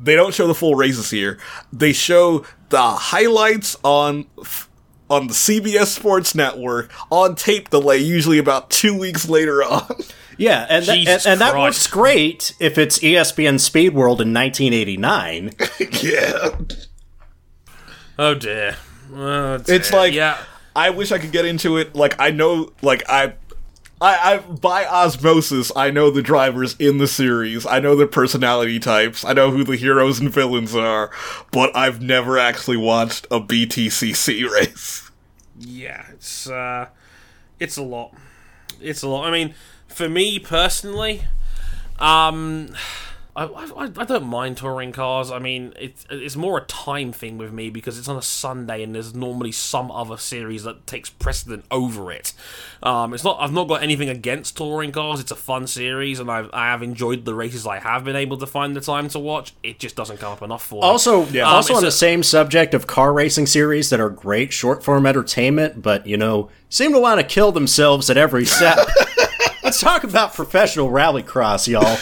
they 0.00 0.14
don't 0.14 0.34
show 0.34 0.46
the 0.46 0.54
full 0.54 0.74
races 0.74 1.10
here. 1.10 1.38
They 1.72 1.92
show 1.92 2.44
the 2.68 2.82
highlights 2.82 3.76
on 3.82 4.26
on 5.08 5.26
the 5.26 5.34
CBS 5.34 5.86
Sports 5.86 6.34
Network 6.34 6.90
on 7.10 7.34
tape 7.34 7.70
delay, 7.70 7.98
usually 7.98 8.38
about 8.38 8.70
two 8.70 8.96
weeks 8.96 9.28
later 9.28 9.62
on. 9.62 9.94
Yeah, 10.40 10.66
and, 10.70 10.86
that, 10.86 10.96
and, 10.96 11.26
and 11.26 11.40
that 11.42 11.54
works 11.54 11.86
great 11.86 12.54
if 12.58 12.78
it's 12.78 12.98
ESPN 13.00 13.60
Speed 13.60 13.92
World 13.92 14.22
in 14.22 14.32
1989. 14.32 15.52
yeah, 16.02 16.56
Oh 18.18 18.34
dear. 18.34 18.76
Oh, 19.14 19.56
dear. 19.56 19.76
it's 19.76 19.92
like 19.92 20.12
yeah. 20.12 20.38
I 20.76 20.90
wish 20.90 21.10
I 21.10 21.18
could 21.18 21.32
get 21.32 21.46
into 21.46 21.78
it. 21.78 21.94
Like 21.94 22.16
I 22.18 22.30
know, 22.30 22.70
like 22.82 23.02
I, 23.08 23.32
I, 23.98 24.34
I 24.34 24.38
by 24.38 24.84
osmosis, 24.84 25.72
I 25.74 25.90
know 25.90 26.10
the 26.10 26.20
drivers 26.20 26.76
in 26.78 26.98
the 26.98 27.06
series. 27.06 27.64
I 27.64 27.80
know 27.80 27.96
their 27.96 28.06
personality 28.06 28.78
types. 28.78 29.24
I 29.24 29.32
know 29.32 29.50
who 29.50 29.64
the 29.64 29.76
heroes 29.76 30.20
and 30.20 30.30
villains 30.30 30.74
are. 30.74 31.10
But 31.50 31.74
I've 31.74 32.02
never 32.02 32.38
actually 32.38 32.76
watched 32.76 33.26
a 33.30 33.40
BTCC 33.40 34.48
race. 34.50 35.10
Yeah, 35.58 36.04
it's 36.12 36.46
uh, 36.46 36.88
it's 37.58 37.78
a 37.78 37.82
lot. 37.82 38.14
it's 38.82 39.02
a 39.02 39.08
lot. 39.08 39.26
I 39.26 39.30
mean, 39.30 39.54
for 40.00 40.08
me 40.08 40.38
personally, 40.38 41.24
um, 41.98 42.74
I, 43.36 43.44
I, 43.44 43.82
I 43.96 44.04
don't 44.04 44.24
mind 44.24 44.56
touring 44.56 44.92
cars. 44.92 45.30
I 45.30 45.38
mean, 45.38 45.74
it's 45.78 46.06
it's 46.10 46.36
more 46.36 46.56
a 46.58 46.62
time 46.64 47.12
thing 47.12 47.36
with 47.36 47.52
me 47.52 47.68
because 47.68 47.98
it's 47.98 48.08
on 48.08 48.16
a 48.16 48.22
Sunday 48.22 48.82
and 48.82 48.94
there's 48.94 49.14
normally 49.14 49.52
some 49.52 49.90
other 49.90 50.16
series 50.16 50.64
that 50.64 50.86
takes 50.86 51.10
precedent 51.10 51.64
over 51.70 52.10
it. 52.10 52.32
Um, 52.82 53.12
it's 53.14 53.22
not. 53.22 53.36
I've 53.40 53.52
not 53.52 53.68
got 53.68 53.82
anything 53.82 54.08
against 54.08 54.56
touring 54.56 54.90
cars. 54.90 55.20
It's 55.20 55.30
a 55.30 55.36
fun 55.36 55.66
series, 55.66 56.18
and 56.18 56.30
I've 56.30 56.48
I 56.52 56.66
have 56.70 56.82
enjoyed 56.82 57.26
the 57.26 57.34
races 57.34 57.66
I 57.66 57.78
have 57.78 58.02
been 58.04 58.16
able 58.16 58.38
to 58.38 58.46
find 58.46 58.74
the 58.74 58.80
time 58.80 59.08
to 59.10 59.18
watch. 59.18 59.52
It 59.62 59.78
just 59.78 59.96
doesn't 59.96 60.16
come 60.16 60.32
up 60.32 60.40
enough 60.42 60.64
for 60.64 60.76
me. 60.76 60.88
Also, 60.88 61.22
Um, 61.26 61.36
also 61.44 61.74
on 61.74 61.82
a- 61.82 61.86
the 61.86 61.92
same 61.92 62.22
subject 62.22 62.72
of 62.74 62.86
car 62.86 63.12
racing 63.12 63.46
series 63.46 63.90
that 63.90 64.00
are 64.00 64.10
great 64.10 64.52
short 64.52 64.82
form 64.82 65.04
entertainment, 65.06 65.82
but 65.82 66.06
you 66.06 66.16
know, 66.16 66.48
seem 66.70 66.92
to 66.94 66.98
want 66.98 67.20
to 67.20 67.26
kill 67.26 67.52
themselves 67.52 68.08
at 68.10 68.16
every 68.16 68.46
step. 68.46 68.78
Let's 69.82 69.94
talk 69.94 70.04
about 70.04 70.34
professional 70.34 70.90
rallycross, 70.90 71.66
y'all. 71.66 71.96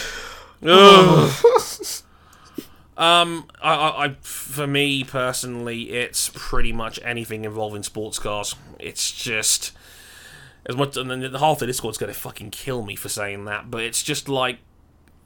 Um, 2.97 3.45
I, 3.61 3.73
I, 3.75 4.05
I, 4.07 4.15
for 4.19 4.67
me 4.67 5.05
personally, 5.05 5.91
it's 5.91 6.29
pretty 6.35 6.73
much 6.73 6.99
anything 7.01 7.45
involving 7.45 7.81
sports 7.81 8.19
cars. 8.19 8.55
It's 8.77 9.09
just 9.13 9.71
as 10.65 10.75
much, 10.75 10.97
and 10.97 11.09
then 11.09 11.21
the 11.31 11.39
half 11.39 11.61
of 11.61 11.67
Discord's 11.69 11.97
gonna 11.97 12.13
fucking 12.13 12.51
kill 12.51 12.83
me 12.83 12.97
for 12.97 13.07
saying 13.07 13.45
that, 13.45 13.71
but 13.71 13.83
it's 13.83 14.03
just 14.03 14.27
like 14.27 14.57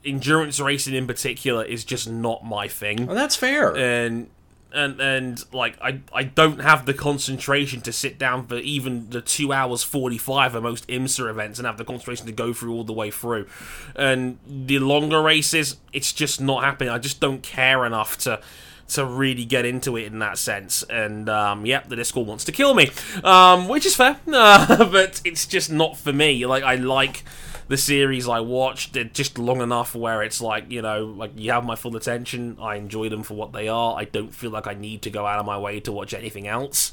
endurance 0.06 0.60
racing 0.60 0.94
in 0.94 1.08
particular 1.08 1.66
is 1.66 1.84
just 1.84 2.08
not 2.08 2.46
my 2.46 2.68
thing, 2.68 3.08
Well, 3.08 3.16
that's 3.16 3.36
fair. 3.36 3.76
and 3.76 4.30
and 4.74 5.00
and 5.00 5.44
like 5.54 5.78
I 5.82 6.02
I 6.12 6.24
don't 6.24 6.62
have 6.62 6.86
the 6.86 6.94
concentration 6.94 7.82
to 7.82 7.94
sit 7.94 8.18
down 8.18 8.48
for 8.48 8.58
even 8.58 9.10
the 9.10 9.22
two 9.22 9.54
hours 9.54 9.84
forty 9.84 10.18
five 10.18 10.56
of 10.56 10.64
most 10.64 10.88
IMSA 10.88 11.30
events 11.30 11.60
and 11.60 11.66
have 11.66 11.78
the 11.78 11.86
concentration 11.86 12.26
to 12.26 12.32
go 12.32 12.54
through 12.54 12.74
all 12.74 12.84
the 12.84 12.94
way 12.94 13.12
through. 13.12 13.48
And 13.96 14.40
the 14.48 14.80
longer 14.80 15.22
races, 15.22 15.78
it's 15.92 16.12
just 16.12 16.42
not 16.42 16.64
happening. 16.64 16.90
I 16.90 16.98
just 16.98 17.20
don't 17.20 17.44
care 17.44 17.86
enough 17.86 18.18
to 18.20 18.42
to 18.90 19.06
really 19.06 19.46
get 19.46 19.66
into 19.66 19.98
it 19.98 20.06
in 20.06 20.20
that 20.20 20.38
sense. 20.38 20.84
And 20.84 21.30
um, 21.30 21.66
yep, 21.66 21.90
the 21.90 21.96
Discord 21.96 22.28
wants 22.28 22.44
to 22.46 22.52
kill 22.52 22.74
me, 22.74 22.92
um, 23.24 23.68
which 23.68 23.86
is 23.86 23.96
fair, 23.96 24.18
uh, 24.28 24.86
but 24.86 25.22
it's 25.24 25.46
just 25.46 25.72
not 25.72 25.98
for 25.98 26.14
me. 26.14 26.46
Like 26.46 26.64
I 26.64 26.76
like 26.76 27.24
the 27.68 27.78
series 27.78 28.28
I 28.28 28.40
watched, 28.40 28.94
they're 28.94 29.04
just 29.04 29.38
long 29.38 29.62
enough 29.62 29.96
where 29.96 30.22
it's 30.24 30.42
like, 30.42 30.72
you 30.72 30.82
know, 30.82 31.06
like 31.06 31.32
you 31.36 31.52
have 31.52 31.66
my 31.66 31.76
full 31.76 31.96
attention. 31.96 32.58
I 32.62 32.76
enjoy 32.76 33.10
them 33.10 33.24
for 33.24 33.36
what 33.36 33.54
they 33.54 33.68
are. 33.68 33.98
I 33.98 34.06
don't 34.06 34.34
feel 34.34 34.52
like 34.52 34.68
I 34.68 34.74
need 34.74 35.02
to 35.04 35.10
go 35.10 35.26
out 35.26 35.40
of 35.40 35.46
my 35.46 35.58
way 35.58 35.80
to 35.82 35.92
watch 35.92 36.14
anything 36.14 36.48
else. 36.48 36.92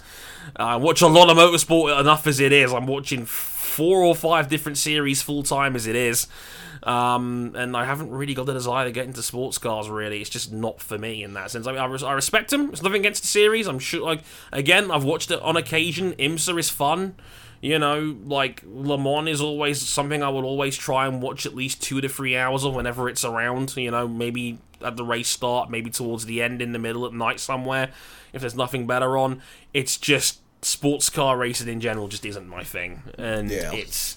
I 0.56 0.76
watch 0.76 1.02
a 1.02 1.06
lot 1.06 1.30
of 1.30 1.36
motorsport 1.36 1.98
enough 2.00 2.26
as 2.26 2.40
it 2.40 2.52
is. 2.52 2.72
I'm 2.72 2.86
watching 2.86 3.26
four 3.26 4.02
or 4.02 4.14
five 4.14 4.48
different 4.48 4.78
series 4.78 5.22
full 5.22 5.42
time 5.42 5.76
as 5.76 5.86
it 5.86 5.96
is. 5.96 6.26
Um, 6.82 7.52
and 7.56 7.76
I 7.76 7.84
haven't 7.84 8.10
really 8.10 8.32
got 8.32 8.46
the 8.46 8.54
desire 8.54 8.86
to 8.86 8.92
get 8.92 9.06
into 9.06 9.22
sports 9.22 9.58
cars. 9.58 9.88
Really, 9.88 10.20
it's 10.20 10.30
just 10.30 10.52
not 10.52 10.80
for 10.80 10.96
me 10.96 11.22
in 11.22 11.34
that 11.34 11.50
sense. 11.50 11.66
I 11.66 11.72
mean, 11.72 11.80
I, 11.80 11.84
res- 11.84 12.02
I 12.02 12.12
respect 12.12 12.50
them. 12.50 12.70
It's 12.70 12.82
nothing 12.82 13.00
against 13.00 13.22
the 13.22 13.28
series. 13.28 13.66
I'm 13.66 13.78
sure. 13.78 14.02
Like 14.02 14.22
again, 14.50 14.90
I've 14.90 15.04
watched 15.04 15.30
it 15.30 15.40
on 15.42 15.56
occasion. 15.56 16.12
IMSA 16.12 16.58
is 16.58 16.70
fun. 16.70 17.16
You 17.60 17.78
know, 17.78 18.16
like 18.24 18.62
Le 18.66 18.96
Mans 18.96 19.28
is 19.28 19.40
always 19.42 19.86
something 19.86 20.22
I 20.22 20.30
would 20.30 20.44
always 20.44 20.76
try 20.78 21.06
and 21.06 21.20
watch 21.20 21.44
at 21.44 21.54
least 21.54 21.82
two 21.82 22.00
to 22.00 22.08
three 22.08 22.34
hours 22.36 22.64
of 22.64 22.74
whenever 22.74 23.08
it's 23.08 23.24
around. 23.24 23.76
You 23.76 23.90
know, 23.90 24.08
maybe 24.08 24.58
at 24.82 24.96
the 24.96 25.04
race 25.04 25.28
start, 25.28 25.70
maybe 25.70 25.90
towards 25.90 26.24
the 26.24 26.40
end, 26.42 26.62
in 26.62 26.72
the 26.72 26.78
middle 26.78 27.04
at 27.04 27.12
night 27.12 27.38
somewhere, 27.38 27.90
if 28.32 28.40
there's 28.40 28.54
nothing 28.54 28.86
better 28.86 29.18
on. 29.18 29.42
It's 29.74 29.98
just 29.98 30.38
sports 30.62 31.10
car 31.10 31.36
racing 31.36 31.68
in 31.68 31.80
general 31.80 32.08
just 32.08 32.24
isn't 32.24 32.48
my 32.48 32.64
thing, 32.64 33.02
and 33.18 33.50
Yeah. 33.50 33.72
it's 33.72 34.16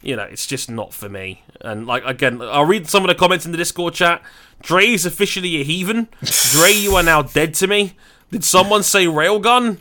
you 0.00 0.14
know, 0.14 0.22
it's 0.22 0.46
just 0.46 0.70
not 0.70 0.94
for 0.94 1.08
me. 1.08 1.42
And 1.60 1.86
like 1.86 2.04
again, 2.06 2.40
I'll 2.40 2.64
read 2.64 2.88
some 2.88 3.02
of 3.02 3.08
the 3.08 3.14
comments 3.14 3.44
in 3.44 3.52
the 3.52 3.58
Discord 3.58 3.94
chat. 3.94 4.22
Dre 4.62 4.86
is 4.86 5.04
officially 5.04 5.60
a 5.60 5.64
heathen. 5.64 6.08
Dre, 6.52 6.72
you 6.72 6.94
are 6.94 7.02
now 7.02 7.20
dead 7.22 7.52
to 7.54 7.66
me. 7.66 7.96
Did 8.30 8.44
someone 8.44 8.82
say 8.82 9.06
railgun? 9.06 9.78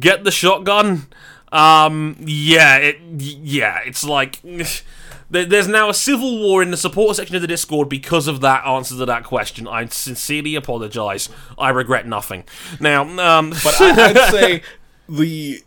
Get 0.00 0.24
the 0.24 0.30
shotgun. 0.30 1.06
Um, 1.52 2.16
yeah, 2.20 2.76
it, 2.76 2.98
yeah, 3.20 3.80
it's 3.84 4.04
like 4.04 4.40
there's 5.30 5.68
now 5.68 5.88
a 5.88 5.94
civil 5.94 6.38
war 6.38 6.62
in 6.62 6.70
the 6.70 6.76
support 6.76 7.16
section 7.16 7.36
of 7.36 7.42
the 7.42 7.48
Discord 7.48 7.88
because 7.88 8.28
of 8.28 8.40
that 8.40 8.66
answer 8.66 8.96
to 8.96 9.06
that 9.06 9.24
question. 9.24 9.66
I 9.68 9.86
sincerely 9.86 10.54
apologize. 10.54 11.28
I 11.58 11.70
regret 11.70 12.06
nothing. 12.06 12.44
Now, 12.80 13.02
um, 13.02 13.50
But 13.64 13.80
I, 13.80 14.10
I'd 14.10 14.30
say 14.30 14.62
the 15.08 15.62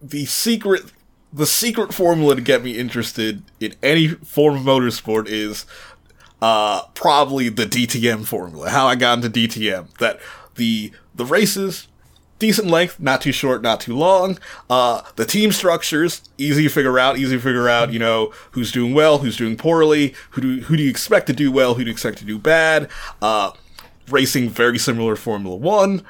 the 0.00 0.24
secret 0.26 0.82
the 1.32 1.46
secret 1.46 1.92
formula 1.92 2.34
to 2.36 2.40
get 2.40 2.62
me 2.62 2.78
interested 2.78 3.42
in 3.60 3.74
any 3.82 4.08
form 4.08 4.56
of 4.56 4.62
motorsport 4.62 5.26
is 5.28 5.66
uh, 6.40 6.82
probably 6.94 7.48
the 7.48 7.64
DTM 7.64 8.26
formula. 8.26 8.70
How 8.70 8.86
I 8.86 8.94
got 8.94 9.22
into 9.22 9.30
DTM. 9.30 9.96
That 9.98 10.20
the 10.54 10.92
the 11.14 11.24
races 11.24 11.88
decent 12.38 12.68
length, 12.68 13.00
not 13.00 13.20
too 13.20 13.32
short, 13.32 13.62
not 13.62 13.80
too 13.80 13.96
long. 13.96 14.38
Uh, 14.70 15.02
the 15.16 15.24
team 15.24 15.52
structures 15.52 16.22
easy 16.38 16.64
to 16.64 16.68
figure 16.68 16.98
out. 16.98 17.18
Easy 17.18 17.36
to 17.36 17.42
figure 17.42 17.68
out. 17.68 17.92
You 17.92 17.98
know 17.98 18.32
who's 18.52 18.72
doing 18.72 18.94
well, 18.94 19.18
who's 19.18 19.36
doing 19.36 19.56
poorly. 19.56 20.14
Who 20.30 20.40
do 20.40 20.60
who 20.62 20.76
do 20.76 20.82
you 20.82 20.90
expect 20.90 21.26
to 21.28 21.32
do 21.32 21.50
well? 21.50 21.74
Who 21.74 21.84
do 21.84 21.88
you 21.88 21.92
expect 21.92 22.18
to 22.18 22.24
do 22.24 22.38
bad? 22.38 22.88
Uh, 23.20 23.52
racing 24.08 24.48
very 24.50 24.78
similar 24.78 25.14
to 25.14 25.20
Formula 25.20 25.56
One. 25.56 26.02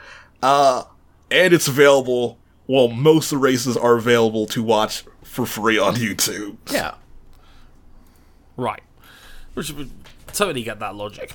Uh, 0.42 0.84
and 1.30 1.52
it's 1.52 1.68
available. 1.68 2.38
Well, 2.66 2.88
most 2.88 3.32
of 3.32 3.38
the 3.38 3.42
races 3.44 3.76
are 3.76 3.96
available 3.96 4.46
to 4.46 4.62
watch 4.62 5.04
for 5.22 5.46
free 5.46 5.78
on 5.78 5.94
YouTube. 5.96 6.56
yeah. 6.70 6.94
Right. 8.56 8.82
Totally 10.32 10.62
get 10.62 10.78
that 10.80 10.94
logic. 10.94 11.34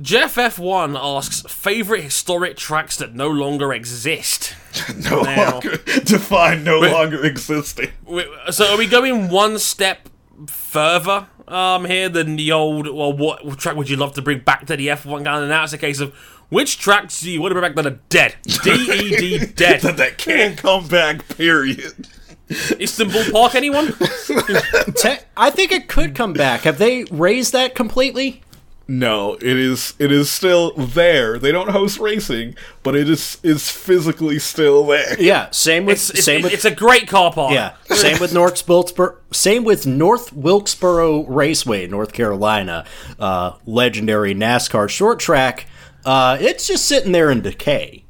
Jeff 0.00 0.36
F1 0.36 0.96
asks 1.00 1.40
favorite 1.52 2.02
historic 2.02 2.56
tracks 2.56 2.96
that 2.98 3.14
no 3.14 3.28
longer 3.28 3.72
exist. 3.72 4.54
No 4.96 5.22
Now- 5.22 5.52
longer 5.52 5.76
define 6.04 6.62
no 6.62 6.78
longer 6.80 7.24
existing. 7.24 7.90
Wait, 8.04 8.26
So 8.50 8.66
are 8.72 8.78
we 8.78 8.86
going 8.86 9.28
one 9.28 9.58
step 9.58 10.08
further 10.46 11.26
um 11.48 11.86
here 11.86 12.08
than 12.08 12.36
the 12.36 12.52
old 12.52 12.86
well 12.86 13.12
what 13.12 13.58
track 13.58 13.74
would 13.74 13.88
you 13.90 13.96
love 13.96 14.12
to 14.14 14.22
bring 14.22 14.38
back 14.40 14.66
to 14.66 14.76
the 14.76 14.86
F1 14.88 15.24
gun 15.24 15.40
and 15.42 15.48
now 15.48 15.64
it's 15.64 15.72
a 15.72 15.78
case 15.78 15.98
of 15.98 16.14
which 16.50 16.78
tracks 16.78 17.20
do 17.22 17.30
you 17.30 17.40
want 17.40 17.50
to 17.50 17.54
bring 17.60 17.72
back 17.74 17.82
that 17.82 17.86
are 17.92 17.98
dead? 18.08 18.36
D 18.42 18.70
E 18.70 19.16
D 19.16 19.46
dead. 19.46 19.80
That 19.80 19.96
that 19.96 20.18
can't 20.18 20.56
come 20.56 20.86
back. 20.86 21.26
Period. 21.36 22.06
Istanbul 22.50 23.24
Park 23.32 23.54
anyone? 23.54 23.88
Te- 24.96 25.18
I 25.36 25.50
think 25.50 25.72
it 25.72 25.88
could 25.88 26.14
come 26.14 26.32
back. 26.34 26.62
Have 26.62 26.78
they 26.78 27.04
razed 27.04 27.52
that 27.52 27.74
completely? 27.74 28.42
No, 28.90 29.34
it 29.34 29.42
is. 29.42 29.92
It 29.98 30.10
is 30.10 30.30
still 30.30 30.72
there. 30.72 31.38
They 31.38 31.52
don't 31.52 31.68
host 31.68 31.98
racing, 31.98 32.56
but 32.82 32.96
it 32.96 33.10
is 33.10 33.36
is 33.42 33.70
physically 33.70 34.38
still 34.38 34.86
there. 34.86 35.20
Yeah. 35.20 35.50
Same 35.50 35.84
with 35.84 35.96
It's, 35.98 36.10
it's, 36.10 36.24
same 36.24 36.40
with 36.42 36.54
it's 36.54 36.64
a 36.64 36.74
great 36.74 37.06
car 37.06 37.30
park. 37.30 37.52
yeah. 37.52 37.74
Same 37.94 38.18
with 38.18 38.32
North 38.32 38.66
Wilkesboro. 38.66 39.16
Same 39.30 39.62
with 39.64 39.86
North 39.86 40.32
Wilkesboro 40.32 41.26
Raceway, 41.26 41.86
North 41.86 42.14
Carolina. 42.14 42.86
Uh, 43.18 43.52
legendary 43.66 44.34
NASCAR 44.34 44.88
short 44.88 45.18
track. 45.18 45.66
Uh, 46.06 46.38
it's 46.40 46.66
just 46.66 46.86
sitting 46.86 47.12
there 47.12 47.30
in 47.30 47.42
decay. 47.42 48.04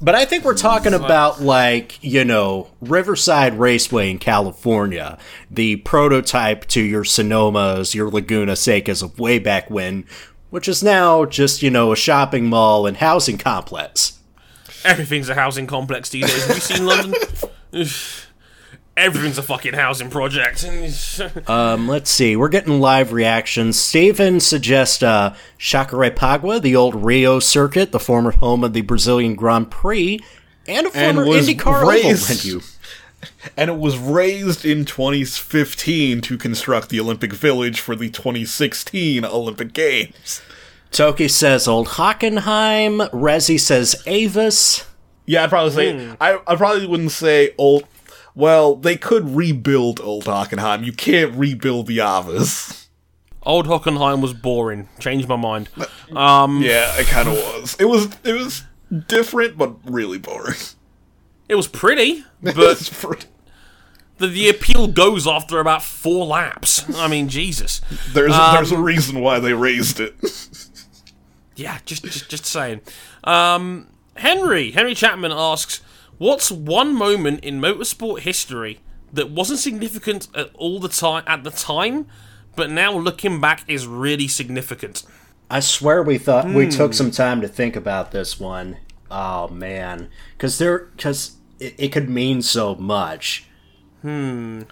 But 0.00 0.14
I 0.14 0.26
think 0.26 0.44
we're 0.44 0.54
talking 0.54 0.92
about 0.92 1.40
like, 1.40 2.02
you 2.04 2.24
know, 2.24 2.70
Riverside 2.80 3.58
Raceway 3.58 4.10
in 4.10 4.18
California, 4.18 5.18
the 5.50 5.76
prototype 5.76 6.66
to 6.66 6.82
your 6.82 7.02
Sonomas, 7.02 7.94
your 7.94 8.10
Laguna 8.10 8.52
Secas 8.52 9.02
of 9.02 9.18
way 9.18 9.38
back 9.38 9.70
when, 9.70 10.04
which 10.50 10.68
is 10.68 10.82
now 10.82 11.24
just, 11.24 11.62
you 11.62 11.70
know, 11.70 11.92
a 11.92 11.96
shopping 11.96 12.46
mall 12.46 12.86
and 12.86 12.98
housing 12.98 13.38
complex. 13.38 14.18
Everything's 14.84 15.28
a 15.30 15.34
housing 15.34 15.66
complex 15.66 16.10
these 16.10 16.26
days. 16.26 16.46
Have 16.46 16.56
you 16.56 16.62
seen 16.62 16.86
London? 16.86 17.14
Everything's 18.96 19.36
a 19.36 19.42
fucking 19.42 19.74
housing 19.74 20.10
project. 20.10 20.64
Um, 21.48 21.86
let's 21.88 22.10
see. 22.10 22.34
We're 22.36 22.48
getting 22.48 22.80
live 22.80 23.12
reactions. 23.12 23.78
Steven 23.78 24.40
suggests 24.40 25.02
uh, 25.02 25.34
Jacarepaguá, 25.58 26.60
the 26.62 26.74
old 26.76 26.94
Rio 27.04 27.38
circuit, 27.40 27.92
the 27.92 28.00
former 28.00 28.30
home 28.32 28.64
of 28.64 28.72
the 28.72 28.80
Brazilian 28.82 29.34
Grand 29.34 29.70
Prix, 29.70 30.20
and 30.66 30.86
a 30.86 30.90
former 30.90 31.24
was 31.26 31.48
IndyCar 31.48 31.76
oval 31.82 31.88
raised- 31.90 32.42
venue. 32.42 32.60
And 33.56 33.70
it 33.70 33.78
was 33.78 33.96
razed 33.98 34.64
in 34.64 34.84
2015 34.84 36.20
to 36.22 36.38
construct 36.38 36.88
the 36.90 37.00
Olympic 37.00 37.32
Village 37.32 37.80
for 37.80 37.96
the 37.96 38.10
2016 38.10 39.24
Olympic 39.24 39.72
Games. 39.72 40.42
Toki 40.90 41.28
says 41.28 41.66
Old 41.66 41.88
Hockenheim. 41.88 43.10
Rezi 43.10 43.58
says 43.58 44.02
Avus. 44.06 44.86
Yeah, 45.26 45.44
I'd 45.44 45.50
probably 45.50 45.72
say 45.72 46.16
I, 46.20 46.38
I 46.46 46.56
probably 46.56 46.86
wouldn't 46.86 47.10
say 47.10 47.52
old. 47.58 47.84
Well, 48.36 48.76
they 48.76 48.96
could 48.96 49.34
rebuild 49.34 49.98
Old 50.00 50.26
Hockenheim. 50.26 50.84
You 50.84 50.92
can't 50.92 51.34
rebuild 51.34 51.86
the 51.88 52.00
Avus. 52.00 52.88
Old 53.42 53.66
Hockenheim 53.66 54.20
was 54.20 54.34
boring. 54.34 54.88
Changed 55.00 55.26
my 55.26 55.36
mind. 55.36 55.68
Um, 56.14 56.60
Yeah, 56.62 56.92
it 56.98 57.06
kind 57.06 57.28
of 57.28 57.34
was. 57.34 57.76
It 57.80 57.86
was 57.86 58.08
it 58.24 58.34
was 58.34 58.62
different, 59.08 59.56
but 59.56 59.74
really 59.90 60.18
boring. 60.18 60.56
it 61.48 61.54
was 61.54 61.66
pretty, 61.66 62.24
but 62.42 62.90
pretty- 63.00 63.26
The, 64.18 64.26
the 64.28 64.48
appeal 64.50 64.86
goes 64.88 65.26
after 65.26 65.58
about 65.60 65.82
four 65.82 66.26
laps. 66.26 66.84
I 66.96 67.08
mean, 67.08 67.28
Jesus. 67.28 67.80
There's 68.12 68.32
there's 68.36 68.72
Um, 68.72 68.78
a 68.80 68.82
reason 68.82 69.20
why 69.20 69.38
they 69.40 69.54
razed 69.54 69.98
it. 70.00 70.14
Yeah, 71.54 71.78
just 71.86 72.02
just 72.04 72.28
just 72.28 72.44
saying. 72.44 72.82
Um, 73.24 73.86
Henry 74.16 74.72
Henry 74.72 74.94
Chapman 74.94 75.32
asks, 75.32 75.80
"What's 76.18 76.50
one 76.50 76.94
moment 76.94 77.40
in 77.44 77.60
motorsport 77.60 78.20
history 78.20 78.80
that 79.12 79.30
wasn't 79.30 79.60
significant 79.60 80.28
at 80.34 80.50
all 80.54 80.80
the 80.80 80.88
time 80.88 81.24
at 81.26 81.44
the 81.44 81.50
time, 81.50 82.06
but 82.54 82.70
now 82.70 82.96
looking 82.96 83.40
back 83.40 83.62
is 83.68 83.86
really 83.86 84.28
significant?" 84.28 85.02
I 85.48 85.60
swear 85.60 86.02
we 86.02 86.18
thought 86.18 86.46
we 86.48 86.68
took 86.68 86.90
Hmm. 86.90 86.96
some 86.96 87.10
time 87.12 87.40
to 87.40 87.48
think 87.48 87.76
about 87.76 88.10
this 88.10 88.40
one. 88.40 88.78
Oh 89.10 89.46
man, 89.48 90.08
because 90.36 90.58
there, 90.58 90.90
because 90.96 91.36
it, 91.60 91.74
it 91.78 91.88
could 91.92 92.08
mean 92.10 92.42
so 92.42 92.74
much. 92.74 93.44
Hmm. 94.02 94.62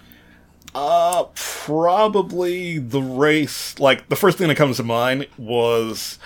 Uh, 0.73 1.25
probably 1.35 2.77
the 2.79 3.01
race. 3.01 3.79
Like 3.79 4.09
the 4.09 4.15
first 4.17 4.37
thing 4.37 4.49
that 4.49 4.55
comes 4.55 4.75
to 4.77 4.83
mind 4.83 5.27
was 5.37 6.19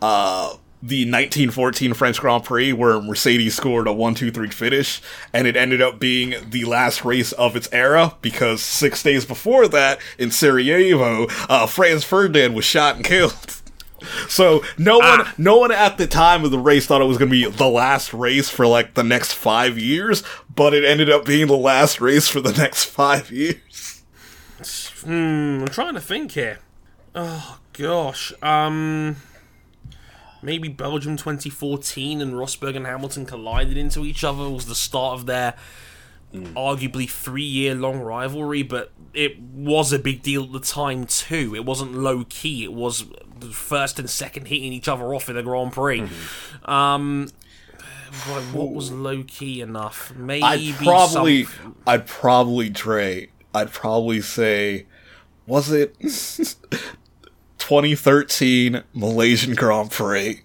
uh 0.00 0.54
the 0.82 1.04
1914 1.04 1.94
French 1.94 2.20
Grand 2.20 2.44
Prix 2.44 2.72
where 2.72 3.00
Mercedes 3.00 3.54
scored 3.54 3.86
a 3.86 3.92
1-2-3 3.92 4.52
finish, 4.52 5.00
and 5.32 5.46
it 5.46 5.56
ended 5.56 5.80
up 5.80 6.00
being 6.00 6.34
the 6.50 6.64
last 6.64 7.04
race 7.04 7.32
of 7.32 7.54
its 7.54 7.68
era 7.72 8.16
because 8.20 8.60
six 8.60 9.02
days 9.02 9.24
before 9.24 9.68
that 9.68 10.00
in 10.18 10.30
Sarajevo, 10.30 11.28
uh, 11.48 11.66
Franz 11.66 12.02
Ferdinand 12.02 12.54
was 12.54 12.64
shot 12.64 12.96
and 12.96 13.04
killed. 13.04 13.36
So 14.28 14.64
no 14.76 14.98
one, 14.98 15.28
no 15.38 15.58
one 15.58 15.70
at 15.70 15.96
the 15.96 16.08
time 16.08 16.44
of 16.44 16.50
the 16.50 16.58
race 16.58 16.86
thought 16.86 17.00
it 17.00 17.04
was 17.04 17.18
going 17.18 17.30
to 17.30 17.48
be 17.48 17.48
the 17.48 17.68
last 17.68 18.12
race 18.12 18.48
for 18.48 18.66
like 18.66 18.94
the 18.94 19.04
next 19.04 19.32
five 19.32 19.78
years, 19.78 20.24
but 20.52 20.74
it 20.74 20.84
ended 20.84 21.08
up 21.08 21.24
being 21.24 21.46
the 21.46 21.56
last 21.56 22.00
race 22.00 22.26
for 22.26 22.40
the 22.40 22.52
next 22.52 22.86
five 22.86 23.30
years. 23.30 24.02
Hmm, 25.04 25.60
I'm 25.60 25.68
trying 25.68 25.94
to 25.94 26.00
think 26.00 26.32
here. 26.32 26.58
Oh 27.14 27.58
gosh. 27.72 28.32
Um 28.42 29.16
maybe 30.42 30.68
Belgium 30.68 31.16
2014 31.16 32.20
and 32.20 32.34
Rosberg 32.34 32.76
and 32.76 32.86
Hamilton 32.86 33.24
collided 33.26 33.76
into 33.76 34.04
each 34.04 34.24
other 34.24 34.48
was 34.50 34.66
the 34.66 34.74
start 34.74 35.18
of 35.20 35.26
their 35.26 35.54
arguably 36.34 37.04
3-year 37.06 37.74
long 37.74 38.00
rivalry, 38.00 38.62
but 38.62 38.90
it 39.12 39.38
was 39.38 39.92
a 39.92 39.98
big 39.98 40.22
deal 40.22 40.44
at 40.44 40.52
the 40.52 40.60
time 40.60 41.04
too. 41.06 41.54
It 41.54 41.64
wasn't 41.64 41.94
low 41.94 42.24
key. 42.28 42.64
It 42.64 42.72
was 42.72 43.04
the 43.38 43.48
first 43.48 43.98
and 43.98 44.08
second 44.08 44.46
hitting 44.46 44.72
each 44.72 44.88
other 44.88 45.14
off 45.14 45.28
in 45.28 45.36
the 45.36 45.42
Grand 45.42 45.72
Prix. 45.72 46.08
Um 46.64 47.28
boy, 48.28 48.40
what 48.52 48.72
was 48.72 48.90
low 48.92 49.22
key 49.22 49.60
enough? 49.60 50.12
Maybe 50.14 50.42
I'd 50.42 50.74
probably, 50.76 51.44
some- 51.44 51.76
I'd 51.86 52.06
probably 52.06 52.68
Dre. 52.68 53.28
I'd 53.54 53.72
probably 53.72 54.20
say, 54.22 54.86
was 55.46 55.70
it 55.72 55.96
2013 57.62 58.82
Malaysian 58.94 59.54
Grand 59.54 59.90
Prix? 59.90 60.40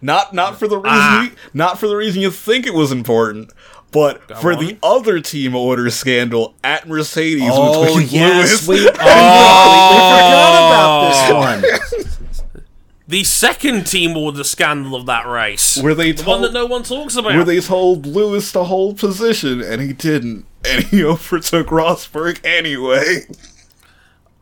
Not, 0.00 0.34
not 0.34 0.58
for 0.58 0.66
the 0.68 0.76
reason, 0.78 0.90
Ah. 0.90 1.22
you, 1.24 1.30
not 1.54 1.78
for 1.78 1.86
the 1.86 1.96
reason 1.96 2.20
you 2.20 2.30
think 2.30 2.66
it 2.66 2.74
was 2.74 2.90
important, 2.90 3.50
but 3.92 4.38
for 4.40 4.56
the 4.56 4.76
other 4.82 5.20
team 5.20 5.54
order 5.54 5.88
scandal 5.90 6.54
at 6.64 6.88
Mercedes 6.88 7.50
Oh 7.52 7.84
between 7.86 8.08
yes, 8.08 8.66
Lewis 8.66 8.68
we, 8.68 8.88
oh, 8.88 8.92
we 8.92 8.98
forgot 8.98 10.58
about 10.68 11.60
this 11.60 12.42
one. 12.44 12.62
the 13.06 13.22
second 13.24 13.84
team 13.86 14.16
order 14.16 14.42
scandal 14.44 14.96
of 14.96 15.06
that 15.06 15.26
race. 15.26 15.80
Were 15.80 15.94
they 15.94 16.12
the 16.12 16.24
one 16.24 16.42
that 16.42 16.52
no 16.52 16.66
one 16.66 16.82
talks 16.82 17.14
about. 17.16 17.34
where 17.34 17.44
they 17.44 17.60
told 17.60 18.04
Lewis 18.06 18.50
to 18.52 18.64
hold 18.64 18.98
position 18.98 19.60
and 19.62 19.80
he 19.80 19.92
didn't, 19.92 20.46
and 20.68 20.84
he 20.86 21.04
overtook 21.04 21.68
Rosberg 21.68 22.44
anyway. 22.44 23.26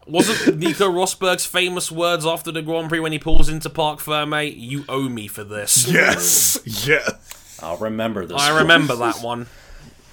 Wasn't 0.07 0.59
Nico 0.59 0.91
Rosberg's 0.91 1.47
famous 1.47 1.93
words 1.93 2.27
after 2.27 2.51
the 2.51 2.63
Grand 2.63 2.89
Prix 2.89 3.01
when 3.01 3.13
he 3.13 3.19
pulls 3.19 3.49
into 3.49 3.71
Parc 3.71 4.01
Fermé? 4.01 4.53
You 4.57 4.85
owe 4.89 5.09
me 5.09 5.29
for 5.29 5.45
this. 5.45 5.87
Yes, 5.91 6.59
yes. 6.65 7.59
I'll 7.63 7.77
remember 7.77 8.25
this. 8.27 8.41
I 8.41 8.61
remember 8.61 8.97
that 8.97 9.23
one. 9.23 9.47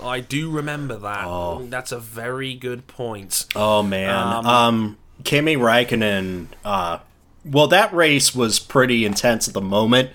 I 0.03 0.19
do 0.19 0.51
remember 0.51 0.97
that. 0.97 1.69
That's 1.69 1.91
a 1.91 1.97
very 1.99 2.53
good 2.53 2.85
point. 2.87 3.45
Oh 3.55 3.81
man, 3.81 4.45
um, 4.45 4.97
Kimi 5.23 5.55
Räikkönen. 5.55 6.47
Uh, 6.63 6.99
well, 7.43 7.67
that 7.67 7.93
race 7.93 8.35
was 8.35 8.59
pretty 8.59 9.05
intense 9.05 9.47
at 9.47 9.53
the 9.53 9.61
moment, 9.61 10.11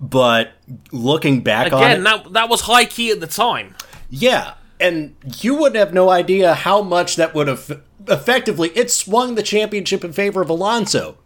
but 0.00 0.52
looking 0.90 1.42
back 1.42 1.72
on 1.72 1.82
Again, 1.82 2.00
it, 2.00 2.04
that 2.04 2.32
that 2.32 2.48
was 2.48 2.62
high 2.62 2.86
key 2.86 3.10
at 3.12 3.20
the 3.20 3.26
time. 3.28 3.76
yeah, 4.10 4.54
and 4.80 5.14
you 5.40 5.54
would 5.56 5.76
have 5.76 5.92
no 5.94 6.10
idea 6.10 6.54
how 6.54 6.82
much 6.82 7.14
that 7.16 7.34
would 7.34 7.46
have 7.46 7.82
effectively 8.08 8.70
it 8.74 8.90
swung 8.90 9.34
the 9.34 9.42
championship 9.42 10.04
in 10.04 10.12
favor 10.12 10.40
of 10.42 10.50
Alonso. 10.50 11.18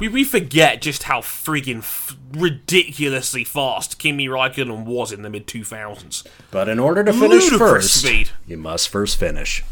We, 0.00 0.08
we 0.08 0.24
forget 0.24 0.82
just 0.82 1.04
how 1.04 1.20
friggin' 1.20 1.78
f- 1.78 2.16
ridiculously 2.32 3.44
fast 3.44 3.98
Kimi 3.98 4.26
Raikkonen 4.26 4.84
was 4.86 5.12
in 5.12 5.22
the 5.22 5.30
mid 5.30 5.46
2000s. 5.46 6.26
But 6.50 6.68
in 6.68 6.80
order 6.80 7.04
to 7.04 7.12
finish 7.12 7.44
Ludicrous 7.44 7.58
first, 7.92 8.00
speed. 8.00 8.30
you 8.46 8.56
must 8.56 8.88
first 8.88 9.16
finish. 9.16 9.62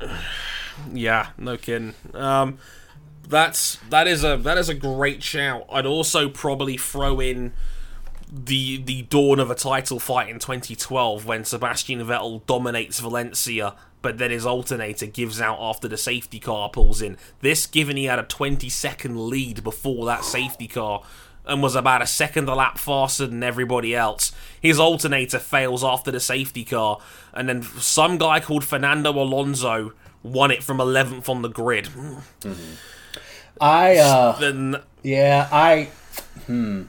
Yeah, 0.92 1.30
no 1.36 1.56
kidding. 1.56 1.94
Um, 2.14 2.58
that's 3.28 3.78
that 3.90 4.06
is 4.06 4.22
a 4.24 4.36
that 4.36 4.56
is 4.56 4.68
a 4.68 4.74
great 4.74 5.22
shout. 5.24 5.66
I'd 5.70 5.86
also 5.86 6.28
probably 6.28 6.76
throw 6.76 7.18
in 7.20 7.52
the 8.32 8.80
the 8.80 9.02
dawn 9.02 9.40
of 9.40 9.50
a 9.50 9.54
title 9.56 9.98
fight 9.98 10.28
in 10.28 10.38
2012 10.38 11.26
when 11.26 11.44
Sebastian 11.44 12.00
Vettel 12.00 12.46
dominates 12.46 13.00
Valencia, 13.00 13.74
but 14.02 14.18
then 14.18 14.30
his 14.30 14.46
alternator 14.46 15.06
gives 15.06 15.40
out 15.40 15.58
after 15.60 15.88
the 15.88 15.96
safety 15.96 16.38
car 16.38 16.68
pulls 16.68 17.02
in. 17.02 17.16
This, 17.40 17.66
given 17.66 17.96
he 17.96 18.04
had 18.04 18.18
a 18.18 18.24
20 18.24 18.68
second 18.68 19.28
lead 19.28 19.64
before 19.64 20.06
that 20.06 20.24
safety 20.24 20.68
car. 20.68 21.02
And 21.44 21.62
was 21.62 21.74
about 21.74 22.02
a 22.02 22.06
second 22.06 22.46
a 22.46 22.54
lap 22.54 22.76
faster 22.76 23.26
than 23.26 23.42
everybody 23.42 23.96
else. 23.96 24.32
His 24.60 24.78
alternator 24.78 25.38
fails 25.38 25.82
after 25.82 26.10
the 26.10 26.20
safety 26.20 26.62
car, 26.62 27.00
and 27.32 27.48
then 27.48 27.62
some 27.62 28.18
guy 28.18 28.40
called 28.40 28.66
Fernando 28.66 29.12
Alonso 29.12 29.94
won 30.22 30.50
it 30.50 30.62
from 30.62 30.76
11th 30.76 31.26
on 31.26 31.40
the 31.40 31.48
grid. 31.48 31.88
I 33.60 33.96
uh, 33.96 34.38
Then 34.38 34.76
Yeah, 35.02 35.48
I. 35.50 35.88
Hmm. 36.46 36.82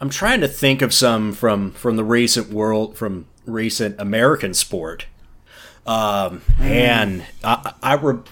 I'm 0.00 0.10
trying 0.10 0.40
to 0.40 0.48
think 0.48 0.82
of 0.82 0.94
some 0.94 1.32
from 1.32 1.72
from 1.72 1.96
the 1.96 2.04
recent 2.04 2.50
world 2.50 2.96
from 2.96 3.26
recent 3.46 4.00
American 4.00 4.54
sport. 4.54 5.06
Um, 5.86 6.42
and 6.60 7.24
I, 7.42 7.74
I 7.82 7.94
re- 7.94 8.22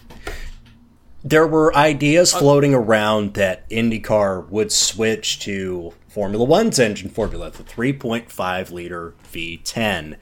there 1.24 1.46
were 1.46 1.74
ideas 1.74 2.32
floating 2.32 2.74
around 2.74 3.34
that 3.34 3.68
IndyCar 3.70 4.49
would 4.49 4.70
switch 4.70 5.40
to 5.40 5.92
Formula 6.09 6.44
One's 6.44 6.78
engine 6.78 7.11
formula, 7.11 7.51
the 7.51 7.62
3.5 7.62 8.70
liter 8.70 9.14
V10. 9.32 10.16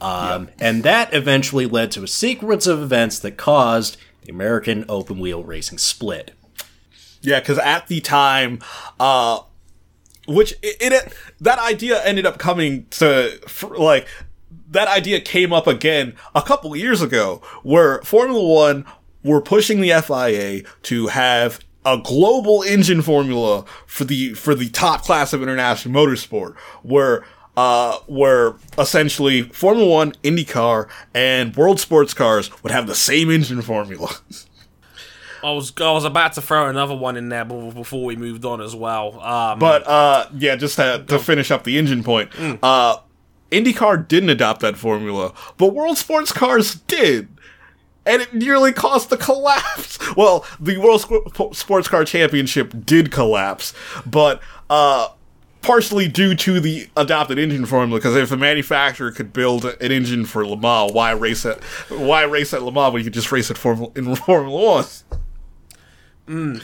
Um, 0.00 0.48
And 0.60 0.82
that 0.84 1.12
eventually 1.12 1.66
led 1.66 1.90
to 1.92 2.02
a 2.04 2.08
sequence 2.08 2.66
of 2.66 2.80
events 2.82 3.18
that 3.20 3.36
caused 3.36 3.96
the 4.22 4.30
American 4.30 4.84
open 4.88 5.18
wheel 5.18 5.42
racing 5.42 5.78
split. 5.78 6.32
Yeah, 7.20 7.40
because 7.40 7.58
at 7.58 7.88
the 7.88 8.00
time, 8.00 8.60
uh, 9.00 9.40
which 10.26 10.52
it, 10.62 10.92
it 10.92 11.12
that 11.40 11.58
idea 11.58 12.04
ended 12.04 12.26
up 12.26 12.38
coming 12.38 12.86
to 12.90 13.40
like 13.76 14.06
that 14.70 14.88
idea 14.88 15.20
came 15.20 15.52
up 15.52 15.66
again 15.66 16.14
a 16.34 16.42
couple 16.42 16.74
years 16.76 17.00
ago, 17.02 17.40
where 17.62 18.00
Formula 18.02 18.42
One 18.42 18.84
were 19.24 19.40
pushing 19.40 19.80
the 19.80 19.90
FIA 20.02 20.62
to 20.82 21.06
have 21.08 21.60
a 21.84 21.98
global 21.98 22.62
engine 22.62 23.02
formula 23.02 23.64
for 23.86 24.04
the 24.04 24.34
for 24.34 24.54
the 24.54 24.68
top 24.70 25.02
class 25.02 25.32
of 25.32 25.42
international 25.42 25.94
motorsport, 25.94 26.56
where. 26.82 27.24
Uh, 27.56 27.98
where 28.06 28.54
essentially 28.78 29.42
Formula 29.42 29.84
One, 29.90 30.12
IndyCar, 30.22 30.88
and 31.12 31.56
World 31.56 31.80
Sports 31.80 32.14
Cars 32.14 32.52
would 32.62 32.70
have 32.70 32.86
the 32.86 32.94
same 32.94 33.32
engine 33.32 33.62
formula. 33.62 34.14
I 35.42 35.50
was 35.50 35.72
I 35.80 35.90
was 35.90 36.04
about 36.04 36.34
to 36.34 36.40
throw 36.40 36.68
another 36.68 36.94
one 36.94 37.16
in 37.16 37.30
there 37.30 37.44
be- 37.44 37.70
before 37.72 38.04
we 38.04 38.14
moved 38.14 38.44
on 38.44 38.60
as 38.60 38.76
well. 38.76 39.20
Um, 39.20 39.58
But 39.58 39.84
uh, 39.88 40.28
yeah, 40.36 40.54
just 40.54 40.76
to, 40.76 41.04
to 41.08 41.18
finish 41.18 41.50
up 41.50 41.64
the 41.64 41.78
engine 41.78 42.04
point, 42.04 42.30
uh, 42.62 42.98
IndyCar 43.50 44.06
didn't 44.08 44.30
adopt 44.30 44.60
that 44.60 44.76
formula, 44.76 45.32
but 45.56 45.68
World 45.74 45.98
Sports 45.98 46.32
Cars 46.32 46.76
did. 46.86 47.28
And 48.04 48.22
it 48.22 48.32
nearly 48.32 48.72
caused 48.72 49.10
the 49.10 49.16
collapse. 49.16 49.98
Well, 50.16 50.44
the 50.58 50.78
World 50.78 51.54
Sports 51.54 51.86
Car 51.86 52.04
Championship 52.04 52.72
did 52.84 53.12
collapse, 53.12 53.74
but 54.06 54.40
uh, 54.70 55.08
partially 55.60 56.08
due 56.08 56.34
to 56.34 56.60
the 56.60 56.88
adopted 56.96 57.38
engine 57.38 57.66
formula. 57.66 58.00
Because 58.00 58.16
if 58.16 58.32
a 58.32 58.36
manufacturer 58.36 59.12
could 59.12 59.32
build 59.32 59.64
an 59.66 59.92
engine 59.92 60.24
for 60.24 60.46
Le 60.46 60.56
Mans, 60.56 60.92
why 60.92 61.12
race 61.12 61.44
at 61.44 61.62
why 61.90 62.22
race 62.22 62.54
at 62.54 62.62
Le 62.62 62.72
Mans 62.72 62.92
when 62.92 63.00
you 63.00 63.04
could 63.04 63.12
just 63.14 63.30
race 63.30 63.50
at 63.50 63.58
Formula 63.58 63.92
in 63.94 64.14
Formula 64.16 64.84
One? 66.26 66.62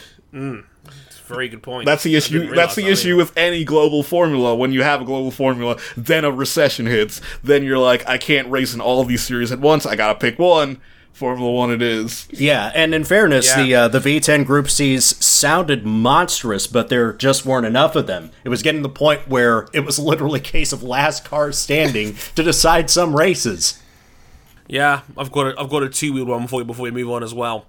Very 1.27 1.47
good 1.49 1.63
point. 1.63 1.85
That's 1.85 2.03
the 2.03 2.15
issue. 2.15 2.53
That's 2.55 2.75
the 2.75 2.83
realise 2.83 3.01
that 3.03 3.07
issue 3.07 3.17
with 3.17 3.37
any 3.37 3.63
global 3.63 4.03
formula. 4.03 4.55
When 4.55 4.71
you 4.71 4.83
have 4.83 5.01
a 5.01 5.05
global 5.05 5.31
formula, 5.31 5.77
then 5.97 6.23
a 6.25 6.31
recession 6.31 6.85
hits, 6.85 7.21
then 7.43 7.63
you're 7.63 7.79
like, 7.79 8.07
I 8.07 8.17
can't 8.17 8.49
race 8.49 8.73
in 8.73 8.81
all 8.81 9.01
of 9.01 9.07
these 9.07 9.23
series 9.23 9.51
at 9.51 9.59
once. 9.59 9.85
I 9.85 9.95
gotta 9.95 10.17
pick 10.19 10.37
one. 10.39 10.79
Formula 11.13 11.49
One, 11.49 11.71
it 11.71 11.81
is. 11.81 12.27
Yeah, 12.29 12.73
and 12.75 12.93
in 12.93 13.05
fairness, 13.05 13.47
Yeah. 13.47 13.63
the 13.63 13.75
uh, 13.75 13.87
the 13.87 13.99
V10 13.99 14.45
Group 14.45 14.69
C's 14.69 15.15
sounded 15.25 15.85
monstrous, 15.85 16.67
but 16.67 16.89
there 16.89 17.13
just 17.13 17.45
weren't 17.45 17.65
enough 17.65 17.95
of 17.95 18.05
them. 18.05 18.31
It 18.43 18.49
was 18.49 18.61
getting 18.61 18.81
to 18.81 18.87
the 18.89 18.93
point 18.93 19.25
where 19.29 19.69
it 19.71 19.85
was 19.85 19.97
literally 19.97 20.41
a 20.41 20.43
case 20.43 20.73
of 20.73 20.83
last 20.83 21.23
car 21.23 21.53
standing 21.53 22.17
to 22.35 22.43
decide 22.43 22.89
some 22.89 23.15
races. 23.15 23.81
Yeah, 24.67 25.01
I've 25.17 25.31
got 25.31 25.47
a, 25.47 25.59
I've 25.59 25.69
got 25.69 25.83
a 25.83 25.89
two 25.89 26.11
wheel 26.11 26.25
one 26.25 26.47
for 26.47 26.59
you 26.59 26.65
before 26.65 26.83
we 26.83 26.91
move 26.91 27.09
on 27.11 27.23
as 27.23 27.33
well. 27.33 27.65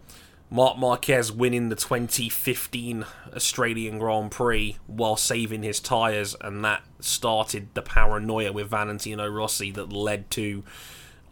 Marc 0.49 0.79
Marquez 0.79 1.33
winning 1.33 1.69
the 1.71 1.77
2015 1.77 3.05
Australian 3.35 3.99
Grand 3.99 4.31
Prix 4.31 4.77
while 4.87 5.17
saving 5.17 5.63
his 5.63 5.81
tyres, 5.81 6.37
and 6.41 6.65
that 6.65 6.83
started 7.01 7.69
the 7.75 7.83
paranoia 7.83 8.53
with 8.53 8.69
Valentino 8.69 9.29
Rossi 9.29 9.73
that 9.73 9.93
led 9.93 10.31
to 10.33 10.63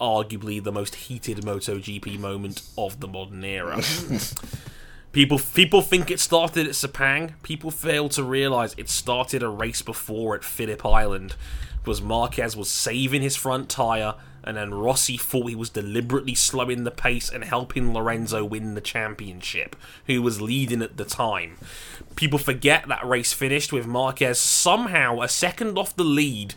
arguably 0.00 0.62
the 0.62 0.72
most 0.72 0.96
heated 0.96 1.38
MotoGP 1.38 2.18
moment 2.18 2.62
of 2.76 3.00
the 3.00 3.08
modern 3.08 3.44
era. 3.44 3.80
People 5.12 5.38
people 5.38 5.80
think 5.80 6.10
it 6.10 6.18
started 6.18 6.66
at 6.66 6.72
Sepang. 6.72 7.40
People 7.44 7.70
fail 7.70 8.08
to 8.08 8.24
realise 8.24 8.74
it 8.76 8.88
started 8.88 9.44
a 9.44 9.48
race 9.48 9.80
before 9.80 10.34
at 10.34 10.42
Phillip 10.42 10.84
Island. 10.84 11.36
Because 11.84 12.02
Marquez 12.02 12.56
was 12.56 12.68
saving 12.68 13.22
his 13.22 13.36
front 13.36 13.68
tyre, 13.68 14.16
and 14.44 14.56
then 14.56 14.74
Rossi 14.74 15.16
thought 15.16 15.48
he 15.48 15.54
was 15.54 15.70
deliberately 15.70 16.34
slowing 16.34 16.84
the 16.84 16.90
pace 16.90 17.28
and 17.28 17.44
helping 17.44 17.92
Lorenzo 17.92 18.44
win 18.44 18.74
the 18.74 18.80
championship, 18.80 19.74
who 20.06 20.22
was 20.22 20.40
leading 20.40 20.82
at 20.82 20.96
the 20.96 21.04
time. 21.04 21.56
People 22.16 22.38
forget 22.38 22.86
that 22.88 23.06
race 23.06 23.32
finished 23.32 23.72
with 23.72 23.86
Marquez 23.86 24.38
somehow 24.38 25.20
a 25.20 25.28
second 25.28 25.78
off 25.78 25.96
the 25.96 26.04
lead 26.04 26.54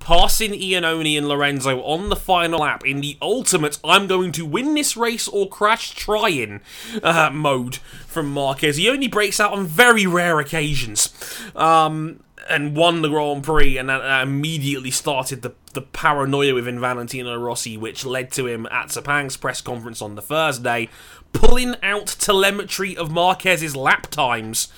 passing 0.00 0.52
Iannone 0.52 1.18
and 1.18 1.28
Lorenzo 1.28 1.80
on 1.82 2.08
the 2.08 2.16
final 2.16 2.60
lap 2.60 2.84
in 2.86 3.00
the 3.00 3.16
ultimate 3.20 3.78
I'm 3.84 4.06
going 4.06 4.32
to 4.32 4.46
win 4.46 4.74
this 4.74 4.96
race 4.96 5.28
or 5.28 5.48
crash 5.48 5.90
trying 5.94 6.60
uh, 7.02 7.30
mode 7.32 7.76
from 8.06 8.30
Marquez. 8.32 8.76
He 8.76 8.88
only 8.88 9.08
breaks 9.08 9.40
out 9.40 9.52
on 9.52 9.66
very 9.66 10.06
rare 10.06 10.38
occasions. 10.38 11.12
Um, 11.54 12.20
and 12.48 12.76
won 12.76 13.02
the 13.02 13.08
Grand 13.08 13.44
Prix, 13.44 13.76
and 13.76 13.88
that, 13.88 13.98
that 13.98 14.22
immediately 14.22 14.90
started 14.90 15.42
the, 15.42 15.52
the 15.74 15.82
paranoia 15.82 16.54
within 16.54 16.80
Valentino 16.80 17.36
Rossi, 17.36 17.76
which 17.76 18.04
led 18.04 18.30
to 18.32 18.46
him 18.46 18.66
at 18.70 18.90
Sepang's 18.90 19.36
press 19.36 19.60
conference 19.60 20.00
on 20.00 20.14
the 20.14 20.22
Thursday 20.22 20.88
pulling 21.32 21.74
out 21.82 22.06
telemetry 22.06 22.96
of 22.96 23.10
Marquez's 23.10 23.76
lap 23.76 24.08
times 24.08 24.68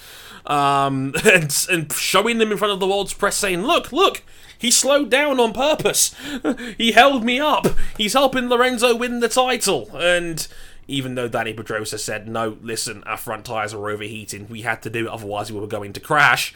um, 0.46 1.14
and, 1.24 1.66
and 1.70 1.92
showing 1.92 2.38
them 2.38 2.52
in 2.52 2.58
front 2.58 2.72
of 2.72 2.80
the 2.80 2.86
world's 2.86 3.14
press, 3.14 3.36
saying, 3.36 3.62
"Look, 3.62 3.92
look, 3.92 4.22
he 4.56 4.70
slowed 4.70 5.10
down 5.10 5.38
on 5.40 5.52
purpose. 5.52 6.14
he 6.78 6.92
held 6.92 7.24
me 7.24 7.40
up. 7.40 7.66
He's 7.96 8.12
helping 8.12 8.48
Lorenzo 8.48 8.94
win 8.94 9.20
the 9.20 9.28
title." 9.28 9.90
And 9.94 10.46
even 10.90 11.14
though 11.14 11.28
Dani 11.28 11.56
Pedrosa 11.56 11.98
said, 11.98 12.28
"No, 12.28 12.58
listen, 12.62 13.02
our 13.04 13.16
front 13.16 13.44
tires 13.44 13.74
were 13.74 13.90
overheating. 13.90 14.48
We 14.48 14.62
had 14.62 14.82
to 14.82 14.90
do 14.90 15.06
it, 15.06 15.10
otherwise 15.10 15.52
we 15.52 15.58
were 15.58 15.66
going 15.66 15.92
to 15.94 16.00
crash." 16.00 16.54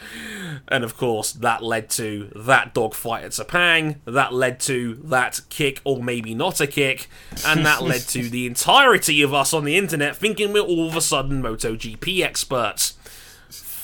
And 0.67 0.83
of 0.83 0.97
course, 0.97 1.31
that 1.33 1.63
led 1.63 1.89
to 1.91 2.31
that 2.35 2.73
dogfight 2.73 3.23
at 3.23 3.31
Sepang. 3.31 3.97
That 4.05 4.33
led 4.33 4.59
to 4.61 4.95
that 5.05 5.41
kick, 5.49 5.81
or 5.83 6.03
maybe 6.03 6.33
not 6.35 6.61
a 6.61 6.67
kick, 6.67 7.07
and 7.45 7.65
that 7.65 7.81
led 7.81 8.01
to 8.09 8.29
the 8.29 8.45
entirety 8.45 9.21
of 9.21 9.33
us 9.33 9.53
on 9.53 9.63
the 9.63 9.77
internet 9.77 10.15
thinking 10.15 10.53
we're 10.53 10.61
all 10.61 10.87
of 10.87 10.95
a 10.95 11.01
sudden 11.01 11.41
MotoGP 11.41 12.23
experts 12.23 12.93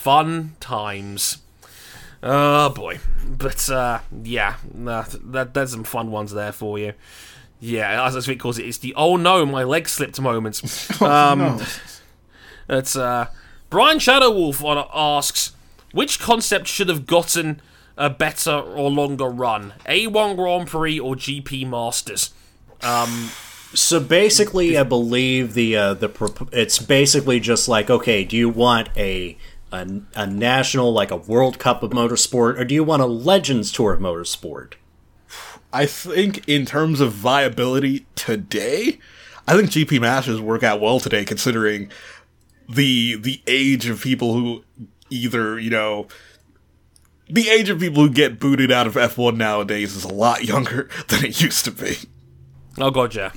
fun 0.02 0.56
times. 0.60 1.38
Oh 2.24 2.70
boy, 2.70 3.00
but 3.26 3.70
uh, 3.70 4.00
yeah, 4.24 4.56
nah, 4.74 5.06
that 5.24 5.54
there's 5.54 5.72
some 5.72 5.84
fun 5.84 6.10
ones 6.10 6.32
there 6.32 6.52
for 6.52 6.80
you. 6.80 6.94
Yeah, 7.64 8.06
as 8.06 8.26
Sweet 8.26 8.40
calls 8.40 8.58
it, 8.58 8.66
it's 8.66 8.80
the 8.80 8.94
oh 8.96 9.16
no, 9.18 9.46
my 9.46 9.64
leg 9.64 9.88
slipped 9.88 10.20
moments. 10.20 10.90
Um, 11.02 11.62
It's 12.68 12.96
uh, 12.96 13.28
Brian 13.70 14.00
Shadowwolf 14.00 14.64
on 14.64 14.84
asks 14.94 15.52
which 15.92 16.20
concept 16.20 16.68
should 16.68 16.90
have 16.90 17.06
gotten 17.06 17.62
a 17.98 18.10
better 18.10 18.52
or 18.52 18.90
longer 18.90 19.28
run, 19.28 19.74
A1 19.86 20.36
Grand 20.38 20.68
Prix 20.68 21.00
or 21.00 21.16
GP 21.16 21.68
Masters. 21.68 22.34
So 23.74 24.00
basically, 24.00 24.78
I 24.78 24.84
believe 24.84 25.54
the 25.54 25.76
uh, 25.78 25.94
the 25.94 26.10
prop- 26.10 26.54
it's 26.54 26.80
basically 26.80 27.40
just 27.40 27.68
like 27.68 27.90
okay, 27.90 28.24
do 28.24 28.36
you 28.36 28.50
want 28.50 28.90
a, 28.98 29.38
a 29.72 29.88
a 30.16 30.28
national 30.28 30.92
like 30.92 31.12
a 31.12 31.16
World 31.16 31.60
Cup 31.60 31.84
of 31.84 31.92
motorsport, 31.92 32.60
or 32.60 32.66
do 32.66 32.74
you 32.74 32.84
want 32.84 33.02
a 33.02 33.06
Legends 33.06 33.72
Tour 33.72 33.94
of 33.94 34.00
motorsport? 34.02 34.74
I 35.74 35.86
think 35.86 36.48
in 36.48 36.66
terms 36.66 37.00
of 37.00 37.14
viability 37.14 38.06
today, 38.16 39.00
I 39.48 39.56
think 39.56 39.70
GP 39.70 40.02
Masters 40.02 40.42
work 40.42 40.64
out 40.64 40.82
well 40.82 41.00
today, 41.00 41.26
considering 41.26 41.92
the 42.68 43.16
the 43.16 43.42
age 43.48 43.88
of 43.88 44.02
people 44.02 44.34
who 44.34 44.64
either 45.10 45.60
you 45.60 45.70
know 45.70 46.08
the 47.30 47.50
age 47.50 47.70
of 47.70 47.80
people 47.80 48.04
who 48.04 48.10
get 48.10 48.40
booted 48.40 48.72
out 48.72 48.88
of 48.88 48.96
F1 48.96 49.38
nowadays 49.38 49.96
is 49.96 50.04
a 50.04 50.14
lot 50.14 50.44
younger 50.46 50.90
than 51.08 51.26
it 51.26 51.42
used 51.42 51.66
to 51.66 51.72
be. 51.72 51.98
Oh 52.78 52.92
god, 52.92 53.16
yeah. 53.16 53.32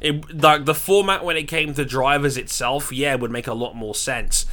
It, 0.00 0.42
like 0.42 0.64
the 0.66 0.74
format 0.74 1.24
when 1.24 1.36
it 1.36 1.44
came 1.44 1.72
to 1.74 1.84
drivers 1.84 2.36
itself, 2.36 2.92
yeah, 2.92 3.14
would 3.14 3.30
make 3.30 3.46
a 3.46 3.54
lot 3.54 3.74
more 3.74 3.94
sense. 3.94 4.45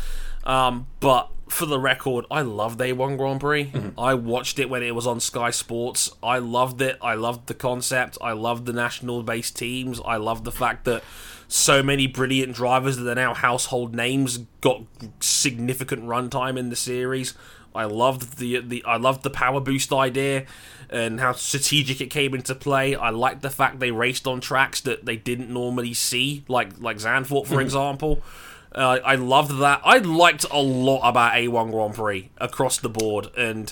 Um, 0.43 0.87
but 0.99 1.29
for 1.49 1.65
the 1.65 1.79
record, 1.79 2.25
I 2.31 2.41
loved 2.41 2.79
A1 2.79 3.17
Grand 3.17 3.39
Prix. 3.39 3.71
I 3.97 4.13
watched 4.15 4.59
it 4.59 4.69
when 4.69 4.83
it 4.83 4.95
was 4.95 5.05
on 5.07 5.19
Sky 5.19 5.51
Sports. 5.51 6.09
I 6.21 6.39
loved 6.39 6.81
it. 6.81 6.97
I 7.01 7.13
loved 7.13 7.47
the 7.47 7.53
concept. 7.53 8.17
I 8.21 8.31
loved 8.33 8.65
the 8.65 8.73
national 8.73 9.23
based 9.23 9.55
teams. 9.55 10.01
I 10.03 10.17
loved 10.17 10.43
the 10.45 10.51
fact 10.51 10.85
that 10.85 11.03
so 11.47 11.83
many 11.83 12.07
brilliant 12.07 12.55
drivers 12.55 12.97
that 12.97 13.07
are 13.07 13.15
now 13.15 13.33
household 13.33 13.93
names 13.93 14.39
got 14.61 14.81
significant 15.19 16.03
runtime 16.03 16.57
in 16.57 16.69
the 16.69 16.75
series. 16.75 17.35
I 17.75 17.85
loved 17.85 18.37
the 18.37 18.59
the 18.59 18.83
I 18.85 18.97
loved 18.97 19.23
the 19.23 19.29
power 19.29 19.59
boost 19.59 19.91
idea 19.91 20.45
and 20.89 21.19
how 21.19 21.33
strategic 21.33 22.01
it 22.01 22.07
came 22.07 22.33
into 22.35 22.53
play. 22.55 22.95
I 22.95 23.09
liked 23.09 23.41
the 23.41 23.49
fact 23.49 23.79
they 23.79 23.91
raced 23.91 24.27
on 24.27 24.41
tracks 24.41 24.81
that 24.81 25.05
they 25.05 25.17
didn't 25.17 25.49
normally 25.49 25.93
see, 25.93 26.43
like 26.47 26.79
like 26.79 26.97
Zandvoort, 26.97 27.47
for 27.47 27.61
example. 27.61 28.21
Uh, 28.73 28.99
I 29.03 29.15
loved 29.15 29.59
that. 29.59 29.81
I 29.83 29.97
liked 29.97 30.45
a 30.51 30.61
lot 30.61 31.07
about 31.07 31.33
A1 31.33 31.71
Grand 31.71 31.93
Prix 31.95 32.29
across 32.37 32.77
the 32.77 32.89
board, 32.89 33.27
and 33.37 33.71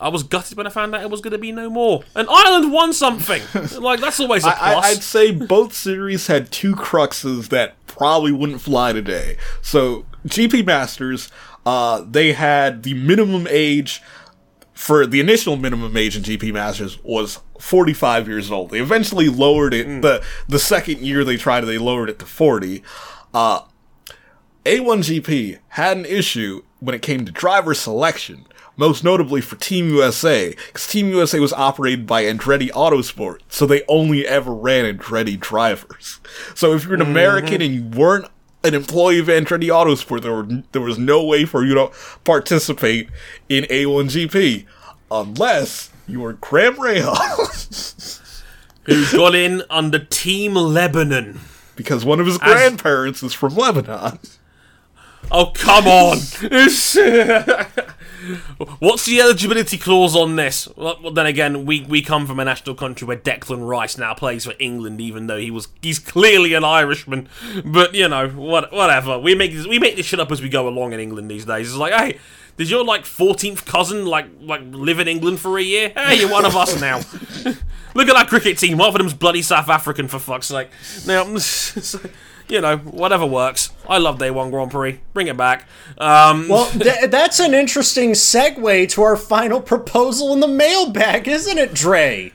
I 0.00 0.08
was 0.08 0.22
gutted 0.22 0.56
when 0.56 0.66
I 0.66 0.70
found 0.70 0.94
out 0.94 1.02
it 1.02 1.10
was 1.10 1.20
going 1.20 1.32
to 1.32 1.38
be 1.38 1.52
no 1.52 1.70
more. 1.70 2.02
And 2.14 2.28
Ireland 2.30 2.72
won 2.72 2.92
something. 2.92 3.42
like 3.80 4.00
that's 4.00 4.20
always 4.20 4.44
a 4.44 4.50
plus. 4.50 4.60
I, 4.60 4.90
I'd 4.90 5.02
say 5.02 5.30
both 5.30 5.72
series 5.72 6.26
had 6.26 6.50
two 6.50 6.74
cruxes 6.74 7.48
that 7.48 7.74
probably 7.86 8.32
wouldn't 8.32 8.60
fly 8.60 8.92
today. 8.92 9.36
So 9.62 10.04
GP 10.26 10.66
Masters, 10.66 11.30
uh, 11.64 12.04
they 12.06 12.32
had 12.32 12.82
the 12.82 12.94
minimum 12.94 13.46
age 13.48 14.02
for 14.74 15.06
the 15.06 15.20
initial 15.20 15.56
minimum 15.56 15.96
age 15.96 16.16
in 16.16 16.22
GP 16.22 16.52
Masters 16.52 17.02
was 17.04 17.40
45 17.60 18.28
years 18.28 18.50
old. 18.50 18.70
They 18.70 18.80
eventually 18.80 19.28
lowered 19.28 19.72
it. 19.72 20.02
the 20.02 20.22
The 20.48 20.58
second 20.58 20.98
year 21.00 21.24
they 21.24 21.36
tried 21.36 21.62
it, 21.62 21.66
they 21.66 21.78
lowered 21.78 22.10
it 22.10 22.18
to 22.18 22.26
40. 22.26 22.82
Uh, 23.32 23.60
A1GP 24.64 25.58
had 25.68 25.96
an 25.96 26.06
issue 26.06 26.62
when 26.80 26.94
it 26.94 27.02
came 27.02 27.24
to 27.24 27.32
driver 27.32 27.74
selection, 27.74 28.46
most 28.76 29.04
notably 29.04 29.40
for 29.40 29.56
Team 29.56 29.88
USA, 29.90 30.54
because 30.66 30.86
Team 30.86 31.08
USA 31.08 31.38
was 31.38 31.52
operated 31.52 32.06
by 32.06 32.24
Andretti 32.24 32.70
Autosport, 32.70 33.40
so 33.48 33.66
they 33.66 33.82
only 33.88 34.26
ever 34.26 34.54
ran 34.54 34.84
Andretti 34.84 35.38
drivers. 35.38 36.20
So 36.54 36.72
if 36.74 36.84
you're 36.84 36.94
an 36.94 37.02
American 37.02 37.60
mm-hmm. 37.60 37.62
and 37.62 37.74
you 37.94 37.98
weren't 37.98 38.26
an 38.62 38.74
employee 38.74 39.18
of 39.18 39.26
Andretti 39.26 39.68
Autosport, 39.68 40.22
there, 40.22 40.32
were, 40.32 40.62
there 40.72 40.82
was 40.82 40.98
no 40.98 41.22
way 41.22 41.44
for 41.44 41.64
you 41.64 41.74
to 41.74 41.90
participate 42.24 43.10
in 43.48 43.64
A1GP, 43.64 44.64
unless 45.10 45.90
you 46.08 46.20
were 46.20 46.34
Graham 46.34 46.76
Rahal, 46.76 48.20
Who 48.84 49.10
got 49.16 49.34
in 49.34 49.62
under 49.70 49.98
Team 49.98 50.54
Lebanon? 50.54 51.40
because 51.76 52.04
one 52.04 52.20
of 52.20 52.26
his 52.26 52.38
grandparents 52.38 53.22
is 53.22 53.32
from 53.32 53.54
Lebanon. 53.54 54.18
Oh 55.30 55.52
come 55.54 55.86
on! 55.86 56.18
What's 58.78 59.04
the 59.04 59.20
eligibility 59.20 59.76
clause 59.76 60.16
on 60.16 60.36
this? 60.36 60.68
Well, 60.76 61.10
then 61.12 61.26
again, 61.26 61.66
we, 61.66 61.82
we 61.82 62.00
come 62.00 62.26
from 62.26 62.40
a 62.40 62.44
national 62.44 62.74
country 62.74 63.06
where 63.06 63.16
Declan 63.16 63.68
Rice 63.68 63.98
now 63.98 64.14
plays 64.14 64.44
for 64.44 64.54
England, 64.58 65.00
even 65.00 65.26
though 65.26 65.36
he 65.36 65.50
was 65.50 65.68
he's 65.82 65.98
clearly 65.98 66.54
an 66.54 66.64
Irishman. 66.64 67.28
But 67.64 67.94
you 67.94 68.08
know, 68.08 68.28
what 68.28 68.72
whatever. 68.72 69.18
We 69.18 69.34
make 69.34 69.52
this, 69.52 69.66
we 69.66 69.78
make 69.78 69.96
this 69.96 70.06
shit 70.06 70.20
up 70.20 70.32
as 70.32 70.40
we 70.40 70.48
go 70.48 70.68
along 70.68 70.92
in 70.92 71.00
England 71.00 71.30
these 71.30 71.44
days. 71.44 71.68
It's 71.68 71.76
like, 71.76 71.92
hey, 71.92 72.18
did 72.56 72.70
your 72.70 72.84
like 72.84 73.04
fourteenth 73.04 73.66
cousin 73.66 74.06
like 74.06 74.26
like 74.40 74.62
live 74.70 75.00
in 75.00 75.08
England 75.08 75.40
for 75.40 75.58
a 75.58 75.62
year? 75.62 75.90
Hey, 75.90 76.20
you're 76.20 76.30
one 76.30 76.46
of 76.46 76.56
us 76.56 76.80
now. 76.80 76.98
Look 77.94 78.08
at 78.08 78.14
that 78.14 78.28
cricket 78.28 78.58
team. 78.58 78.78
Half 78.78 78.94
of 78.94 78.98
them's 78.98 79.14
bloody 79.14 79.42
South 79.42 79.68
African 79.68 80.08
for 80.08 80.18
fuck's 80.18 80.46
sake. 80.46 80.68
Now, 81.06 81.24
you 82.48 82.60
know, 82.60 82.76
whatever 82.78 83.26
works. 83.26 83.70
I 83.88 83.98
love 83.98 84.18
Day 84.18 84.30
One 84.30 84.50
Grand 84.50 84.70
Prix. 84.70 85.00
Bring 85.12 85.26
it 85.28 85.36
back. 85.36 85.66
Um, 85.98 86.48
Well, 86.48 86.66
th- 86.70 87.10
that's 87.10 87.40
an 87.40 87.54
interesting 87.54 88.12
segue 88.12 88.88
to 88.90 89.02
our 89.02 89.16
final 89.16 89.60
proposal 89.60 90.32
in 90.32 90.40
the 90.40 90.48
mailbag, 90.48 91.28
isn't 91.28 91.58
it, 91.58 91.74
Dre? 91.74 92.32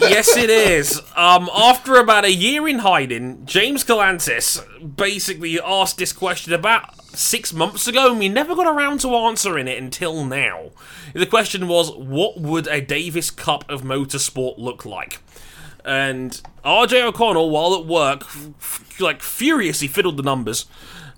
yes, 0.00 0.36
it 0.36 0.50
is. 0.50 1.00
Um, 1.16 1.48
after 1.54 1.96
about 1.96 2.24
a 2.24 2.32
year 2.32 2.68
in 2.68 2.80
hiding, 2.80 3.46
James 3.46 3.84
Galantis 3.84 4.60
basically 4.96 5.58
asked 5.60 5.98
this 5.98 6.12
question 6.12 6.52
about 6.52 6.94
six 7.16 7.52
months 7.54 7.86
ago, 7.86 8.10
and 8.10 8.18
we 8.18 8.28
never 8.28 8.54
got 8.54 8.66
around 8.66 9.00
to 9.00 9.14
answering 9.14 9.68
it 9.68 9.78
until 9.82 10.24
now. 10.24 10.70
The 11.14 11.26
question 11.26 11.68
was, 11.68 11.90
what 11.94 12.38
would 12.38 12.66
a 12.66 12.80
Davis 12.82 13.30
Cup 13.30 13.64
of 13.70 13.82
motorsport 13.82 14.58
look 14.58 14.84
like? 14.84 15.20
And 15.86 16.32
RJ 16.64 17.02
O'Connell, 17.02 17.48
while 17.50 17.74
at 17.74 17.86
work, 17.86 18.24
f- 18.24 19.00
like 19.00 19.22
furiously 19.22 19.86
fiddled 19.88 20.16
the 20.16 20.22
numbers 20.22 20.66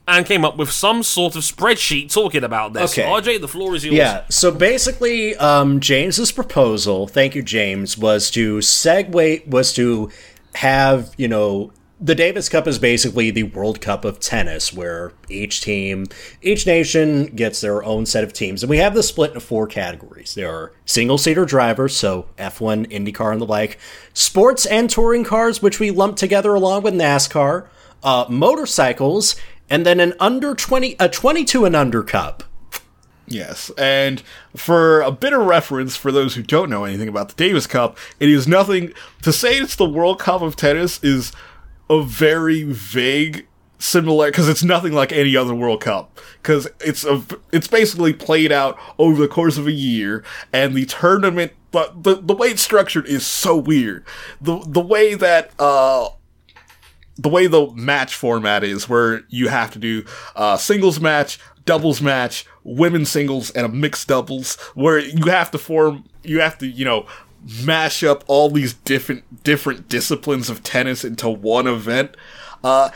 and 0.06 0.24
came 0.24 0.44
up 0.44 0.56
with 0.56 0.70
some 0.70 1.02
sort 1.02 1.36
of 1.36 1.42
spreadsheet 1.42 2.12
talking 2.12 2.44
about 2.44 2.72
this. 2.72 2.92
Okay. 2.98 3.08
RJ, 3.08 3.40
the 3.40 3.48
floor 3.48 3.74
is 3.74 3.84
yours. 3.84 3.96
Yeah. 3.96 4.24
So 4.30 4.50
basically, 4.50 5.36
um, 5.36 5.80
James's 5.80 6.32
proposal, 6.32 7.06
thank 7.06 7.34
you, 7.34 7.42
James, 7.42 7.96
was 7.98 8.30
to 8.32 8.58
segue, 8.58 9.46
was 9.46 9.72
to 9.74 10.10
have 10.54 11.14
you 11.16 11.28
know. 11.28 11.72
The 12.00 12.14
Davis 12.14 12.48
Cup 12.48 12.68
is 12.68 12.78
basically 12.78 13.32
the 13.32 13.42
World 13.42 13.80
Cup 13.80 14.04
of 14.04 14.20
tennis, 14.20 14.72
where 14.72 15.12
each 15.28 15.60
team, 15.62 16.06
each 16.40 16.64
nation 16.64 17.26
gets 17.26 17.60
their 17.60 17.82
own 17.82 18.06
set 18.06 18.22
of 18.22 18.32
teams. 18.32 18.62
And 18.62 18.70
we 18.70 18.78
have 18.78 18.94
this 18.94 19.08
split 19.08 19.30
into 19.30 19.40
four 19.40 19.66
categories. 19.66 20.36
There 20.36 20.48
are 20.48 20.72
single 20.84 21.18
seater 21.18 21.44
drivers, 21.44 21.96
so 21.96 22.28
F1, 22.38 22.86
IndyCar, 22.92 23.32
and 23.32 23.40
the 23.40 23.46
like, 23.46 23.80
sports 24.14 24.64
and 24.64 24.88
touring 24.88 25.24
cars, 25.24 25.60
which 25.60 25.80
we 25.80 25.90
lump 25.90 26.16
together 26.16 26.54
along 26.54 26.84
with 26.84 26.94
NASCAR, 26.94 27.66
uh, 28.04 28.26
motorcycles, 28.28 29.34
and 29.68 29.84
then 29.84 29.98
an 29.98 30.14
under 30.20 30.54
20, 30.54 30.94
a 31.00 31.08
22 31.08 31.64
and 31.64 31.74
under 31.74 32.04
cup. 32.04 32.44
Yes, 33.26 33.70
and 33.76 34.22
for 34.56 35.02
a 35.02 35.10
bit 35.10 35.32
of 35.32 35.44
reference 35.44 35.96
for 35.96 36.10
those 36.10 36.34
who 36.34 36.42
don't 36.42 36.70
know 36.70 36.84
anything 36.84 37.08
about 37.08 37.28
the 37.28 37.34
Davis 37.34 37.66
Cup, 37.66 37.98
it 38.18 38.30
is 38.30 38.48
nothing 38.48 38.92
to 39.22 39.32
say 39.32 39.58
it's 39.58 39.76
the 39.76 39.84
World 39.84 40.18
Cup 40.18 40.40
of 40.40 40.56
tennis 40.56 41.02
is 41.02 41.32
a 41.90 42.02
very 42.02 42.62
vague 42.64 43.46
similar 43.78 44.30
because 44.30 44.48
it's 44.48 44.64
nothing 44.64 44.92
like 44.92 45.12
any 45.12 45.36
other 45.36 45.54
World 45.54 45.80
Cup. 45.80 46.18
Because 46.42 46.68
it's 46.80 47.04
a 47.04 47.22
it's 47.52 47.68
basically 47.68 48.12
played 48.12 48.52
out 48.52 48.78
over 48.98 49.20
the 49.20 49.28
course 49.28 49.58
of 49.58 49.66
a 49.66 49.72
year 49.72 50.24
and 50.52 50.74
the 50.74 50.86
tournament 50.86 51.52
but 51.70 52.02
the 52.02 52.16
the 52.16 52.34
way 52.34 52.48
it's 52.48 52.62
structured 52.62 53.06
is 53.06 53.26
so 53.26 53.56
weird. 53.56 54.04
The 54.40 54.58
the 54.66 54.80
way 54.80 55.14
that 55.14 55.52
uh 55.58 56.08
the 57.18 57.28
way 57.28 57.46
the 57.48 57.70
match 57.74 58.14
format 58.14 58.62
is, 58.62 58.88
where 58.88 59.22
you 59.28 59.48
have 59.48 59.72
to 59.72 59.78
do 59.78 60.04
a 60.36 60.56
singles 60.58 61.00
match, 61.00 61.40
doubles 61.64 62.00
match, 62.00 62.46
women's 62.62 63.10
singles, 63.10 63.50
and 63.50 63.66
a 63.66 63.68
mixed 63.68 64.06
doubles, 64.06 64.56
where 64.74 65.00
you 65.00 65.24
have 65.30 65.50
to 65.50 65.58
form, 65.58 66.04
you 66.22 66.40
have 66.40 66.56
to, 66.58 66.66
you 66.66 66.84
know, 66.84 67.06
mash 67.64 68.02
up 68.02 68.24
all 68.26 68.50
these 68.50 68.74
different 68.74 69.42
different 69.42 69.88
disciplines 69.88 70.50
of 70.50 70.62
tennis 70.62 71.04
into 71.04 71.28
one 71.28 71.66
event. 71.66 72.16
Uh, 72.62 72.90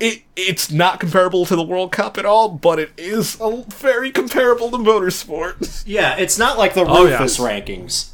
it 0.00 0.22
it's 0.36 0.70
not 0.70 1.00
comparable 1.00 1.44
to 1.46 1.54
the 1.56 1.62
World 1.62 1.92
Cup 1.92 2.18
at 2.18 2.26
all, 2.26 2.48
but 2.48 2.78
it 2.78 2.92
is 2.96 3.38
a, 3.40 3.64
very 3.68 4.10
comparable 4.10 4.70
to 4.70 4.76
motorsports. 4.76 5.82
Yeah, 5.86 6.16
it's 6.16 6.38
not 6.38 6.58
like 6.58 6.74
the 6.74 6.84
Oh, 6.86 7.06
yeah. 7.06 7.18
Rufus 7.18 7.38
rankings. 7.38 8.10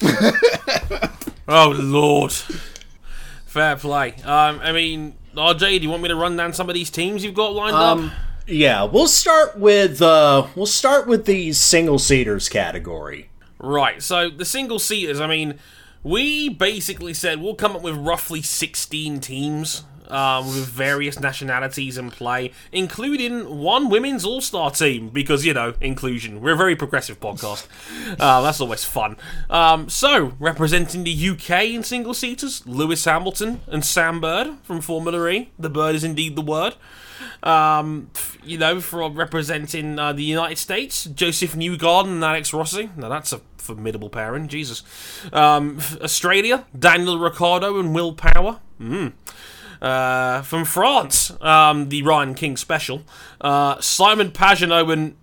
Oh 1.50 1.70
lord. 1.70 2.32
Fair 3.46 3.76
play. 3.76 4.14
Um, 4.22 4.60
I 4.62 4.72
mean, 4.72 5.16
RJ, 5.34 5.78
do 5.78 5.82
you 5.82 5.88
want 5.88 6.02
me 6.02 6.10
to 6.10 6.14
run 6.14 6.36
down 6.36 6.52
some 6.52 6.68
of 6.68 6.74
these 6.74 6.90
teams 6.90 7.24
you've 7.24 7.34
got 7.34 7.54
lined 7.54 7.74
up? 7.74 7.96
Um, 7.96 8.12
yeah, 8.46 8.84
we'll 8.84 9.08
start 9.08 9.58
with 9.58 10.02
uh, 10.02 10.46
we'll 10.54 10.66
start 10.66 11.06
with 11.06 11.24
the 11.24 11.54
single 11.54 11.98
seaters 11.98 12.50
category. 12.50 13.27
Right. 13.58 14.02
So 14.02 14.30
the 14.30 14.44
single 14.44 14.78
seaters. 14.78 15.20
I 15.20 15.26
mean, 15.26 15.58
we 16.02 16.48
basically 16.48 17.14
said 17.14 17.40
we'll 17.40 17.54
come 17.54 17.74
up 17.76 17.82
with 17.82 17.96
roughly 17.96 18.42
sixteen 18.42 19.20
teams. 19.20 19.84
Um, 20.10 20.46
with 20.46 20.64
various 20.64 21.20
nationalities 21.20 21.98
in 21.98 22.10
play, 22.10 22.52
including 22.72 23.58
one 23.58 23.90
women's 23.90 24.24
all-star 24.24 24.70
team, 24.70 25.10
because 25.10 25.44
you 25.44 25.52
know 25.52 25.74
inclusion. 25.82 26.40
We're 26.40 26.54
a 26.54 26.56
very 26.56 26.74
progressive 26.76 27.20
podcast. 27.20 27.66
Uh, 28.18 28.40
that's 28.40 28.58
always 28.58 28.84
fun. 28.84 29.18
Um, 29.50 29.90
so, 29.90 30.32
representing 30.40 31.04
the 31.04 31.28
UK 31.30 31.66
in 31.66 31.82
single 31.82 32.14
seaters, 32.14 32.66
Lewis 32.66 33.04
Hamilton 33.04 33.60
and 33.66 33.84
Sam 33.84 34.18
Bird 34.18 34.56
from 34.62 34.80
Formula 34.80 35.28
E. 35.28 35.50
The 35.58 35.68
bird 35.68 35.94
is 35.94 36.04
indeed 36.04 36.36
the 36.36 36.42
word. 36.42 36.74
Um, 37.42 38.10
you 38.42 38.58
know, 38.58 38.80
for 38.80 39.08
representing 39.10 39.98
uh, 39.98 40.12
the 40.12 40.24
United 40.24 40.58
States, 40.58 41.04
Josef 41.04 41.54
Newgarden 41.54 42.06
and 42.06 42.24
Alex 42.24 42.52
Rossi. 42.52 42.90
Now 42.96 43.08
that's 43.08 43.32
a 43.32 43.40
formidable 43.56 44.10
pairing, 44.10 44.48
Jesus. 44.48 44.82
Um, 45.32 45.78
Australia, 46.00 46.66
Daniel 46.76 47.18
Ricciardo 47.18 47.78
and 47.78 47.94
Will 47.94 48.12
Power. 48.12 48.60
Mm. 48.80 49.12
Uh, 49.80 50.42
from 50.42 50.64
France, 50.64 51.30
um, 51.40 51.88
the 51.88 52.02
Ryan 52.02 52.34
King 52.34 52.56
special, 52.56 53.02
uh, 53.40 53.80
Simon 53.80 54.32
Pagenaud 54.32 54.92
and 54.92 55.16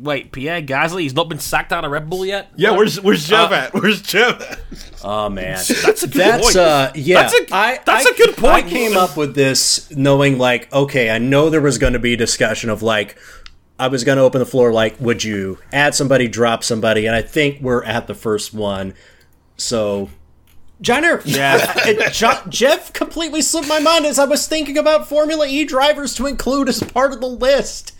wait, 0.00 0.32
Pierre 0.32 0.62
Gasly. 0.62 1.02
He's 1.02 1.14
not 1.14 1.28
been 1.28 1.38
sacked 1.38 1.72
out 1.72 1.84
of 1.84 1.90
Red 1.90 2.08
Bull 2.10 2.24
yet. 2.24 2.50
Yeah, 2.56 2.70
where's 2.72 3.00
where's 3.00 3.28
Jev 3.28 3.50
Uh, 3.50 3.54
at? 3.54 3.74
Where's 3.74 4.02
Jev 4.02 4.40
at? 4.40 4.60
Oh 5.04 5.28
man, 5.28 5.54
That's 5.84 6.02
a 6.02 6.06
good 6.06 6.12
that's 6.20 6.44
point. 6.44 6.56
uh 6.56 6.92
yeah. 6.94 7.22
That's 7.22 7.34
a- 7.34 7.54
I- 7.54 7.80
that's 7.84 8.06
I- 8.06 8.10
a 8.10 8.14
good 8.16 8.36
point. 8.36 8.52
I 8.54 8.62
came 8.68 8.96
up 8.96 9.16
with 9.16 9.34
this 9.34 9.90
knowing 9.90 10.38
like 10.38 10.72
okay, 10.72 11.10
I 11.10 11.18
know 11.18 11.50
there 11.50 11.60
was 11.60 11.78
going 11.78 11.92
to 11.94 11.98
be 11.98 12.16
discussion 12.16 12.70
of 12.70 12.82
like 12.82 13.16
I 13.78 13.88
was 13.88 14.04
going 14.04 14.16
to 14.18 14.22
open 14.22 14.38
the 14.38 14.46
floor 14.46 14.72
like 14.72 15.00
would 15.00 15.24
you 15.24 15.58
add 15.72 15.94
somebody, 15.94 16.28
drop 16.28 16.62
somebody, 16.62 17.06
and 17.06 17.16
I 17.16 17.22
think 17.22 17.60
we're 17.60 17.82
at 17.84 18.06
the 18.06 18.14
first 18.14 18.54
one. 18.54 18.94
So 19.56 20.08
Jean-Eric, 20.80 21.22
Yeah. 21.26 21.58
it- 21.86 22.12
Jev 22.12 22.92
completely 22.92 23.42
slipped 23.42 23.68
my 23.68 23.78
mind 23.80 24.04
as 24.06 24.18
I 24.18 24.24
was 24.24 24.46
thinking 24.46 24.76
about 24.78 25.08
Formula 25.08 25.46
E 25.46 25.64
drivers 25.64 26.14
to 26.16 26.26
include 26.26 26.68
as 26.68 26.82
part 26.82 27.12
of 27.12 27.20
the 27.20 27.28
list. 27.28 27.91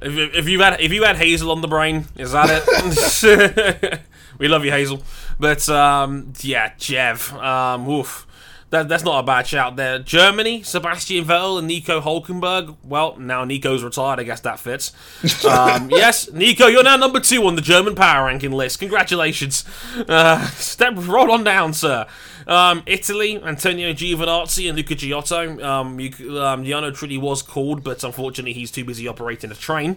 If, 0.00 0.34
if 0.34 0.48
you 0.48 0.60
had 0.60 0.80
if 0.80 0.92
you 0.92 1.04
had 1.04 1.16
Hazel 1.16 1.50
on 1.50 1.60
the 1.60 1.68
brain, 1.68 2.06
is 2.16 2.32
that 2.32 2.48
it? 2.50 4.00
we 4.38 4.48
love 4.48 4.64
you, 4.64 4.70
Hazel. 4.70 5.02
But 5.40 5.68
um, 5.68 6.32
yeah, 6.40 6.70
Jev. 6.78 7.32
Um, 7.32 7.88
oof. 7.88 8.26
That, 8.70 8.88
that's 8.88 9.02
not 9.02 9.20
a 9.20 9.22
bad 9.22 9.46
shout 9.46 9.76
there. 9.76 9.98
Germany, 9.98 10.62
Sebastian 10.62 11.24
Vettel 11.24 11.58
and 11.58 11.66
Nico 11.66 12.02
Hulkenberg. 12.02 12.76
Well, 12.84 13.16
now 13.16 13.44
Nico's 13.44 13.82
retired. 13.82 14.20
I 14.20 14.24
guess 14.24 14.40
that 14.40 14.58
fits. 14.60 14.92
Um, 15.48 15.88
yes, 15.90 16.30
Nico, 16.30 16.66
you're 16.66 16.82
now 16.82 16.96
number 16.96 17.20
two 17.20 17.46
on 17.46 17.54
the 17.54 17.62
German 17.62 17.94
power 17.94 18.26
ranking 18.26 18.52
list. 18.52 18.80
Congratulations. 18.80 19.64
Uh, 20.06 20.46
step 20.48 20.92
roll 20.96 21.30
on 21.30 21.42
down, 21.42 21.72
sir. 21.72 22.06
Um, 22.46 22.82
Italy, 22.86 23.42
Antonio 23.42 23.92
Giovinazzi 23.92 24.68
and 24.68 24.76
Luca 24.76 24.94
Ghiotto. 24.94 25.62
Um, 25.62 25.98
you, 26.00 26.10
um, 26.40 26.64
Jarno 26.64 27.20
was 27.20 27.42
called, 27.42 27.82
but 27.82 28.04
unfortunately 28.04 28.52
he's 28.52 28.70
too 28.70 28.84
busy 28.84 29.08
operating 29.08 29.50
a 29.50 29.54
train. 29.54 29.96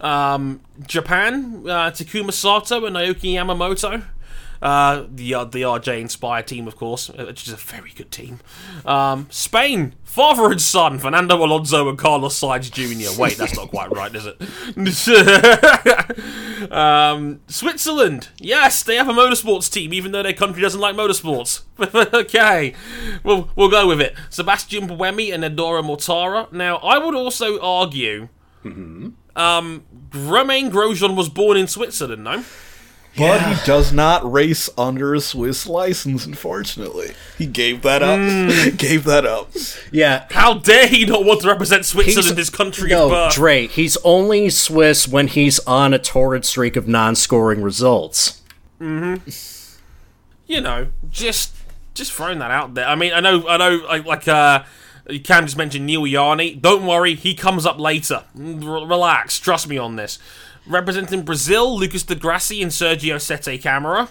Um, 0.00 0.60
Japan, 0.86 1.62
uh, 1.64 1.90
Takuma 1.90 2.32
Sato 2.32 2.84
and 2.84 2.96
Naoki 2.96 3.34
Yamamoto. 3.34 4.02
Uh, 4.62 5.06
the 5.12 5.34
uh, 5.34 5.44
the 5.44 5.62
RJ 5.62 6.00
inspired 6.00 6.46
team, 6.46 6.68
of 6.68 6.76
course, 6.76 7.10
uh, 7.10 7.24
which 7.24 7.48
is 7.48 7.52
a 7.52 7.56
very 7.56 7.90
good 7.90 8.12
team. 8.12 8.38
Um, 8.86 9.26
Spain, 9.28 9.96
father 10.04 10.52
and 10.52 10.60
son, 10.60 11.00
Fernando 11.00 11.44
Alonso 11.44 11.88
and 11.88 11.98
Carlos 11.98 12.38
Sainz 12.40 12.70
Jr. 12.70 13.20
Wait, 13.20 13.36
that's 13.36 13.56
not 13.56 13.70
quite 13.70 13.90
right, 13.90 14.14
is 14.14 14.24
it? 14.24 14.40
um, 16.72 17.40
Switzerland, 17.48 18.28
yes, 18.38 18.84
they 18.84 18.94
have 18.94 19.08
a 19.08 19.12
motorsports 19.12 19.68
team, 19.68 19.92
even 19.92 20.12
though 20.12 20.22
their 20.22 20.32
country 20.32 20.62
doesn't 20.62 20.80
like 20.80 20.94
motorsports. 20.94 21.62
okay, 22.14 22.72
we'll 23.24 23.50
we'll 23.56 23.68
go 23.68 23.88
with 23.88 24.00
it. 24.00 24.14
Sebastian 24.30 24.86
Buemi 24.86 25.34
and 25.34 25.42
Edoardo 25.42 25.82
Mortara. 25.82 26.52
Now, 26.52 26.76
I 26.76 26.98
would 26.98 27.16
also 27.16 27.60
argue. 27.60 28.28
Um, 29.34 29.82
Romain 30.14 30.70
Grosjean 30.70 31.16
was 31.16 31.28
born 31.28 31.56
in 31.56 31.66
Switzerland, 31.66 32.22
no? 32.22 32.44
But 33.16 33.42
he 33.42 33.66
does 33.66 33.92
not 33.92 34.30
race 34.30 34.70
under 34.78 35.14
a 35.14 35.20
Swiss 35.20 35.66
license, 35.66 36.24
unfortunately. 36.24 37.12
He 37.36 37.44
gave 37.46 37.82
that 37.82 38.02
up. 38.02 38.18
Hmm. 38.18 38.74
gave 38.76 39.04
that 39.04 39.26
up. 39.26 39.50
Yeah, 39.90 40.26
How 40.30 40.54
dare 40.54 40.86
he 40.86 41.04
not 41.04 41.24
want 41.24 41.42
to 41.42 41.48
represent 41.48 41.84
Switzerland, 41.84 42.24
He's- 42.24 42.36
his 42.38 42.50
country 42.50 42.88
no, 42.90 43.04
of 43.06 43.10
birth? 43.10 43.34
Dre, 43.34 43.66
he's 43.66 43.98
only 43.98 44.48
Swiss 44.48 45.06
when 45.06 45.28
he's 45.28 45.58
on 45.60 45.92
a 45.92 45.98
torrid 45.98 46.46
streak 46.46 46.74
of 46.74 46.88
non-scoring 46.88 47.60
results. 47.62 48.40
Mm-hmm. 48.80 49.28
you 50.46 50.60
know, 50.60 50.88
just 51.10 51.54
just 51.94 52.12
throwing 52.12 52.38
that 52.38 52.50
out 52.50 52.74
there. 52.74 52.86
I 52.88 52.94
mean, 52.94 53.12
I 53.12 53.20
know, 53.20 53.46
I 53.46 53.56
know, 53.58 53.76
like, 53.86 54.04
like 54.06 54.26
uh, 54.28 54.64
Cam 55.24 55.44
just 55.44 55.56
mentioned 55.58 55.84
Neel 55.86 56.06
Jani. 56.06 56.54
Don't 56.54 56.86
worry, 56.86 57.14
he 57.14 57.34
comes 57.34 57.66
up 57.66 57.78
later. 57.78 58.24
Mm, 58.36 58.64
r- 58.64 58.86
relax, 58.86 59.38
trust 59.38 59.68
me 59.68 59.76
on 59.78 59.96
this. 59.96 60.18
Representing 60.66 61.22
Brazil, 61.22 61.78
Lucas 61.78 62.02
di 62.04 62.14
Grassi 62.14 62.62
and 62.62 62.70
Sergio 62.70 63.20
Sette 63.20 63.60
Camara. 63.60 64.08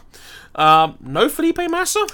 Um, 0.56 0.98
no 0.99 1.30
Felipe 1.30 1.69
Massa. 1.69 2.06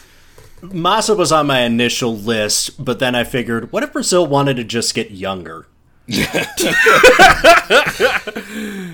Massa 0.61 1.15
was 1.15 1.31
on 1.31 1.47
my 1.47 1.61
initial 1.61 2.15
list, 2.15 2.83
but 2.83 2.99
then 2.99 3.15
I 3.15 3.23
figured, 3.23 3.71
what 3.71 3.83
if 3.83 3.93
Brazil 3.93 4.25
wanted 4.25 4.55
to 4.57 4.63
just 4.63 4.93
get 4.95 5.11
younger? 5.11 5.67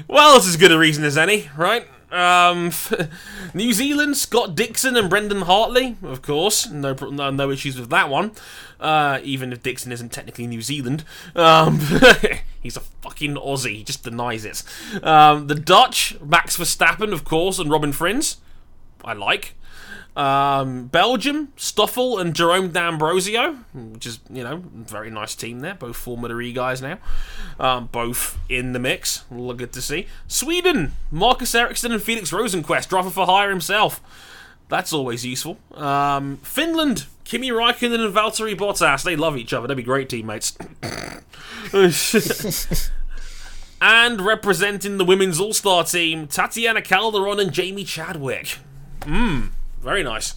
Well, 0.07 0.37
it's 0.37 0.47
as 0.47 0.57
good 0.57 0.71
a 0.71 0.77
reason 0.77 1.03
as 1.03 1.17
any, 1.17 1.49
right? 1.57 1.87
Um, 2.13 2.71
New 3.53 3.73
Zealand, 3.73 4.15
Scott 4.17 4.55
Dixon 4.55 4.95
and 4.95 5.09
Brendan 5.09 5.41
Hartley, 5.41 5.97
of 6.03 6.21
course. 6.21 6.69
No, 6.69 6.93
no, 6.93 7.31
no 7.31 7.49
issues 7.49 7.79
with 7.79 7.89
that 7.89 8.07
one. 8.07 8.31
Uh, 8.79 9.19
even 9.23 9.51
if 9.51 9.63
Dixon 9.63 9.91
isn't 9.91 10.11
technically 10.11 10.45
New 10.45 10.61
Zealand, 10.61 11.03
um, 11.35 11.79
he's 12.61 12.77
a 12.77 12.81
fucking 12.81 13.35
Aussie. 13.35 13.77
He 13.77 13.83
just 13.83 14.03
denies 14.03 14.45
it. 14.45 14.63
Um, 15.01 15.47
the 15.47 15.55
Dutch, 15.55 16.17
Max 16.21 16.57
Verstappen, 16.57 17.11
of 17.11 17.25
course, 17.25 17.57
and 17.57 17.71
Robin 17.71 17.91
Frijns. 17.91 18.37
I 19.03 19.13
like. 19.13 19.55
Um, 20.15 20.87
Belgium, 20.87 21.53
Stoffel 21.55 22.19
and 22.19 22.35
Jerome 22.35 22.69
D'Ambrosio, 22.71 23.53
which 23.73 24.05
is, 24.05 24.19
you 24.31 24.43
know, 24.43 24.61
very 24.73 25.09
nice 25.09 25.33
team 25.35 25.61
there. 25.61 25.73
Both 25.73 25.95
former 25.97 26.39
E 26.41 26.53
guys 26.53 26.81
now. 26.81 26.99
Um, 27.59 27.89
both 27.91 28.37
in 28.47 28.73
the 28.73 28.79
mix. 28.79 29.23
Look 29.31 29.57
good 29.57 29.73
to 29.73 29.81
see. 29.81 30.07
Sweden, 30.27 30.93
Marcus 31.09 31.55
Ericsson 31.55 31.91
and 31.91 32.01
Felix 32.01 32.31
Rosenqvist, 32.31 32.89
driver 32.89 33.09
for 33.09 33.25
hire 33.25 33.49
himself. 33.49 34.01
That's 34.69 34.93
always 34.93 35.25
useful. 35.25 35.57
Um, 35.73 36.37
Finland, 36.37 37.05
Kimi 37.23 37.49
Raikkonen 37.49 38.05
and 38.05 38.13
Valtteri 38.13 38.55
Bottas. 38.55 39.03
They 39.03 39.15
love 39.15 39.37
each 39.37 39.53
other. 39.53 39.67
They'd 39.67 39.77
be 39.77 39.83
great 39.83 40.09
teammates. 40.09 40.57
and 43.81 44.21
representing 44.21 44.97
the 44.97 45.05
women's 45.05 45.39
all-star 45.39 45.83
team, 45.83 46.27
Tatiana 46.27 46.81
Calderon 46.81 47.39
and 47.39 47.51
Jamie 47.51 47.83
Chadwick. 47.83 48.57
Mmm, 49.01 49.49
very 49.83 50.03
nice. 50.03 50.33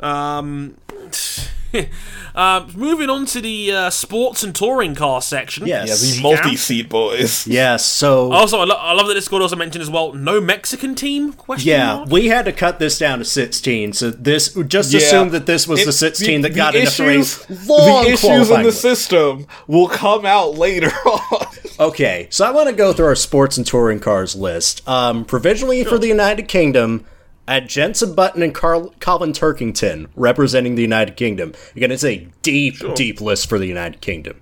Um, 0.00 0.76
uh, 2.34 2.68
moving 2.74 3.08
on 3.10 3.26
to 3.26 3.40
the 3.40 3.72
uh, 3.72 3.90
sports 3.90 4.42
and 4.42 4.54
touring 4.54 4.94
car 4.94 5.22
section. 5.22 5.66
Yes. 5.66 5.88
Yeah, 5.88 6.16
the 6.16 6.22
multi-seat 6.22 6.88
boys. 6.88 7.46
Yes, 7.52 7.84
so 7.84 8.30
Also, 8.32 8.60
I, 8.60 8.64
lo- 8.64 8.76
I 8.78 8.92
love 8.92 9.06
that 9.08 9.14
Discord 9.14 9.42
also 9.42 9.56
mentioned 9.56 9.82
as 9.82 9.90
well. 9.90 10.12
No 10.12 10.40
Mexican 10.40 10.94
team? 10.94 11.32
Question 11.32 11.70
yeah, 11.70 11.94
mark? 11.96 12.10
we 12.10 12.28
had 12.28 12.44
to 12.46 12.52
cut 12.52 12.78
this 12.78 12.98
down 12.98 13.18
to 13.18 13.24
16. 13.24 13.92
So 13.94 14.10
this 14.10 14.54
just 14.66 14.92
Yeah. 14.92 14.98
assume 14.98 15.30
that 15.30 15.46
this 15.46 15.66
was 15.68 15.80
It- 15.80 15.86
the 15.86 15.92
16 15.92 16.42
that 16.42 16.50
the 16.50 16.54
got 16.54 16.74
enough 16.74 16.94
to 16.96 17.08
issues- 17.08 17.44
raise 17.48 17.68
long 17.68 18.04
The 18.04 18.10
issues 18.12 18.50
in 18.50 18.58
the 18.60 18.64
lists. 18.64 18.80
system 18.80 19.46
will 19.66 19.88
come 19.88 20.24
out 20.26 20.56
later 20.56 20.92
on. 21.06 21.46
Okay, 21.80 22.26
so 22.30 22.44
I 22.46 22.50
want 22.50 22.68
to 22.68 22.74
go 22.74 22.92
through 22.92 23.06
our 23.06 23.14
sports 23.16 23.56
and 23.56 23.66
touring 23.66 23.98
cars 23.98 24.36
list. 24.36 24.86
Um, 24.88 25.24
provisionally 25.24 25.84
for 25.84 25.98
the 25.98 26.06
United 26.06 26.46
Kingdom, 26.46 27.04
at 27.48 27.68
Jenson 27.68 28.14
Button 28.14 28.42
and 28.42 28.54
Carl- 28.54 28.94
Colin 29.00 29.32
Turkington 29.32 30.08
representing 30.14 30.74
the 30.74 30.82
United 30.82 31.16
Kingdom. 31.16 31.52
Again, 31.76 31.90
it's 31.90 32.04
a 32.04 32.28
deep, 32.42 32.76
deep 32.94 33.20
list 33.20 33.48
for 33.48 33.58
the 33.58 33.66
United 33.66 34.00
Kingdom. 34.00 34.40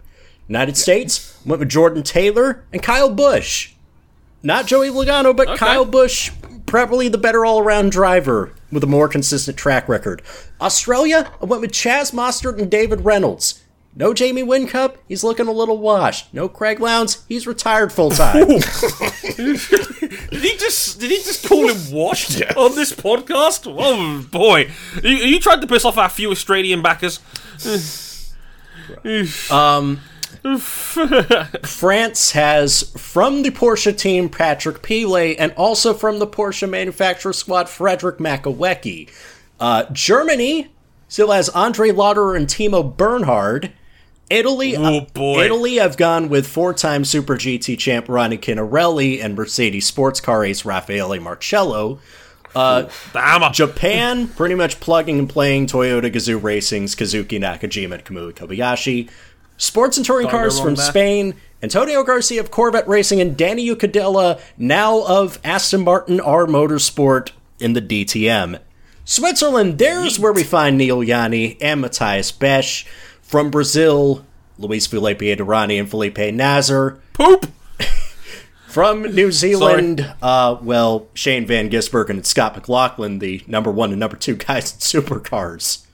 United 0.48 0.76
States 0.76 1.38
went 1.46 1.60
with 1.60 1.68
Jordan 1.68 2.02
Taylor 2.02 2.64
and 2.72 2.82
Kyle 2.82 3.10
Busch. 3.10 3.72
Not 4.42 4.66
Joey 4.66 4.88
Logano, 4.88 5.36
but 5.36 5.58
Kyle 5.58 5.84
Busch, 5.84 6.30
probably 6.66 7.08
the 7.08 7.18
better 7.18 7.44
all-around 7.44 7.92
driver 7.92 8.52
with 8.72 8.82
a 8.82 8.86
more 8.88 9.08
consistent 9.08 9.56
track 9.56 9.88
record. 9.88 10.22
Australia, 10.60 11.30
I 11.40 11.44
went 11.44 11.60
with 11.62 11.72
Chaz 11.72 12.12
Mostert 12.12 12.58
and 12.60 12.70
David 12.70 13.04
Reynolds. 13.04 13.59
No 13.94 14.14
Jamie 14.14 14.44
Whincup, 14.44 14.96
he's 15.08 15.24
looking 15.24 15.48
a 15.48 15.52
little 15.52 15.76
washed. 15.78 16.32
No 16.32 16.48
Craig 16.48 16.78
Lowndes, 16.78 17.24
he's 17.28 17.46
retired 17.46 17.92
full 17.92 18.10
time. 18.10 18.46
Did 19.36 20.42
he 20.42 20.56
just 20.56 21.00
did 21.00 21.10
he 21.10 21.16
just 21.16 21.46
call 21.46 21.68
him 21.68 21.92
washed 21.92 22.40
on 22.56 22.74
this 22.76 22.92
podcast? 22.92 23.66
Oh 23.66 24.24
boy, 24.30 24.70
you, 25.02 25.10
you 25.10 25.40
tried 25.40 25.60
to 25.60 25.66
piss 25.66 25.84
off 25.84 25.98
our 25.98 26.08
few 26.08 26.30
Australian 26.30 26.82
backers. 26.82 27.18
France 31.62 32.30
has 32.32 32.82
from 32.96 33.42
the 33.42 33.50
Porsche 33.50 33.96
team 33.96 34.28
Patrick 34.28 34.82
Pilet 34.82 35.36
and 35.38 35.52
also 35.52 35.92
from 35.94 36.18
the 36.18 36.26
Porsche 36.26 36.68
manufacturer 36.68 37.32
squad 37.32 37.68
Frederic 37.68 38.18
Makowiecki. 38.18 39.10
Uh, 39.58 39.84
Germany 39.92 40.68
still 41.08 41.30
has 41.30 41.48
Andre 41.50 41.90
Lotterer 41.90 42.36
and 42.36 42.46
Timo 42.46 42.96
Bernhard. 42.96 43.72
Italy, 44.30 44.76
Oh, 44.76 44.98
uh, 44.98 45.04
boy. 45.06 45.44
Italy, 45.44 45.80
I've 45.80 45.96
gone 45.96 46.28
with 46.28 46.46
four-time 46.46 47.04
Super 47.04 47.36
GT 47.36 47.76
champ 47.78 48.08
Ronnie 48.08 48.38
Quintarelli 48.38 49.22
and 49.22 49.34
Mercedes 49.34 49.86
sports 49.86 50.20
car 50.20 50.44
ace 50.44 50.64
Raffaele 50.64 51.18
Marcello. 51.20 51.98
Uh, 52.54 52.88
Hammer. 53.12 53.50
Japan, 53.50 54.28
pretty 54.36 54.54
much 54.54 54.80
plugging 54.80 55.18
and 55.18 55.28
playing 55.28 55.66
Toyota 55.66 56.12
Gazoo 56.12 56.42
Racing's 56.42 56.94
Kazuki 56.96 57.38
Nakajima 57.40 57.94
and 57.94 58.04
Kamui 58.04 58.32
Kobayashi. 58.32 59.08
Sports 59.56 59.96
and 59.98 60.06
touring 60.06 60.28
cars 60.28 60.58
from 60.58 60.74
there. 60.74 60.86
Spain, 60.86 61.34
Antonio 61.62 62.02
Garcia 62.02 62.40
of 62.40 62.50
Corvette 62.50 62.88
Racing 62.88 63.20
and 63.20 63.36
Dani 63.36 63.68
Juncadella, 63.68 64.40
now 64.56 65.04
of 65.04 65.38
Aston 65.44 65.82
Martin 65.84 66.18
R 66.18 66.46
Motorsport 66.46 67.32
in 67.58 67.74
the 67.74 67.82
DTM. 67.82 68.58
Switzerland, 69.04 69.78
there's 69.78 70.18
where 70.18 70.32
we 70.32 70.42
find 70.44 70.78
Neel 70.78 71.02
Jani 71.04 71.56
and 71.60 71.80
Mathias 71.80 72.32
Beche. 72.32 72.86
From 73.30 73.48
Brazil, 73.52 74.26
Luis 74.58 74.88
Felipe 74.88 75.20
Derani 75.20 75.78
and 75.78 75.88
Felipe 75.88 76.18
Nasr. 76.34 76.98
Poop. 77.12 77.46
From 78.66 79.02
New 79.02 79.30
Zealand, 79.30 80.12
uh, 80.20 80.58
well, 80.60 81.06
Shane 81.14 81.46
Van 81.46 81.70
Gisbergen 81.70 82.10
and 82.10 82.26
Scott 82.26 82.56
McLaughlin, 82.56 83.20
the 83.20 83.44
number 83.46 83.70
one 83.70 83.90
and 83.90 84.00
number 84.00 84.16
two 84.16 84.34
guys 84.34 84.72
in 84.72 84.78
supercars. 85.02 85.86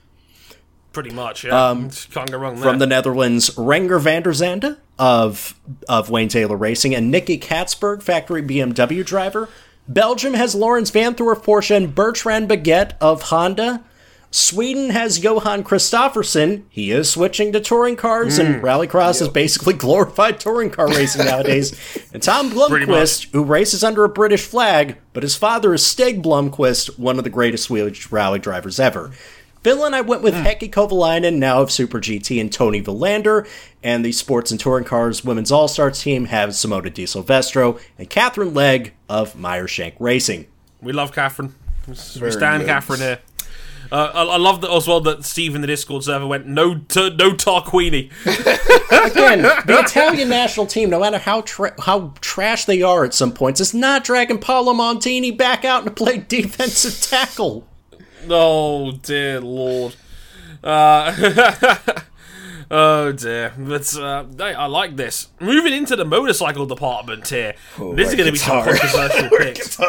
Pretty 0.93 1.11
much. 1.11 1.43
Yeah. 1.43 1.75
Can't 2.11 2.31
go 2.31 2.39
wrong 2.39 2.55
there. 2.55 2.63
From 2.63 2.79
the 2.79 2.87
Netherlands, 2.87 3.51
Renger 3.51 4.01
van 4.01 4.23
der 4.23 4.33
Zande 4.33 4.77
of 4.97 5.53
of 5.87 6.09
Wayne 6.09 6.29
Taylor 6.29 6.57
Racing 6.57 6.95
and 6.95 7.11
Nicky 7.11 7.37
Catsburg, 7.37 8.01
factory 8.01 8.41
BMW 8.41 9.05
driver. 9.05 9.47
Belgium 9.87 10.33
has 10.33 10.55
Laurens 10.55 10.89
Vanthoor 10.89 11.33
of 11.33 11.43
Porsche 11.43 11.77
and 11.77 11.93
Bertrand 11.93 12.49
Baguette 12.49 12.93
of 12.99 13.21
Honda. 13.29 13.83
Sweden 14.29 14.89
has 14.89 15.23
Johan 15.23 15.63
Kristoffersson. 15.63 16.63
He 16.69 16.91
is 16.91 17.09
switching 17.09 17.53
to 17.53 17.61
touring 17.61 17.95
cars, 17.95 18.37
and 18.37 18.55
hmm. 18.55 18.65
Rallycross 18.65 19.21
is 19.21 19.29
basically 19.29 19.73
glorified 19.85 20.39
touring 20.39 20.69
car 20.69 20.89
racing 20.89 21.25
nowadays. 21.25 21.77
And 22.13 22.21
Tom 22.21 22.51
Blomqvist, 22.51 23.31
who 23.31 23.43
races 23.43 23.83
under 23.83 24.03
a 24.03 24.09
British 24.09 24.45
flag, 24.45 24.97
but 25.13 25.23
his 25.23 25.35
father 25.35 25.73
is 25.73 25.85
Stig 25.85 26.21
Blomqvist, 26.21 26.99
one 26.99 27.17
of 27.17 27.23
the 27.23 27.29
greatest 27.29 27.65
Swedish 27.65 28.11
rally 28.11 28.39
drivers 28.39 28.79
ever. 28.79 29.11
Finland, 29.63 29.95
I 29.95 30.01
went 30.01 30.21
with 30.21 30.33
hmm. 30.33 30.43
Heikki 30.43 30.69
Kovalainen, 30.69 31.37
now 31.37 31.61
of 31.61 31.71
Super 31.71 31.99
GT, 31.99 32.39
and 32.39 32.51
Toni 32.51 32.81
Vilander. 32.81 33.47
And 33.81 34.03
the 34.03 34.11
Sports 34.11 34.51
and 34.51 34.59
Touring 34.59 34.85
Cars 34.85 35.23
Women's 35.23 35.51
All 35.51 35.67
Stars 35.67 36.01
team 36.01 36.25
have 36.25 36.49
Simona 36.49 36.93
de 36.93 37.05
Silvestro 37.05 37.79
and 37.97 38.09
Katherine 38.09 38.53
Legge 38.53 38.91
of 39.07 39.35
Meyer 39.35 39.67
Shank 39.67 39.95
Racing. 39.99 40.47
We 40.81 40.91
love 40.91 41.13
Katherine. 41.13 41.55
We 41.87 41.95
stand 41.95 42.63
good. 42.63 42.67
Katherine 42.67 42.99
here. 42.99 43.19
Uh, 43.91 44.11
I, 44.13 44.23
I 44.23 44.37
love 44.37 44.61
that 44.61 44.71
as 44.71 44.87
well 44.87 44.99
that 45.01 45.23
Steve 45.25 45.55
in 45.55 45.61
the 45.61 45.67
Discord 45.67 46.03
server 46.03 46.27
went 46.27 46.45
no 46.47 46.75
t- 46.75 47.09
no 47.15 47.31
Tarquini. 47.31 48.11
Again, 49.11 49.41
the 49.41 49.81
Italian 49.85 50.29
national 50.29 50.65
team, 50.65 50.89
no 50.89 50.99
matter 50.99 51.17
how 51.17 51.41
tra- 51.41 51.79
how 51.81 52.13
trash 52.21 52.65
they 52.65 52.81
are 52.81 53.05
at 53.05 53.13
some 53.13 53.31
points, 53.31 53.61
is 53.61 53.73
not 53.73 54.03
dragging 54.03 54.39
Paolo 54.39 54.73
Maldini 54.73 55.35
back 55.37 55.63
out 55.65 55.85
to 55.85 55.91
play 55.91 56.17
defensive 56.17 57.01
tackle. 57.09 57.65
Oh 58.29 58.91
dear 58.91 59.39
lord. 59.39 59.95
Uh, 60.63 61.13
oh 62.71 63.11
dear. 63.13 63.53
But 63.57 63.95
uh, 63.95 64.25
I, 64.39 64.53
I 64.53 64.65
like 64.65 64.97
this. 64.97 65.29
Moving 65.39 65.73
into 65.73 65.95
the 65.95 66.03
motorcycle 66.05 66.65
department 66.65 67.27
here. 67.27 67.53
this 67.95 68.09
is 68.09 68.15
going 68.15 68.25
to 68.25 68.31
be 68.33 68.37
some 68.37 68.63
hard. 68.63 68.77
controversial 68.79 69.29
picks. 69.37 69.79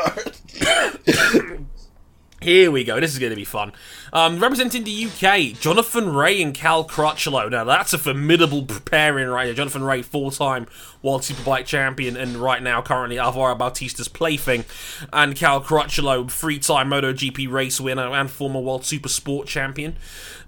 Here 2.40 2.70
we 2.70 2.84
go. 2.84 3.00
This 3.00 3.12
is 3.12 3.18
going 3.18 3.30
to 3.30 3.36
be 3.36 3.44
fun. 3.44 3.72
Um, 4.12 4.38
representing 4.38 4.84
the 4.84 5.06
UK, 5.06 5.58
Jonathan 5.58 6.14
Rea 6.14 6.40
and 6.40 6.54
Cal 6.54 6.84
Crutchlow. 6.84 7.50
Now 7.50 7.64
that's 7.64 7.92
a 7.92 7.98
formidable 7.98 8.64
pairing 8.64 9.26
right 9.26 9.46
here. 9.46 9.54
Jonathan 9.54 9.82
Rea, 9.82 10.02
four-time 10.02 10.68
World 11.02 11.22
Superbike 11.22 11.66
champion, 11.66 12.16
and 12.16 12.36
right 12.36 12.62
now 12.62 12.80
currently 12.80 13.18
Alvaro 13.18 13.56
Bautista's 13.56 14.06
plaything, 14.06 14.64
and 15.12 15.34
Cal 15.34 15.60
Crutchlow, 15.60 16.30
three-time 16.30 16.90
MotoGP 16.90 17.50
race 17.50 17.80
winner 17.80 18.12
and 18.12 18.30
former 18.30 18.60
World 18.60 18.84
Super 18.84 19.08
Sport 19.08 19.48
champion. 19.48 19.96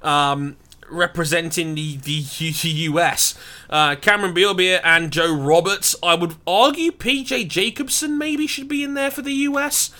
Um, 0.00 0.58
representing 0.88 1.74
the, 1.74 1.96
the, 1.96 2.22
the 2.62 2.68
US. 2.68 3.34
Uh, 3.68 3.96
Cameron 3.96 4.32
Beaubier 4.32 4.80
and 4.84 5.10
Joe 5.10 5.34
Roberts. 5.34 5.96
I 6.04 6.14
would 6.14 6.36
argue 6.46 6.92
PJ 6.92 7.48
Jacobsen 7.48 8.16
maybe 8.16 8.46
should 8.46 8.68
be 8.68 8.84
in 8.84 8.94
there 8.94 9.10
for 9.10 9.22
the 9.22 9.32
US. 9.32 9.90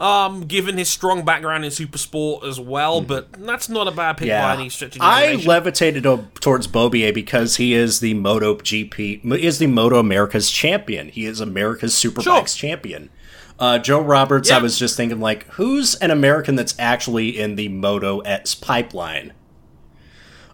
Um, 0.00 0.46
given 0.46 0.78
his 0.78 0.88
strong 0.88 1.26
background 1.26 1.62
in 1.66 1.70
super 1.70 1.98
sport 1.98 2.42
as 2.44 2.58
well, 2.58 3.02
but 3.02 3.32
that's 3.34 3.68
not 3.68 3.86
a 3.86 3.90
bad 3.90 4.16
pick 4.16 4.28
by 4.30 4.54
any 4.54 4.70
stretch 4.70 4.96
of 4.96 5.02
I 5.02 5.34
levitated 5.34 6.04
towards 6.40 6.66
Beaubier 6.66 7.12
because 7.12 7.56
he 7.56 7.74
is 7.74 8.00
the 8.00 8.14
Moto 8.14 8.54
GP, 8.54 9.30
is 9.38 9.58
the 9.58 9.66
Moto 9.66 9.98
America's 9.98 10.50
champion. 10.50 11.10
He 11.10 11.26
is 11.26 11.38
America's 11.40 11.92
Superbikes 11.92 12.56
champion. 12.56 13.10
Uh, 13.58 13.78
Joe 13.78 14.00
Roberts, 14.00 14.50
I 14.50 14.56
was 14.56 14.78
just 14.78 14.96
thinking, 14.96 15.20
like, 15.20 15.46
who's 15.48 15.94
an 15.96 16.10
American 16.10 16.54
that's 16.54 16.74
actually 16.78 17.38
in 17.38 17.56
the 17.56 17.68
Moto 17.68 18.20
X 18.20 18.54
pipeline? 18.54 19.34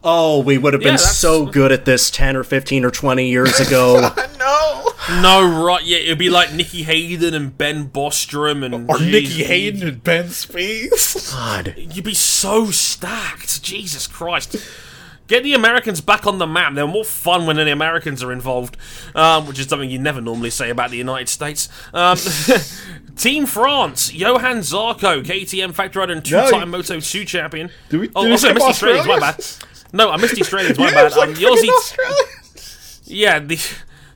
Oh, 0.04 0.40
we 0.40 0.56
would 0.58 0.72
have 0.72 0.82
Yeah, 0.82 0.88
been 0.90 0.96
that's- 0.96 1.16
so 1.18 1.46
good 1.46 1.72
at 1.72 1.84
this 1.84 2.10
10 2.10 2.36
or 2.36 2.44
15 2.44 2.84
or 2.84 2.90
20 2.90 3.28
years 3.28 3.58
ago. 3.60 4.10
no. 4.38 4.82
No, 5.20 5.64
right? 5.64 5.84
Yeah, 5.84 5.98
it'd 5.98 6.18
be 6.18 6.30
like 6.30 6.52
Nicky 6.52 6.82
Hayden 6.84 7.32
and 7.34 7.56
Ben 7.56 7.88
Bostrom 7.88 8.64
and 8.64 8.88
Or 8.90 8.96
Jeez, 8.96 9.10
Nicky 9.10 9.44
Hayden 9.44 9.86
and 9.88 10.02
Ben 10.04 10.28
Spies. 10.30 11.30
God. 11.32 11.74
You'd 11.76 12.04
be 12.04 12.14
so 12.14 12.70
stacked. 12.70 13.62
Jesus 13.62 14.06
Christ. 14.06 14.56
Get 15.28 15.42
the 15.42 15.54
Americans 15.54 16.00
back 16.00 16.24
on 16.26 16.38
the 16.38 16.46
map. 16.46 16.74
They're 16.74 16.86
more 16.86 17.04
fun 17.04 17.46
when 17.46 17.56
the 17.56 17.70
Americans 17.72 18.22
are 18.22 18.30
involved, 18.32 18.76
um, 19.14 19.46
which 19.48 19.58
is 19.58 19.66
something 19.66 19.90
you 19.90 19.98
never 19.98 20.20
normally 20.20 20.50
say 20.50 20.70
about 20.70 20.90
the 20.90 20.96
United 20.98 21.28
States. 21.28 21.68
Um, 21.92 22.16
Team 23.16 23.46
France, 23.46 24.12
Johann 24.14 24.58
Zarco, 24.58 25.24
KTM 25.24 25.74
Factor 25.74 25.98
Rider 26.00 26.12
and 26.12 26.24
two-time 26.24 26.70
Moto 26.70 27.00
2 27.00 27.24
champion. 27.24 27.70
Did 27.88 28.00
we- 28.00 28.10
oh, 28.14 28.22
did 28.22 28.26
we 28.28 28.32
also 28.32 28.48
I 28.50 28.72
skip 28.72 28.94
missed 28.94 29.08
my 29.08 29.18
bad. 29.18 29.44
Australians? 29.86 29.92
No, 29.92 30.10
I 30.10 30.16
missed 30.16 30.34
the 30.34 30.40
Australians, 30.42 30.78
my 30.78 30.90
bad. 30.94 31.16
like 31.16 31.28
Um, 31.28 31.34
the 31.34 31.42
Aussies, 31.42 31.68
Australia. 31.68 32.22
yeah, 33.04 33.38
the 33.38 33.58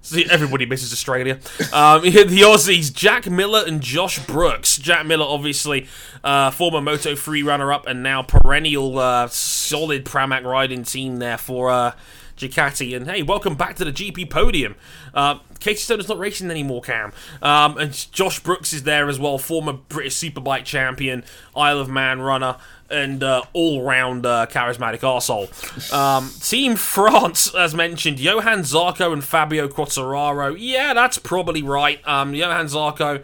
see, 0.02 0.26
everybody 0.30 0.66
misses 0.66 0.92
Australia. 0.92 1.34
Um, 1.72 2.02
the 2.02 2.40
Aussies, 2.42 2.92
Jack 2.92 3.28
Miller 3.30 3.62
and 3.66 3.80
Josh 3.80 4.18
Brooks. 4.26 4.76
Jack 4.76 5.06
Miller, 5.06 5.26
obviously, 5.26 5.86
uh, 6.24 6.50
former 6.50 6.80
Moto 6.80 7.14
3 7.14 7.42
runner-up 7.42 7.86
and 7.86 8.02
now 8.02 8.22
perennial 8.22 8.98
uh, 8.98 9.28
solid 9.28 10.04
Pramac 10.04 10.44
riding 10.44 10.82
team 10.84 11.16
there 11.18 11.38
for 11.38 11.70
uh, 11.70 11.92
Ducati. 12.40 12.96
And 12.96 13.08
hey, 13.08 13.22
welcome 13.22 13.54
back 13.54 13.76
to 13.76 13.84
the 13.84 13.92
GP 13.92 14.30
podium. 14.30 14.74
Uh, 15.14 15.38
Casey 15.60 15.82
Stoner 15.82 16.00
is 16.00 16.08
not 16.08 16.18
racing 16.18 16.50
anymore, 16.50 16.80
Cam. 16.80 17.12
Um, 17.42 17.76
and 17.78 17.92
Josh 18.12 18.40
Brooks 18.40 18.72
is 18.72 18.84
there 18.84 19.08
as 19.08 19.18
well, 19.20 19.38
former 19.38 19.74
British 19.74 20.16
Superbike 20.16 20.64
champion, 20.64 21.22
Isle 21.54 21.80
of 21.80 21.88
Man 21.88 22.20
runner 22.20 22.56
and 22.90 23.22
uh, 23.22 23.42
all-round 23.52 24.26
uh, 24.26 24.46
charismatic 24.50 25.00
arsehole. 25.00 25.48
Um, 25.92 26.30
Team 26.40 26.74
France, 26.76 27.54
as 27.54 27.74
mentioned, 27.74 28.18
Johann 28.18 28.60
Zarco 28.60 29.12
and 29.12 29.22
Fabio 29.22 29.68
Quartararo. 29.68 30.56
Yeah, 30.58 30.92
that's 30.92 31.18
probably 31.18 31.62
right. 31.62 32.06
Um, 32.08 32.34
Johann 32.34 32.66
Zarco, 32.66 33.22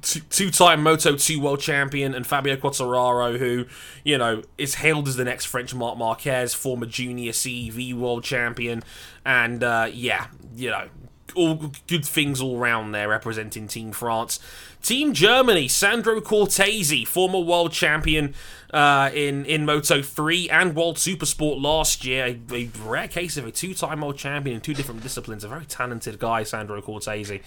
t- 0.00 0.22
two-time 0.30 0.82
Moto 0.82 1.16
2 1.16 1.40
world 1.40 1.60
champion, 1.60 2.14
and 2.14 2.26
Fabio 2.26 2.56
Quartararo, 2.56 3.38
who, 3.38 3.66
you 4.04 4.16
know, 4.16 4.42
is 4.58 4.76
hailed 4.76 5.08
as 5.08 5.16
the 5.16 5.24
next 5.24 5.46
French 5.46 5.74
Marc 5.74 5.98
Marquez, 5.98 6.54
former 6.54 6.86
junior 6.86 7.32
CEV 7.32 7.94
world 7.94 8.24
champion, 8.24 8.82
and, 9.24 9.62
uh, 9.62 9.88
yeah, 9.92 10.28
you 10.54 10.70
know, 10.70 10.88
all 11.34 11.72
good 11.86 12.04
things 12.04 12.40
all 12.40 12.58
round 12.58 12.94
there 12.94 13.08
representing 13.08 13.66
Team 13.66 13.92
France. 13.92 14.38
Team 14.82 15.14
Germany, 15.14 15.68
Sandro 15.68 16.20
Cortese, 16.20 17.04
former 17.04 17.38
world 17.38 17.70
champion 17.70 18.34
uh, 18.72 19.10
in, 19.14 19.44
in 19.44 19.64
Moto 19.64 20.02
3 20.02 20.50
and 20.50 20.74
World 20.74 20.96
Supersport 20.96 21.62
last 21.62 22.04
year. 22.04 22.36
A, 22.52 22.68
rare 22.84 23.06
case 23.06 23.36
of 23.36 23.46
a 23.46 23.52
two 23.52 23.74
time 23.74 24.00
world 24.00 24.18
champion 24.18 24.56
in 24.56 24.60
two 24.60 24.74
different 24.74 25.00
disciplines. 25.02 25.44
A 25.44 25.48
very 25.48 25.66
talented 25.66 26.18
guy, 26.18 26.42
Sandro 26.42 26.82
Cortese. 26.82 27.40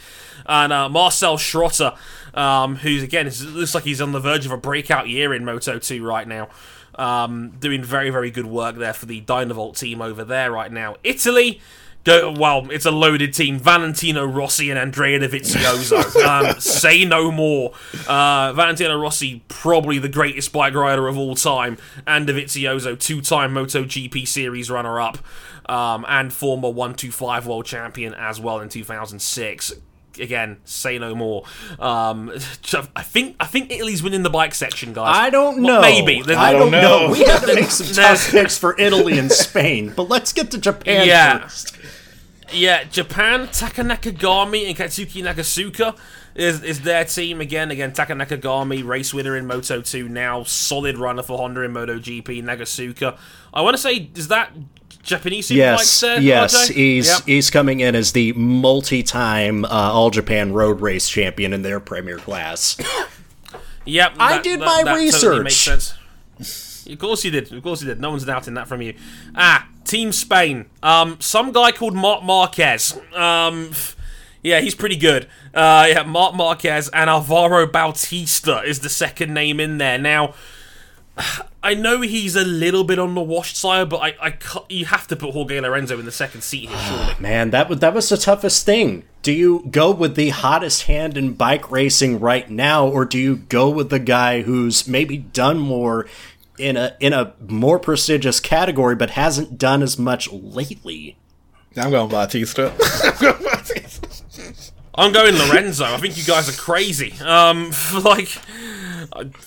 And 0.45 0.72
uh, 0.72 0.88
Marcel 0.88 1.38
Schrotter, 1.38 1.98
um, 2.34 2.78
who's 2.78 3.03
again, 3.03 3.30
looks 3.52 3.76
like 3.76 3.84
he's 3.84 4.02
on 4.02 4.14
the 4.14 4.22
verge 4.22 4.45
of 4.45 4.53
a 4.53 4.57
breakout 4.57 5.10
year 5.10 5.34
in 5.34 5.44
Moto 5.44 5.78
2 5.78 6.06
right 6.06 6.28
now. 6.28 6.48
Um, 6.98 7.49
doing 7.60 7.84
very, 7.84 8.12
very 8.12 8.32
good 8.32 8.45
work 8.45 8.78
there 8.78 8.94
for 8.94 9.07
the 9.07 9.20
Dynavolt 9.20 9.78
team 9.78 10.02
over 10.02 10.24
there 10.24 10.52
right 10.52 10.72
now. 10.72 10.95
Italy. 11.03 11.60
Go, 12.06 12.32
well, 12.32 12.69
it's 12.72 12.86
a 12.86 12.91
loaded 12.91 13.34
team. 13.34 13.57
Valentino 13.60 14.23
Rossi 14.26 14.69
and 14.69 14.77
Andrea 14.80 15.19
Dovizioso. 15.19 16.15
um, 16.53 16.60
say 16.60 17.03
no 17.03 17.32
more. 17.32 17.73
Uh, 18.07 18.53
Valentino 18.53 18.95
Rossi, 18.98 19.44
probably 19.48 19.98
the 19.98 20.07
greatest 20.07 20.53
bike 20.53 20.76
rider 20.76 21.07
of 21.07 21.18
all 21.18 21.34
time, 21.36 21.77
and 22.06 22.27
Dovizioso, 22.27 22.98
two-time 22.99 23.56
MotoGP 23.56 24.27
Series 24.27 24.69
runner-up, 24.69 25.18
um, 25.68 26.06
and 26.07 26.32
former 26.32 26.69
125 26.69 27.48
world 27.48 27.65
champion 27.65 28.14
as 28.14 28.40
well 28.40 28.60
in 28.60 28.69
2006. 28.69 29.73
Again, 30.18 30.57
say 30.64 30.98
no 30.98 31.14
more. 31.14 31.44
Um, 31.77 32.32
I 32.95 33.02
think 33.02 33.36
I 33.38 33.45
think 33.48 33.69
Italy's 33.69 34.02
winning 34.02 34.23
the 34.23 34.30
bike 34.30 34.53
section, 34.56 34.94
guys. 34.94 35.14
I 35.14 35.30
don't 35.30 35.61
Well, 35.61 35.76
know. 35.76 35.82
maybe. 35.82 36.22
There's- 36.22 36.40
I 36.41 36.52
don't 36.53 36.72
don't 36.72 36.72
know. 36.72 37.07
know. 37.07 37.11
We 37.11 37.23
have 37.26 37.45
to 37.45 37.53
make 37.53 37.65
some 37.72 37.88
There's- 37.94 38.23
tough 38.26 38.32
picks 38.32 38.57
for 38.57 38.80
Italy 38.80 39.18
and 39.19 39.30
Spain, 39.30 39.91
but 39.94 40.07
let's 40.07 40.32
get 40.32 40.52
to 40.52 40.57
Japan 40.57 41.06
Yeah. 41.07 41.40
first. 41.40 41.76
Yeah, 42.53 42.84
Japan, 42.85 43.49
Taka 43.51 43.81
Nakagami 43.81 44.67
and 44.67 44.77
Katsuyuki 44.77 45.23
Nakasuga 45.23 45.97
is, 46.35 46.61
is 46.63 46.81
their 46.81 47.03
team 47.03 47.41
again. 47.41 47.72
Again, 47.72 47.91
Taka 47.91 48.13
Nakagami, 48.13 48.85
race 48.85 49.13
winner 49.13 49.35
in 49.35 49.45
Moto 49.47 49.81
2 49.81 50.07
now, 50.07 50.43
solid 50.43 50.97
runner 50.97 51.23
for 51.23 51.38
Honda 51.38 51.61
in 51.61 51.73
MotoGP. 51.73 52.43
Nakasuga, 52.43 53.17
I 53.53 53.61
want 53.61 53.76
to 53.76 53.81
say, 53.81 54.09
is 54.15 54.27
that 54.30 54.51
Japanese 55.01 55.47
Superbike 55.49 55.55
Yes, 55.57 55.89
set? 55.89 56.22
yes, 56.22 56.69
RJ? 56.69 56.73
he's 56.76 57.07
Yep. 57.07 57.22
he's 57.26 57.49
coming 57.49 57.80
in 57.80 57.95
as 57.95 58.11
the 58.13 58.31
multi-time 58.34 59.65
uh, 59.65 59.69
All 59.69 60.09
Japan 60.11 60.53
Road 60.53 60.81
Race 60.81 61.09
champion 61.09 61.51
in 61.53 61.61
their 61.61 61.80
premier 61.80 62.17
class. 62.17 62.77
Yep, 63.85 64.13
I 64.19 64.35
that- 64.35 64.43
did 64.43 64.59
that- 64.61 64.65
my 64.65 64.84
that 64.84 65.11
totally 65.11 65.49
Of 66.88 66.99
course 66.99 67.24
you 67.26 67.32
did. 67.32 67.52
Of 67.52 67.64
course 67.64 67.82
you 67.82 67.88
did. 67.88 67.99
No 67.99 68.12
one's 68.12 68.26
doubting 68.26 68.53
that 68.56 68.68
from 68.68 68.82
you. 68.82 68.95
Ah, 69.36 69.68
Team 69.84 70.12
Spain. 70.12 70.66
Um, 70.84 71.18
some 71.20 71.52
guy 71.52 71.72
called 71.72 71.94
Marc 71.94 72.24
Marquez. 72.24 72.99
Um, 73.14 73.72
yeah, 74.41 74.60
he's 74.60 74.76
pretty 74.76 74.98
good. 74.98 75.28
Uh, 75.53 75.88
yeah, 75.90 76.03
Marc 76.03 76.36
Marquez 76.36 76.90
and 76.90 77.10
Alvaro 77.10 77.66
Bautista 77.66 78.62
is 78.62 78.82
the 78.82 78.90
second 78.90 79.34
name 79.34 79.60
in 79.60 79.78
there. 79.80 79.98
Now, 79.98 80.36
I 81.64 81.74
know 81.74 82.02
he's 82.02 82.36
a 82.36 82.45
little 82.45 82.84
bit 82.84 82.99
on 82.99 83.16
the 83.16 83.22
washed 83.22 83.57
side, 83.57 83.90
but 83.90 83.98
I, 83.98 84.16
I 84.22 84.38
you 84.70 84.86
have 84.86 85.07
to 85.07 85.16
put 85.16 85.32
Jorge 85.32 85.60
Lorenzo 85.60 85.98
in 85.98 86.06
the 86.06 86.12
second 86.12 86.41
seat 86.41 86.70
here, 86.70 86.78
surely. 86.78 87.16
Man, 87.20 87.49
that 87.49 87.70
was 87.70 87.80
that 87.80 87.94
was 87.94 88.07
the 88.10 88.18
toughest 88.18 88.66
thing. 88.66 89.03
Do 89.24 89.32
you 89.32 89.66
go 89.72 89.90
with 89.90 90.16
the 90.16 90.30
hottest 90.30 90.84
hand 90.84 91.18
in 91.18 91.34
bike 91.34 91.72
racing 91.72 92.20
right 92.20 92.48
now, 92.48 92.88
or 92.88 93.06
do 93.06 93.18
you 93.18 93.38
go 93.38 93.70
with 93.70 93.90
the 93.90 93.98
guy 93.98 94.44
who's 94.44 94.88
maybe 94.88 95.18
done 95.18 95.57
more 95.57 96.06
in 96.57 96.77
a 96.77 96.95
in 96.99 97.14
a 97.14 97.34
more 97.48 97.80
prestigious 97.80 98.40
category, 98.40 98.95
but 98.95 99.11
hasn't 99.11 99.57
done 99.57 99.82
as 99.82 99.98
much 99.98 100.32
lately? 100.32 101.18
I'm 101.77 101.91
going 101.91 102.10
Bautista. 102.10 102.73
I'm 103.03 103.18
going 103.19 103.44
Bautista. 103.44 104.72
I'm 104.98 105.11
going 105.11 105.36
Lorenzo. 105.36 105.86
I 105.86 105.98
think 105.98 106.18
you 106.18 106.23
guys 106.23 106.48
are 106.48 106.60
crazy. 106.60 107.14
Um, 107.22 107.72
like 108.03 108.30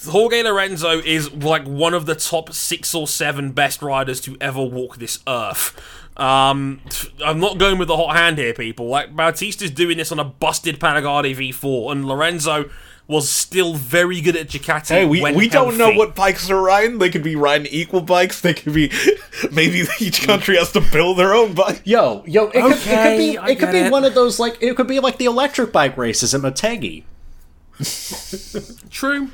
Jorge 0.07 0.43
Lorenzo 0.43 0.99
is 0.99 1.33
like 1.33 1.65
one 1.65 1.95
of 1.95 2.07
the 2.07 2.15
top 2.15 2.53
six 2.53 2.95
or 2.95 3.09
seven 3.09 3.53
best 3.53 3.83
riders 3.83 4.21
to 4.23 4.37
ever 4.41 4.63
walk 4.63 4.97
this 4.97 5.19
earth. 5.27 5.81
Um, 6.19 6.81
I'm 7.25 7.39
not 7.39 7.59
going 7.59 7.79
with 7.79 7.89
the 7.89 7.97
hot 7.97 8.17
hand 8.17 8.39
here, 8.39 8.53
people. 8.53 8.89
Like 8.89 9.15
Bautista's 9.15 9.71
doing 9.71 9.99
this 9.99 10.13
on 10.13 10.19
a 10.19 10.25
busted 10.25 10.81
Panigale 10.81 11.35
V4, 11.35 11.93
and 11.93 12.07
Lorenzo 12.07 12.69
was 13.09 13.29
still 13.31 13.75
very 13.75 14.21
good 14.21 14.37
at 14.37 14.49
Ducati. 14.49 14.89
Hey, 14.89 15.07
we, 15.07 15.23
when 15.23 15.35
we 15.35 15.49
don't 15.49 15.79
know 15.79 15.93
what 15.93 16.15
bikes 16.15 16.47
they're 16.47 16.61
riding. 16.61 16.99
They 16.99 17.09
could 17.09 17.23
be 17.23 17.37
riding 17.37 17.67
equal 17.71 18.03
bikes. 18.03 18.43
They 18.43 18.53
could 18.53 18.75
be 18.75 18.93
maybe 19.51 19.85
each 19.99 20.27
country 20.27 20.59
has 20.59 20.73
to 20.73 20.83
build 20.83 21.19
their 21.19 21.35
own 21.35 21.55
bike. 21.55 21.81
Yo, 21.85 22.23
yo, 22.27 22.49
it 22.49 22.53
could, 22.53 22.73
it 22.73 22.83
could 22.83 23.17
be 23.17 23.31
it 23.35 23.59
could 23.59 23.59
get 23.59 23.73
be 23.73 23.79
it. 23.79 23.93
one 23.93 24.05
of 24.05 24.15
those 24.15 24.39
like 24.39 24.63
it 24.63 24.77
could 24.77 24.87
be 24.87 25.01
like 25.01 25.17
the 25.17 25.25
electric 25.25 25.73
bike 25.73 25.97
races 25.97 26.35
at 26.35 26.43
Motegi. 26.43 27.05
True. 28.91 29.31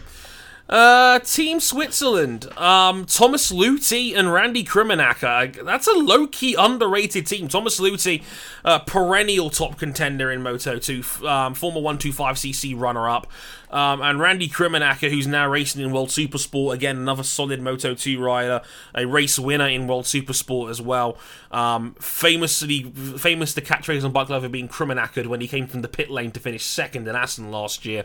Uh, 0.68 1.18
Team 1.18 1.60
Switzerland. 1.60 2.46
Um, 2.56 3.04
Thomas 3.04 3.52
Luthi 3.52 4.16
and 4.16 4.32
Randy 4.32 4.64
Krummenacher. 4.64 5.64
That's 5.64 5.86
a 5.86 5.92
low 5.92 6.26
key 6.26 6.54
underrated 6.58 7.26
team. 7.26 7.48
Thomas 7.48 7.78
Luthi, 7.78 8.22
uh, 8.64 8.78
perennial 8.80 9.50
top 9.50 9.78
contender 9.78 10.30
in 10.30 10.42
Moto 10.42 10.78
2, 10.78 11.02
um, 11.26 11.54
former 11.54 11.80
125cc 11.80 12.78
runner 12.78 13.08
up. 13.08 13.26
Um, 13.74 14.02
and 14.02 14.20
Randy 14.20 14.48
Krummenacher, 14.48 15.10
who's 15.10 15.26
now 15.26 15.48
racing 15.48 15.82
in 15.82 15.90
World 15.90 16.10
Supersport. 16.10 16.74
Again, 16.74 16.96
another 16.96 17.24
solid 17.24 17.60
Moto 17.60 17.92
2 17.92 18.22
rider, 18.22 18.62
a 18.94 19.04
race 19.04 19.36
winner 19.36 19.66
in 19.66 19.88
World 19.88 20.04
Supersport 20.04 20.70
as 20.70 20.80
well. 20.80 21.18
Um, 21.50 21.96
famously, 21.98 22.84
famous 22.84 23.52
the 23.52 23.60
catchphrase 23.60 24.04
on 24.04 24.12
Bike 24.12 24.28
Lover 24.28 24.48
being 24.48 24.68
Krummenacher 24.68 25.26
when 25.26 25.40
he 25.40 25.48
came 25.48 25.66
from 25.66 25.82
the 25.82 25.88
pit 25.88 26.08
lane 26.08 26.30
to 26.32 26.40
finish 26.40 26.64
second 26.64 27.08
in 27.08 27.16
Assen 27.16 27.50
last 27.50 27.84
year. 27.84 28.04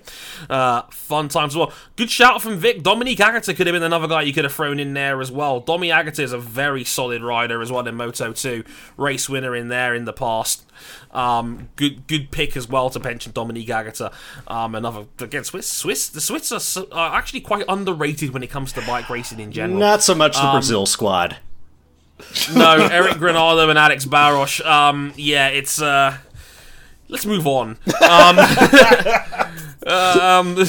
Uh, 0.49 0.81
fun 0.90 1.27
times 1.27 1.53
as 1.53 1.57
well. 1.57 1.72
Good 1.95 2.10
shout 2.10 2.41
from 2.50 2.60
Vic. 2.60 2.84
Dominique 2.84 3.20
Aegerter 3.20 3.56
could 3.56 3.68
have 3.68 3.74
been 3.74 3.84
another 3.84 4.08
guy 4.08 4.22
you 4.24 4.34
could 4.34 4.44
have 4.44 4.54
thrown 4.54 4.80
in 4.80 4.94
there 4.94 5.22
as 5.22 5.32
well. 5.32 5.60
Domi 5.60 5.90
Aegerter 5.90 6.20
is 6.24 6.32
a 6.34 6.38
very 6.38 6.84
solid 6.84 7.22
rider 7.22 7.62
as 7.62 7.72
well 7.72 7.88
in 7.88 7.96
Moto 7.96 8.34
2. 8.34 8.64
Race 8.98 9.30
winner 9.30 9.56
in 9.56 9.68
there 9.70 9.94
in 9.96 10.06
the 10.06 10.14
past. 10.14 10.66
Um, 11.12 11.70
good 11.76 12.08
good 12.08 12.32
pick 12.32 12.56
as 12.56 12.68
well 12.68 12.90
to 12.92 13.00
mention 13.00 13.32
Dominique 13.32 13.68
Aegerter. 13.70 14.12
Um, 14.48 14.76
another 14.76 15.06
again 15.20 15.44
Swiss 15.44 15.68
Swiss 15.68 16.08
the 16.10 16.22
Swiss 16.22 16.52
are, 16.52 16.56
s- 16.58 16.78
are 16.92 17.16
actually 17.16 17.42
quite 17.42 17.66
underrated 17.68 18.32
when 18.32 18.44
it 18.44 18.50
comes 18.50 18.72
to 18.74 18.82
bike 18.82 19.10
racing 19.10 19.40
in 19.40 19.52
general. 19.52 19.80
Not 19.80 20.02
so 20.04 20.16
much 20.16 20.34
the 20.36 20.46
Um, 20.46 20.56
Brazil 20.56 20.86
squad. 20.86 21.38
no, 22.54 22.76
Eric 22.92 23.14
Granado 23.14 23.70
and 23.70 23.80
Alex 23.80 24.06
Barros. 24.06 24.60
Um, 24.62 25.14
yeah, 25.16 25.48
it's 25.48 25.82
uh, 25.82 26.18
let's 27.08 27.26
move 27.26 27.48
on. 27.48 27.78
Um, 28.02 28.40
um, 29.88 30.58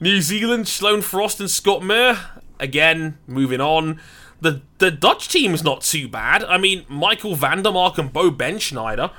New 0.00 0.20
Zealand, 0.20 0.68
Sloan 0.68 1.02
Frost 1.02 1.40
and 1.40 1.50
Scott 1.50 1.82
Muir. 1.82 2.18
Again, 2.60 3.18
moving 3.26 3.60
on. 3.60 4.00
the 4.40 4.62
the 4.78 4.90
Dutch 4.90 5.28
team 5.28 5.54
is 5.54 5.64
not 5.64 5.80
too 5.82 6.08
bad. 6.08 6.44
I 6.44 6.58
mean, 6.58 6.84
Michael 6.88 7.34
van 7.34 7.62
der 7.62 7.72
Mark 7.72 7.98
and 7.98 8.12
Bo 8.12 8.30
Bendsneyder, 8.30 9.10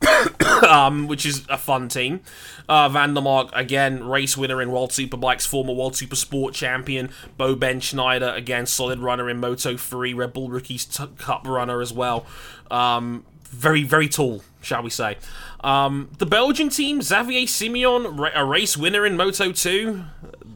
um, 0.68 1.06
which 1.06 1.26
is 1.26 1.44
a 1.48 1.58
fun 1.58 1.88
team. 1.88 2.20
Uh, 2.68 2.88
van 2.88 3.12
der 3.14 3.20
Mark 3.20 3.50
again, 3.52 4.04
race 4.04 4.36
winner 4.36 4.62
in 4.62 4.70
World 4.70 4.90
Superbikes, 4.90 5.46
former 5.46 5.72
World 5.74 5.96
Super 5.96 6.16
Sport 6.16 6.54
champion. 6.54 7.10
Bo 7.36 7.54
Bendsneyder 7.54 8.34
again, 8.36 8.66
solid 8.66 8.98
runner 9.00 9.28
in 9.28 9.38
Moto 9.38 9.76
3, 9.76 10.14
Red 10.14 10.32
Bull 10.32 10.48
Rookies 10.48 10.84
t- 10.86 11.04
Cup 11.18 11.46
runner 11.46 11.80
as 11.82 11.92
well. 11.92 12.24
Um, 12.70 13.24
very 13.44 13.82
very 13.82 14.08
tall, 14.08 14.42
shall 14.62 14.82
we 14.82 14.90
say? 14.90 15.18
Um, 15.60 16.10
the 16.18 16.26
Belgian 16.26 16.68
team, 16.68 17.02
Xavier 17.02 17.46
Simeon, 17.46 18.18
a 18.34 18.44
race 18.44 18.76
winner 18.76 19.04
in 19.04 19.16
Moto 19.16 19.52
2 19.52 20.04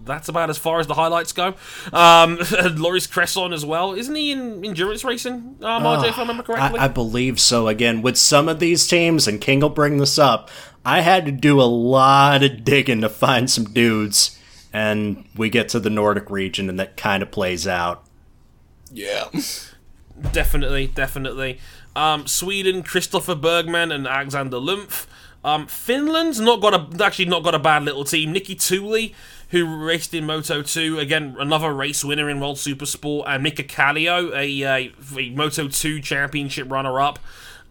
that's 0.06 0.28
about 0.28 0.48
as 0.48 0.56
far 0.56 0.80
as 0.80 0.86
the 0.86 0.94
highlights 0.94 1.32
go. 1.32 1.54
Um, 1.92 2.38
Loris 2.76 3.06
Cresson 3.06 3.52
as 3.52 3.66
well. 3.66 3.92
Isn't 3.92 4.14
he 4.14 4.32
in 4.32 4.64
endurance 4.64 5.04
racing, 5.04 5.56
um, 5.62 5.82
RJ, 5.82 6.08
if 6.10 6.18
I 6.18 6.20
remember 6.22 6.42
correctly? 6.42 6.78
I, 6.78 6.84
I 6.84 6.88
believe 6.88 7.38
so. 7.40 7.68
Again, 7.68 8.02
with 8.02 8.16
some 8.16 8.48
of 8.48 8.60
these 8.60 8.86
teams, 8.86 9.28
and 9.28 9.40
King 9.40 9.60
will 9.60 9.68
bring 9.68 9.98
this 9.98 10.18
up, 10.18 10.48
I 10.84 11.00
had 11.00 11.26
to 11.26 11.32
do 11.32 11.60
a 11.60 11.64
lot 11.64 12.42
of 12.42 12.64
digging 12.64 13.00
to 13.02 13.08
find 13.08 13.50
some 13.50 13.64
dudes, 13.64 14.38
and 14.72 15.28
we 15.36 15.50
get 15.50 15.68
to 15.70 15.80
the 15.80 15.90
Nordic 15.90 16.30
region, 16.30 16.70
and 16.70 16.78
that 16.78 16.96
kind 16.96 17.22
of 17.22 17.30
plays 17.30 17.66
out. 17.66 18.06
Yeah. 18.90 19.28
Definitely, 20.32 20.86
definitely. 20.86 21.58
Um, 21.96 22.26
Sweden, 22.26 22.82
Christopher 22.82 23.34
Bergman 23.34 23.90
and 23.90 24.06
Alexander 24.06 24.58
Lumpf. 24.58 25.06
Um, 25.42 25.66
Finland's 25.66 26.40
not 26.40 26.60
got 26.60 26.74
a 26.74 27.04
actually 27.04 27.24
not 27.24 27.42
got 27.42 27.54
a 27.54 27.58
bad 27.58 27.84
little 27.84 28.04
team. 28.04 28.34
Niki 28.34 28.54
Tuuli, 28.54 29.14
who 29.50 29.84
raced 29.84 30.12
in 30.12 30.26
Moto 30.26 30.60
2, 30.60 30.98
again 30.98 31.36
another 31.38 31.72
race 31.72 32.04
winner 32.04 32.28
in 32.28 32.38
World 32.38 32.58
Super 32.58 32.84
Sport, 32.84 33.26
and 33.28 33.42
Mika 33.42 33.62
Kallio, 33.62 34.30
a, 34.32 34.62
a, 34.62 34.92
a 35.16 35.30
Moto 35.30 35.68
2 35.68 36.00
championship 36.00 36.70
runner 36.70 37.00
up. 37.00 37.18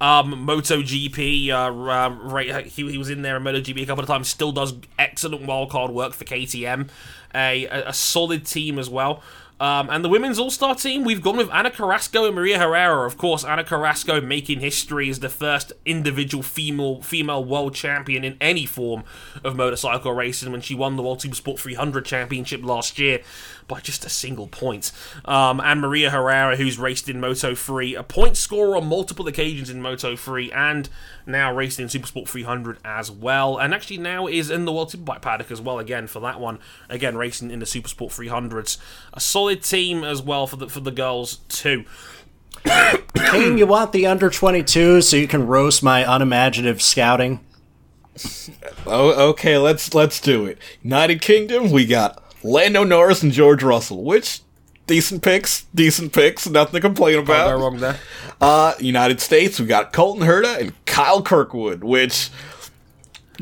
Um, 0.02 0.44
Moto 0.44 0.82
GP, 0.82 1.50
uh, 1.50 1.72
uh, 1.72 2.10
right, 2.10 2.66
he, 2.66 2.90
he 2.92 2.98
was 2.98 3.10
in 3.10 3.22
there 3.22 3.38
in 3.38 3.44
Moto 3.44 3.60
GP 3.60 3.84
a 3.84 3.86
couple 3.86 4.04
of 4.04 4.08
times. 4.08 4.28
Still 4.28 4.52
does 4.52 4.74
excellent 4.98 5.44
wildcard 5.44 5.92
work 5.92 6.14
for 6.14 6.26
KTM. 6.26 6.90
A, 7.34 7.66
a, 7.66 7.90
a 7.90 7.94
solid 7.94 8.46
team 8.46 8.80
as 8.80 8.90
well. 8.90 9.22
Um, 9.58 9.90
and 9.90 10.04
the 10.04 10.10
women's 10.10 10.38
all 10.38 10.52
star 10.52 10.76
team, 10.76 11.06
we've 11.06 11.22
gone 11.22 11.38
with 11.38 11.50
Ana 11.50 11.72
Carrasco 11.72 12.26
and 12.26 12.36
Maria 12.36 12.60
Herrera. 12.60 13.06
Of 13.08 13.18
course, 13.18 13.46
Ana 13.46 13.64
Carrasco 13.64 14.20
making 14.20 14.60
history 14.60 15.10
as 15.10 15.20
the 15.20 15.30
first 15.30 15.72
individual 15.86 16.44
female 16.44 17.02
female 17.02 17.44
world 17.44 17.74
champion 17.74 18.26
in 18.26 18.38
any 18.42 18.66
form 18.66 19.04
of 19.46 19.56
motorcycle 19.56 20.12
racing 20.12 20.52
when 20.52 20.60
she 20.60 20.76
won 20.76 20.98
the 20.98 21.04
World 21.04 21.20
Supersport 21.20 21.60
300 21.60 22.04
championship 22.06 22.64
last 22.64 23.00
year 23.00 23.22
by 23.68 23.80
just 23.80 24.06
a 24.06 24.10
single 24.10 24.48
point. 24.48 24.92
Um, 25.26 25.60
and 25.60 25.82
Maria 25.82 26.10
Herrera, 26.12 26.56
who's 26.56 26.78
raced 26.78 27.10
in 27.10 27.20
Moto 27.20 27.56
3, 27.56 27.96
a 27.96 28.04
point 28.04 28.38
scorer 28.38 28.78
on 28.78 28.88
multiple 28.88 29.28
occasions 29.28 29.70
in 29.70 29.82
Moto 29.82 30.16
3, 30.16 30.52
and 30.52 30.90
now 31.26 31.54
raced 31.54 31.80
in 31.80 31.88
Supersport 31.88 32.28
300 32.28 32.78
as 32.86 33.10
well. 33.10 33.58
And 33.58 33.74
actually 33.74 33.98
now 33.98 34.28
is 34.28 34.50
in 34.50 34.66
the 34.66 34.72
World 34.72 34.92
Superbike 34.92 35.22
paddock 35.22 35.52
as 35.52 35.62
well, 35.62 35.80
again, 35.80 36.08
for 36.08 36.20
that 36.22 36.40
one. 36.40 36.60
Again, 36.90 37.18
racing 37.18 37.52
in 37.52 37.60
the 37.60 37.66
Supersport 37.66 38.10
300s. 38.10 38.78
A 39.14 39.20
solid 39.20 39.64
team 39.64 40.04
as 40.04 40.22
well 40.22 40.48
for 40.48 40.58
the, 40.58 40.70
for 40.70 40.80
the 40.80 40.92
girls, 40.92 41.38
too. 41.48 41.86
King, 43.16 43.58
you 43.58 43.68
want 43.68 43.92
the 43.92 44.08
under 44.08 44.30
22 44.30 45.02
so 45.02 45.18
you 45.18 45.28
can 45.28 45.46
roast 45.48 45.84
my 45.84 46.04
unimaginative 46.04 46.82
scouting? 46.82 47.40
Oh, 48.86 49.30
okay. 49.30 49.58
Let's 49.58 49.94
let's 49.94 50.22
do 50.22 50.46
it. 50.46 50.58
United 50.82 51.22
Kingdom, 51.22 51.72
we 51.72 51.86
got 51.86 52.24
Lando 52.46 52.84
Norris 52.84 53.24
and 53.24 53.32
George 53.32 53.64
Russell, 53.64 54.04
which 54.04 54.42
decent 54.88 55.24
picks, 55.24 55.66
decent 55.74 56.14
picks, 56.14 56.48
nothing 56.48 56.74
to 56.74 56.80
complain 56.80 57.18
about. 57.20 57.48
They're 57.48 57.58
wrong 57.58 57.78
there. 57.78 58.00
Uh, 58.40 58.74
United 58.80 59.20
States, 59.20 59.60
we 59.60 59.66
got 59.66 59.92
Colton 59.92 60.28
Herta 60.28 60.60
and 60.60 60.86
Kyle 60.86 61.22
Kirkwood, 61.22 61.84
which 61.84 62.30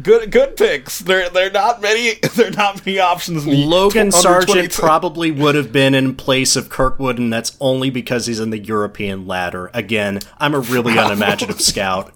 good 0.01 0.31
good 0.31 0.55
picks. 0.55 0.99
There 0.99 1.29
there 1.29 1.51
not 1.51 1.81
many 1.81 2.13
there 2.35 2.47
are 2.47 2.51
not 2.51 2.85
many 2.85 2.99
options. 2.99 3.45
Logan 3.45 4.11
Sargent 4.11 4.71
probably 4.71 5.31
would 5.31 5.55
have 5.55 5.71
been 5.71 5.93
in 5.93 6.15
place 6.15 6.55
of 6.55 6.69
Kirkwood, 6.69 7.17
and 7.17 7.31
that's 7.31 7.57
only 7.59 7.89
because 7.89 8.25
he's 8.25 8.39
in 8.39 8.51
the 8.51 8.59
European 8.59 9.27
ladder. 9.27 9.69
Again, 9.73 10.19
I'm 10.37 10.53
a 10.53 10.59
really 10.59 10.93
unimaginative 10.97 11.61
scout. 11.61 12.13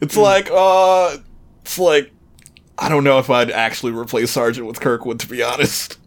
It's 0.00 0.16
like 0.16 0.48
uh, 0.52 1.16
it's 1.62 1.78
like 1.78 2.12
I 2.78 2.88
don't 2.88 3.04
know 3.04 3.18
if 3.18 3.28
I'd 3.30 3.50
actually 3.50 3.92
replace 3.92 4.30
Sargent 4.30 4.66
with 4.66 4.80
Kirkwood 4.80 5.20
to 5.20 5.26
be 5.28 5.42
honest. 5.42 5.98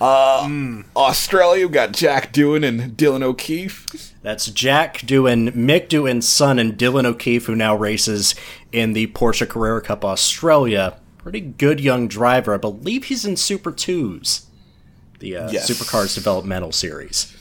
Uh, 0.00 0.82
Australia, 0.94 1.66
we 1.66 1.72
got 1.72 1.92
Jack 1.92 2.32
Doohan 2.32 2.66
and 2.66 2.96
Dylan 2.98 3.22
O'Keeffe. 3.22 4.12
That's 4.22 4.46
Jack 4.46 4.98
Doohan, 4.98 5.52
Mick 5.54 5.88
Doohan's 5.88 6.28
son, 6.28 6.58
and 6.58 6.74
Dylan 6.76 7.06
O'Keeffe, 7.06 7.46
who 7.46 7.54
now 7.56 7.74
races 7.74 8.34
in 8.72 8.92
the 8.92 9.06
Porsche 9.08 9.48
Carrera 9.48 9.80
Cup 9.80 10.04
Australia. 10.04 10.98
Pretty 11.16 11.40
good 11.40 11.80
young 11.80 12.08
driver. 12.08 12.52
I 12.54 12.58
believe 12.58 13.04
he's 13.04 13.24
in 13.24 13.36
Super 13.36 13.72
2s, 13.72 14.44
the 15.20 15.36
uh, 15.36 15.50
Yes. 15.50 15.70
Supercars 15.70 16.14
developmental 16.14 16.72
series. 16.72 17.35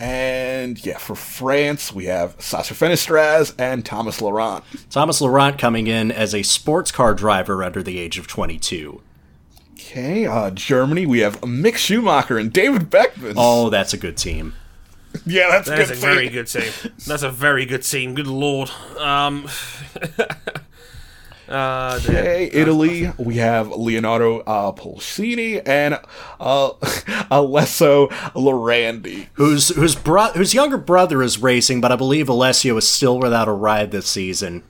And 0.00 0.82
yeah, 0.84 0.96
for 0.96 1.14
France, 1.14 1.92
we 1.92 2.06
have 2.06 2.34
Sacha 2.38 2.72
Fenestraz 2.72 3.54
and 3.58 3.84
Thomas 3.84 4.22
Laurent. 4.22 4.64
Thomas 4.88 5.20
Laurent 5.20 5.58
coming 5.58 5.86
in 5.88 6.10
as 6.10 6.34
a 6.34 6.42
sports 6.42 6.90
car 6.90 7.12
driver 7.14 7.62
under 7.62 7.82
the 7.82 7.98
age 7.98 8.18
of 8.18 8.26
22. 8.26 9.02
Okay, 9.74 10.24
uh, 10.26 10.50
Germany, 10.52 11.04
we 11.04 11.18
have 11.20 11.40
Mick 11.42 11.76
Schumacher 11.76 12.38
and 12.38 12.50
David 12.50 12.90
Beckmann. 12.90 13.34
Oh, 13.36 13.68
that's 13.68 13.92
a 13.92 13.98
good 13.98 14.16
team. 14.16 14.54
yeah, 15.26 15.48
that's, 15.50 15.68
That 15.68 15.80
is 15.80 15.88
good. 15.88 15.96
a 15.98 16.00
very 16.00 16.28
good 16.30 16.46
team. 16.46 16.72
That's 17.06 17.22
a 17.22 17.30
very 17.30 17.66
good 17.66 17.82
team. 17.82 18.14
Good 18.14 18.26
lord. 18.26 18.70
Um, 18.98 19.48
uh, 21.50 21.98
dear. 21.98 22.18
Okay, 22.18 22.50
Italy, 22.52 23.12
we 23.18 23.36
have 23.36 23.68
Leonardo 23.70 24.40
uh, 24.40 24.72
Pulcini 24.72 25.60
and 25.66 25.98
uh, 26.38 26.70
Alessio 27.30 28.08
Lorandi. 28.34 29.26
Whose 29.34 29.68
whose 29.70 29.94
bro- 29.94 30.32
whose 30.32 30.54
younger 30.54 30.78
brother 30.78 31.22
is 31.22 31.38
racing, 31.42 31.80
but 31.80 31.92
I 31.92 31.96
believe 31.96 32.28
Alessio 32.28 32.76
is 32.76 32.88
still 32.88 33.18
without 33.18 33.48
a 33.48 33.52
ride 33.52 33.90
this 33.90 34.06
season. 34.06 34.62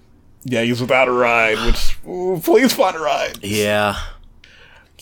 Yeah, 0.44 0.62
he's 0.62 0.80
without 0.80 1.06
a 1.06 1.12
ride, 1.12 1.58
which, 1.66 1.98
ooh, 2.08 2.40
please 2.42 2.72
find 2.72 2.96
a 2.96 3.00
ride. 3.00 3.38
Yeah, 3.42 3.96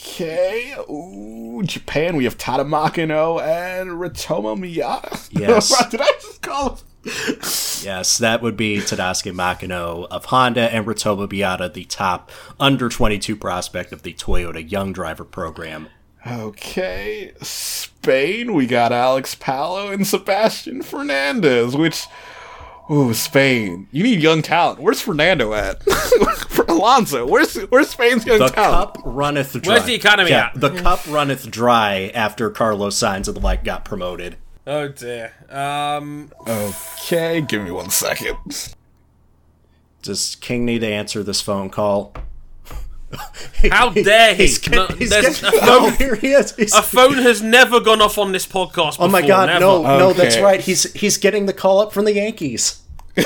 Okay, 0.00 0.74
ooh, 0.88 1.60
Japan, 1.64 2.16
we 2.16 2.22
have 2.22 2.38
Tada 2.38 2.64
Makino 2.64 3.42
and 3.42 3.90
Ritomo 3.90 4.56
Miyata. 4.56 5.28
Yes. 5.32 5.86
Did 5.90 6.00
I 6.00 6.12
just 6.22 6.40
call 6.40 6.76
him? 6.76 6.78
Yes, 7.04 8.18
that 8.18 8.42
would 8.42 8.56
be 8.56 8.78
Tadasuke 8.78 9.32
Makino 9.32 10.06
of 10.10 10.26
Honda 10.26 10.72
and 10.74 10.84
Ritomo 10.84 11.28
Miyata, 11.28 11.72
the 11.72 11.84
top 11.84 12.30
under 12.58 12.88
22 12.88 13.36
prospect 13.36 13.92
of 13.92 14.02
the 14.02 14.14
Toyota 14.14 14.68
Young 14.68 14.92
Driver 14.92 15.24
program. 15.24 15.88
Okay, 16.26 17.32
Spain, 17.40 18.52
we 18.52 18.66
got 18.66 18.92
Alex 18.92 19.34
Palou 19.36 19.92
and 19.92 20.06
Sebastian 20.06 20.82
Fernandez, 20.82 21.76
which. 21.76 22.06
Ooh, 22.90 23.12
Spain. 23.12 23.86
You 23.92 24.02
need 24.02 24.20
young 24.22 24.40
talent. 24.40 24.80
Where's 24.80 25.00
Fernando 25.00 25.52
at? 25.52 25.82
For 26.48 26.64
Alonso, 26.64 27.26
where's 27.26 27.54
where's 27.64 27.90
Spain's 27.90 28.24
young 28.24 28.38
The 28.38 28.48
talent? 28.48 28.94
cup 28.94 29.02
runneth 29.04 29.52
dry. 29.60 29.74
Where's 29.74 29.84
the 29.86 29.94
economy 29.94 30.30
yeah, 30.30 30.46
at? 30.46 30.60
The 30.60 30.70
cup 30.70 31.00
runneth 31.06 31.50
dry 31.50 32.10
after 32.14 32.48
Carlos 32.50 32.96
Sainz 32.98 33.28
of 33.28 33.34
the 33.34 33.40
like 33.40 33.62
got 33.62 33.84
promoted. 33.84 34.36
Oh 34.70 34.86
dear. 34.88 35.32
Um, 35.48 36.30
Okay, 36.46 37.40
give 37.40 37.62
me 37.64 37.70
one 37.70 37.88
second. 37.88 38.74
Does 40.02 40.36
King 40.36 40.66
need 40.66 40.80
to 40.80 40.86
answer 40.88 41.22
this 41.22 41.40
phone 41.40 41.70
call? 41.70 42.12
how 43.72 43.88
dare 43.88 44.34
he? 44.34 44.42
He's, 44.48 44.68
No, 44.68 44.86
he's 44.88 45.08
there's 45.08 45.40
getting- 45.40 45.58
a 45.62 45.64
no, 45.66 45.80
phone. 45.88 45.92
here 45.96 46.14
he 46.16 46.32
is. 46.32 46.54
He's- 46.54 46.74
A 46.74 46.82
phone 46.82 47.14
has 47.14 47.40
never 47.40 47.80
gone 47.80 48.02
off 48.02 48.18
on 48.18 48.32
this 48.32 48.46
podcast. 48.46 48.92
Before, 48.92 49.06
oh 49.06 49.08
my 49.08 49.26
god, 49.26 49.46
never. 49.46 49.60
no, 49.60 49.82
no, 49.98 50.12
that's 50.12 50.38
right. 50.38 50.60
He's 50.60 50.92
he's 50.92 51.16
getting 51.16 51.46
the 51.46 51.54
call 51.54 51.80
up 51.80 51.92
from 51.94 52.04
the 52.04 52.12
Yankees. 52.12 52.82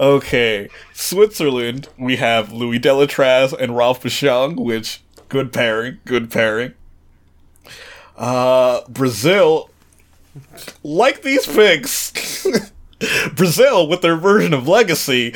Okay, 0.00 0.68
Switzerland, 0.92 1.88
we 1.96 2.16
have 2.16 2.52
Louis 2.52 2.80
Deletraz 2.80 3.52
and 3.52 3.76
Ralph 3.76 4.02
Boschung, 4.02 4.56
which 4.56 5.02
good 5.28 5.52
pairing, 5.52 5.98
good 6.04 6.30
pairing. 6.32 6.74
Uh, 8.16 8.82
Brazil, 8.88 9.70
like 10.82 11.22
these 11.22 11.46
picks. 11.46 12.46
Brazil, 13.34 13.86
with 13.88 14.00
their 14.00 14.16
version 14.16 14.54
of 14.54 14.66
Legacy, 14.66 15.32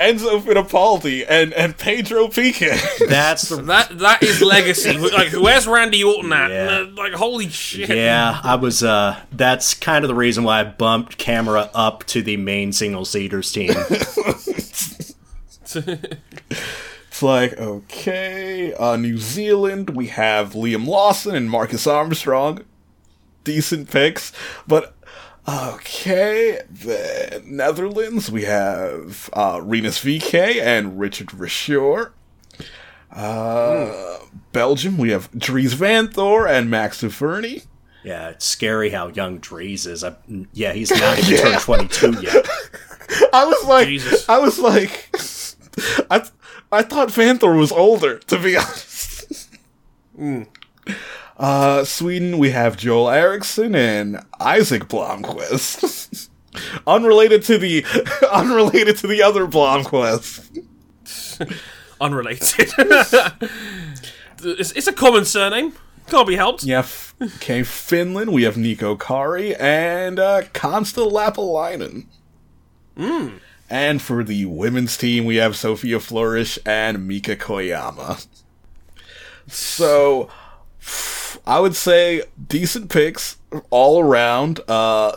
Enzo 0.00 0.40
Fittipaldi 0.40 1.26
and, 1.28 1.52
and 1.52 1.76
Pedro 1.76 2.28
Piquet. 2.28 2.78
That's 3.06 3.48
the 3.48 3.56
That 3.62 3.98
that 3.98 4.22
is 4.22 4.40
legacy. 4.40 4.96
like, 4.98 5.32
where's 5.32 5.66
Randy 5.66 6.02
Orton 6.04 6.32
at? 6.32 6.50
Yeah. 6.50 6.78
Uh, 6.80 6.86
like, 6.96 7.12
holy 7.12 7.48
shit. 7.48 7.90
Yeah, 7.90 8.40
I 8.42 8.54
was. 8.54 8.82
uh 8.82 9.20
That's 9.32 9.74
kind 9.74 10.04
of 10.04 10.08
the 10.08 10.14
reason 10.14 10.44
why 10.44 10.60
I 10.60 10.64
bumped 10.64 11.18
Camara 11.18 11.70
up 11.74 12.04
to 12.04 12.22
the 12.22 12.36
main 12.36 12.72
single 12.72 13.04
seaters 13.04 13.52
team. 13.52 13.74
It's 17.12 17.22
like, 17.22 17.58
okay, 17.58 18.72
uh, 18.72 18.96
New 18.96 19.18
Zealand, 19.18 19.90
we 19.90 20.06
have 20.06 20.54
Liam 20.54 20.86
Lawson 20.86 21.34
and 21.34 21.50
Marcus 21.50 21.86
Armstrong. 21.86 22.64
Decent 23.44 23.90
picks. 23.90 24.32
But, 24.66 24.94
okay, 25.46 26.62
the 26.70 27.42
Netherlands, 27.44 28.32
we 28.32 28.44
have 28.44 29.28
uh, 29.34 29.60
Rinus 29.62 30.02
VeeKay 30.02 30.62
and 30.62 30.98
Richard 30.98 31.26
Verschoor. 31.26 32.12
Uh, 33.10 34.16
Belgium, 34.52 34.96
we 34.96 35.10
have 35.10 35.30
Dries 35.38 35.74
Vanthoor 35.74 36.48
and 36.48 36.70
Max 36.70 37.02
Defourny. 37.02 37.66
Yeah, 38.04 38.30
it's 38.30 38.46
scary 38.46 38.88
how 38.88 39.08
young 39.08 39.36
Dries 39.36 39.86
is. 39.86 40.02
I, 40.02 40.16
yeah, 40.54 40.72
he's 40.72 40.90
not 40.98 41.18
even 41.18 41.36
turned 41.36 41.60
22 41.60 42.22
yet. 42.22 42.48
I 43.34 43.44
was 43.44 43.64
like, 43.66 43.88
Jesus. 43.88 44.26
I 44.30 44.38
was 44.38 44.58
like, 44.58 45.10
I, 46.10 46.26
I 46.72 46.82
thought 46.82 47.08
Vanthoor 47.08 47.58
was 47.58 47.70
older, 47.70 48.18
to 48.18 48.38
be 48.38 48.56
honest. 48.58 49.48
Uh, 51.36 51.84
Sweden, 51.84 52.38
we 52.38 52.50
have 52.50 52.76
Joel 52.76 53.10
Eriksson 53.10 53.74
and 53.74 54.20
Isaac 54.40 54.84
Blomqvist. 54.88 56.28
unrelated 56.86 57.42
to 57.44 57.58
the, 57.58 57.84
unrelated 58.32 58.96
to 58.98 59.06
the 59.06 59.22
other 59.22 59.46
Blomqvist. 59.46 60.62
Unrelated. 62.00 62.72
it's, 64.42 64.72
it's 64.72 64.86
a 64.86 64.92
common 64.92 65.24
surname. 65.24 65.72
Can't 66.08 66.26
be 66.26 66.36
helped. 66.36 66.64
Yeah, 66.64 66.80
f- 66.80 67.14
okay, 67.20 67.62
Finland, 67.62 68.32
we 68.32 68.42
have 68.42 68.56
Niko 68.56 68.98
Kari 68.98 69.54
and 69.56 70.18
uh, 70.18 70.42
Konsta 70.52 71.10
Lappalainen. 71.10 72.06
And 73.72 74.02
for 74.02 74.22
the 74.22 74.44
women's 74.44 74.98
team, 74.98 75.24
we 75.24 75.36
have 75.36 75.56
Sophia 75.56 75.96
Flörsch 75.96 76.58
and 76.66 77.08
Miki 77.08 77.36
Koyama. 77.36 78.26
So, 79.46 80.28
I 81.46 81.58
would 81.58 81.74
say 81.74 82.24
decent 82.48 82.90
picks 82.90 83.38
all 83.70 83.98
around. 84.02 84.60
Uh, 84.68 85.16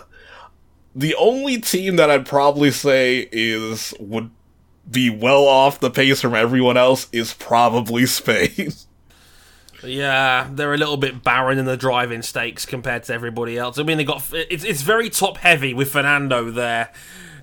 the 0.95 1.15
only 1.15 1.59
team 1.59 1.97
that 1.97 2.09
I'd 2.09 2.25
probably 2.25 2.71
say 2.71 3.27
is 3.29 3.93
would 3.99 4.31
be 4.89 5.09
well 5.09 5.43
off 5.43 5.81
the 5.81 5.91
pace 5.91 6.21
from 6.21 6.33
everyone 6.33 6.77
else 6.77 7.09
is 7.11 7.33
probably 7.33 8.05
Spain. 8.05 8.71
Yeah, 9.83 10.49
they're 10.51 10.73
a 10.73 10.77
little 10.77 10.97
bit 10.97 11.21
barren 11.21 11.59
in 11.59 11.65
the 11.65 11.77
driving 11.77 12.23
stakes 12.23 12.65
compared 12.65 13.03
to 13.03 13.13
everybody 13.13 13.55
else. 13.55 13.77
I 13.77 13.83
mean, 13.83 13.97
they 13.97 14.03
got 14.03 14.23
it's 14.33 14.63
it's 14.63 14.81
very 14.81 15.11
top 15.11 15.37
heavy 15.37 15.75
with 15.75 15.91
Fernando 15.91 16.49
there 16.49 16.91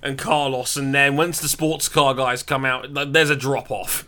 and 0.03 0.17
Carlos, 0.17 0.75
and 0.77 0.93
then 0.93 1.15
once 1.15 1.39
the 1.39 1.47
sports 1.47 1.87
car 1.89 2.13
guys 2.13 2.43
come 2.43 2.65
out, 2.65 2.93
there's 3.13 3.29
a 3.29 3.35
drop 3.35 3.71
off. 3.71 4.05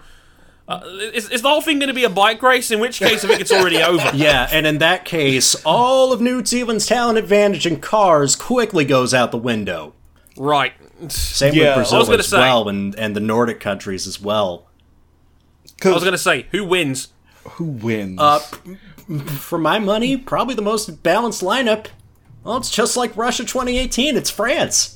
Uh, 0.68 0.82
is, 1.14 1.30
is 1.30 1.42
the 1.44 1.48
whole 1.50 1.62
thing 1.62 1.78
going 1.80 1.90
to 1.90 1.94
be 1.94 2.04
a 2.04 2.10
bike 2.10 2.42
race? 2.42 2.72
In 2.72 2.80
which 2.80 3.00
case, 3.00 3.24
I 3.24 3.28
think 3.28 3.40
it's 3.40 3.52
already 3.52 3.78
over. 3.84 4.12
Yeah, 4.16 4.48
and 4.52 4.66
in 4.68 4.80
that 4.80 5.06
case, 5.06 5.56
all 5.64 6.12
of 6.12 6.22
New 6.22 6.44
Zealand's 6.44 6.86
talent 6.88 7.18
advantage 7.20 7.66
in 7.68 7.80
cars 7.80 8.36
quickly 8.36 8.84
goes 8.84 9.14
out 9.14 9.32
the 9.32 9.38
window. 9.38 9.94
Right. 10.38 10.74
Same 11.08 11.54
Yeah, 11.54 11.78
with 11.78 11.90
Brazil 11.92 12.14
as 12.20 12.28
say- 12.28 12.38
well, 12.40 12.68
and, 12.68 12.96
and 12.96 13.16
the 13.16 13.20
Nordic 13.20 13.60
countries 13.60 14.08
as 14.08 14.20
well. 14.20 14.68
I 15.84 15.90
was 15.90 16.02
going 16.04 16.14
to 16.14 16.18
say, 16.18 16.48
who 16.52 16.64
wins? 16.66 17.10
Who 17.44 17.66
wins? 17.66 18.20
Uh, 18.20 18.40
For 18.40 19.60
my 19.60 19.78
money, 19.78 20.18
probably 20.18 20.56
the 20.56 20.62
most 20.64 21.04
balanced 21.04 21.44
lineup. 21.44 21.88
Well, 22.44 22.58
it's 22.58 22.72
just 22.72 22.98
like 22.98 23.16
Russia 23.16 23.44
2018. 23.44 24.16
It's 24.18 24.30
France. 24.32 24.95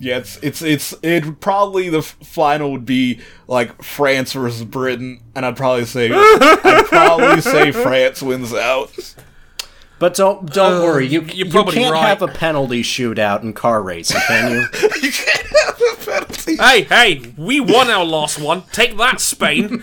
Yeah, 0.00 0.16
it's 0.16 0.38
it's 0.42 0.62
it's 0.62 0.94
it 1.02 1.40
probably 1.40 1.90
the 1.90 1.98
f- 1.98 2.16
final 2.22 2.72
would 2.72 2.86
be 2.86 3.20
like 3.46 3.82
France 3.82 4.32
versus 4.32 4.64
Britain, 4.64 5.20
and 5.34 5.44
I'd 5.44 5.58
probably 5.58 5.84
say 5.84 6.10
I'd 6.10 6.86
probably 6.88 7.42
say 7.42 7.70
France 7.72 8.22
wins 8.22 8.54
out. 8.54 9.14
But 9.98 10.14
don't 10.14 10.50
don't 10.50 10.80
uh, 10.80 10.84
worry, 10.84 11.06
you, 11.06 11.20
you're 11.20 11.50
probably 11.50 11.74
can't 11.74 11.92
right. 11.92 12.08
have 12.08 12.22
a 12.22 12.28
penalty 12.28 12.82
shootout 12.82 13.42
in 13.42 13.52
car 13.52 13.82
racing, 13.82 14.22
can 14.26 14.52
you? 14.52 14.66
You 15.02 15.12
can't 15.12 15.46
have 15.46 15.80
a 15.92 15.96
penalty. 16.06 16.56
Hey, 16.56 16.82
hey, 16.84 17.34
we 17.36 17.60
won 17.60 17.90
our 17.90 18.04
last 18.04 18.40
one. 18.40 18.62
Take 18.72 18.96
that, 18.96 19.20
Spain. 19.20 19.82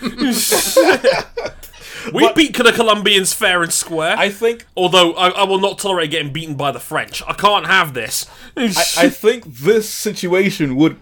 we 2.12 2.32
beat 2.32 2.56
the 2.56 2.72
Colombians 2.72 3.32
fair 3.32 3.62
and 3.62 3.72
square. 3.72 4.16
I 4.16 4.28
think 4.30 4.66
Although 4.76 5.12
I, 5.12 5.28
I 5.28 5.44
will 5.44 5.60
not 5.60 5.78
tolerate 5.78 6.10
getting 6.10 6.32
beaten 6.32 6.54
by 6.54 6.70
the 6.72 6.80
French. 6.80 7.22
I 7.26 7.32
can't 7.32 7.66
have 7.66 7.94
this. 7.94 8.26
I 8.56 9.08
think 9.08 9.44
this 9.44 9.88
situation 9.88 10.76
would 10.76 10.98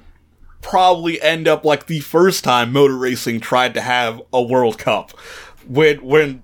probably 0.63 1.21
end 1.23 1.47
up 1.47 1.65
like 1.65 1.87
the 1.87 2.01
first 2.01 2.43
time 2.43 2.73
motor 2.73 2.97
racing 2.97 3.41
tried 3.41 3.75
to 3.75 3.81
have 3.81 4.21
a 4.33 4.43
World 4.43 4.79
Cup, 4.79 5.13
when 5.67 5.99
when 6.05 6.43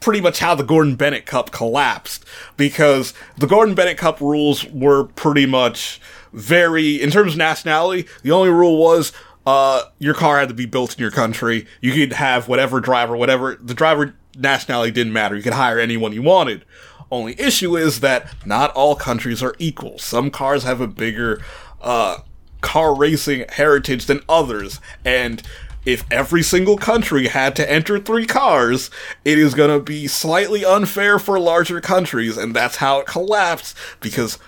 pretty 0.00 0.20
much 0.20 0.40
how 0.40 0.54
the 0.54 0.64
Gordon 0.64 0.96
Bennett 0.96 1.26
Cup 1.26 1.52
collapsed 1.52 2.24
because 2.56 3.14
the 3.38 3.46
Gordon 3.46 3.74
Bennett 3.74 3.96
Cup 3.96 4.20
rules 4.20 4.64
were 4.66 5.04
pretty 5.04 5.46
much 5.46 6.00
very 6.32 7.00
in 7.00 7.10
terms 7.10 7.32
of 7.32 7.38
nationality. 7.38 8.08
The 8.22 8.32
only 8.32 8.50
rule 8.50 8.78
was 8.78 9.12
uh, 9.46 9.82
your 9.98 10.14
car 10.14 10.38
had 10.38 10.48
to 10.48 10.54
be 10.54 10.66
built 10.66 10.94
in 10.94 11.00
your 11.00 11.10
country. 11.10 11.66
You 11.80 11.92
could 11.92 12.12
have 12.14 12.48
whatever 12.48 12.80
driver, 12.80 13.16
whatever 13.16 13.58
the 13.60 13.74
driver 13.74 14.14
nationality 14.36 14.92
didn't 14.92 15.12
matter. 15.12 15.36
You 15.36 15.42
could 15.42 15.52
hire 15.52 15.78
anyone 15.78 16.12
you 16.12 16.22
wanted. 16.22 16.64
Only 17.10 17.38
issue 17.38 17.76
is 17.76 18.00
that 18.00 18.32
not 18.46 18.70
all 18.72 18.96
countries 18.96 19.42
are 19.42 19.54
equal. 19.58 19.98
Some 19.98 20.30
cars 20.30 20.64
have 20.64 20.80
a 20.80 20.86
bigger 20.86 21.42
uh, 21.80 22.18
car 22.62 22.94
racing 22.94 23.44
heritage 23.50 24.06
than 24.06 24.20
others, 24.28 24.80
and 25.04 25.42
if 25.84 26.04
every 26.10 26.42
single 26.42 26.76
country 26.76 27.26
had 27.26 27.56
to 27.56 27.70
enter 27.70 27.98
three 27.98 28.24
cars, 28.24 28.88
it 29.24 29.38
is 29.38 29.52
going 29.52 29.76
to 29.76 29.84
be 29.84 30.06
slightly 30.06 30.64
unfair 30.64 31.18
for 31.18 31.38
larger 31.40 31.80
countries, 31.80 32.36
and 32.36 32.54
that's 32.54 32.76
how 32.76 33.00
it 33.00 33.06
collapsed 33.06 33.76
because 34.00 34.38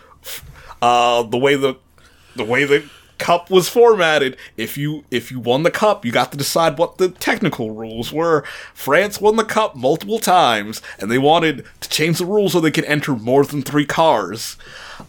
uh, 0.81 1.23
the 1.25 1.37
way 1.37 1.57
the 1.57 1.77
the 2.37 2.45
way 2.45 2.65
the 2.65 2.89
cup 3.19 3.51
was 3.51 3.69
formatted. 3.69 4.37
If 4.57 4.77
you 4.77 5.05
if 5.11 5.31
you 5.31 5.41
won 5.41 5.63
the 5.63 5.71
cup 5.71 6.05
you 6.05 6.13
got 6.13 6.33
to 6.33 6.39
decide 6.39 6.79
what 6.79 6.99
the 6.99 7.09
technical 7.09 7.71
rules 7.71 8.13
were. 8.13 8.45
France 8.73 9.21
won 9.21 9.37
the 9.37 9.45
cup 9.45 9.77
multiple 9.77 10.19
times 10.19 10.83
and 10.99 11.11
they 11.11 11.19
wanted 11.19 11.65
to 11.81 11.89
change 11.89 12.19
the 12.19 12.27
rules 12.27 12.53
so 12.53 12.61
they 12.61 12.71
could 12.71 12.85
enter 12.85 13.13
more 13.15 13.45
than 13.45 13.63
three 13.63 13.87
cars. 13.87 14.57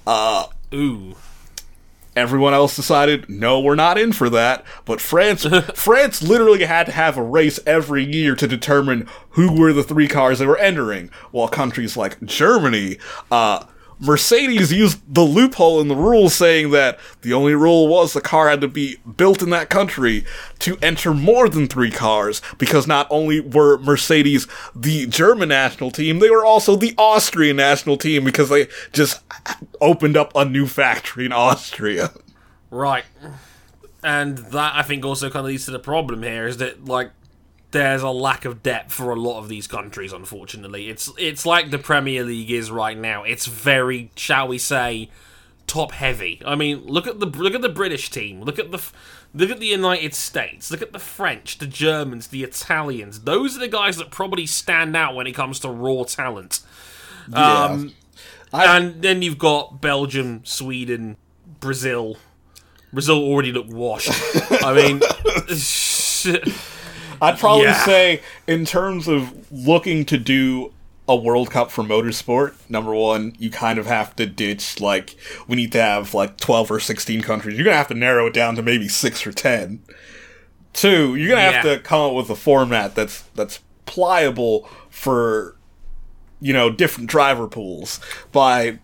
Uh, 0.06 0.48
Ooh. 0.74 1.16
everyone 2.16 2.54
else 2.54 2.76
decided 2.76 3.30
no 3.30 3.60
we're 3.60 3.76
not 3.76 3.98
in 3.98 4.14
for 4.14 4.30
that. 4.30 4.64
But 4.86 5.02
france 5.02 5.46
france 5.76 6.22
literally 6.22 6.66
had 6.66 6.86
to 6.88 6.92
have 6.92 7.18
a 7.18 7.24
race 7.24 7.60
every 7.66 8.04
year 8.04 8.36
to 8.36 8.48
determine 8.48 9.08
who 9.32 9.60
were 9.60 9.74
the 9.74 9.84
three 9.84 10.08
cars 10.08 10.40
they 10.40 10.46
were 10.48 10.58
entering. 10.58 11.10
While 11.32 11.48
countries 11.48 11.98
like 11.98 12.22
germany 12.24 12.98
uh 13.32 13.66
Mercedes 14.00 14.74
used 14.74 15.02
the 15.14 15.22
loophole 15.22 15.80
in 15.80 15.88
the 15.88 15.96
rules 15.96 16.34
saying 16.36 16.72
that 16.72 17.00
the 17.22 17.34
only 17.34 17.56
rule 17.56 17.88
was 17.88 18.14
the 18.14 18.22
car 18.22 18.50
had 18.50 18.62
to 18.62 18.68
be 18.68 18.98
built 19.18 19.42
in 19.42 19.50
that 19.52 19.70
country 19.70 20.26
to 20.60 20.78
enter 20.82 21.14
more 21.14 21.48
than 21.48 21.68
three 21.68 21.92
cars 21.92 22.42
because 22.58 22.88
not 22.88 23.08
only 23.10 23.40
were 23.40 23.78
Mercedes 23.78 24.48
the 24.76 25.08
German 25.08 25.50
national 25.50 25.92
team, 25.92 26.20
they 26.20 26.30
were 26.30 26.46
also 26.46 26.76
the 26.76 26.94
Austrian 26.98 27.56
national 27.56 27.98
team 27.98 28.26
because 28.26 28.50
they 28.50 28.68
just 28.92 29.22
opened 29.80 30.18
up 30.18 30.36
a 30.36 30.46
new 30.46 30.68
factory 30.68 31.26
in 31.26 31.32
Austria. 31.32 32.12
Right. 32.70 33.06
And 34.04 34.38
that 34.38 34.76
I 34.76 34.82
think 34.82 35.06
also 35.06 35.30
kind 35.30 35.46
of 35.46 35.48
leads 35.48 35.66
to 35.66 35.72
the 35.72 35.80
problem 35.80 36.24
here 36.24 36.48
is 36.48 36.58
that 36.58 36.86
like 36.86 37.12
there's 37.76 38.04
a 38.04 38.10
lack 38.10 38.46
of 38.46 38.64
depth 38.64 38.94
for 38.94 39.12
a 39.12 39.18
lot 39.18 39.38
of 39.38 39.50
these 39.50 39.68
countries. 39.68 40.14
Unfortunately, 40.14 40.88
it's 40.88 41.12
it's 41.18 41.46
like 41.46 41.72
the 41.72 41.78
Premier 41.78 42.24
League 42.24 42.50
is 42.50 42.72
right 42.72 42.98
now. 42.98 43.24
It's 43.24 43.48
very, 43.48 44.12
shall 44.16 44.48
we 44.48 44.58
say, 44.58 45.10
top 45.68 45.92
heavy. 45.92 46.42
I 46.46 46.56
mean, 46.56 46.86
look 46.86 47.06
at 47.06 47.20
the 47.20 47.26
look 47.26 47.54
at 47.54 47.62
the 47.62 47.68
British 47.68 48.10
team. 48.10 48.42
Look 48.42 48.58
at 48.60 48.72
the 48.72 48.82
look 49.34 49.50
at 49.50 49.60
the 49.60 49.66
United 49.68 50.14
States. 50.14 50.72
Look 50.72 50.82
at 50.82 50.94
the 50.94 51.00
French, 51.00 51.58
the 51.58 51.68
Germans, 51.68 52.28
the 52.28 52.44
Italians. 52.44 53.20
Those 53.22 53.58
are 53.58 53.60
the 53.60 53.68
guys 53.68 53.98
that 53.98 54.10
probably 54.10 54.46
stand 54.46 54.96
out 54.96 55.14
when 55.14 55.28
it 55.28 55.34
comes 55.34 55.60
to 55.60 55.70
raw 55.70 56.04
talent. 56.04 56.62
Um, 57.34 57.94
and 58.54 59.02
then 59.02 59.22
you've 59.22 59.38
got 59.38 59.82
Belgium, 59.82 60.46
Sweden, 60.46 61.18
Brazil. 61.60 62.16
Brazil 62.94 63.22
already 63.22 63.52
look 63.52 63.68
washed. 63.68 64.12
I 64.64 64.74
mean, 64.74 65.02
I'd 67.22 67.38
probably 67.40 67.66
Yeah. 67.66 67.86
say, 67.86 68.22
in 68.48 68.66
terms 68.66 69.08
of 69.08 69.32
looking 69.52 70.06
to 70.06 70.18
do 70.18 70.72
a 71.08 71.16
World 71.16 71.52
Cup 71.52 71.70
for 71.72 71.84
motorsport, 71.84 72.54
number 72.68 72.94
one, 72.94 73.36
you 73.38 73.50
kind 73.52 73.78
of 73.78 73.86
have 73.86 74.16
to 74.16 74.26
ditch, 74.26 74.80
like, 74.80 75.16
we 75.48 75.56
need 75.56 75.72
to 75.74 75.82
have, 75.82 76.14
like, 76.14 76.38
12 76.38 76.72
or 76.72 76.80
16 76.80 77.22
countries. 77.22 77.56
You're 77.58 77.64
going 77.64 77.74
to 77.74 77.78
have 77.78 77.88
to 77.90 77.94
narrow 77.94 78.28
it 78.28 78.34
down 78.34 78.56
to 78.56 78.64
maybe 78.64 78.88
6 78.88 79.28
or 79.28 79.32
10. 79.32 79.82
Two, 80.74 81.16
you're 81.16 81.28
going 81.30 81.38
to 81.46 81.52
have 81.52 81.64
Yeah. 81.66 81.76
to 81.76 81.80
come 81.80 82.02
up 82.02 82.14
with 82.14 82.30
a 82.30 82.36
format 82.36 82.96
that's, 82.96 83.24
that's 83.36 83.60
pliable 83.86 84.68
for, 84.90 85.56
you 86.42 86.54
know, 86.54 86.70
different 86.72 87.10
driver 87.10 87.48
pools 87.48 88.00
by, 88.32 88.80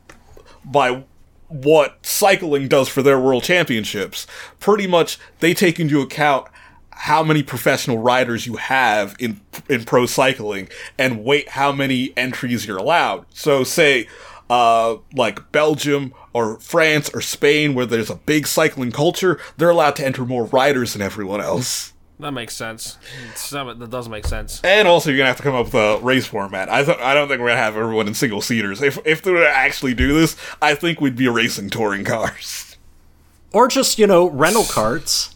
by 0.64 1.03
what 1.48 1.98
cycling 2.06 2.68
does 2.68 2.88
for 2.88 3.02
their 3.02 3.20
world 3.20 3.44
championships. 3.44 4.26
Pretty 4.60 4.86
much, 4.88 5.18
they 5.40 5.53
take 5.56 5.80
into 5.80 5.99
account 6.02 6.48
how 6.91 7.23
many 7.23 7.41
professional 7.43 7.97
riders 7.97 8.45
you 8.45 8.55
have 8.57 9.15
in 9.19 9.41
in 9.69 9.84
pro 9.85 10.05
cycling 10.05 10.69
and 10.97 11.23
wait 11.23 11.49
how 11.49 11.72
many 11.72 12.13
entries 12.15 12.65
you're 12.68 12.77
allowed. 12.77 13.26
So 13.34 13.63
say 13.63 14.07
uh, 14.49 14.97
like 15.15 15.51
Belgium 15.51 16.13
or 16.34 16.59
France 16.59 17.09
or 17.13 17.22
Spain 17.22 17.73
where 17.73 17.85
there's 17.85 18.09
a 18.09 18.15
big 18.15 18.45
cycling 18.47 18.91
culture, 18.91 19.39
they're 19.57 19.69
allowed 19.69 19.95
to 19.95 20.05
enter 20.05 20.26
more 20.26 20.45
riders 20.45 20.93
than 20.93 21.01
everyone 21.01 21.39
else. 21.41 21.93
That 22.19 22.34
makes 22.34 22.55
sense. 22.55 22.97
It's- 23.23 23.49
That 23.49 23.80
that 23.80 23.89
does 23.89 24.07
make 24.07 24.27
sense. 24.27 24.61
And 24.63 24.88
also, 24.88 25.09
you're 25.09 25.18
gonna 25.18 25.30
have 25.30 25.38
to 25.38 25.43
come 25.43 25.55
up 25.55 25.65
with 25.68 25.73
a 25.73 25.97
race 26.03 26.27
format. 26.27 26.69
I 26.69 26.84
th- 26.84 26.99
I 26.99 27.15
don't 27.15 27.27
think 27.30 27.41
we're 27.41 27.47
gonna 27.47 27.61
have 27.61 27.76
everyone 27.76 28.07
in 28.07 28.13
single 28.13 28.41
seaters. 28.41 28.81
If 28.81 28.99
if 29.05 29.23
they 29.23 29.31
were 29.31 29.39
to 29.39 29.49
actually 29.49 29.95
do 29.95 30.13
this, 30.13 30.35
I 30.61 30.76
think 30.76 31.01
we'd 31.01 31.15
be 31.15 31.27
racing 31.27 31.72
touring 31.72 32.03
cars, 32.03 32.77
Or 33.53 33.68
just, 33.68 33.97
you 33.97 34.05
know, 34.05 34.30
rental 34.30 34.65
carts. 34.65 35.34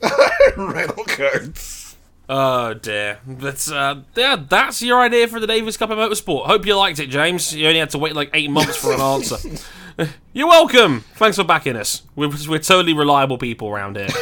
rental 0.56 1.04
cars. 1.04 1.96
Oh 2.28 2.74
dear. 2.74 3.20
But 3.26 3.70
uh, 3.72 4.00
yeah, 4.14 4.36
that's 4.48 4.82
your 4.82 5.00
idea 5.00 5.28
for 5.28 5.40
the 5.40 5.46
Davis 5.46 5.76
Cup 5.76 5.90
of 5.90 5.98
Motorsport. 5.98 6.46
Hope 6.46 6.66
you 6.66 6.76
liked 6.76 6.98
it, 6.98 7.06
James. 7.08 7.54
You 7.54 7.66
only 7.68 7.80
had 7.80 7.90
to 7.90 7.98
wait 7.98 8.14
like 8.14 8.30
eight 8.34 8.50
months 8.50 8.76
for 8.76 8.92
an 8.92 9.00
answer. 9.00 9.36
You're 10.32 10.46
welcome. 10.46 11.00
Thanks 11.14 11.36
for 11.38 11.44
backing 11.44 11.74
us. 11.74 12.02
We're, 12.14 12.30
we're 12.48 12.60
totally 12.60 12.92
reliable 12.92 13.38
people 13.38 13.68
around 13.68 13.96
here. 13.96 14.08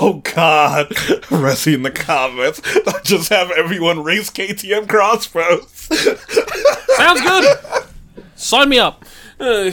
Oh 0.00 0.22
God, 0.34 0.88
Resi 0.90 1.74
in 1.74 1.82
the 1.82 1.90
comments. 1.90 2.60
Just 3.04 3.30
have 3.30 3.50
everyone 3.50 4.02
race 4.02 4.30
KTM 4.30 4.84
X-Bows. 4.84 5.68
Sounds 6.96 7.20
good. 7.20 7.58
Sign 8.36 8.68
me 8.68 8.78
up. 8.78 9.04
Uh, 9.40 9.70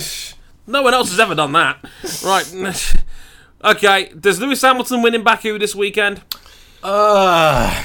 no 0.67 0.81
one 0.81 0.93
else 0.93 1.09
has 1.09 1.19
ever 1.19 1.35
done 1.35 1.51
that. 1.53 1.77
Right. 2.23 2.95
Okay. 3.65 4.11
Does 4.19 4.39
Lewis 4.39 4.61
Hamilton 4.61 5.01
win 5.01 5.15
in 5.15 5.23
Baku 5.23 5.57
this 5.59 5.75
weekend? 5.75 6.21
Uh, 6.83 7.83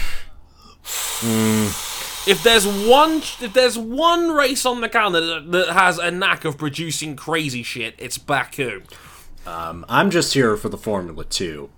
If 2.26 2.42
there's 2.42 2.66
one, 2.66 3.18
if 3.40 3.52
there's 3.54 3.78
one 3.78 4.30
race 4.30 4.66
on 4.66 4.80
the 4.82 4.88
calendar 4.88 5.20
that, 5.20 5.50
that 5.52 5.68
has 5.70 5.98
a 5.98 6.10
knack 6.10 6.44
of 6.44 6.58
producing 6.58 7.16
crazy 7.16 7.62
shit, 7.62 7.94
it's 7.98 8.18
Baku. 8.18 8.82
I'm 9.46 10.10
just 10.10 10.34
here 10.34 10.56
for 10.56 10.68
the 10.68 10.76
Formula 10.78 11.24
2. 11.24 11.70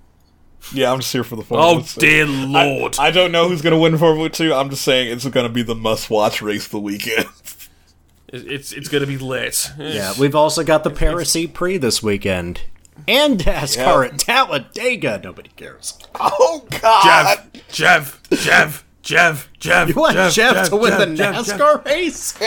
Yeah, 0.73 0.93
I'm 0.93 0.99
just 1.01 1.13
here 1.13 1.25
for 1.25 1.37
the 1.37 1.43
Formula 1.43 1.77
Oh 1.79 1.81
Two. 1.83 2.01
dear 2.01 2.25
lord! 2.27 2.97
I 2.99 3.11
don't 3.11 3.33
know 3.33 3.49
who's 3.49 3.63
gonna 3.63 3.79
win 3.79 3.99
Formula 3.99 4.29
Two. 4.31 4.55
I'm 4.55 4.71
just 4.71 4.83
saying 4.83 5.11
it's 5.11 5.27
gonna 5.27 5.49
be 5.49 5.63
the 5.63 5.75
must-watch 5.75 6.41
race 6.41 6.67
of 6.67 6.71
the 6.71 6.79
weekend. 6.81 7.27
it's 8.29 8.73
it's 8.73 8.89
gonna 8.89 9.07
be 9.09 9.19
lit. 9.19 9.71
Yeah, 9.77 10.13
we've 10.21 10.37
also 10.37 10.63
got 10.63 10.85
the 10.85 10.91
Paris 10.91 11.35
E-Prix 11.35 11.79
this 11.79 12.01
weekend. 12.01 12.61
And 13.09 13.41
NASCAR 13.41 14.07
at 14.13 14.19
Talladega. 14.19 15.21
Nobody 15.23 15.51
cares. 15.57 15.99
oh 16.21 16.67
God. 16.81 17.39
Jeff, 17.71 18.23
Jeff, 18.31 18.33
Jeff, 18.33 18.85
Jeff. 19.03 19.49
Jeff, 19.59 19.89
you 19.89 19.95
want 19.95 20.15
Jeff, 20.33 20.69
to 20.71 20.77
win 20.77 20.99
the 20.99 21.23
NASCAR 21.23 21.85
race? 21.85 22.39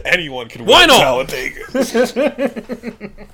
Anyone 0.04 0.48
can 0.48 0.64
Why 0.64 0.80
win 0.80 0.88
not? 0.88 1.28
Talladega. 1.28 1.66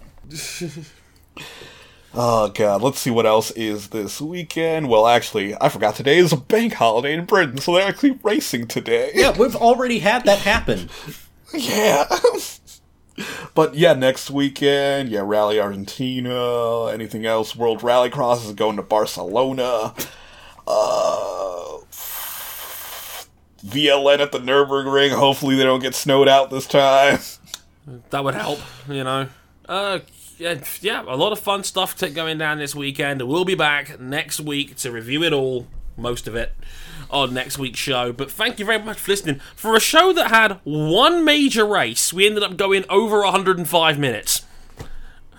oh 2.14 2.48
god, 2.48 2.82
let's 2.82 2.98
see 2.98 3.10
what 3.10 3.26
else 3.26 3.50
is 3.52 3.88
this 3.88 4.20
weekend. 4.20 4.88
Well, 4.88 5.06
actually, 5.06 5.54
I 5.60 5.68
forgot 5.68 5.94
today 5.94 6.18
is 6.18 6.32
a 6.32 6.36
bank 6.36 6.74
holiday 6.74 7.14
in 7.14 7.24
Britain, 7.24 7.58
so 7.58 7.74
they're 7.74 7.86
actually 7.86 8.18
racing 8.22 8.66
today. 8.66 9.12
yeah, 9.14 9.36
we've 9.38 9.56
already 9.56 10.00
had 10.00 10.24
that 10.24 10.38
happen. 10.40 10.88
Yeah. 11.54 12.06
But 13.54 13.74
yeah, 13.74 13.92
next 13.92 14.30
weekend, 14.30 15.08
yeah, 15.08 15.22
Rally 15.24 15.60
Argentina, 15.60 16.86
anything 16.86 17.26
else? 17.26 17.54
World 17.56 17.80
Rallycross 17.80 18.44
is 18.46 18.52
going 18.52 18.76
to 18.76 18.82
Barcelona. 18.82 19.94
Uh 20.66 21.78
VLN 23.64 24.18
at 24.18 24.32
the 24.32 24.38
Nürburgring. 24.38 25.10
Hopefully 25.10 25.56
they 25.56 25.64
don't 25.64 25.80
get 25.80 25.94
snowed 25.94 26.28
out 26.28 26.50
this 26.50 26.66
time. 26.66 27.18
That 28.10 28.24
would 28.24 28.34
help, 28.34 28.60
you 28.88 29.04
know. 29.04 29.28
Uh, 29.68 30.00
yeah, 30.38 30.60
yeah, 30.80 31.02
a 31.02 31.16
lot 31.16 31.32
of 31.32 31.38
fun 31.38 31.64
stuff 31.64 31.98
going 32.14 32.38
down 32.38 32.58
this 32.58 32.74
weekend. 32.74 33.22
We'll 33.22 33.44
be 33.44 33.54
back 33.54 34.00
next 34.00 34.40
week 34.40 34.76
to 34.78 34.90
review 34.90 35.22
it 35.22 35.32
all, 35.32 35.66
most 35.96 36.26
of 36.26 36.34
it, 36.34 36.52
on 37.12 37.34
next 37.34 37.58
week's 37.58 37.78
show. 37.78 38.12
But 38.12 38.30
thank 38.30 38.58
you 38.58 38.64
very 38.64 38.82
much 38.82 38.98
for 38.98 39.10
listening. 39.10 39.40
For 39.54 39.76
a 39.76 39.80
show 39.80 40.12
that 40.12 40.30
had 40.30 40.60
one 40.64 41.24
major 41.24 41.66
race, 41.66 42.12
we 42.12 42.26
ended 42.26 42.42
up 42.42 42.56
going 42.56 42.84
over 42.88 43.20
105 43.20 43.98
minutes. 43.98 44.44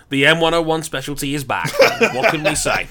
The 0.09 0.23
M101 0.23 0.83
specialty 0.83 1.33
is 1.33 1.43
back. 1.43 1.71
what 2.13 2.31
can 2.31 2.43
we 2.43 2.55
say? 2.55 2.87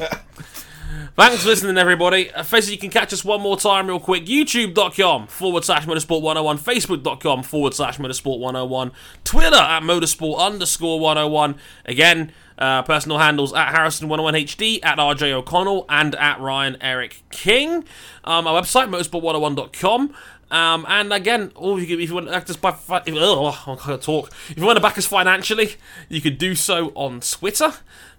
Thanks 1.15 1.43
for 1.43 1.49
listening, 1.51 1.77
everybody. 1.77 2.31
Uh, 2.31 2.43
it, 2.51 2.71
you 2.71 2.79
can 2.79 2.89
catch 2.89 3.13
us 3.13 3.23
one 3.23 3.43
more 3.43 3.59
time, 3.59 3.87
real 3.87 4.01
quick. 4.01 4.25
YouTube.com 4.25 5.27
forward 5.27 5.63
slash 5.63 5.85
motorsport 5.85 6.23
101, 6.23 6.59
Facebook.com 6.59 7.43
forward 7.43 7.75
slash 7.75 7.99
motorsport 7.99 8.39
101, 8.39 8.93
Twitter 9.23 9.57
at 9.57 9.83
motorsport 9.83 10.39
underscore 10.39 10.99
101. 10.99 11.57
Again, 11.85 12.33
uh, 12.63 12.83
personal 12.83 13.19
handles 13.19 13.53
at 13.53 13.75
Harrison101HD, 13.75 14.79
at 14.85 14.99
RJ 14.99 15.33
O'Connell, 15.33 15.85
and 15.89 16.15
at 16.15 16.41
Ryan 16.41 16.77
Eric 16.81 17.23
King. 17.31 17.85
Um, 18.25 18.47
our 18.47 18.63
website, 18.63 18.89
motorsport101.com. 18.89 20.15
Um, 20.51 20.87
and 20.89 21.13
again, 21.13 21.51
oh, 21.57 21.79
if 21.79 21.89
you, 21.89 21.99
if 21.99 22.09
you 22.09 22.15
want 22.15 22.29
to 22.29 22.35
act 22.35 22.51
us 22.51 22.57
by, 22.57 22.77
oh, 22.89 23.47
I 23.67 23.77
can't 23.77 24.03
talk. 24.03 24.31
If 24.49 24.59
you 24.59 24.65
want 24.65 24.77
to 24.77 24.83
back 24.83 24.97
us 24.97 25.07
financially, 25.07 25.75
you 26.09 26.21
could 26.21 26.39
do 26.39 26.55
so 26.55 26.93
on 26.95 27.21
Twitter. 27.21 27.73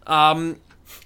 Um, 0.08 0.58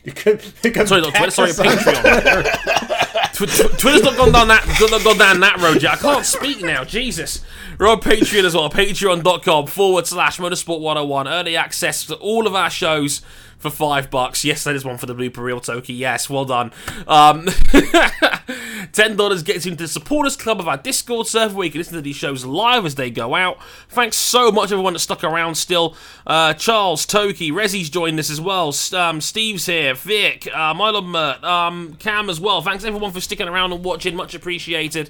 You 0.04 0.14
could, 0.14 0.44
you 0.64 0.72
could 0.72 0.88
Sorry, 0.88 1.02
not 1.02 1.14
Twitter. 1.14 1.32
Sorry. 1.32 1.52
Patreon. 1.52 2.94
Tw- 3.34 3.48
tw- 3.48 3.78
Twitter's 3.80 4.04
not 4.04 4.18
gone 4.18 4.32
down 4.32 4.48
that 4.48 4.66
not 4.92 5.04
gone 5.04 5.18
down 5.18 5.40
that 5.42 5.58
road 5.62 5.82
yet. 5.82 5.94
I 5.94 5.96
can't 5.98 6.26
speak 6.26 6.62
now. 6.62 6.84
Jesus. 6.84 7.44
We're 7.80 7.90
on 7.90 8.02
Patreon 8.02 8.44
as 8.44 8.56
well. 8.56 8.70
Patreon.com 8.70 9.68
forward 9.68 10.08
slash 10.08 10.40
Motorsport 10.40 10.80
101. 10.80 11.28
Early 11.28 11.56
access 11.56 12.06
to 12.08 12.16
all 12.16 12.48
of 12.48 12.56
our 12.56 12.70
shows 12.70 13.22
for 13.58 13.70
five 13.70 14.10
bucks. 14.10 14.46
Yes, 14.46 14.64
that 14.64 14.76
is 14.76 14.86
one 14.86 14.98
for 14.98 15.06
the 15.06 15.16
blooper 15.16 15.38
reel, 15.38 15.60
Toki. 15.60 15.94
Yes, 15.94 16.30
well 16.30 16.46
done. 16.46 16.72
Um, 17.08 17.48
Ten 18.94 19.16
dollars 19.16 19.44
gets 19.44 19.66
you 19.66 19.72
into 19.72 19.84
the 19.84 19.88
supporters 19.88 20.36
club 20.36 20.60
of 20.60 20.68
our 20.68 20.78
Discord 20.78 21.28
server 21.28 21.56
where 21.56 21.66
you 21.66 21.72
can 21.72 21.80
listen 21.80 21.96
to 21.96 22.02
these 22.02 22.16
shows 22.16 22.46
live 22.46 22.86
as 22.86 22.96
they 22.96 23.10
go 23.10 23.36
out. 23.36 23.58
Thanks 23.90 24.18
so 24.18 24.52
much 24.52 24.72
everyone 24.72 24.94
that 24.94 25.00
stuck 25.00 25.24
around 25.24 25.56
still. 25.56 25.96
Uh, 26.26 26.54
Charles, 26.54 27.06
Toki, 27.06 27.52
Rezzy's 27.52 27.90
joined 27.90 28.20
us 28.20 28.30
as 28.30 28.40
well. 28.40 28.74
Um, 28.94 29.20
Steve's 29.22 29.66
here, 29.66 29.94
Vic, 29.94 30.48
uh, 30.56 30.74
Milo 30.74 31.02
Mert, 31.02 31.44
um, 31.44 31.96
Cam 31.96 32.30
as 32.30 32.40
well. 32.40 32.62
Thanks 32.62 32.84
everyone 32.84 33.12
for 33.12 33.22
sticking 33.22 33.48
around 33.48 33.74
and 33.74 33.84
watching. 33.84 34.16
Much 34.16 34.34
appreciated 34.34 35.10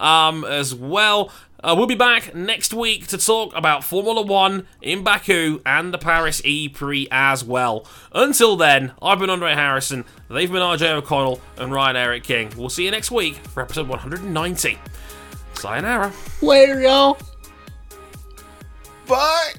um, 0.00 0.44
as 0.44 0.74
well. 0.74 1.30
Uh, 1.62 1.74
we'll 1.76 1.86
be 1.88 1.96
back 1.96 2.34
next 2.34 2.72
week 2.72 3.08
to 3.08 3.18
talk 3.18 3.52
about 3.56 3.82
Formula 3.82 4.22
One 4.22 4.66
in 4.80 5.02
Baku 5.02 5.60
and 5.66 5.92
the 5.92 5.98
Paris 5.98 6.40
E 6.44 6.68
Prix 6.68 7.08
as 7.10 7.42
well. 7.42 7.84
Until 8.12 8.56
then, 8.56 8.92
I've 9.02 9.18
been 9.18 9.30
Andre 9.30 9.54
Harrison, 9.54 10.04
they've 10.30 10.50
been 10.50 10.62
RJ 10.62 10.90
O'Connell 10.92 11.40
and 11.56 11.72
Ryan 11.72 11.96
Eric 11.96 12.22
King. 12.22 12.52
We'll 12.56 12.68
see 12.68 12.84
you 12.84 12.90
next 12.92 13.10
week 13.10 13.34
for 13.36 13.62
episode 13.62 13.88
190. 13.88 14.78
Sayonara. 15.54 16.12
Later, 16.40 16.80
y'all. 16.80 17.18
Bye. 19.08 19.54